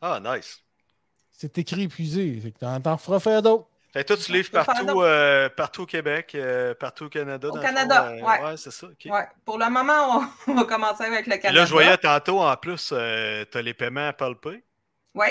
Ah, 0.00 0.20
nice. 0.22 0.58
C'est 1.32 1.58
écrit 1.58 1.82
épuisé. 1.82 2.40
Fait 2.40 2.50
que 2.52 2.78
t'en 2.78 2.96
feras 2.98 3.20
faire 3.20 3.42
d'autres. 3.42 3.68
Fait 3.96 4.02
que 4.02 4.08
toi, 4.08 4.16
tu 4.18 4.32
livres 4.32 4.50
partout, 4.50 5.00
euh, 5.00 5.48
partout 5.48 5.82
au 5.82 5.86
Québec, 5.86 6.32
euh, 6.34 6.74
partout 6.74 7.04
au 7.04 7.08
Canada. 7.08 7.48
Au 7.48 7.58
Canada, 7.58 8.02
fond, 8.20 8.26
ouais. 8.26 8.44
Ouais, 8.44 8.56
c'est 8.58 8.70
ça. 8.70 8.88
Ouais. 9.06 9.26
Pour 9.44 9.58
le 9.58 9.70
moment, 9.70 10.22
on, 10.46 10.52
va 10.54 10.64
commencer 10.64 11.04
avec 11.04 11.26
le 11.26 11.38
Canada. 11.38 11.60
là, 11.60 11.64
je 11.64 11.72
voyais 11.72 11.96
tantôt, 11.96 12.40
en 12.42 12.54
plus, 12.56 12.90
euh, 12.92 13.46
t'as 13.50 13.62
les 13.62 13.72
paiements 13.72 14.08
à 14.08 14.12
palper. 14.12 14.62
Oui. 15.14 15.28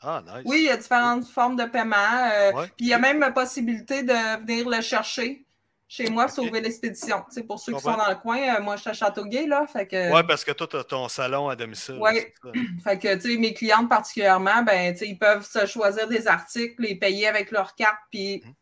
Ah, 0.00 0.22
nice. 0.24 0.44
Oui, 0.46 0.60
il 0.60 0.64
y 0.64 0.70
a 0.70 0.76
différentes 0.78 1.26
formes 1.26 1.56
de 1.56 1.64
paiement. 1.66 1.96
euh, 1.96 2.52
Ouais. 2.52 2.66
Puis 2.68 2.86
il 2.86 2.88
y 2.88 2.94
a 2.94 2.98
même 2.98 3.20
la 3.20 3.32
possibilité 3.32 4.02
de 4.02 4.46
venir 4.46 4.68
le 4.68 4.80
chercher 4.80 5.45
chez 5.88 6.10
moi, 6.10 6.26
sauver 6.28 6.60
l'expédition. 6.60 7.18
Tu 7.28 7.34
sais, 7.36 7.42
pour 7.44 7.60
ceux 7.60 7.72
qui 7.74 7.80
sont 7.80 7.96
dans 7.96 8.08
le 8.08 8.16
coin, 8.16 8.38
euh, 8.56 8.60
moi, 8.60 8.74
je 8.76 8.80
suis 8.82 8.90
à 8.90 8.92
Châteauguay, 8.92 9.46
là. 9.46 9.66
Fait 9.66 9.86
que, 9.86 10.12
Ouais, 10.12 10.24
parce 10.24 10.44
que 10.44 10.50
toi, 10.52 10.66
tu 10.66 10.76
as 10.76 10.84
ton 10.84 11.08
salon 11.08 11.48
à 11.48 11.54
domicile. 11.56 12.00
Ça. 12.02 12.10
fait 12.84 12.98
que, 12.98 13.14
tu 13.14 13.32
sais, 13.32 13.38
mes 13.38 13.54
clientes 13.54 13.88
particulièrement, 13.88 14.62
ben, 14.64 14.92
tu 14.92 14.98
sais, 15.00 15.08
ils 15.08 15.18
peuvent 15.18 15.46
se 15.46 15.64
choisir 15.66 16.08
des 16.08 16.26
articles, 16.26 16.74
les 16.82 16.96
payer 16.96 17.28
avec 17.28 17.50
leur 17.52 17.74
carte, 17.76 17.98
puis 18.10 18.42
Mhm. 18.44 18.52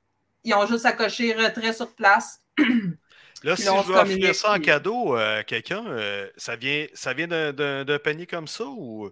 ils 0.45 0.55
ont 0.55 0.67
juste 0.67 0.85
à 0.87 0.93
cocher 0.93 1.33
retrait 1.35 1.73
sur 1.73 1.95
place. 1.95 2.41
Là, 3.43 3.57
si 3.57 3.65
je 3.65 3.71
veux 3.71 3.95
offrir 3.97 4.35
ça 4.35 4.53
en 4.53 4.55
puis- 4.55 4.63
cadeau 4.63 5.15
à 5.17 5.43
quelqu'un, 5.45 5.85
euh, 5.87 6.29
ça 6.37 6.57
vient, 6.57 6.87
ça 6.95 7.13
vient 7.13 7.27
d'un 7.27 7.99
panier 8.03 8.27
comme 8.27 8.49
ça 8.49 8.65
ou. 8.65 9.11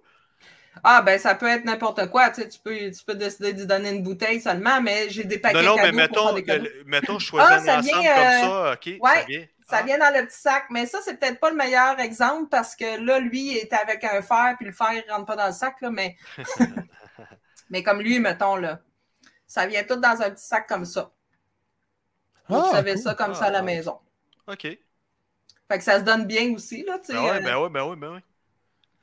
Ah, 0.85 1.03
ben, 1.03 1.19
ça 1.19 1.35
peut 1.35 1.47
être 1.49 1.65
n'importe 1.65 2.11
quoi. 2.11 2.31
Tu 2.31 2.43
sais, 2.43 2.49
tu 2.49 2.59
peux, 2.59 2.75
tu 2.91 3.05
peux 3.05 3.15
décider 3.15 3.53
d'y 3.53 3.67
donner 3.67 3.91
une 3.91 4.03
bouteille 4.03 4.41
seulement, 4.41 4.81
mais 4.83 5.09
j'ai 5.11 5.25
des 5.25 5.39
paquets 5.39 5.63
non, 5.65 5.73
non, 5.75 5.79
mais 5.79 5.93
cadeaux 5.93 6.05
pour 6.05 6.21
mettons, 6.21 6.23
faire 6.23 6.35
des 6.35 6.45
cadeaux. 6.45 6.65
le- 6.65 6.85
mettons, 6.85 7.19
je 7.19 7.27
choisis 7.27 7.51
Ah, 7.51 7.59
un 7.59 7.67
ça 7.67 7.79
ensemble 7.79 8.11
vient, 8.11 8.13
comme 8.13 8.31
euh, 8.47 8.51
ça, 8.51 8.73
OK? 8.75 8.91
ouais, 9.01 9.11
ça 9.13 9.23
vient. 9.23 9.47
Ça 9.65 9.83
Ah, 9.83 9.85
vient 9.85 9.99
dans 9.99 10.15
le 10.19 10.27
petit 10.27 10.39
sac, 10.41 10.67
mais 10.71 10.87
ça, 10.87 10.99
c'est 11.05 11.19
peut-être 11.19 11.41
pas 11.41 11.51
le 11.51 11.57
meilleur 11.57 11.99
exemple 12.01 12.49
parce 12.51 12.77
que 12.77 13.01
là, 13.05 13.21
lui, 13.21 13.53
il 13.53 13.57
était 13.59 13.77
avec 13.77 14.05
un 14.05 14.23
fer, 14.23 14.55
puis 14.59 14.67
le 14.67 14.73
fer, 14.73 14.93
il 14.95 15.11
rentre 15.13 15.27
pas 15.27 15.37
dans 15.37 15.47
le 15.47 15.53
sac, 15.53 15.81
là, 15.81 15.91
mais... 15.91 16.17
mais 17.71 17.83
comme 17.83 18.01
lui, 18.01 18.21
mettons, 18.21 18.55
là, 18.57 18.81
ça 19.47 19.67
vient 19.67 19.85
tout 19.85 19.97
dans 19.97 20.23
un 20.23 20.31
petit 20.31 20.45
sac 20.47 20.69
comme 20.69 20.85
ça. 20.87 21.13
Donc, 22.49 22.63
Ah, 22.63 22.63
vous 22.63 22.69
savez 22.69 22.97
cool. 22.97 22.99
ça 22.99 23.17
comme 23.17 23.35
Ah, 23.35 23.43
ça 23.43 23.47
à 23.47 23.51
la 23.51 23.63
maison. 23.63 23.99
OK. 24.49 24.79
Fait 25.69 25.79
que 25.79 25.85
ça 25.85 25.99
se 25.99 26.05
donne 26.05 26.27
bien 26.27 26.53
aussi, 26.55 26.85
là, 26.85 26.99
tu 27.01 27.07
sais. 27.07 27.13
Ben 27.13 27.21
ouais, 27.25 27.41
euh, 27.41 27.41
ben 27.41 27.57
ouais, 27.63 27.69
ben 27.71 27.85
ouais, 27.89 27.97
ben 27.97 28.15
ouais. 28.15 28.25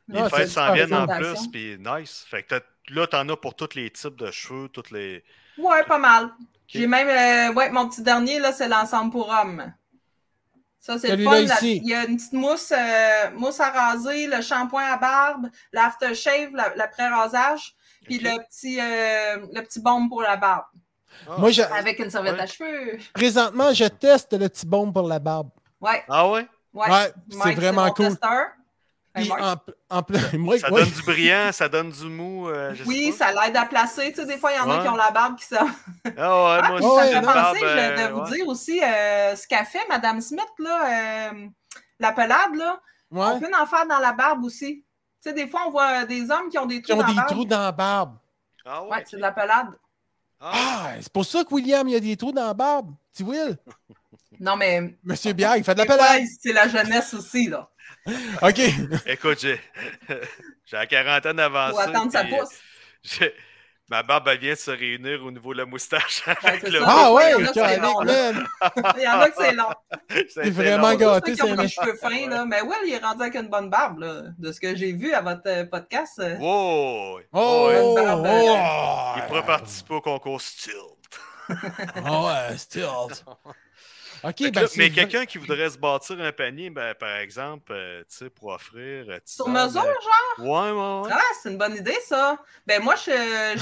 Les 0.10 0.24
c'est 0.24 0.30
fêtes 0.30 0.49
s'en 0.49 0.74
viennent 0.74 0.93
en 0.93 1.07
plus, 1.07 1.47
puis 1.51 1.78
nice. 1.80 2.26
Fait 2.30 2.43
que 2.43 2.55
là, 2.89 3.07
t'en 3.07 3.28
as 3.30 3.38
pour 3.38 3.55
tous 3.55 3.76
les 3.76 3.89
types 3.91 4.16
de 4.16 4.32
cheveux, 4.32 4.68
toutes 4.70 4.91
les. 4.91 5.24
Ouais, 5.57 5.84
pas 5.84 5.97
mal. 5.99 6.32
J'ai 6.68 6.88
même, 6.88 7.07
euh, 7.07 7.53
ouais, 7.55 7.70
mon 7.72 7.88
petit 7.89 8.01
dernier, 8.03 8.39
là, 8.39 8.51
c'est 8.53 8.68
l'ensemble 8.68 9.12
pour 9.12 9.30
hommes. 9.30 9.72
Ça, 10.80 10.97
c'est 10.97 11.16
le 11.16 11.24
fun. 11.24 11.36
Il 11.62 11.88
y 11.88 11.93
a 11.93 12.05
une 12.05 12.16
petite 12.18 12.34
mousse, 12.34 12.72
euh, 12.76 13.32
mousse 13.36 13.60
à 13.60 13.70
raser, 13.70 14.28
le 14.28 14.41
shampoing 14.41 14.84
à 14.84 14.97
barbe, 14.97 15.47
l'aftershave, 15.74 16.51
la- 16.53 16.74
l'après-rasage, 16.76 17.76
puis 18.05 18.18
le 18.20 18.38
petit, 18.47 18.80
euh, 18.80 19.45
le 19.53 19.62
petit 19.62 19.82
baume 19.82 20.10
pour 20.10 20.22
la 20.22 20.38
barbe, 20.38 20.66
Ah, 21.28 21.36
Moi, 21.38 21.49
je- 21.51 21.64
avec 21.64 21.99
une 21.99 22.10
serviette 22.10 22.36
Ouais. 22.36 22.41
à 22.41 22.45
cheveux. 22.45 22.97
présentement, 23.14 23.74
je 23.74 23.86
teste 23.86 24.32
le 24.34 24.47
petit 24.47 24.66
baume 24.66 24.93
pour 24.93 25.07
la 25.07 25.20
barbe. 25.20 25.49
Ouais, 25.82 26.03
Ah 26.07 26.30
ouais? 26.30 26.47
ouais. 26.74 26.89
Ouais, 26.89 27.14
c'est 27.30 27.53
vraiment 27.55 27.86
mon 27.86 27.91
cool. 27.91 28.05
testeur. 28.10 28.45
Puis 29.16 29.28
Mike. 29.28 29.41
en, 29.89 29.97
en 29.97 30.03
plus, 30.03 30.18
moi, 30.38 30.57
Ça 30.60 30.72
ouais. 30.72 30.82
donne 30.84 30.91
du 30.91 31.01
brillant, 31.01 31.51
ça 31.51 31.68
donne 31.68 31.89
du 31.89 32.05
mou. 32.05 32.47
euh, 32.47 32.74
je 32.76 32.84
sais 32.84 32.88
Oui, 32.89 33.12
pas. 33.12 33.18
ça 33.34 33.45
l'aide 33.45 33.57
à 33.57 33.66
placer. 33.66 34.10
Tu 34.14 34.22
sais, 34.22 34.26
des 34.26 34.38
fois, 34.38 34.51
il 34.51 34.57
y 34.57 34.60
en 34.60 34.70
a 34.70 34.78
Ouais. 34.78 34.84
qui 34.84 34.89
ont 34.89 34.95
la 34.95 35.12
barbe 35.12 35.36
qui 35.38 35.45
sort. 35.45 35.62
Ah 36.05 36.10
ouais, 36.10 36.60
Ah, 36.64 36.68
moi 36.70 36.76
aussi, 36.80 37.12
ça 37.12 37.22
me 37.22 37.26
je 37.60 37.66
vais 37.66 38.01
euh, 38.01 38.10
vous 38.14 38.20
ouais. 38.22 38.32
dire 38.32 38.47
aussi, 38.47 38.84
euh, 38.84 39.36
ce 39.36 39.47
qu'a 39.47 39.66
fait 39.66 39.86
Madame 39.89 40.22
Smith, 40.22 40.45
là, 40.60 41.30
euh, 41.32 41.47
la 41.99 42.12
pelade, 42.12 42.55
là, 42.55 42.80
Ouais. 43.12 43.26
on 43.34 43.39
peut 43.39 43.51
en 43.60 43.66
faire 43.66 43.88
dans 43.88 43.99
la 43.99 44.12
barbe 44.14 44.43
aussi. 44.43 44.84
Tu 45.22 45.30
sais, 45.30 45.34
des 45.34 45.47
fois, 45.47 45.62
on 45.68 45.72
voit 45.72 46.05
des 46.05 46.30
hommes 46.30 46.47
qui 46.49 46.57
ont 46.60 46.66
des 46.68 46.82
Qui 46.82 46.91
trous 46.91 46.99
ont 46.99 47.01
dans 47.01 47.07
la 47.07 47.12
des 47.12 47.16
barbe. 47.18 47.30
trous 47.32 47.45
dans 47.45 47.60
la 47.60 47.72
barbe. 47.72 48.18
Ah 48.66 48.84
ouais? 48.84 48.89
Ouais, 48.89 49.03
c'est 49.07 49.18
de 49.18 49.22
la 49.22 49.32
pelade. 49.32 49.68
Ah, 50.39 50.51
Ah, 50.53 50.89
c'est 51.01 51.12
pour 51.12 51.26
ça 51.26 51.43
que 51.43 51.53
William, 51.53 51.86
il 51.88 51.95
a 51.95 51.99
des 51.99 52.16
trous 52.16 52.32
dans 52.32 52.45
la 52.45 52.53
barbe. 52.53 52.93
Tu 53.16 53.24
Will? 53.24 53.57
Non, 54.39 54.55
mais 54.55 54.95
Monsieur 55.03 55.34
Bière, 55.34 55.57
il 55.57 55.64
fait 55.64 55.74
de 55.74 55.80
la 55.80 55.86
pelade. 55.86 56.24
c'est 56.41 56.53
la 56.53 56.68
jeunesse 56.68 57.14
aussi, 57.14 57.47
là? 57.47 57.70
OK. 58.41 58.60
Écoute, 59.05 59.39
j'ai 59.41 59.60
j'ai 60.66 60.78
la 60.78 60.86
quarantaine 60.88 61.39
avancée. 61.39 61.74
Faut 61.74 61.89
attendre 61.89 62.12
sa 62.12 62.22
euh, 62.22 62.30
pousse. 62.30 63.22
Ma 63.89 64.03
barbe, 64.03 64.28
elle 64.28 64.38
vient 64.38 64.53
de 64.53 64.57
se 64.60 64.70
réunir 64.70 65.26
au 65.26 65.32
niveau 65.32 65.51
de 65.51 65.57
la 65.60 65.66
moustache. 65.66 66.22
Ouais, 66.28 66.36
avec 66.43 66.62
c'est 66.62 66.70
le. 66.70 66.80
Ah 66.86 67.10
Il 67.10 67.12
y 67.12 67.60
ouais, 67.60 67.78
longs, 67.80 68.01
là. 68.01 68.34
man. 68.34 68.47
Il 68.97 69.01
y 69.01 69.07
en 69.07 69.20
a 69.20 69.30
que 69.30 69.36
c'est 69.36 69.51
long. 69.53 69.70
Été 70.10 70.49
vraiment 70.51 70.91
long. 70.91 70.95
gâté, 70.97 71.36
c'est 71.36 71.49
un 71.49 71.68
cheveux 71.68 71.95
fins, 71.95 72.30
là. 72.30 72.45
Mais 72.45 72.62
Will, 72.62 72.78
il 72.86 72.93
est 72.93 72.99
rendu 72.99 73.24
avec 73.24 73.36
une 73.36 73.49
bonne 73.49 73.72
barbe, 73.72 73.97
là. 73.99 74.22
De 74.38 74.51
ce 74.51 74.60
que 74.60 74.76
j'ai 74.76 74.93
vu 74.93 75.12
à 75.14 75.22
votre 75.22 75.41
euh, 75.47 75.66
podcast. 75.66 76.20
euh, 76.20 76.38
Wow! 76.38 77.20
Oh, 77.34 77.70
une 77.72 77.78
oh, 77.82 77.95
barbe, 77.95 78.28
oh. 78.30 79.14
Il 79.18 79.24
pourrait 79.28 79.45
participer 79.45 79.95
au 79.95 80.01
concours 80.01 80.39
Stilt. 80.39 80.76
Ah 82.05 82.49
ouais, 82.51 82.57
still. 82.57 82.86
Ben 84.24 84.34
là, 84.53 84.67
mais 84.78 84.89
quelqu'un 84.89 85.26
qui 85.26 85.38
voudrait 85.38 85.70
se 85.70 85.78
bâtir 85.78 86.20
un 86.20 86.32
panier, 86.32 86.70
ben, 86.70 86.93
par 86.95 87.17
exemple, 87.17 87.72
euh, 87.72 88.01
tu 88.09 88.17
sais, 88.17 88.30
pour 88.30 88.49
offrir. 88.49 89.05
euh, 89.09 89.20
Sur 89.26 89.47
mesure, 89.49 89.82
euh, 89.82 89.86
genre? 89.86 90.45
Ouais, 90.45 90.72
ouais, 90.72 91.07
ouais. 91.07 91.13
Ah, 91.13 91.22
c'est 91.41 91.49
une 91.49 91.57
bonne 91.57 91.76
idée, 91.76 91.97
ça. 92.05 92.38
Ben, 92.67 92.82
moi, 92.82 92.95
je 92.95 93.11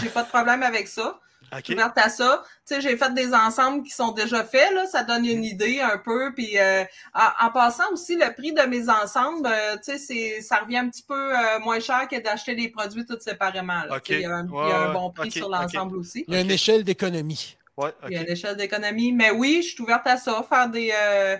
j'ai 0.01 0.09
pas 0.09 0.23
de 0.23 0.29
problème 0.29 0.63
avec 0.63 0.87
ça. 0.87 1.19
Je 1.49 1.57
suis 1.63 1.73
Ok. 1.73 1.77
ouverte 1.77 1.97
à 1.99 2.09
ça. 2.09 2.43
Tu 2.67 2.75
sais, 2.75 2.81
j'ai 2.81 2.97
fait 2.97 3.13
des 3.13 3.33
ensembles 3.33 3.83
qui 3.83 3.91
sont 3.91 4.11
déjà 4.11 4.43
faits, 4.43 4.73
là. 4.73 4.85
Ça 4.85 5.03
donne 5.03 5.25
une 5.25 5.45
idée 5.45 5.79
un 5.79 5.97
peu. 5.97 6.33
Puis, 6.33 6.57
euh, 6.57 6.83
en, 7.13 7.45
en 7.47 7.51
passant 7.51 7.89
aussi, 7.93 8.15
le 8.17 8.33
prix 8.33 8.51
de 8.53 8.61
mes 8.63 8.89
ensembles, 8.89 9.47
euh, 9.47 9.75
tu 9.77 9.83
sais, 9.83 9.97
c'est- 9.97 10.41
ça 10.41 10.57
revient 10.57 10.79
un 10.79 10.89
petit 10.89 11.03
peu 11.03 11.13
euh, 11.37 11.59
moins 11.59 11.79
cher 11.79 12.07
que 12.09 12.19
d'acheter 12.19 12.53
les 12.55 12.69
produits 12.69 13.05
tous 13.05 13.19
séparément. 13.21 13.83
là. 13.87 13.99
Il 14.09 14.19
y 14.19 14.25
a 14.25 14.35
un, 14.35 14.45
il 14.45 14.67
y 14.67 14.71
a 14.73 14.79
Ouais, 14.79 14.85
un 14.87 14.87
ouais. 14.87 14.93
bon 14.93 15.11
prix 15.11 15.31
sur 15.31 15.47
l'ensemble 15.47 15.95
aussi. 15.97 16.25
Il 16.27 16.33
y 16.33 16.37
a 16.37 16.41
une 16.41 16.51
échelle 16.51 16.83
d'économie. 16.83 17.56
Ouais, 17.78 17.93
Il 18.09 18.13
y 18.13 18.17
a 18.17 18.21
ok. 18.21 18.25
une 18.28 18.34
échelle 18.34 18.55
d'économie. 18.57 19.11
Mais 19.13 19.32
oui, 19.32 19.61
je 19.61 19.69
suis 19.73 19.82
ouverte 19.84 20.07
à 20.07 20.17
ça, 20.17 20.43
faire 20.49 20.67
des, 20.69 20.91
euh, 20.93 21.38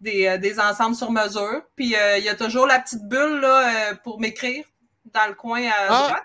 des, 0.00 0.26
euh, 0.26 0.38
des 0.38 0.58
ensembles 0.58 0.96
sur 0.96 1.10
mesure. 1.10 1.62
Puis, 1.76 1.94
euh, 1.94 2.18
il 2.18 2.24
y 2.24 2.28
a 2.28 2.34
toujours 2.34 2.66
la 2.66 2.78
petite 2.80 3.02
bulle 3.08 3.40
là, 3.40 3.90
euh, 3.90 3.94
pour 4.02 4.18
m'écrire 4.20 4.64
dans 5.12 5.26
le 5.28 5.34
coin 5.34 5.62
à 5.66 5.72
Ah. 5.88 6.06
droite. 6.08 6.22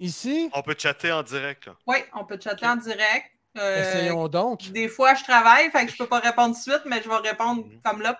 Ici, 0.00 0.50
On 0.54 0.62
peut 0.62 0.74
chatter 0.78 1.12
en 1.12 1.22
direct. 1.22 1.66
Là. 1.66 1.76
Oui, 1.86 1.98
on 2.14 2.24
peut 2.24 2.38
chatter 2.42 2.66
en 2.66 2.76
direct. 2.76 3.26
Euh, 3.58 3.80
essayons 3.82 4.28
donc. 4.28 4.70
Des 4.70 4.88
fois, 4.88 5.14
je 5.14 5.24
travaille, 5.24 5.70
fait 5.70 5.84
que 5.86 5.92
je 5.92 5.96
peux 5.98 6.06
pas 6.06 6.20
répondre 6.20 6.54
tout 6.54 6.70
de 6.70 6.74
suite, 6.76 6.82
mais 6.86 7.02
je 7.02 7.08
vais 7.08 7.16
répondre 7.16 7.66
Mhm. 7.66 7.80
comme 7.84 8.00
là. 8.02 8.18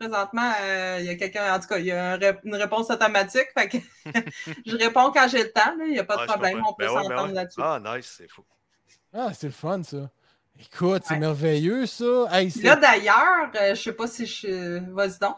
Présentement, 0.00 0.52
euh, 0.60 0.96
il 1.00 1.06
y 1.06 1.08
a 1.10 1.14
quelqu'un, 1.14 1.54
en 1.54 1.58
tout 1.60 1.68
cas, 1.68 1.78
il 1.78 1.86
y 1.86 1.92
a 1.92 2.12
un 2.14 2.18
une 2.44 2.54
réponse 2.56 2.90
automatique, 2.90 3.46
fait 3.56 3.68
que 3.68 3.78
je 4.66 4.76
réponds 4.76 5.10
quand 5.10 5.26
j'ai 5.28 5.42
le 5.42 5.52
temps, 5.52 5.74
il 5.86 5.92
n'y 5.92 5.98
a 5.98 6.04
pas 6.04 6.16
de 6.18 6.26
problème, 6.26 6.62
on 6.68 6.74
peut 6.74 6.84
Ben 6.86 6.90
ouais, 6.90 6.96
ben 6.96 7.02
s'entendre 7.02 7.28
ouais. 7.28 7.34
là-dessus. 7.34 7.60
Ah, 7.62 7.80
nice, 7.82 8.14
c'est 8.18 8.28
fou. 8.30 8.44
Ah, 9.16 9.32
c'est 9.34 9.46
le 9.46 9.52
fun, 9.52 9.82
ça. 9.82 10.10
Écoute, 10.60 11.02
c'est 11.06 11.14
Ouais. 11.14 11.20
merveilleux, 11.20 11.86
ça. 11.86 12.04
Hey, 12.30 12.50
Là, 12.62 12.76
d'ailleurs, 12.76 13.50
euh, 13.60 13.74
je 13.74 13.82
sais 13.82 13.92
pas 13.92 14.06
si 14.06 14.26
je. 14.26 14.78
Vas-y 14.92 15.18
donc. 15.18 15.36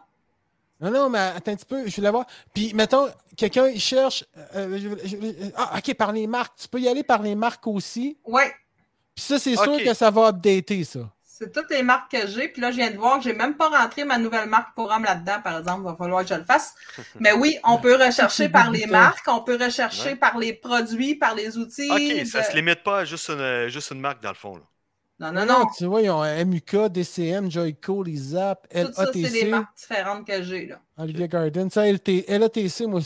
Non, 0.80 0.90
non, 0.92 1.08
mais 1.10 1.18
attends 1.18 1.50
un 1.52 1.56
petit 1.56 1.64
peu, 1.64 1.86
je 1.88 1.96
voulais 1.96 2.10
voir. 2.10 2.24
Puis, 2.54 2.72
mettons, 2.72 3.08
quelqu'un, 3.36 3.66
il 3.66 3.80
cherche. 3.80 4.24
euh, 4.54 4.78
je- 4.78 5.08
je- 5.08 5.50
ah, 5.56 5.76
OK, 5.78 5.92
par 5.94 6.12
les 6.12 6.26
marques. 6.28 6.56
Tu 6.56 6.68
peux 6.68 6.80
y 6.80 6.88
aller 6.88 7.02
par 7.02 7.20
les 7.22 7.34
marques 7.34 7.66
aussi. 7.66 8.16
Oui, 8.24 8.42
Puis 9.14 9.24
ça, 9.24 9.38
c'est 9.40 9.56
sûr 9.56 9.78
que 9.82 9.92
ça 9.94 10.10
va 10.12 10.28
updater, 10.28 10.84
ça. 10.84 11.00
C'est 11.38 11.52
toutes 11.52 11.70
les 11.70 11.82
marques 11.82 12.10
que 12.10 12.26
j'ai. 12.26 12.48
Puis 12.48 12.60
là, 12.60 12.70
je 12.72 12.76
viens 12.76 12.90
de 12.90 12.96
voir 12.96 13.18
que 13.18 13.24
j'ai 13.24 13.32
même 13.32 13.56
pas 13.56 13.68
rentré 13.68 14.04
ma 14.04 14.18
nouvelle 14.18 14.48
marque 14.48 14.74
pour 14.74 14.90
homme 14.90 15.04
là-dedans, 15.04 15.40
par 15.44 15.58
exemple. 15.58 15.82
Il 15.84 15.90
va 15.90 15.96
falloir 15.96 16.22
que 16.22 16.28
je 16.30 16.34
le 16.34 16.44
fasse. 16.44 16.74
Mais 17.20 17.32
oui, 17.32 17.56
on 17.64 17.78
peut 17.78 17.94
rechercher 17.94 18.48
par 18.48 18.70
les 18.70 18.86
marques, 18.86 19.24
on 19.28 19.40
peut 19.40 19.56
rechercher 19.62 20.10
Ouais. 20.10 20.16
par 20.16 20.36
les 20.38 20.52
produits, 20.52 21.14
par 21.14 21.34
les 21.34 21.56
outils. 21.56 21.88
Ok, 21.90 22.26
ça 22.26 22.40
de- 22.40 22.44
se 22.46 22.56
limite 22.56 22.82
pas 22.82 23.00
à 23.00 23.04
juste 23.04 23.28
une, 23.30 23.68
juste 23.68 23.90
une 23.92 24.00
marque 24.00 24.22
dans 24.22 24.30
le 24.30 24.34
fond. 24.34 24.56
Là. 24.56 24.62
Non, 25.20 25.32
Non, 25.32 25.46
non, 25.46 25.66
tu 25.76 25.84
vois, 25.86 26.00
ils 26.02 26.10
ont 26.10 26.22
MUK, 26.22 26.86
DCM, 26.90 27.50
Joyco, 27.50 28.04
les 28.04 28.14
Zap, 28.16 28.68
Tout 28.72 28.92
ça, 28.92 29.06
c'est 29.06 29.20
des 29.20 29.22
LATC, 29.22 29.48
marques 29.50 29.76
différentes 29.76 30.26
que 30.26 30.42
j'ai. 30.44 30.66
là. 30.66 30.76
Olivia 30.96 31.26
Garden. 31.26 31.68
Ça, 31.70 31.86
LT, 31.90 32.24
LATC, 32.28 32.82
moi, 32.86 33.00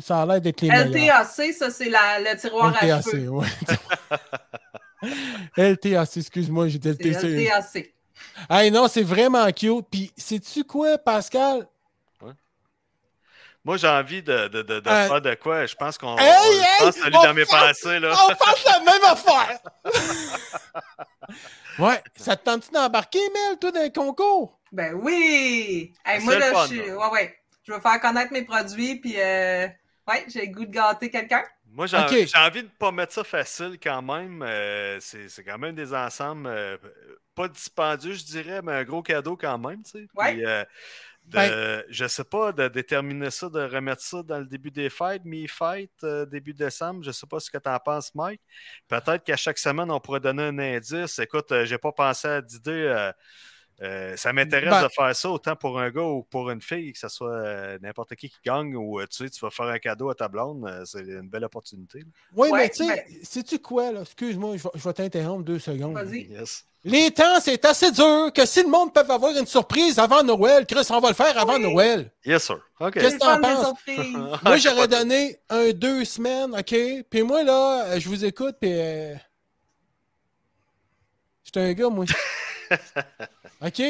ça 0.00 0.20
a 0.22 0.26
l'air 0.26 0.40
d'être 0.42 0.60
les 0.60 0.68
meilleurs. 0.68 0.88
LTAC, 1.22 1.52
ça, 1.54 1.70
c'est 1.70 1.88
le 1.88 2.36
tiroir 2.38 2.74
à 2.78 2.84
LTAC, 2.86 3.04
cheveux. 3.10 3.28
ouais. 3.30 3.46
LTAC, 5.56 6.16
excuse-moi, 6.16 6.68
j'ai 6.68 6.78
dit 6.78 6.88
C'est 7.00 7.08
LTC. 7.08 7.44
LTAC. 7.46 7.94
Hey, 8.50 8.70
non, 8.70 8.88
c'est 8.88 9.02
vraiment 9.02 9.50
cute. 9.52 9.86
Puis, 9.90 10.12
sais-tu 10.16 10.64
quoi, 10.64 10.98
Pascal? 10.98 11.66
Moi, 13.66 13.78
j'ai 13.78 13.88
envie 13.88 14.22
de, 14.22 14.48
de, 14.48 14.60
de, 14.60 14.80
de 14.80 14.88
Euh, 14.90 15.08
faire 15.08 15.20
de 15.22 15.34
quoi. 15.36 15.64
Je 15.64 15.74
pense 15.74 15.96
qu'on. 15.96 16.18
Hey, 16.18 16.60
pense 16.80 17.00
à 17.00 17.08
lui 17.08 17.16
on 17.16 17.22
dans 17.22 17.32
mes 17.34 17.46
fait- 17.46 17.56
pensées. 17.56 17.98
Là. 17.98 18.14
On 18.28 18.34
fasse 18.34 18.64
la 18.66 18.80
même 18.80 19.04
affaire! 19.06 19.58
ouais, 21.78 22.02
ça 22.14 22.36
te 22.36 22.44
tente-tu 22.44 22.70
d'embarquer, 22.72 23.20
Mel, 23.32 23.58
toi, 23.58 23.72
dans 23.72 23.82
le 23.82 23.88
concours? 23.90 24.58
Ben 24.70 24.92
oui! 24.94 25.94
Hey, 26.04 26.20
moi, 26.22 26.38
là, 26.38 26.52
fun, 26.52 26.62
je 26.64 26.74
suis. 26.74 26.92
Ouais, 26.92 27.08
ouais. 27.10 27.38
Je 27.66 27.72
veux 27.72 27.80
faire 27.80 27.98
connaître 28.00 28.32
mes 28.34 28.42
produits, 28.42 28.96
puis 28.96 29.14
euh... 29.18 29.66
ouais, 30.08 30.24
j'ai 30.28 30.44
le 30.46 30.52
goût 30.52 30.66
de 30.66 30.70
gâter 30.70 31.08
quelqu'un. 31.10 31.42
Moi, 31.74 31.86
j'ai 31.86 31.96
envie 32.36 32.60
de 32.62 32.66
ne 32.66 32.72
pas 32.78 32.92
mettre 32.92 33.12
ça 33.12 33.24
facile 33.24 33.78
quand 33.82 34.00
même. 34.02 34.42
Euh, 34.42 34.98
c'est 35.00 35.44
quand 35.44 35.58
même 35.58 35.74
des 35.74 35.92
ensembles 35.92 36.46
euh, 36.46 36.76
pas 37.34 37.48
dispendieux, 37.48 38.12
je 38.12 38.24
dirais, 38.24 38.62
mais 38.62 38.72
un 38.72 38.84
gros 38.84 39.02
cadeau 39.02 39.36
quand 39.36 39.58
même. 39.58 39.82
Tu 39.82 39.90
sais. 39.90 40.06
Ouais. 40.14 40.34
Puis, 40.34 40.46
euh, 40.46 40.64
de- 41.24 41.84
Je 41.88 42.06
sais 42.06 42.24
pas, 42.24 42.52
de 42.52 42.68
déterminer 42.68 43.30
ça, 43.30 43.48
de 43.48 43.60
remettre 43.60 44.02
ça 44.02 44.22
dans 44.22 44.38
le 44.38 44.44
début 44.44 44.70
des 44.70 44.90
fêtes, 44.90 45.24
mi-fête, 45.24 46.04
début 46.30 46.54
décembre. 46.54 47.02
Je 47.02 47.10
sais 47.10 47.26
pas 47.26 47.40
ce 47.40 47.50
que 47.50 47.58
tu 47.58 47.68
en 47.68 47.78
penses, 47.78 48.14
Mike. 48.14 48.40
Peut-être 48.88 49.24
qu'à 49.24 49.36
chaque 49.36 49.58
semaine, 49.58 49.90
on 49.90 50.00
pourrait 50.00 50.20
donner 50.20 50.44
un 50.44 50.58
indice. 50.58 51.18
Écoute, 51.18 51.52
j'ai 51.64 51.78
pas 51.78 51.92
pensé 51.92 52.28
à 52.28 52.40
d'idée. 52.42 53.10
Euh, 53.82 54.16
ça 54.16 54.32
m'intéresse 54.32 54.70
Ben- 54.70 54.82
de 54.84 54.88
faire 54.88 55.14
ça 55.16 55.30
autant 55.30 55.56
pour 55.56 55.78
un 55.80 55.90
gars 55.90 56.02
ou 56.02 56.22
pour 56.22 56.50
une 56.50 56.60
fille, 56.62 56.92
que 56.92 56.98
ce 56.98 57.08
soit 57.08 57.32
euh, 57.34 57.78
n'importe 57.82 58.14
qui 58.14 58.28
qui 58.28 58.38
gagne 58.44 58.76
ou 58.76 59.00
euh, 59.00 59.06
tu 59.06 59.24
sais, 59.24 59.30
tu 59.30 59.40
vas 59.40 59.50
faire 59.50 59.66
un 59.66 59.78
cadeau 59.78 60.10
à 60.10 60.14
ta 60.14 60.28
blonde, 60.28 60.64
euh, 60.66 60.84
c'est 60.84 61.00
une 61.00 61.28
belle 61.28 61.44
opportunité. 61.44 62.04
Oui, 62.34 62.50
Ouais, 62.50 62.58
mais 62.58 62.68
tu 62.70 62.86
sais, 62.86 62.94
ben- 62.94 63.04
sais-tu 63.24 63.58
quoi, 63.58 63.90
là? 63.92 64.02
Excuse-moi, 64.02 64.56
je 64.56 64.80
vais, 64.82 64.92
t'interrompre 64.92 65.42
deux 65.44 65.58
secondes. 65.58 65.94
Vas-y. 65.94 66.22
Yes. 66.30 66.64
Les 66.86 67.10
temps, 67.10 67.40
c'est 67.40 67.64
assez 67.64 67.90
dur 67.92 68.30
que 68.34 68.44
si 68.44 68.62
le 68.62 68.68
monde 68.68 68.92
peut 68.92 69.00
avoir 69.00 69.34
une 69.34 69.46
surprise 69.46 69.98
avant 69.98 70.22
Noël, 70.22 70.66
Chris, 70.66 70.86
on 70.90 71.00
va 71.00 71.08
le 71.08 71.14
faire 71.14 71.36
avant 71.38 71.54
Oui. 71.56 71.62
Noël. 71.62 72.10
Yes, 72.26 72.44
sir. 72.44 72.60
OK. 72.78 72.92
Qu'est-ce 72.92 73.10
C'est 73.10 73.18
que 73.18 73.24
t'en 73.24 73.40
penses? 73.40 73.74
Moi, 74.44 74.56
j'aurais 74.58 74.86
donné 74.86 75.38
un 75.48 75.70
deux 75.72 76.04
semaines, 76.04 76.54
OK? 76.54 76.76
Puis 77.08 77.22
moi, 77.22 77.42
là, 77.42 77.98
je 77.98 78.06
vous 78.06 78.24
écoute, 78.24 78.56
puis... 78.60 78.70
Euh... 78.72 79.14
J'étais 81.42 81.60
un 81.60 81.72
gars, 81.72 81.88
moi. 81.88 82.04
OK? 83.62 83.82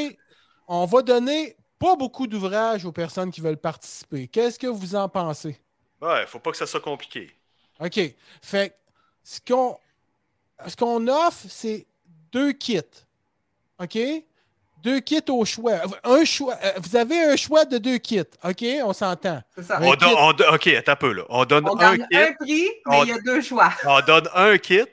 On 0.68 0.84
va 0.86 1.02
donner 1.02 1.56
pas 1.78 1.96
beaucoup 1.96 2.26
d'ouvrages 2.26 2.84
aux 2.84 2.92
personnes 2.92 3.30
qui 3.30 3.40
veulent 3.40 3.56
participer. 3.58 4.28
Qu'est-ce 4.28 4.58
que 4.58 4.66
vous 4.66 4.94
en 4.94 5.08
pensez? 5.08 5.60
Ouais, 6.00 6.26
faut 6.26 6.38
pas 6.38 6.50
que 6.50 6.56
ça 6.56 6.66
soit 6.66 6.80
compliqué. 6.80 7.30
OK. 7.80 8.00
Fait 8.42 8.70
que 8.70 8.74
ce 9.22 9.40
qu'on 9.46 9.78
ce 10.66 10.76
qu'on 10.76 11.06
offre, 11.08 11.46
c'est 11.48 11.86
deux 12.32 12.52
kits. 12.52 12.80
OK? 13.78 13.98
Deux 14.82 15.00
kits 15.00 15.22
au 15.30 15.44
choix. 15.44 15.80
Un 16.04 16.24
choix. 16.24 16.56
euh, 16.62 16.72
Vous 16.78 16.94
avez 16.94 17.22
un 17.24 17.36
choix 17.36 17.64
de 17.64 17.78
deux 17.78 17.98
kits. 17.98 18.20
OK? 18.44 18.64
On 18.84 18.92
s'entend. 18.92 19.40
C'est 19.56 19.62
ça. 19.64 19.78
On 19.82 19.94
on 19.94 20.30
OK, 20.54 20.66
attends 20.68 20.92
un 20.92 20.96
peu, 20.96 21.12
là. 21.12 21.24
On 21.30 21.44
donne 21.46 21.66
On 21.68 21.78
un 21.78 21.96
kit, 21.96 22.16
un 22.16 22.32
prix, 22.34 22.68
mais 22.86 23.00
il 23.02 23.08
y 23.08 23.12
a 23.12 23.18
deux 23.18 23.40
choix. 23.40 23.72
on 23.86 24.00
donne 24.02 24.28
un 24.34 24.56
kit, 24.58 24.84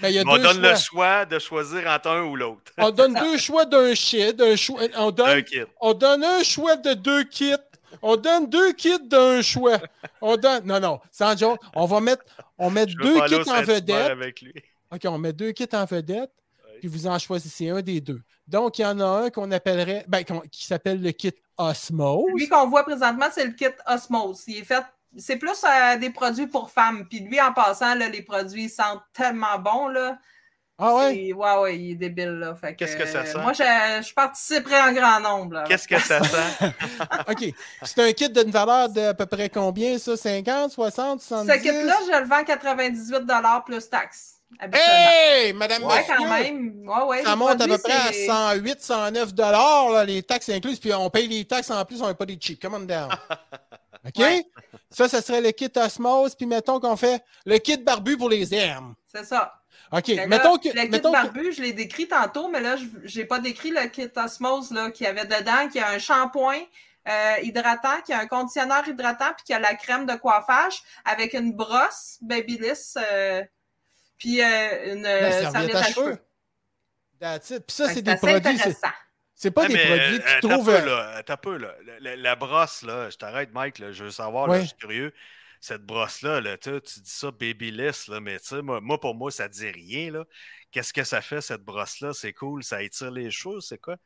Ben, 0.00 0.08
y 0.08 0.18
a 0.18 0.22
on 0.26 0.36
deux 0.36 0.42
donne 0.42 0.56
choix. 0.62 0.70
le 0.70 0.76
choix 0.76 1.24
de 1.26 1.38
choisir 1.38 1.86
entre 1.88 2.08
un 2.08 2.22
ou 2.22 2.34
l'autre. 2.36 2.72
On 2.78 2.90
donne 2.90 3.14
deux 3.14 3.36
choix 3.36 3.64
d'un 3.66 3.94
choix. 3.94 4.78
On 4.96 5.10
donne, 5.10 5.28
Un 5.28 5.42
kit. 5.42 5.60
on 5.80 5.92
donne 5.92 6.24
un 6.24 6.42
choix 6.42 6.76
de 6.76 6.94
deux 6.94 7.24
kits. 7.24 7.52
On 8.00 8.16
donne 8.16 8.48
deux 8.48 8.72
kits 8.72 9.06
d'un 9.06 9.42
choix. 9.42 9.78
On 10.22 10.36
donne. 10.36 10.64
Non, 10.64 10.80
non, 10.80 10.98
sans 11.10 11.36
joke. 11.36 11.60
On 11.74 11.84
va 11.84 12.00
mettre, 12.00 12.24
on 12.58 12.70
met 12.70 12.88
Je 12.88 12.96
deux 12.96 13.20
kits 13.26 13.50
en 13.50 13.62
vedette. 13.62 14.10
avec 14.10 14.40
lui. 14.40 14.54
OK, 14.90 15.00
on 15.04 15.18
met 15.18 15.32
deux 15.34 15.52
kits 15.52 15.68
en 15.74 15.84
vedette, 15.84 16.30
puis 16.80 16.88
vous 16.88 17.06
en 17.06 17.18
choisissez 17.18 17.68
un 17.68 17.82
des 17.82 18.00
deux. 18.00 18.20
Donc, 18.48 18.78
il 18.78 18.82
y 18.82 18.86
en 18.86 18.98
a 19.00 19.04
un 19.04 19.30
qu'on 19.30 19.50
appellerait, 19.52 20.04
ben, 20.08 20.24
qui 20.50 20.66
s'appelle 20.66 21.02
le 21.02 21.12
kit 21.12 21.32
Osmose. 21.58 22.24
Lui 22.34 22.48
qu'on 22.48 22.68
voit 22.68 22.84
présentement, 22.84 23.26
c'est 23.32 23.44
le 23.46 23.52
kit 23.52 23.66
Osmose. 23.86 24.42
Il 24.48 24.58
est 24.58 24.64
fait. 24.64 24.82
C'est 25.18 25.36
plus 25.36 25.62
euh, 25.64 25.96
des 25.98 26.10
produits 26.10 26.46
pour 26.46 26.70
femmes. 26.70 27.06
Puis 27.08 27.20
lui, 27.20 27.40
en 27.40 27.52
passant, 27.52 27.94
là, 27.94 28.08
les 28.08 28.22
produits 28.22 28.68
sentent 28.68 29.02
tellement 29.12 29.58
bon. 29.58 29.88
Là. 29.88 30.16
Ah 30.78 30.94
ouais? 30.96 31.32
Ouais, 31.34 31.56
ouais, 31.58 31.78
il 31.78 31.90
est 31.92 31.94
débile. 31.96 32.30
là. 32.38 32.54
Fait 32.54 32.74
Qu'est-ce 32.74 32.96
que 32.96 33.06
ça 33.06 33.18
euh, 33.18 33.24
sent? 33.26 33.38
Moi, 33.38 33.52
je, 33.52 33.62
je 34.08 34.14
participerai 34.14 34.80
en 34.80 34.92
grand 34.92 35.20
nombre. 35.20 35.54
là. 35.56 35.64
Qu'est-ce 35.68 35.86
que 35.86 35.98
ça 36.00 36.22
sent? 36.24 36.72
OK. 37.28 37.54
C'est 37.82 38.00
un 38.02 38.12
kit 38.12 38.30
d'une 38.30 38.50
valeur 38.50 38.88
d'à 38.88 39.14
peu 39.14 39.26
près 39.26 39.48
combien, 39.48 39.98
ça? 39.98 40.16
50, 40.16 40.72
60, 40.72 41.20
70? 41.20 41.52
Ce 41.52 41.58
kit-là, 41.62 41.94
je 42.06 42.18
le 42.20 42.26
vends 42.26 42.36
à 42.36 42.44
98 42.44 43.64
plus 43.66 43.88
taxes. 43.90 44.38
Hey, 44.72 45.52
madame, 45.54 45.82
Ouais, 45.84 45.98
monsieur! 46.00 46.14
quand 46.16 46.28
même. 46.28 46.82
Ouais, 46.86 47.02
ouais, 47.04 47.22
Ça 47.22 47.36
monte 47.36 47.60
à 47.60 47.66
peu 47.66 47.78
près 47.78 47.92
à 47.92 48.12
c'est- 48.12 48.26
108, 48.26 48.80
109 48.82 49.32
dollars, 49.34 50.04
les 50.04 50.22
taxes 50.22 50.50
incluses, 50.50 50.78
puis 50.78 50.92
on 50.92 51.08
paye 51.08 51.26
les 51.26 51.44
taxes 51.46 51.70
en 51.70 51.82
plus, 51.84 52.02
on 52.02 52.08
n'est 52.08 52.14
pas 52.14 52.26
des 52.26 52.38
cheap. 52.40 52.60
Come 52.60 52.74
on 52.74 52.80
down. 52.80 53.08
OK? 54.04 54.18
Ouais. 54.18 54.44
Ça, 54.90 55.08
ça 55.08 55.22
serait 55.22 55.40
le 55.40 55.52
kit 55.52 55.70
Osmose, 55.76 56.34
puis 56.34 56.46
mettons 56.46 56.80
qu'on 56.80 56.96
fait 56.96 57.22
le 57.46 57.58
kit 57.58 57.76
barbu 57.76 58.16
pour 58.16 58.28
les 58.28 58.52
hermes. 58.54 58.94
C'est 59.06 59.24
ça. 59.24 59.54
OK. 59.92 60.08
Mettons 60.26 60.56
que. 60.56 60.68
le 60.68 60.82
kit 60.82 60.88
mettons 60.88 61.12
que- 61.12 61.22
barbu, 61.22 61.52
je 61.52 61.62
l'ai 61.62 61.72
décrit 61.72 62.08
tantôt, 62.08 62.48
mais 62.48 62.60
là, 62.60 62.76
je 62.76 63.18
n'ai 63.18 63.24
pas 63.24 63.38
décrit 63.38 63.70
le 63.70 63.86
kit 63.88 64.08
Osmose 64.16 64.70
là, 64.70 64.90
qui 64.90 65.06
avait 65.06 65.26
dedans, 65.26 65.68
qui 65.70 65.78
a 65.78 65.88
un 65.90 65.98
shampoing 65.98 66.60
euh, 67.08 67.34
hydratant, 67.42 68.00
qui 68.04 68.12
a 68.12 68.20
un 68.20 68.26
conditionneur 68.26 68.86
hydratant, 68.86 69.32
puis 69.36 69.44
qui 69.46 69.52
a 69.52 69.58
la 69.58 69.74
crème 69.74 70.06
de 70.06 70.14
coiffage 70.14 70.82
avec 71.04 71.34
une 71.34 71.52
brosse 71.52 72.18
Babyliss, 72.22 72.96
euh, 72.96 73.42
puis 74.18 74.40
euh, 74.40 74.94
une 74.94 75.06
euh, 75.06 75.50
serviette 75.50 75.74
à 75.74 75.82
cheveux. 75.84 76.18
Puis 77.20 77.62
ça, 77.68 77.88
c'est 77.88 78.02
des 78.02 78.16
produits. 78.16 78.58
C'est- 79.42 79.50
pas 79.50 79.66
des 79.68 79.74
mais, 79.74 79.84
produits 79.86 80.02
euh, 80.16 80.18
que 80.18 80.24
tu 80.24 80.40
t'as 80.40 80.48
trouves. 80.48 80.64
peu, 80.66 80.74
euh, 80.76 80.84
là, 81.14 81.22
t'as 81.22 81.36
peu, 81.36 81.56
là. 81.56 81.74
La, 81.84 81.98
la- 82.00 82.16
la 82.16 82.36
brosse, 82.36 82.82
là, 82.82 83.10
je 83.10 83.16
t'arrête, 83.16 83.52
Mike, 83.52 83.78
là, 83.78 83.92
je 83.92 84.04
veux 84.04 84.10
savoir, 84.10 84.48
Ouais. 84.48 84.56
là, 84.58 84.62
je 84.62 84.68
suis 84.68 84.76
curieux. 84.76 85.12
Cette 85.60 85.82
brosse-là, 85.82 86.40
là, 86.40 86.56
tu 86.58 86.70
dis 86.80 87.02
ça 87.04 87.30
babyliss, 87.30 88.08
là, 88.08 88.20
mais 88.20 88.38
tu 88.40 88.46
sais, 88.48 88.62
moi, 88.62 88.80
moi, 88.80 88.98
pour 88.98 89.14
moi, 89.14 89.30
ça 89.30 89.48
dit 89.48 89.70
rien. 89.70 90.10
là. 90.10 90.24
Qu'est-ce 90.72 90.92
que 90.92 91.04
ça 91.04 91.20
fait, 91.20 91.40
cette 91.40 91.62
brosse-là? 91.62 92.12
C'est 92.14 92.32
cool, 92.32 92.64
ça 92.64 92.82
étire 92.82 93.10
les 93.10 93.30
cheveux, 93.30 93.60
c'est 93.60 93.78
quoi? 93.78 93.96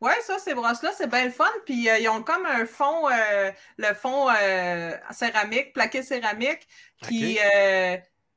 Oui, 0.00 0.10
ça, 0.26 0.38
ces 0.38 0.54
brosses-là, 0.54 0.90
c'est 0.96 1.06
bien 1.08 1.26
le 1.26 1.30
fun. 1.30 1.48
Puis 1.64 1.88
euh, 1.88 1.98
ils 1.98 2.08
ont 2.08 2.22
comme 2.22 2.44
un 2.46 2.66
fond, 2.66 3.08
euh, 3.10 3.50
le 3.78 3.94
fond 3.94 4.28
euh, 4.28 4.90
céramique, 5.12 5.72
plaqué 5.72 6.02
céramique, 6.02 6.66
qui. 7.06 7.38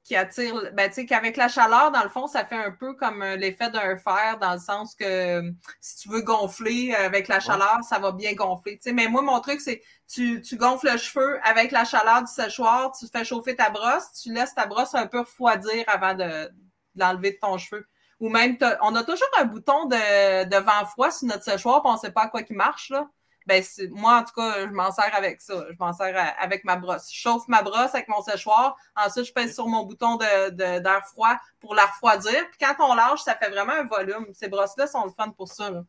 Qui 0.07 0.15
attire. 0.15 0.71
Ben, 0.73 0.87
tu 0.87 0.95
sais, 0.95 1.05
qu'avec 1.05 1.35
la 1.35 1.49
chaleur, 1.49 1.91
dans 1.91 2.01
le 2.01 2.09
fond, 2.09 2.27
ça 2.27 2.45
fait 2.45 2.55
un 2.55 2.71
peu 2.71 2.93
comme 2.93 3.21
euh, 3.21 3.35
l'effet 3.35 3.69
d'un 3.69 3.97
fer, 3.97 4.37
dans 4.39 4.53
le 4.53 4.59
sens 4.59 4.95
que 4.95 5.03
euh, 5.03 5.51
si 5.81 5.97
tu 5.97 6.09
veux 6.09 6.21
gonfler 6.21 6.95
euh, 6.97 7.05
avec 7.05 7.27
la 7.27 7.41
chaleur, 7.41 7.79
ça 7.83 7.99
va 7.99 8.13
bien 8.13 8.33
gonfler. 8.33 8.77
Tu 8.77 8.83
sais, 8.83 8.93
mais 8.93 9.09
moi, 9.09 9.21
mon 9.21 9.41
truc, 9.41 9.59
c'est 9.59 9.81
tu, 10.07 10.41
tu 10.41 10.55
gonfles 10.55 10.91
le 10.93 10.97
cheveu 10.97 11.39
avec 11.43 11.71
la 11.71 11.83
chaleur 11.83 12.21
du 12.21 12.31
séchoir, 12.31 12.93
tu 12.97 13.05
fais 13.07 13.25
chauffer 13.25 13.57
ta 13.57 13.69
brosse, 13.69 14.13
tu 14.23 14.33
laisses 14.33 14.55
ta 14.55 14.65
brosse 14.65 14.95
un 14.95 15.07
peu 15.07 15.19
refroidir 15.19 15.83
avant 15.87 16.13
de, 16.13 16.23
de 16.23 16.51
l'enlever 16.95 17.31
de 17.31 17.37
ton 17.41 17.57
cheveu. 17.57 17.85
Ou 18.21 18.29
même, 18.29 18.57
on 18.81 18.95
a 18.95 19.03
toujours 19.03 19.27
un 19.39 19.43
bouton 19.45 19.85
de, 19.85 20.45
de 20.45 20.57
vent 20.57 20.85
froid 20.85 21.11
sur 21.11 21.27
notre 21.27 21.43
séchoir, 21.43 21.81
puis 21.81 21.91
on 21.91 21.95
ne 21.95 21.99
sait 21.99 22.11
pas 22.11 22.23
à 22.23 22.27
quoi 22.29 22.43
qui 22.43 22.53
marche. 22.53 22.89
Là. 22.91 23.09
Ben, 23.47 23.63
moi, 23.91 24.17
en 24.17 24.23
tout 24.23 24.33
cas, 24.35 24.67
je 24.67 24.71
m'en 24.73 24.91
sers 24.91 25.09
avec 25.15 25.41
ça. 25.41 25.65
Je 25.71 25.75
m'en 25.79 25.93
sers 25.93 26.15
à- 26.17 26.41
avec 26.43 26.63
ma 26.65 26.75
brosse. 26.75 27.09
Je 27.11 27.17
chauffe 27.17 27.47
ma 27.47 27.61
brosse 27.63 27.95
avec 27.95 28.07
mon 28.09 28.21
séchoir. 28.21 28.75
Ensuite, 28.95 29.25
je 29.25 29.33
pèse 29.33 29.53
sur 29.55 29.67
mon 29.67 29.83
bouton 29.85 30.17
de- 30.17 30.49
de- 30.51 30.79
d'air 30.79 31.01
froid 31.07 31.35
pour 31.61 31.73
la 31.73 31.85
refroidir. 31.85 32.33
Puis 32.51 32.59
quand 32.59 32.75
on 32.85 32.93
lâche, 32.93 33.21
ça 33.23 33.35
fait 33.35 33.49
vraiment 33.49 33.73
un 33.73 33.85
volume. 33.85 34.27
Ces 34.33 34.49
brosses-là 34.49 34.85
sont 34.85 35.05
le 35.05 35.11
fun 35.11 35.29
pour 35.29 35.47
ça. 35.47 35.71
là. 35.71 35.83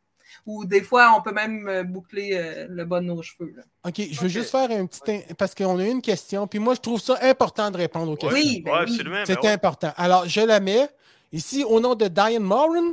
Ou 0.47 0.67
des 0.67 0.83
fois, 0.83 1.15
on 1.17 1.23
peut 1.23 1.33
même 1.33 1.67
euh, 1.69 1.83
boucler 1.85 2.31
euh, 2.35 2.67
le 2.69 2.85
bas 2.85 3.01
de 3.01 3.07
nos 3.07 3.23
cheveux. 3.23 3.53
là. 3.57 3.63
OK, 3.87 3.95
je 4.11 4.21
veux 4.21 4.29
juste 4.29 4.51
faire 4.51 4.71
un 4.71 4.85
petit. 4.87 5.01
in- 5.11 5.35
Parce 5.39 5.55
qu'on 5.55 5.79
a 5.79 5.85
une 5.85 6.03
question, 6.03 6.47
puis 6.47 6.59
moi, 6.59 6.75
je 6.75 6.81
trouve 6.81 7.01
ça 7.01 7.17
important 7.23 7.71
de 7.71 7.79
répondre 7.79 8.13
aux 8.13 8.17
questions. 8.17 8.39
Oui, 8.39 8.61
ben 8.63 8.73
Ouais, 8.73 8.79
oui. 8.85 8.93
absolument. 8.93 9.23
C'est 9.27 9.35
ben 9.37 9.41
ouais. 9.43 9.53
important. 9.53 9.93
Alors, 9.97 10.29
je 10.29 10.43
la 10.43 10.61
mets 10.61 10.89
ici 11.33 11.65
au 11.65 11.81
nom 11.81 11.95
de 11.95 12.07
Diane 12.09 12.43
Moran. 12.43 12.93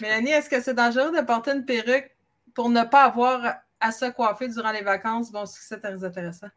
Mélanie, 0.00 0.30
est-ce 0.32 0.50
que 0.50 0.60
c'est 0.60 0.74
dangereux 0.74 1.12
de 1.16 1.24
porter 1.24 1.52
une 1.52 1.64
perruque 1.64 2.10
pour 2.54 2.68
ne 2.68 2.82
pas 2.82 3.04
avoir 3.04 3.54
à 3.82 3.92
se 3.92 4.10
coiffer 4.10 4.48
durant 4.48 4.72
les 4.72 4.82
vacances? 4.82 5.30
Bon, 5.30 5.44
c'est 5.46 5.78
très 5.80 6.04
intéressant. 6.04 6.48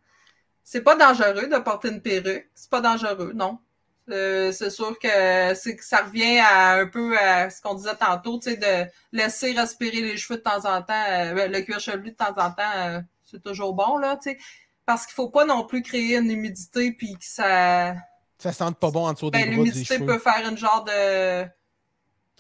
C'est 0.63 0.82
pas 0.82 0.95
dangereux 0.95 1.47
de 1.47 1.57
porter 1.59 1.89
une 1.89 2.01
perruque. 2.01 2.49
C'est 2.55 2.69
pas 2.69 2.82
dangereux, 2.82 3.34
non. 3.36 3.59
Euh, 4.11 4.51
c'est 4.51 4.69
sûr 4.69 4.97
que, 4.99 5.53
c'est 5.55 5.76
que 5.76 5.84
ça 5.84 6.03
revient 6.03 6.38
à 6.39 6.73
un 6.73 6.86
peu 6.86 7.17
à 7.17 7.49
ce 7.49 7.59
qu'on 7.61 7.73
disait 7.73 7.95
tantôt, 7.95 8.38
tu 8.39 8.51
sais, 8.51 8.57
de 8.57 8.89
laisser 9.11 9.53
respirer 9.53 10.01
les 10.01 10.15
cheveux 10.17 10.38
de 10.38 10.43
temps 10.43 10.63
en 10.65 10.82
temps, 10.84 10.93
euh, 11.09 11.47
le 11.47 11.61
cuir 11.61 11.80
chevelu 11.80 12.11
de 12.11 12.15
temps 12.15 12.34
en 12.38 12.51
temps, 12.51 12.71
euh, 12.78 13.01
c'est 13.26 13.41
toujours 13.43 13.73
bon, 13.73 13.97
là, 13.97 14.15
tu 14.17 14.30
sais. 14.32 14.38
Parce 14.86 15.07
qu'il 15.07 15.15
faut 15.15 15.30
pas 15.30 15.45
non 15.45 15.65
plus 15.65 15.82
créer 15.82 16.17
une 16.17 16.30
humidité 16.30 16.91
puis 16.91 17.13
que 17.13 17.26
ça. 17.26 17.95
Ça 18.38 18.53
sente 18.53 18.78
pas 18.80 18.91
bon 18.91 19.07
en 19.07 19.13
dessous 19.13 19.32
des 19.32 19.39
Ben, 19.39 19.49
l'humidité 19.49 19.95
cheveux. 19.95 20.05
peut 20.05 20.19
faire 20.19 20.47
une 20.47 20.57
genre 20.57 20.84
de 20.86 21.45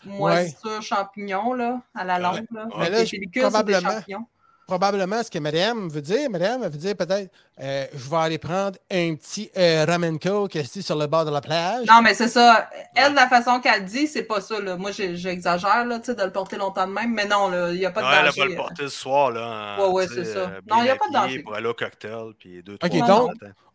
moisissure 0.05 0.81
champignon, 0.81 1.53
là, 1.53 1.81
à 1.95 2.03
la 2.03 2.19
longue. 2.19 2.45
Là. 2.51 2.67
Mais 2.77 3.05
Fait 3.05 3.17
là, 3.17 3.41
probablement- 3.49 3.91
champignons. 3.91 4.27
Probablement, 4.67 5.21
ce 5.21 5.29
que 5.29 5.37
madame 5.37 5.89
veut 5.89 6.01
dire, 6.01 6.27
madame, 6.29 6.63
elle 6.63 6.71
veut 6.71 6.77
dire 6.79 6.95
peut-être, 6.95 7.31
euh, 7.61 7.85
je 7.93 8.09
vais 8.09 8.17
aller 8.17 8.37
prendre 8.39 8.77
un 8.89 9.13
petit 9.13 9.51
euh, 9.57 9.85
ramen 9.87 10.17
coke 10.17 10.55
ici 10.55 10.81
sur 10.81 10.97
le 10.97 11.05
bord 11.05 11.23
de 11.23 11.29
la 11.29 11.39
plage. 11.41 11.85
Non, 11.87 12.01
mais 12.01 12.15
c'est 12.15 12.27
ça. 12.27 12.67
Elle, 12.95 13.13
la 13.13 13.27
façon 13.27 13.59
qu'elle 13.59 13.85
dit, 13.85 14.07
c'est 14.07 14.23
pas 14.23 14.41
ça. 14.41 14.59
Là. 14.59 14.75
Moi, 14.75 14.89
j'exagère 14.91 15.85
là, 15.85 15.99
tu 15.99 16.05
sais, 16.07 16.15
de 16.15 16.23
le 16.23 16.31
porter 16.31 16.57
longtemps 16.57 16.87
de 16.87 16.91
même, 16.93 17.13
mais 17.13 17.25
non, 17.27 17.51
il 17.71 17.77
n'y 17.77 17.85
a 17.85 17.91
pas 17.91 18.01
de 18.01 18.05
Non, 18.07 18.11
elle 18.13 18.25
danger. 18.25 18.41
va 18.41 18.47
le 18.47 18.55
porter 18.55 18.83
le 18.83 18.89
soir, 18.89 19.31
là. 19.31 19.75
en, 19.77 19.83
Ouais, 19.85 19.91
ouais, 19.93 20.07
c'est 20.07 20.25
ça. 20.25 20.39
euh, 20.39 20.59
Non, 20.67 20.77
bien 20.77 20.85
y 20.85 20.89
a 20.89 20.95
pas 20.95 21.07
de 21.09 21.13
danger. 21.13 21.39
Pour 21.43 21.53
aller 21.55 21.67
au 21.67 21.73
cocktail, 21.75 22.33
puis 22.39 22.63
deux, 22.63 22.73
Ok, 22.81 22.89
trois 22.89 23.07
donc-. 23.07 23.31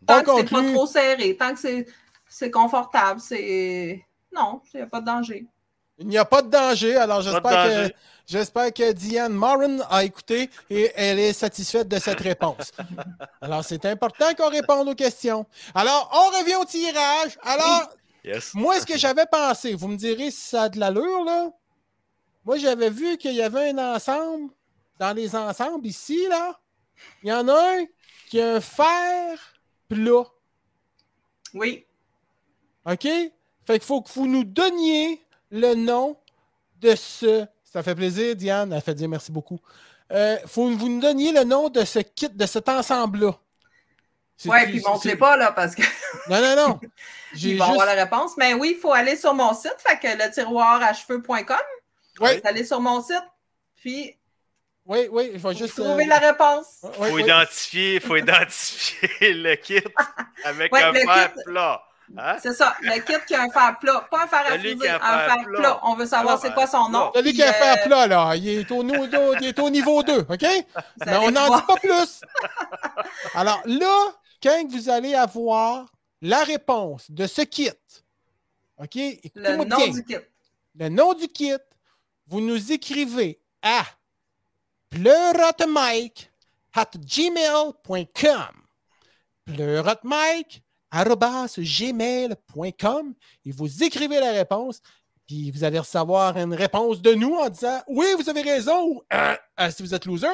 Tant 0.07 0.23
que 0.23 0.31
c'est 0.39 0.51
pas 0.51 0.73
trop 0.73 0.87
serré, 0.87 1.37
tant 1.37 1.53
que 1.55 1.61
c'est- 1.61 1.87
c'est 2.29 2.51
confortable, 2.51 3.21
c'est. 3.21 4.05
Non, 4.35 4.61
il 4.75 4.79
n'y 4.79 4.83
a 4.83 4.87
pas 4.87 5.01
de 5.01 5.07
danger. 5.07 5.47
Il 6.01 6.09
n'y 6.09 6.19
a 6.19 6.25
pas 6.25 6.43
de 6.43 6.49
danger. 6.51 6.97
Alors, 6.97 7.21
j'espère 7.23 7.43
que, 7.43 7.77
danger. 7.83 7.95
j'espère 8.27 8.73
que 8.73 8.93
Diane 8.93 9.33
Moran 9.35 9.79
a 9.91 10.03
écouté 10.05 10.49
et 10.71 10.91
elle 10.97 11.19
est 11.19 11.33
satisfaite 11.35 11.89
de 11.89 11.99
cette 11.99 12.21
réponse. 12.21 12.73
Alors, 13.41 13.63
c'est 13.65 13.85
important 13.85 14.35
qu'on 14.35 14.49
réponde 14.51 14.89
aux 14.89 14.95
questions. 14.95 15.47
Alors, 15.75 16.11
on 16.13 16.39
revient 16.39 16.57
au 16.57 16.65
tirage. 16.65 17.39
Alors, 17.43 17.91
Yes. 18.25 18.53
moi, 18.55 18.81
ce 18.81 18.87
que 18.87 18.99
j'avais 18.99 19.27
pensé, 19.27 19.75
vous 19.75 19.89
me 19.89 19.97
direz 19.97 20.31
si 20.31 20.41
ça 20.41 20.63
a 20.65 20.69
de 20.69 20.79
l'allure, 20.79 21.25
là. 21.25 21.51
Moi, 22.45 22.57
j'avais 22.59 22.91
vu 22.91 23.17
qu'il 23.19 23.35
y 23.35 23.43
avait 23.43 23.71
un 23.71 23.95
ensemble, 23.95 24.51
dans 24.99 25.13
les 25.15 25.37
ensembles 25.37 25.87
ici, 25.87 26.27
là. 26.29 26.59
Il 27.23 27.29
y 27.29 27.33
en 27.33 27.47
a 27.49 27.53
un 27.79 27.85
qui 28.29 28.41
a 28.41 28.55
un 28.57 28.61
fer 28.61 29.39
plat. 29.89 30.25
Oui. 31.55 31.87
OK? 32.87 33.03
Fait 33.05 33.79
qu'il 33.79 33.83
faut 33.83 34.01
que 34.03 34.11
vous 34.13 34.27
nous 34.27 34.45
donniez 34.45 35.23
le 35.51 35.75
nom 35.75 36.17
de 36.81 36.95
ce 36.95 37.47
Ça 37.65 37.83
fait 37.83 37.95
plaisir, 37.95 38.35
Diane. 38.37 38.73
Elle 38.73 38.81
fait 38.81 38.95
dire 38.95 39.09
merci 39.09 39.31
beaucoup. 39.33 39.61
Euh, 40.13 40.37
faut 40.47 40.69
que 40.69 40.75
vous 40.75 40.89
nous 40.89 41.01
donniez 41.01 41.33
le 41.33 41.45
nom 41.45 41.69
de 41.69 41.85
ce 41.85 42.01
kit, 42.01 42.29
de 42.29 42.47
cet 42.47 42.69
ensemble-là. 42.69 43.33
Ouais, 44.47 44.65
puis 44.67 44.81
montrez 44.81 45.17
pas, 45.17 45.37
là, 45.37 45.53
parce 45.53 45.75
que 45.75 45.83
Non, 46.29 46.41
non, 46.41 46.57
non. 46.69 46.81
J'ai 47.35 47.51
il 47.51 47.59
va 47.59 47.67
avoir 47.67 47.87
juste- 47.87 47.95
la 47.97 48.03
réponse. 48.05 48.33
Mais 48.39 48.55
oui, 48.55 48.73
il 48.77 48.81
faut 48.81 48.93
aller 48.93 49.15
sur 49.17 49.35
mon 49.35 49.53
site, 49.55 49.77
fait 49.79 49.99
que 49.99 50.09
le 50.25 50.31
tiroir 50.33 50.83
à 50.83 50.93
cheveux.com. 50.95 51.57
Oui, 52.21 52.41
Allez 52.45 52.65
sur 52.65 52.81
mon 52.81 53.03
site, 53.03 53.23
puis 53.77 54.17
oui, 54.87 55.09
oui. 55.13 55.31
Je 55.35 55.39
vais 55.47 55.55
juste. 55.55 55.77
trouver 55.77 56.05
euh, 56.05 56.09
la 56.09 56.19
réponse. 56.19 56.79
oui, 56.83 56.91
faut 57.09 57.15
oui. 57.15 57.23
identifier, 57.23 58.01
faut 58.01 58.17
identifier 58.27 59.33
le 59.35 59.55
kit 59.57 59.79
avec 60.45 60.73
Ouais, 60.73 60.83
un 60.83 60.93
kit- 60.93 61.43
plat. 61.45 61.83
Hein? 62.19 62.37
C'est 62.43 62.53
ça, 62.55 62.75
le 62.81 62.99
kit 63.01 63.15
qui 63.27 63.35
a 63.35 63.43
un 63.43 63.51
fer 63.51 63.79
plat, 63.79 64.07
pas 64.11 64.25
un 64.25 64.27
fer 64.27 64.43
à 64.49 64.59
fuser, 64.59 64.89
un 64.89 64.97
un 64.97 64.99
fer 64.99 65.27
fer 65.27 65.45
plat. 65.45 65.59
plat. 65.61 65.81
On 65.85 65.95
veut 65.95 66.07
savoir 66.07 66.41
c'est 66.41 66.53
quoi 66.53 66.67
son 66.67 66.89
nom. 66.89 67.13
Celui 67.15 67.33
qui 67.33 67.43
a 67.43 67.53
puis, 67.53 67.63
fait 67.63 67.81
euh, 67.81 67.87
plat, 67.87 68.07
là, 68.07 68.35
il 68.37 68.49
est 68.49 68.71
au, 68.71 68.83
niveau 68.83 69.07
deux- 69.07 69.35
il 69.41 69.47
est 69.47 69.59
au 69.61 69.71
niveau 69.71 70.03
2, 70.03 70.27
OK? 70.29 70.43
Mais 71.07 71.17
on 71.19 71.31
n'en 71.31 71.57
dit 71.57 71.63
pas 71.67 71.77
plus. 71.77 72.21
Alors 73.35 73.61
là, 73.65 74.13
quand 74.43 74.65
vous 74.71 74.89
allez 74.89 75.15
avoir 75.15 75.87
la 76.21 76.43
réponse 76.43 77.11
de 77.11 77.27
ce 77.27 77.43
kit, 77.43 77.71
OK? 78.79 78.97
Le 79.35 79.57
nom 79.57 79.77
bien. 79.77 79.89
du 79.89 80.05
kit. 80.05 80.17
Le 80.75 80.89
nom 80.89 81.15
du 81.15 81.29
kit, 81.29 81.53
vous 82.27 82.41
nous 82.41 82.73
écrivez 82.73 83.41
à 83.63 83.85
pleurotemike 84.91 86.31
at 86.75 86.91
gmail.com. 86.97 88.47
Pleurotemike 89.45 90.63
gmail.com 91.59 93.15
et 93.45 93.53
vous 93.53 93.83
écrivez 93.83 94.21
la 94.21 94.33
réponse. 94.33 94.81
Puis 95.27 95.51
vous 95.53 95.63
allez 95.63 95.79
recevoir 95.79 96.37
une 96.37 96.55
réponse 96.55 97.01
de 97.01 97.15
nous 97.15 97.35
en 97.35 97.49
disant 97.49 97.81
oui, 97.87 98.07
vous 98.19 98.29
avez 98.29 98.43
raison 98.43 98.89
ou 98.89 99.03
Ah, 99.11 99.39
ah, 99.57 99.71
si 99.71 99.83
vous 99.83 99.95
êtes 99.95 100.05
loser. 100.05 100.27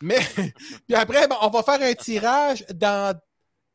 Mais 0.00 0.18
puis 0.86 0.94
après, 0.94 1.28
ben, 1.28 1.36
on 1.42 1.50
va 1.50 1.62
faire 1.62 1.82
un 1.82 1.94
tirage 1.94 2.64
dans 2.74 3.14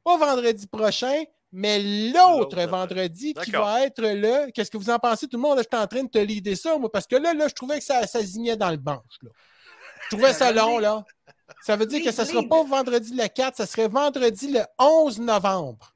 pas 0.03 0.17
vendredi 0.17 0.67
prochain, 0.67 1.23
mais 1.51 1.79
l'autre 2.11 2.59
vendredi 2.63 3.33
qui 3.35 3.51
va 3.51 3.83
être 3.83 4.01
là. 4.01 4.51
Qu'est-ce 4.51 4.71
que 4.71 4.77
vous 4.77 4.89
en 4.89 4.97
pensez, 4.97 5.27
tout 5.27 5.37
le 5.37 5.43
monde? 5.43 5.57
Là, 5.57 5.63
je 5.63 5.77
suis 5.77 5.83
en 5.83 5.87
train 5.87 6.03
de 6.03 6.09
te 6.09 6.17
l'idée 6.17 6.55
ça, 6.55 6.77
moi, 6.77 6.91
parce 6.91 7.05
que 7.05 7.15
là, 7.15 7.33
là, 7.33 7.47
je 7.47 7.53
trouvais 7.53 7.77
que 7.77 7.85
ça, 7.85 8.05
ça 8.07 8.21
zignait 8.21 8.57
dans 8.57 8.71
le 8.71 8.77
banche. 8.77 9.19
Là. 9.21 9.29
Je 10.03 10.15
trouvais 10.15 10.33
ça 10.33 10.51
long, 10.51 10.79
là. 10.79 11.05
Ça 11.61 11.75
veut 11.75 11.85
dire 11.85 12.03
que 12.03 12.11
ça 12.11 12.23
ne 12.23 12.29
sera 12.29 12.43
pas 12.43 12.63
vendredi 12.63 13.13
le 13.13 13.27
4, 13.27 13.55
ça 13.55 13.65
serait 13.67 13.87
vendredi 13.87 14.51
le 14.51 14.61
11 14.79 15.19
novembre. 15.19 15.92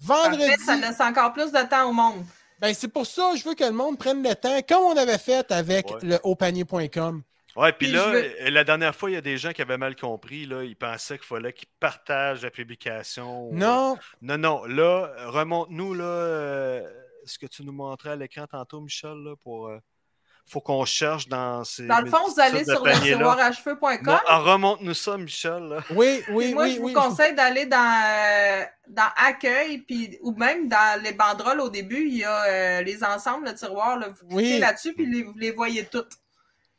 Vendredi. 0.00 0.46
Parfait, 0.46 0.62
ça 0.64 0.76
laisse 0.76 1.00
encore 1.00 1.32
plus 1.32 1.52
de 1.52 1.68
temps 1.68 1.88
au 1.88 1.92
monde. 1.92 2.24
Ben, 2.60 2.74
c'est 2.74 2.88
pour 2.88 3.06
ça 3.06 3.30
que 3.32 3.38
je 3.38 3.48
veux 3.48 3.54
que 3.54 3.64
le 3.64 3.70
monde 3.72 3.98
prenne 3.98 4.22
le 4.22 4.34
temps, 4.34 4.60
comme 4.68 4.82
on 4.84 4.96
avait 4.96 5.18
fait 5.18 5.50
avec 5.50 5.90
Ouais. 5.90 5.98
le 6.02 6.18
hautpanier.com. 6.22 7.22
Ouais, 7.56 7.72
puis 7.72 7.88
là, 7.90 8.06
veux- 8.10 8.24
euh, 8.42 8.50
la 8.50 8.62
dernière 8.64 8.94
fois, 8.94 9.10
il 9.10 9.14
y 9.14 9.16
a 9.16 9.20
des 9.20 9.36
gens 9.38 9.52
qui 9.52 9.60
avaient 9.62 9.76
mal 9.78 9.96
compris. 9.96 10.46
Là, 10.46 10.62
ils 10.62 10.76
pensaient 10.76 11.18
qu'il 11.18 11.26
fallait 11.26 11.52
qu'ils 11.52 11.68
partagent 11.80 12.42
la 12.42 12.50
publication. 12.50 13.50
Non, 13.52 13.96
Non, 14.22 14.38
non. 14.38 14.64
Là, 14.66 15.10
remonte-nous 15.26 15.94
là, 15.94 16.04
euh, 16.04 16.88
ce 17.24 17.38
que 17.38 17.46
tu 17.46 17.64
nous 17.64 17.72
montrais 17.72 18.10
à 18.10 18.16
l'écran 18.16 18.46
tantôt, 18.46 18.80
Michel, 18.80 19.16
là, 19.24 19.34
pour. 19.42 19.68
euh, 19.68 19.78
faut 20.50 20.60
qu'on 20.60 20.84
cherche 20.84 21.28
dans 21.28 21.62
ces. 21.64 21.86
Dans 21.86 22.00
le 22.00 22.10
fond, 22.10 22.18
vous 22.26 22.40
allez 22.40 22.64
sur 22.64 22.84
le 22.84 22.92
paniers-là. 22.92 23.16
tiroir 23.16 23.38
à 23.38 23.52
cheveux.com. 23.52 23.98
Non, 24.02 24.18
ah, 24.26 24.38
remonte-nous 24.38 24.94
ça, 24.94 25.16
Michel. 25.16 25.62
là. 25.62 25.78
oui, 25.90 26.22
Puis 26.24 26.34
oui, 26.34 26.54
moi, 26.54 26.64
oui. 26.64 26.74
je 26.74 26.80
vous 26.80 26.86
oui. 26.88 26.92
conseille 26.92 27.34
d'aller 27.34 27.66
dans, 27.66 28.02
euh, 28.04 28.64
dans 28.88 29.08
Accueil, 29.16 29.78
puis, 29.78 30.18
ou 30.22 30.32
même 30.32 30.68
dans 30.68 31.00
les 31.02 31.12
banderoles 31.12 31.60
au 31.60 31.68
début, 31.68 32.06
il 32.08 32.16
y 32.18 32.24
a 32.24 32.42
euh, 32.44 32.82
les 32.82 33.02
ensembles, 33.04 33.46
le 33.46 33.54
tiroir. 33.54 33.98
Là, 33.98 34.08
vous 34.08 34.36
Oui. 34.36 34.42
cliquez 34.44 34.58
là-dessus, 34.58 34.92
puis 34.94 35.06
les- 35.06 35.22
vous 35.22 35.34
les 35.36 35.52
voyez 35.52 35.84
toutes. 35.86 36.12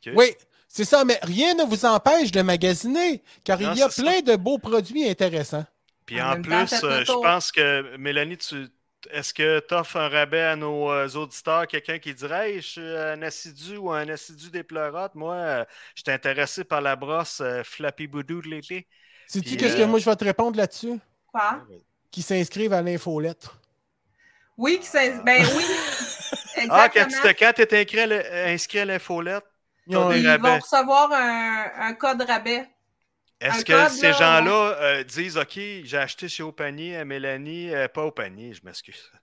Ok. 0.06 0.12
Oui, 0.16 0.34
c'est 0.68 0.84
ça, 0.84 1.04
mais 1.04 1.18
rien 1.22 1.54
ne 1.54 1.64
vous 1.64 1.84
empêche 1.86 2.30
de 2.32 2.42
magasiner, 2.42 3.22
car 3.44 3.58
Non, 3.60 3.72
il 3.72 3.78
y 3.78 3.82
a 3.82 3.88
plein 3.88 4.20
de 4.20 4.36
beaux 4.36 4.58
produits 4.58 5.08
intéressants. 5.08 5.64
Puis 6.04 6.20
En 6.20 6.26
en, 6.26 6.32
même 6.32 6.42
temps, 6.44 6.66
plus, 6.66 6.84
euh, 6.84 7.04
je 7.06 7.12
pense 7.12 7.52
que, 7.52 7.96
Mélanie, 7.96 8.36
tu. 8.36 8.66
Est-ce 9.10 9.34
que 9.34 9.60
tu 9.60 9.74
offres 9.74 9.96
un 9.96 10.08
rabais 10.08 10.42
à 10.42 10.56
nos 10.56 10.90
euh, 10.90 11.08
auditeurs, 11.14 11.66
quelqu'un 11.66 11.98
qui 11.98 12.14
dirait 12.14 12.52
Hey, 12.52 12.62
je 12.62 12.68
suis 12.68 12.80
un 12.96 13.20
assidu 13.22 13.76
ou 13.76 13.90
un 13.92 14.08
assidu 14.08 14.50
des 14.50 14.62
pleurotes? 14.62 15.14
Moi, 15.14 15.34
euh, 15.34 15.64
je 15.94 16.02
suis 16.02 16.12
intéressé 16.12 16.64
par 16.64 16.80
la 16.80 16.96
brosse 16.96 17.40
euh, 17.40 17.62
Flappy 17.64 18.06
Boudou 18.06 18.40
de 18.42 18.48
l'été. 18.48 18.88
Sais-tu 19.26 19.56
qu'est-ce 19.56 19.76
euh, 19.76 19.84
que 19.84 19.88
moi 19.90 19.98
je 19.98 20.04
vais 20.08 20.16
te 20.16 20.24
répondre 20.24 20.56
là-dessus? 20.56 20.98
Quoi? 21.32 21.62
Qui 22.12 22.22
s'inscrivent 22.22 22.72
à 22.74 22.82
l'infolettre. 22.82 23.58
Oui, 24.58 24.78
qui 24.80 24.86
s'in- 24.86 25.22
ben 25.24 25.44
oui. 25.56 25.64
Ah, 26.68 26.88
quand 26.88 27.04
Exactement. 27.04 27.22
tu 27.22 27.34
te- 27.34 27.38
quand 27.38 27.52
t'es 27.54 27.80
inscrit 27.80 28.00
à 28.00 28.06
l'- 28.06 28.52
inscrit 28.54 28.78
à 28.80 28.84
l'infolette, 28.84 29.44
Ils 29.86 29.96
ont- 29.96 30.08
des 30.10 30.20
Ils 30.20 30.26
rabais. 30.26 30.48
vont 30.48 30.58
recevoir 30.58 31.12
un, 31.12 31.70
un 31.88 31.94
code 31.94 32.22
rabais. 32.22 32.68
Est-ce 33.42 33.64
que 33.64 33.88
ces 33.88 34.06
là, 34.08 34.12
gens-là 34.12 34.76
euh, 34.80 35.04
disent 35.04 35.36
OK, 35.36 35.54
j'ai 35.56 35.96
acheté 35.98 36.28
chez 36.28 36.42
Au 36.42 36.52
Panier 36.52 36.96
à 36.96 37.04
Mélanie, 37.04 37.74
euh, 37.74 37.88
pas 37.88 38.04
au 38.04 38.10
panier, 38.10 38.52
je 38.54 38.60
m'excuse. 38.64 39.10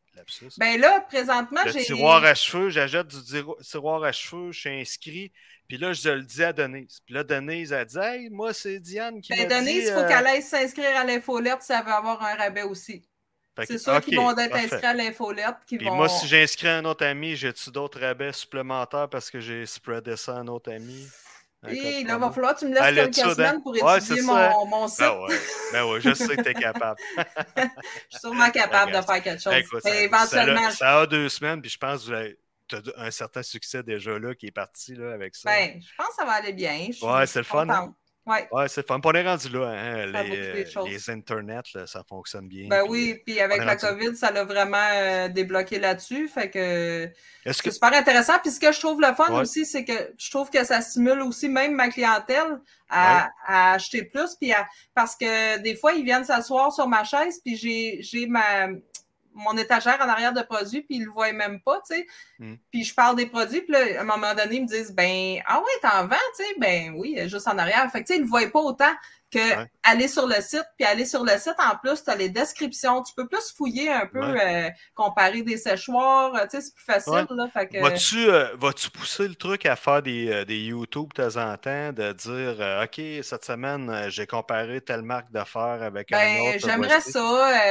Ben 0.58 0.78
là, 0.82 1.00
présentement, 1.08 1.62
j'ai. 1.68 1.82
tiroir 1.82 2.22
à 2.26 2.36
cheveux, 2.36 2.70
j'achète 2.70 3.08
du 3.08 3.24
tiro- 3.24 3.58
tiroir 3.62 4.04
à 4.04 4.12
cheveux, 4.12 4.52
je 4.52 4.60
suis 4.60 4.70
inscrit. 4.70 5.32
Puis 5.68 5.78
là, 5.78 5.94
je 5.94 6.10
le 6.10 6.24
dis 6.24 6.44
à 6.44 6.52
Denise. 6.52 7.00
Puis 7.06 7.16
là, 7.16 7.24
Denise, 7.24 7.72
elle 7.72 7.86
dit 7.86 7.98
Hey, 7.98 8.30
moi, 8.30 8.54
c'est 8.54 8.80
Diane 8.80 9.22
qui 9.22 9.32
Ben, 9.34 9.48
Denise, 9.48 9.86
il 9.88 9.94
faut 9.94 10.00
euh, 10.00 10.08
qu'elle 10.10 10.28
aille 10.28 10.42
s'inscrire 10.42 10.98
à 10.98 11.06
l'infolette 11.06 11.62
si 11.62 11.72
elle 11.72 11.86
veut 11.86 11.92
avoir 11.94 12.22
un 12.22 12.36
rabais 12.36 12.64
aussi. 12.64 13.08
C'est 13.66 13.78
sûr 13.78 14.02
qu'ils 14.02 14.18
OK, 14.20 14.26
vont 14.26 14.38
être 14.38 14.50
parfait. 14.52 14.66
inscrits 14.74 14.88
à 14.88 14.94
l'infolette. 14.94 15.56
Qui 15.66 15.78
Puis 15.78 15.88
vont... 15.88 15.96
moi, 15.96 16.10
si 16.10 16.28
j'inscris 16.28 16.68
un 16.68 16.84
autre 16.86 17.06
ami, 17.06 17.36
j'ai-tu 17.38 17.72
d'autres 17.72 18.00
rabais 18.02 18.34
supplémentaires 18.34 19.08
parce 19.10 19.30
que 19.32 19.40
j'ai 19.40 19.66
spreadé 19.66 20.18
ça 20.18 20.34
à 20.36 20.40
un 20.40 20.48
autre 20.48 20.72
ami? 20.72 21.08
Et 21.68 21.76
là, 21.76 21.90
il 22.00 22.06
promo? 22.08 22.28
va 22.28 22.32
falloir 22.32 22.56
que 22.56 22.60
tu 22.60 22.66
me 22.68 22.74
laisses 22.74 22.96
quelques 23.14 23.16
semaines 23.16 23.36
Dan. 23.36 23.62
pour 23.64 23.74
Ouais, 23.74 23.98
étudier 23.98 24.22
mon, 24.22 24.66
mon 24.68 24.88
site. 24.88 25.00
Ben 25.00 25.20
ouais, 25.22 25.40
ben 25.74 25.86
ouais, 25.92 26.02
je 26.02 26.14
sais 26.14 26.36
que 26.38 26.42
t'es 26.42 26.54
capable. 26.54 27.00
Je 27.58 27.64
suis 28.12 28.20
sûrement 28.22 28.50
capable 28.50 28.92
de 28.94 29.02
faire 29.02 29.22
quelque 29.22 29.42
chose. 29.42 29.54
Ben, 29.54 29.58
écoute, 29.60 29.82
ça, 29.82 29.96
éventuellement, 30.02 30.62
ça 30.62 30.68
a, 30.68 30.72
ça 30.72 31.00
a 31.02 31.06
deux 31.08 31.28
semaines, 31.30 31.62
puis 31.62 31.70
je 31.70 31.78
pense 31.78 32.06
que 32.08 32.38
tu 32.68 32.76
as 32.76 32.82
un 32.98 33.12
certain 33.12 33.44
succès 33.44 33.84
déjà 33.84 34.18
là 34.18 34.36
qui 34.36 34.48
est 34.48 34.52
parti 34.52 34.96
là, 34.96 35.14
avec 35.14 35.36
ça. 35.36 35.50
ben, 35.50 35.82
je 35.82 35.96
pense 35.98 36.08
que 36.10 36.16
ça 36.16 36.26
va 36.26 36.34
aller 36.34 36.54
bien. 36.54 36.88
Je 36.92 37.06
Ouais, 37.06 37.26
c'est 37.28 37.40
le 37.40 37.46
fun, 37.46 37.68
hein? 37.70 37.94
Ouais. 38.26 38.48
Ouais, 38.52 38.68
c'est 38.68 38.86
on 38.92 39.00
est 39.14 39.24
rendu 39.28 39.50
là, 39.50 39.70
hein, 39.70 40.12
Ça 40.14 40.24
les, 40.24 40.66
choses. 40.68 40.88
les 40.90 41.10
internets, 41.10 41.64
là, 41.74 41.88
ça 41.88 42.04
fonctionne 42.08 42.48
bien. 42.48 42.68
Ben 42.68 42.82
puis, 42.84 42.92
oui, 42.92 43.22
puis 43.26 43.40
avec 43.40 43.58
la 43.64 43.74
rendu- 43.76 43.86
COVID, 43.88 44.16
ça 44.16 44.30
l'a 44.30 44.44
vraiment 44.44 44.78
euh, 44.94 45.28
débloqué 45.30 45.80
là-dessus. 45.80 46.28
Fait 46.28 46.50
que 46.52 47.06
Est-ce 47.46 47.64
que 47.64 47.72
c'est 47.72 47.76
super 47.76 47.94
intéressant. 47.94 48.34
Puis 48.44 48.52
ce 48.52 48.60
que 48.60 48.72
je 48.72 48.80
trouve 48.80 49.02
le 49.02 49.14
fun 49.16 49.34
Ouais. 49.34 49.42
aussi, 49.42 49.66
c'est 49.66 49.84
que 49.84 50.14
je 50.18 50.30
trouve 50.30 50.50
que 50.52 50.64
ça 50.64 50.82
stimule 50.82 51.22
aussi 51.22 51.50
même 51.50 51.74
ma 51.74 51.90
clientèle 51.90 52.60
à, 52.90 53.30
à 53.48 53.74
acheter 53.74 54.04
plus. 54.04 54.36
Puis 54.40 54.54
à- 54.54 54.68
parce 54.94 55.16
que 55.16 55.58
des 55.60 55.76
fois, 55.76 55.94
ils 55.94 56.04
viennent 56.04 56.26
s'asseoir 56.26 56.72
sur 56.72 56.88
ma 56.88 57.04
chaise, 57.04 57.40
puis 57.44 57.56
j'ai, 57.56 57.98
j'ai 58.02 58.28
ma 58.28 58.68
mon 59.34 59.56
étagère 59.58 60.00
en 60.02 60.10
arrière 60.10 60.34
de 60.34 60.42
produits, 60.42 60.82
puis 60.82 60.98
ils 60.98 61.06
le 61.06 61.12
voient 61.12 61.32
même 61.32 61.62
pas, 61.62 61.82
tu 61.88 61.96
sais. 61.96 62.08
Mm. 62.40 62.56
Puis 62.72 62.84
je 62.84 62.94
parle 62.94 63.16
des 63.16 63.26
produits, 63.26 63.62
puis 63.62 63.72
là, 63.72 64.00
à 64.00 64.02
un 64.02 64.06
moment 64.06 64.34
donné, 64.34 64.58
ils 64.58 64.64
me 64.64 64.68
disent, 64.68 64.94
ben, 64.94 65.40
ah 65.46 65.60
ouais, 65.60 65.90
t'en 65.90 66.08
vends, 66.08 66.16
tu 66.38 66.44
sais, 66.44 66.56
ben 66.58 66.94
oui, 66.98 67.18
juste 67.28 67.48
en 67.48 67.58
arrière. 67.58 67.90
Fait 67.92 68.02
que, 68.02 68.08
tu 68.08 68.14
sais, 68.14 68.20
ils 68.20 68.24
le 68.24 68.28
voient 68.28 68.48
pas 68.50 68.60
autant 68.60 68.94
que 69.32 69.40
Ouais. 69.40 69.66
aller 69.84 70.08
sur 70.08 70.26
le 70.28 70.36
site, 70.42 70.66
puis 70.78 70.86
aller 70.88 71.06
sur 71.06 71.24
le 71.24 71.38
site, 71.38 71.56
en 71.60 71.78
plus, 71.78 72.04
tu 72.04 72.10
as 72.10 72.16
les 72.16 72.30
descriptions, 72.30 73.04
tu 73.04 73.14
peux 73.16 73.28
plus 73.28 73.54
fouiller 73.56 73.92
un 73.92 74.08
peu, 74.08 74.22
euh, 74.24 74.70
comparer 74.96 75.44
des 75.44 75.58
séchoirs, 75.58 76.34
euh, 76.36 76.44
tu 76.50 76.58
sais, 76.58 76.62
c'est 76.62 76.74
plus 76.74 76.84
facile, 76.84 77.14
Ouais. 77.14 77.26
là, 77.30 77.48
fait 77.54 77.68
que... 77.68 77.80
Vas-tu 77.80 78.30
euh, 78.30 78.56
vas-tu 78.58 78.90
pousser 78.90 79.28
le 79.28 79.36
truc 79.36 79.66
à 79.66 79.76
faire 79.76 80.02
des, 80.02 80.30
euh, 80.32 80.46
des 80.46 80.60
YouTube 80.60 81.10
de 81.16 81.24
temps 81.24 81.38
en 81.42 81.56
temps, 81.58 81.92
de 81.94 82.12
dire 82.14 82.58
euh, 82.60 82.84
OK, 82.86 83.00
cette 83.24 83.46
semaine, 83.46 83.90
euh, 83.90 84.10
j'ai 84.10 84.26
comparé 84.28 84.82
telle 84.82 85.02
marque 85.04 85.32
d'affaires 85.32 85.82
avec 85.84 86.12
un 86.12 86.18
Ben, 86.18 86.42
autre. 86.56 86.60
j'aimerais 86.66 87.02
ça. 87.02 87.20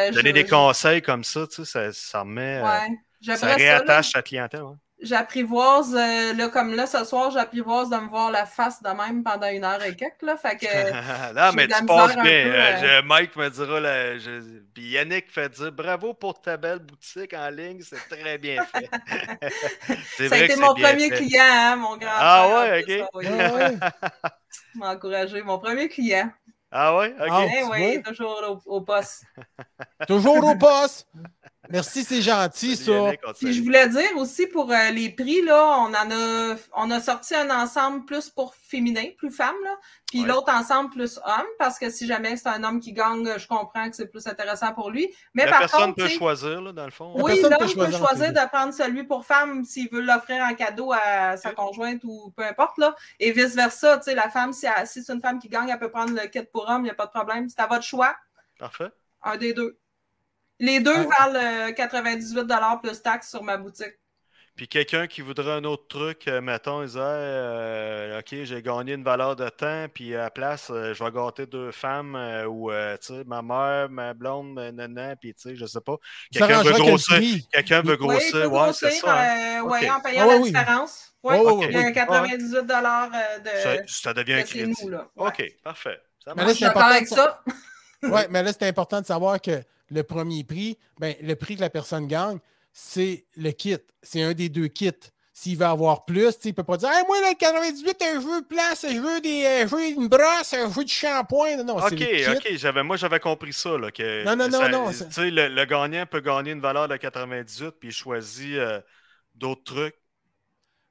euh, 0.08 0.10
Donner 0.12 0.28
je- 0.30 0.34
des 0.34 0.46
je- 0.46 0.50
conseils 0.50 1.02
comme 1.02 1.24
ça, 1.24 1.46
tu 1.46 1.64
sais, 1.64 1.64
ça, 1.64 1.92
ça 1.92 2.20
remet. 2.20 2.62
Ouais, 2.62 3.36
ça 3.36 3.54
réattache 3.54 4.12
ta 4.12 4.22
clientèle. 4.22 4.62
J'apprivoise, 5.00 5.94
euh, 5.94 6.32
là, 6.34 6.48
comme 6.48 6.74
là, 6.74 6.86
ce 6.86 7.04
soir, 7.04 7.30
j'apprivoise 7.30 7.88
de 7.88 7.96
me 7.96 8.08
voir 8.08 8.32
la 8.32 8.46
face 8.46 8.82
de 8.82 8.88
même 8.88 9.22
pendant 9.22 9.46
une 9.48 9.62
heure 9.64 9.80
et 9.84 9.94
quelques, 9.94 10.22
là, 10.22 10.36
fait 10.36 10.56
que... 10.56 10.66
non, 11.34 11.52
mais 11.54 11.68
tu 11.68 11.86
passes 11.86 12.14
bien. 12.14 12.22
peu, 12.22 12.28
Euh, 12.28 12.52
euh. 12.52 13.00
je- 13.00 13.06
Mike 13.06 13.36
me 13.36 13.48
dira, 13.48 13.78
là, 13.80 14.18
je- 14.18 14.58
puis 14.74 14.88
Yannick 14.90 15.30
fait 15.30 15.48
dire 15.50 15.70
bravo 15.70 16.14
pour 16.14 16.40
ta 16.40 16.56
belle 16.56 16.80
boutique 16.80 17.32
en 17.32 17.48
ligne, 17.50 17.80
c'est 17.82 18.08
très 18.08 18.38
bien 18.38 18.64
fait. 18.64 18.88
C'est 20.16 20.28
Ça 20.28 20.34
a 20.34 20.38
été 20.38 20.54
que 20.54 20.60
mon 20.60 20.74
premier 20.74 21.10
fait. 21.10 21.16
client, 21.16 21.44
hein, 21.44 21.76
mon 21.76 21.96
grand 21.96 22.10
Ah 22.14 22.46
frère, 22.48 22.72
ouais, 22.72 23.04
ok. 23.04 23.08
oui. 23.14 23.26
Ah 23.28 23.54
ouais. 23.54 23.74
m'a 24.74 24.90
encouragé. 24.94 25.42
Mon 25.42 25.58
premier 25.60 25.88
client. 25.88 26.30
Ah 26.70 26.94
ouais, 26.96 27.14
ok. 27.18 27.28
Ah, 27.30 27.44
Eh 27.56 27.64
oui, 27.64 28.02
toujours 28.02 28.60
au, 28.66 28.76
au 28.76 28.80
poste. 28.82 29.24
Toujours 30.06 30.44
au 30.44 30.54
poste. 30.56 31.06
Merci, 31.70 32.04
c'est 32.04 32.22
gentil, 32.22 32.76
Salut, 32.76 33.16
ça. 33.24 33.32
Puis 33.34 33.52
je 33.52 33.62
voulais 33.62 33.88
dire 33.88 34.16
aussi 34.16 34.46
pour 34.46 34.70
euh, 34.72 34.90
les 34.90 35.10
prix, 35.10 35.42
là, 35.42 35.78
on 35.80 35.92
en 35.94 36.10
a 36.10 36.56
on 36.74 36.90
a 36.90 37.00
sorti 37.00 37.34
un 37.34 37.50
ensemble 37.50 38.04
plus 38.06 38.30
pour 38.30 38.54
féminin, 38.54 39.04
plus 39.16 39.30
femme, 39.30 39.54
là, 39.64 39.76
puis 40.06 40.22
Ouais. 40.22 40.28
l'autre 40.28 40.52
ensemble 40.52 40.90
plus 40.90 41.18
homme, 41.24 41.46
parce 41.58 41.78
que 41.78 41.90
si 41.90 42.06
jamais 42.06 42.36
c'est 42.36 42.48
un 42.48 42.64
homme 42.64 42.80
qui 42.80 42.92
gagne, 42.92 43.38
je 43.38 43.46
comprends 43.46 43.88
que 43.90 43.96
c'est 43.96 44.06
plus 44.10 44.26
intéressant 44.26 44.72
pour 44.72 44.90
lui. 44.90 45.08
Mais 45.34 45.44
La 45.44 45.50
par 45.50 45.58
personne 45.60 45.80
contre, 45.94 45.96
peut 45.96 46.08
choisir, 46.08 46.60
là, 46.62 46.72
dans 46.72 46.84
le 46.86 46.90
fond. 46.90 47.12
Oui, 47.16 47.32
personne 47.34 47.50
l'homme 47.50 47.58
peut 47.60 47.66
peut 47.66 47.72
choisir 47.72 48.00
entre 48.02 48.08
choisir 48.16 48.32
de 48.32 48.48
prendre 48.48 48.72
celui 48.72 49.04
pour 49.04 49.26
femme 49.26 49.64
s'il 49.64 49.88
veut 49.90 50.00
l'offrir 50.00 50.42
en 50.42 50.54
cadeau 50.54 50.92
à 50.92 51.36
sa 51.36 51.52
conjointe 51.52 52.00
ou 52.04 52.32
peu 52.36 52.44
importe, 52.44 52.78
là. 52.78 52.94
Et 53.20 53.32
vice-versa, 53.32 53.98
tu 53.98 54.04
sais, 54.04 54.14
la 54.14 54.30
femme, 54.30 54.52
si, 54.52 54.66
elle- 54.66 54.86
si 54.86 55.02
c'est 55.04 55.12
une 55.12 55.20
femme 55.20 55.38
qui 55.38 55.48
gagne, 55.48 55.68
elle 55.68 55.78
peut 55.78 55.90
prendre 55.90 56.12
le 56.14 56.26
kit 56.28 56.42
pour 56.52 56.68
homme, 56.68 56.80
il 56.82 56.84
n'y 56.84 56.90
a 56.90 56.94
pas 56.94 57.06
de 57.06 57.10
problème. 57.12 57.48
C'est 57.48 57.60
à 57.60 57.66
votre 57.66 57.84
choix, 57.84 58.16
Parfait. 58.58 58.88
un 59.22 59.36
des 59.36 59.52
deux. 59.52 59.78
Les 60.60 60.80
deux 60.80 60.94
Ah. 60.96 61.26
valent 61.32 61.68
euh, 61.68 61.72
98 61.72 62.46
plus 62.82 63.02
taxes 63.02 63.30
sur 63.30 63.42
ma 63.42 63.56
boutique. 63.56 63.94
Puis 64.56 64.66
quelqu'un 64.66 65.06
qui 65.06 65.20
voudrait 65.20 65.52
un 65.52 65.62
autre 65.62 65.86
truc, 65.86 66.26
euh, 66.26 66.40
mettons, 66.40 66.82
il 66.82 66.86
disait 66.88 66.98
euh, 67.00 68.18
OK, 68.18 68.34
j'ai 68.42 68.60
gagné 68.60 68.94
une 68.94 69.04
valeur 69.04 69.36
de 69.36 69.48
temps, 69.50 69.86
puis 69.94 70.16
à 70.16 70.22
la 70.22 70.30
place, 70.30 70.68
euh, 70.70 70.92
je 70.94 71.04
vais 71.04 71.12
gâter 71.12 71.46
deux 71.46 71.70
femmes, 71.70 72.16
euh, 72.16 72.44
ou 72.46 72.72
euh, 72.72 72.96
tu 72.96 73.14
sais, 73.14 73.22
ma 73.24 73.40
mère, 73.40 73.88
ma 73.88 74.14
blonde, 74.14 74.52
ma 74.54 74.72
nana, 74.72 75.14
puis 75.14 75.32
tu 75.32 75.42
sais, 75.50 75.54
je 75.54 75.64
sais 75.64 75.80
pas. 75.80 75.94
Quelqu'un 76.32 76.64
veut 76.64 76.72
grossir. 76.72 77.40
Quelqu'un 77.52 77.82
veut 77.82 77.92
Oui, 77.92 77.96
grossir, 78.08 78.52
ouais, 78.52 78.72
c'est 78.72 78.90
ça. 78.90 79.16
hein. 79.16 79.60
euh, 79.60 79.62
ouais, 79.62 79.88
Ok. 79.88 79.96
en 79.96 80.00
payant 80.00 80.26
la 80.26 80.36
oui. 80.38 80.50
différence. 80.50 81.12
Ouais, 81.22 81.38
Ouais, 81.38 81.44
ouais, 81.44 81.52
Ok. 81.52 81.60
ouais, 81.60 81.66
il 81.68 81.72
y 81.74 81.76
a 81.76 81.86
oui. 81.86 81.92
98 81.92 82.56
euh, 82.56 82.62
de, 82.62 83.48
Ça, 83.62 83.76
ça 83.86 84.12
devient 84.14 84.32
un 84.34 84.42
de 84.42 84.46
chez 84.48 84.58
crédit. 84.64 84.74
nous. 84.82 84.88
Là. 84.88 85.08
Ouais. 85.14 85.28
OK, 85.28 85.44
parfait. 85.62 86.00
Ça 86.24 86.34
Mais 86.34 86.42
là, 86.42 86.46
marche. 86.46 86.48
Je 86.48 86.54
suis 86.56 86.64
c'est 86.64 86.70
important 86.70 87.06
ça. 87.14 87.42
Oui, 88.02 88.20
mais 88.30 88.42
là, 88.42 88.52
c'est 88.52 88.66
important 88.66 89.00
de 89.00 89.06
savoir 89.06 89.40
que 89.40 89.62
le 89.90 90.02
premier 90.02 90.44
prix, 90.44 90.78
ben, 91.00 91.14
le 91.22 91.34
prix 91.36 91.56
que 91.56 91.60
la 91.60 91.70
personne 91.70 92.06
gagne, 92.06 92.38
c'est 92.72 93.26
le 93.36 93.50
kit. 93.52 93.76
C'est 94.02 94.22
un 94.22 94.32
des 94.34 94.48
deux 94.48 94.68
kits. 94.68 94.90
S'il 95.32 95.56
veut 95.56 95.66
avoir 95.66 96.04
plus, 96.04 96.36
il 96.44 96.48
ne 96.48 96.52
peut 96.52 96.64
pas 96.64 96.76
dire 96.76 96.88
Hey, 96.90 97.04
moi, 97.06 97.20
là, 97.20 97.28
le 97.30 97.36
98, 97.36 97.96
je 98.00 98.18
veux 98.18 98.42
place, 98.42 98.84
je 98.90 98.98
veux, 98.98 99.20
des, 99.20 99.44
euh, 99.44 99.68
je 99.68 99.74
veux 99.76 99.86
une 99.86 100.08
brosse, 100.08 100.50
je 100.52 100.66
veux 100.66 100.84
du 100.84 100.92
shampoing. 100.92 101.58
Non, 101.58 101.64
non, 101.64 101.78
c'est 101.78 101.94
OK, 101.94 102.00
le 102.00 102.06
kit. 102.40 102.48
OK, 102.48 102.56
j'avais, 102.56 102.82
moi 102.82 102.96
j'avais 102.96 103.20
compris 103.20 103.52
ça. 103.52 103.78
Là, 103.78 103.92
que 103.92 104.24
Non, 104.24 104.34
non, 104.34 104.48
non, 104.48 104.58
ça- 104.60 104.68
non, 104.68 104.92
sais, 104.92 105.30
le, 105.30 105.46
le 105.46 105.64
gagnant 105.64 106.06
peut 106.06 106.20
gagner 106.20 106.50
une 106.50 106.60
valeur 106.60 106.88
de 106.88 106.96
98 106.96 107.70
puis 107.78 107.90
il 107.90 107.92
choisit 107.92 108.56
euh, 108.56 108.80
d'autres 109.36 109.62
trucs. 109.62 109.94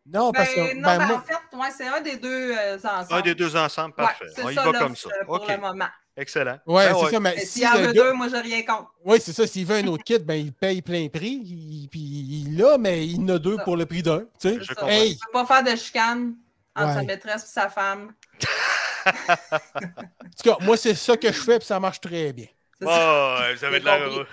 Non, 0.06 0.32
parce 0.32 0.54
que. 0.54 0.56
Ben, 0.62 0.76
non, 0.78 0.82
ben, 0.88 0.98
ben, 1.00 1.08
moi- 1.08 1.18
en 1.18 1.22
fait, 1.22 1.58
ouais, 1.58 1.72
c'est 1.78 1.88
un 1.88 2.00
des 2.02 2.16
deux 2.16 2.52
euh, 2.58 2.78
ensemble. 2.78 3.14
Un 3.14 3.22
des 3.22 3.36
deux 3.36 3.56
ensemble, 3.58 3.94
Ouais, 3.98 4.06
parfait. 4.06 4.26
c'est 4.34 4.44
On 4.46 4.50
y 4.50 4.56
ça, 4.56 4.64
va 4.64 4.80
comme 4.80 4.96
ça. 4.96 5.10
euh, 5.10 5.26
pour 5.26 5.36
OK, 5.36 5.50
le 5.50 5.58
moment. 5.58 5.88
Excellent. 6.18 6.60
ouais, 6.66 6.90
Ben 6.90 6.96
c'est 6.98 7.06
ouais. 7.06 7.12
ça, 7.12 7.20
mais 7.20 7.40
si 7.40 7.46
s'il 7.48 7.62
y 7.64 7.68
en 7.68 7.76
veut 7.78 7.86
gars- 7.88 7.94
deux, 7.94 8.14
moi, 8.14 8.28
j'ai 8.30 8.40
rien 8.42 8.64
contre. 8.64 8.92
Oui, 9.06 9.20
c'est 9.22 9.34
ça. 9.34 9.48
S'il 9.48 9.66
veut 9.66 9.78
un 9.78 9.88
autre 9.88 10.04
kit, 10.04 10.20
ben, 10.20 10.36
il 10.36 10.52
paye 10.54 10.82
plein 10.82 11.08
prix. 11.08 11.40
il- 11.44 11.88
Puis 11.90 12.00
il 12.00 12.58
l'a, 12.58 12.78
mais 12.78 13.06
il 13.08 13.22
en 13.22 13.36
a 13.36 13.40
deux 13.40 13.56
Ça. 13.58 13.64
pour 13.64 13.78
le 13.78 13.86
prix 13.86 14.04
d'un. 14.04 14.20
Tu 14.40 14.50
sais. 14.50 14.58
Je. 14.62 14.74
Hey! 14.88 15.12
Ne 15.12 15.16
peut 15.16 15.32
pas 15.32 15.46
faire 15.46 15.64
de 15.64 15.76
chicane 15.78 16.34
entre 16.76 16.88
Ouais. 16.90 16.94
sa 16.96 17.02
maîtresse 17.04 17.44
et 17.44 17.48
sa 17.48 17.70
femme. 17.70 18.14
En 19.08 20.44
tout 20.44 20.44
cas, 20.44 20.58
moi, 20.66 20.76
c'est 20.76 20.94
ça 20.94 21.16
que 21.16 21.28
je 21.32 21.40
fais, 21.42 21.58
puis 21.60 21.66
ça 21.66 21.80
marche 21.80 22.02
très 22.02 22.34
bien. 22.34 22.48
Oh, 22.84 22.88
ça. 22.90 23.48
vous 23.56 23.64
avez 23.66 23.80
de 23.80 23.86
la 23.86 24.00
compris. 24.02 24.26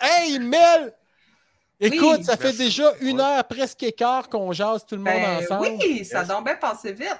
Hey, 0.00 0.38
Mel! 0.38 0.94
Écoute, 1.78 2.18
Oui. 2.18 2.24
ça 2.24 2.36
fait 2.36 2.44
Merci. 2.44 2.58
déjà 2.58 2.92
une 3.00 3.20
heure 3.20 3.44
presque 3.46 3.84
quart 3.96 4.28
qu'on 4.28 4.52
jase 4.52 4.86
tout 4.86 4.94
le 4.96 5.02
monde 5.02 5.12
Ben, 5.14 5.42
ensemble. 5.44 5.68
oui, 5.80 6.04
ça 6.04 6.24
donc 6.24 6.44
bien 6.44 6.54
passé 6.56 6.92
vite. 6.92 7.18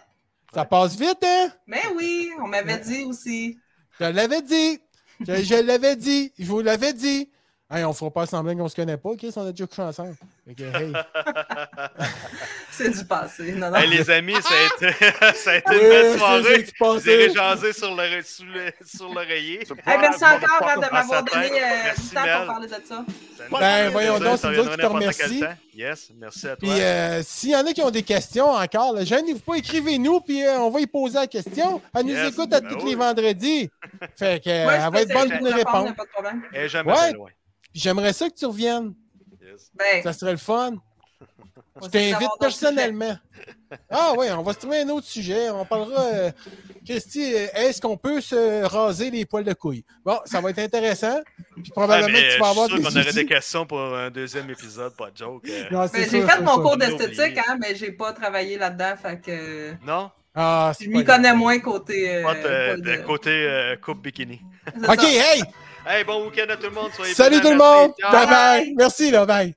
Ça 0.55 0.65
passe 0.67 0.97
vite, 0.97 1.25
hein? 1.25 1.51
Mais 1.67 1.83
oui, 1.97 2.31
on 2.43 2.47
m'avait 2.47 2.79
dit 2.79 3.05
aussi. 3.05 3.59
Je 3.99 4.05
l'avais 4.05 4.43
dit. 4.43 4.81
Je, 5.21 5.43
je 5.43 5.55
l'avais 5.55 5.97
dit. 5.97 6.33
Je 6.39 6.45
vous 6.45 6.61
l'avais 6.61 6.93
dit. 6.93 7.32
Hey, 7.75 7.85
on 7.85 7.93
fera 7.95 8.11
pas 8.11 8.27
semblant 8.27 8.55
qu'on 8.55 8.69
se 8.69 8.77
connaît 8.77 8.99
pas, 8.99 9.11
Chris, 9.17 9.33
on 9.35 9.47
a 9.47 9.51
déjà 9.51 9.67
couché 9.67 9.81
ensemble. 9.81 10.15
Hey. 10.47 10.93
C'est 12.71 12.91
du 12.91 13.05
passé. 13.07 13.53
Non, 13.53 13.71
non. 13.71 13.77
Hey, 13.77 13.89
les 13.89 14.11
amis, 14.11 14.35
ça 14.43 14.55
a 14.55 14.87
été, 14.89 14.95
ça 15.37 15.51
a 15.53 15.57
été 15.57 15.71
Oui, 15.71 15.77
une 15.83 15.89
belle 15.89 16.19
soirée. 16.19 16.67
Vous 16.81 17.09
irez 17.09 17.31
jaser 17.33 17.73
sur 17.73 17.95
le- 17.95 18.73
sur 18.85 19.09
l'oreiller. 19.09 19.61
Hey, 19.87 19.99
merci 19.99 20.25
encore 20.25 20.69
hein, 20.69 20.77
de 20.77 20.93
m'avoir 20.93 21.23
donné 21.23 21.47
euh, 21.47 21.67
Merci, 21.85 22.03
du 22.03 22.15
temps 22.15 22.23
Mel. 22.25 22.37
pour 22.39 22.47
parler 22.47 22.67
de 22.69 22.73
ça. 22.85 23.05
Ben, 23.51 23.91
voyons 23.91 24.19
donc, 24.19 24.39
c'est 24.39 24.51
nous 24.51 24.65
qui 24.65 24.77
te 24.77 25.41
temps. 25.41 25.55
Yes, 25.75 26.11
merci 26.19 26.49
à 26.49 26.57
toi. 26.57 26.69
Puis, 26.69 26.81
euh, 26.83 27.23
s'il 27.23 27.51
y 27.51 27.57
en 27.57 27.67
a 27.67 27.73
qui 27.73 27.83
ont 27.83 27.91
des 27.91 28.03
questions 28.03 28.51
encore, 28.51 29.03
gênez-vous 29.03 29.41
pas, 29.41 29.55
écrivez-nous, 29.55 30.21
puis 30.21 30.45
euh, 30.45 30.59
on 30.59 30.71
va 30.71 30.81
y 30.81 30.87
poser 30.87 31.19
la 31.19 31.27
question. 31.27 31.81
Elle 31.97 32.07
nous 32.07 32.13
Yes, 32.13 32.33
écoute 32.33 32.53
à 32.53 32.61
ben 32.61 32.69
tous 32.69 32.85
oui. 32.85 32.91
les 32.91 32.97
vendredis. 32.97 33.71
Fait 34.17 34.43
que, 34.45 34.65
Moi, 34.65 34.75
elle 34.75 34.93
va 34.93 35.01
être 35.01 35.13
bonne 35.13 35.31
pour 35.31 35.39
de 35.39 35.51
nous 35.51 35.57
répondre, 35.57 35.95
est 36.53 36.69
jamais 36.69 37.13
loin. 37.13 37.29
Puis 37.73 37.81
j'aimerais 37.83 38.13
ça 38.13 38.29
que 38.29 38.35
tu 38.35 38.47
reviennes. 38.47 38.95
Yes. 39.43 39.71
Ben, 39.75 40.03
Ça 40.03 40.13
serait 40.13 40.33
le 40.33 40.39
fun. 40.39 40.75
on 41.81 41.85
Je 41.87 41.89
t'invite 41.91 42.29
personnellement. 42.41 43.17
Ah 43.91 44.13
oui, 44.19 44.27
on 44.31 44.43
va 44.43 44.53
se 44.53 44.59
trouver 44.59 44.83
un 44.83 44.89
autre 44.91 45.07
sujet. 45.07 45.49
On 45.51 45.65
parlera. 45.65 46.03
euh, 46.05 46.31
Christy, 46.85 47.33
euh, 47.35 47.47
est-ce 47.55 47.81
qu'on 47.81 47.97
peut 47.97 48.21
se 48.21 48.65
raser 48.65 49.11
les 49.11 49.25
poils 49.25 49.45
de 49.45 49.53
couilles? 49.55 49.85
Bon, 50.05 50.19
ça 50.27 50.41
va 50.41 50.51
être 50.51 50.59
intéressant. 50.59 51.21
Puis 51.55 51.65
Ah, 51.69 51.73
probablement 51.73 52.09
mais 52.13 52.29
que 52.29 52.35
tu 52.35 52.39
vas 52.41 52.45
je 52.47 52.51
avoir 52.51 52.67
suis 52.67 52.77
des 52.77 52.83
sûr 52.83 52.91
qu'on 52.93 52.97
aurait 52.99 53.07
outils. 53.09 53.15
des 53.17 53.27
questions 53.27 53.67
pour 53.67 53.81
un 53.81 54.11
deuxième 54.11 54.51
épisode, 54.51 54.95
pas 54.97 55.11
de 55.11 55.17
joke. 55.17 55.45
euh. 55.49 55.89
J'ai 55.95 56.05
fait 56.07 56.41
mon 56.41 56.57
ça. 56.57 56.61
cours 56.61 56.73
On 56.73 56.77
d'esthétique, 56.77 57.39
hein, 57.39 57.57
mais 57.61 57.75
j'ai 57.75 57.93
pas 57.93 58.13
travaillé 58.13 58.59
là-dedans. 58.59 58.95
Fait 59.01 59.21
que 59.21 59.73
Non? 59.87 60.11
Ah, 60.35 60.73
je 60.81 60.89
m'y 60.89 61.05
connais 61.05 61.35
moins 61.35 61.59
côté. 61.61 62.11
euh, 62.11 62.19
de, 62.19 62.23
poil 62.23 62.81
de 62.83 62.97
de- 62.97 63.03
côté 63.07 63.31
euh, 63.31 63.77
coupe 63.77 64.03
bikini. 64.03 64.41
OK, 64.89 65.01
ça. 65.01 65.07
hey! 65.09 65.43
Hey, 65.85 66.05
bon 66.05 66.27
week-end 66.27 66.47
à 66.49 66.57
tout 66.57 66.69
le 66.69 66.71
monde. 66.71 66.93
Soyez 66.93 67.13
Salut 67.13 67.41
tout 67.41 67.51
le 67.51 67.57
monde! 67.57 67.93
Ciao. 67.99 68.13
Bye 68.13 68.27
bye! 68.27 68.75
Merci, 68.77 69.11
là, 69.11 69.27
bye! 69.27 69.55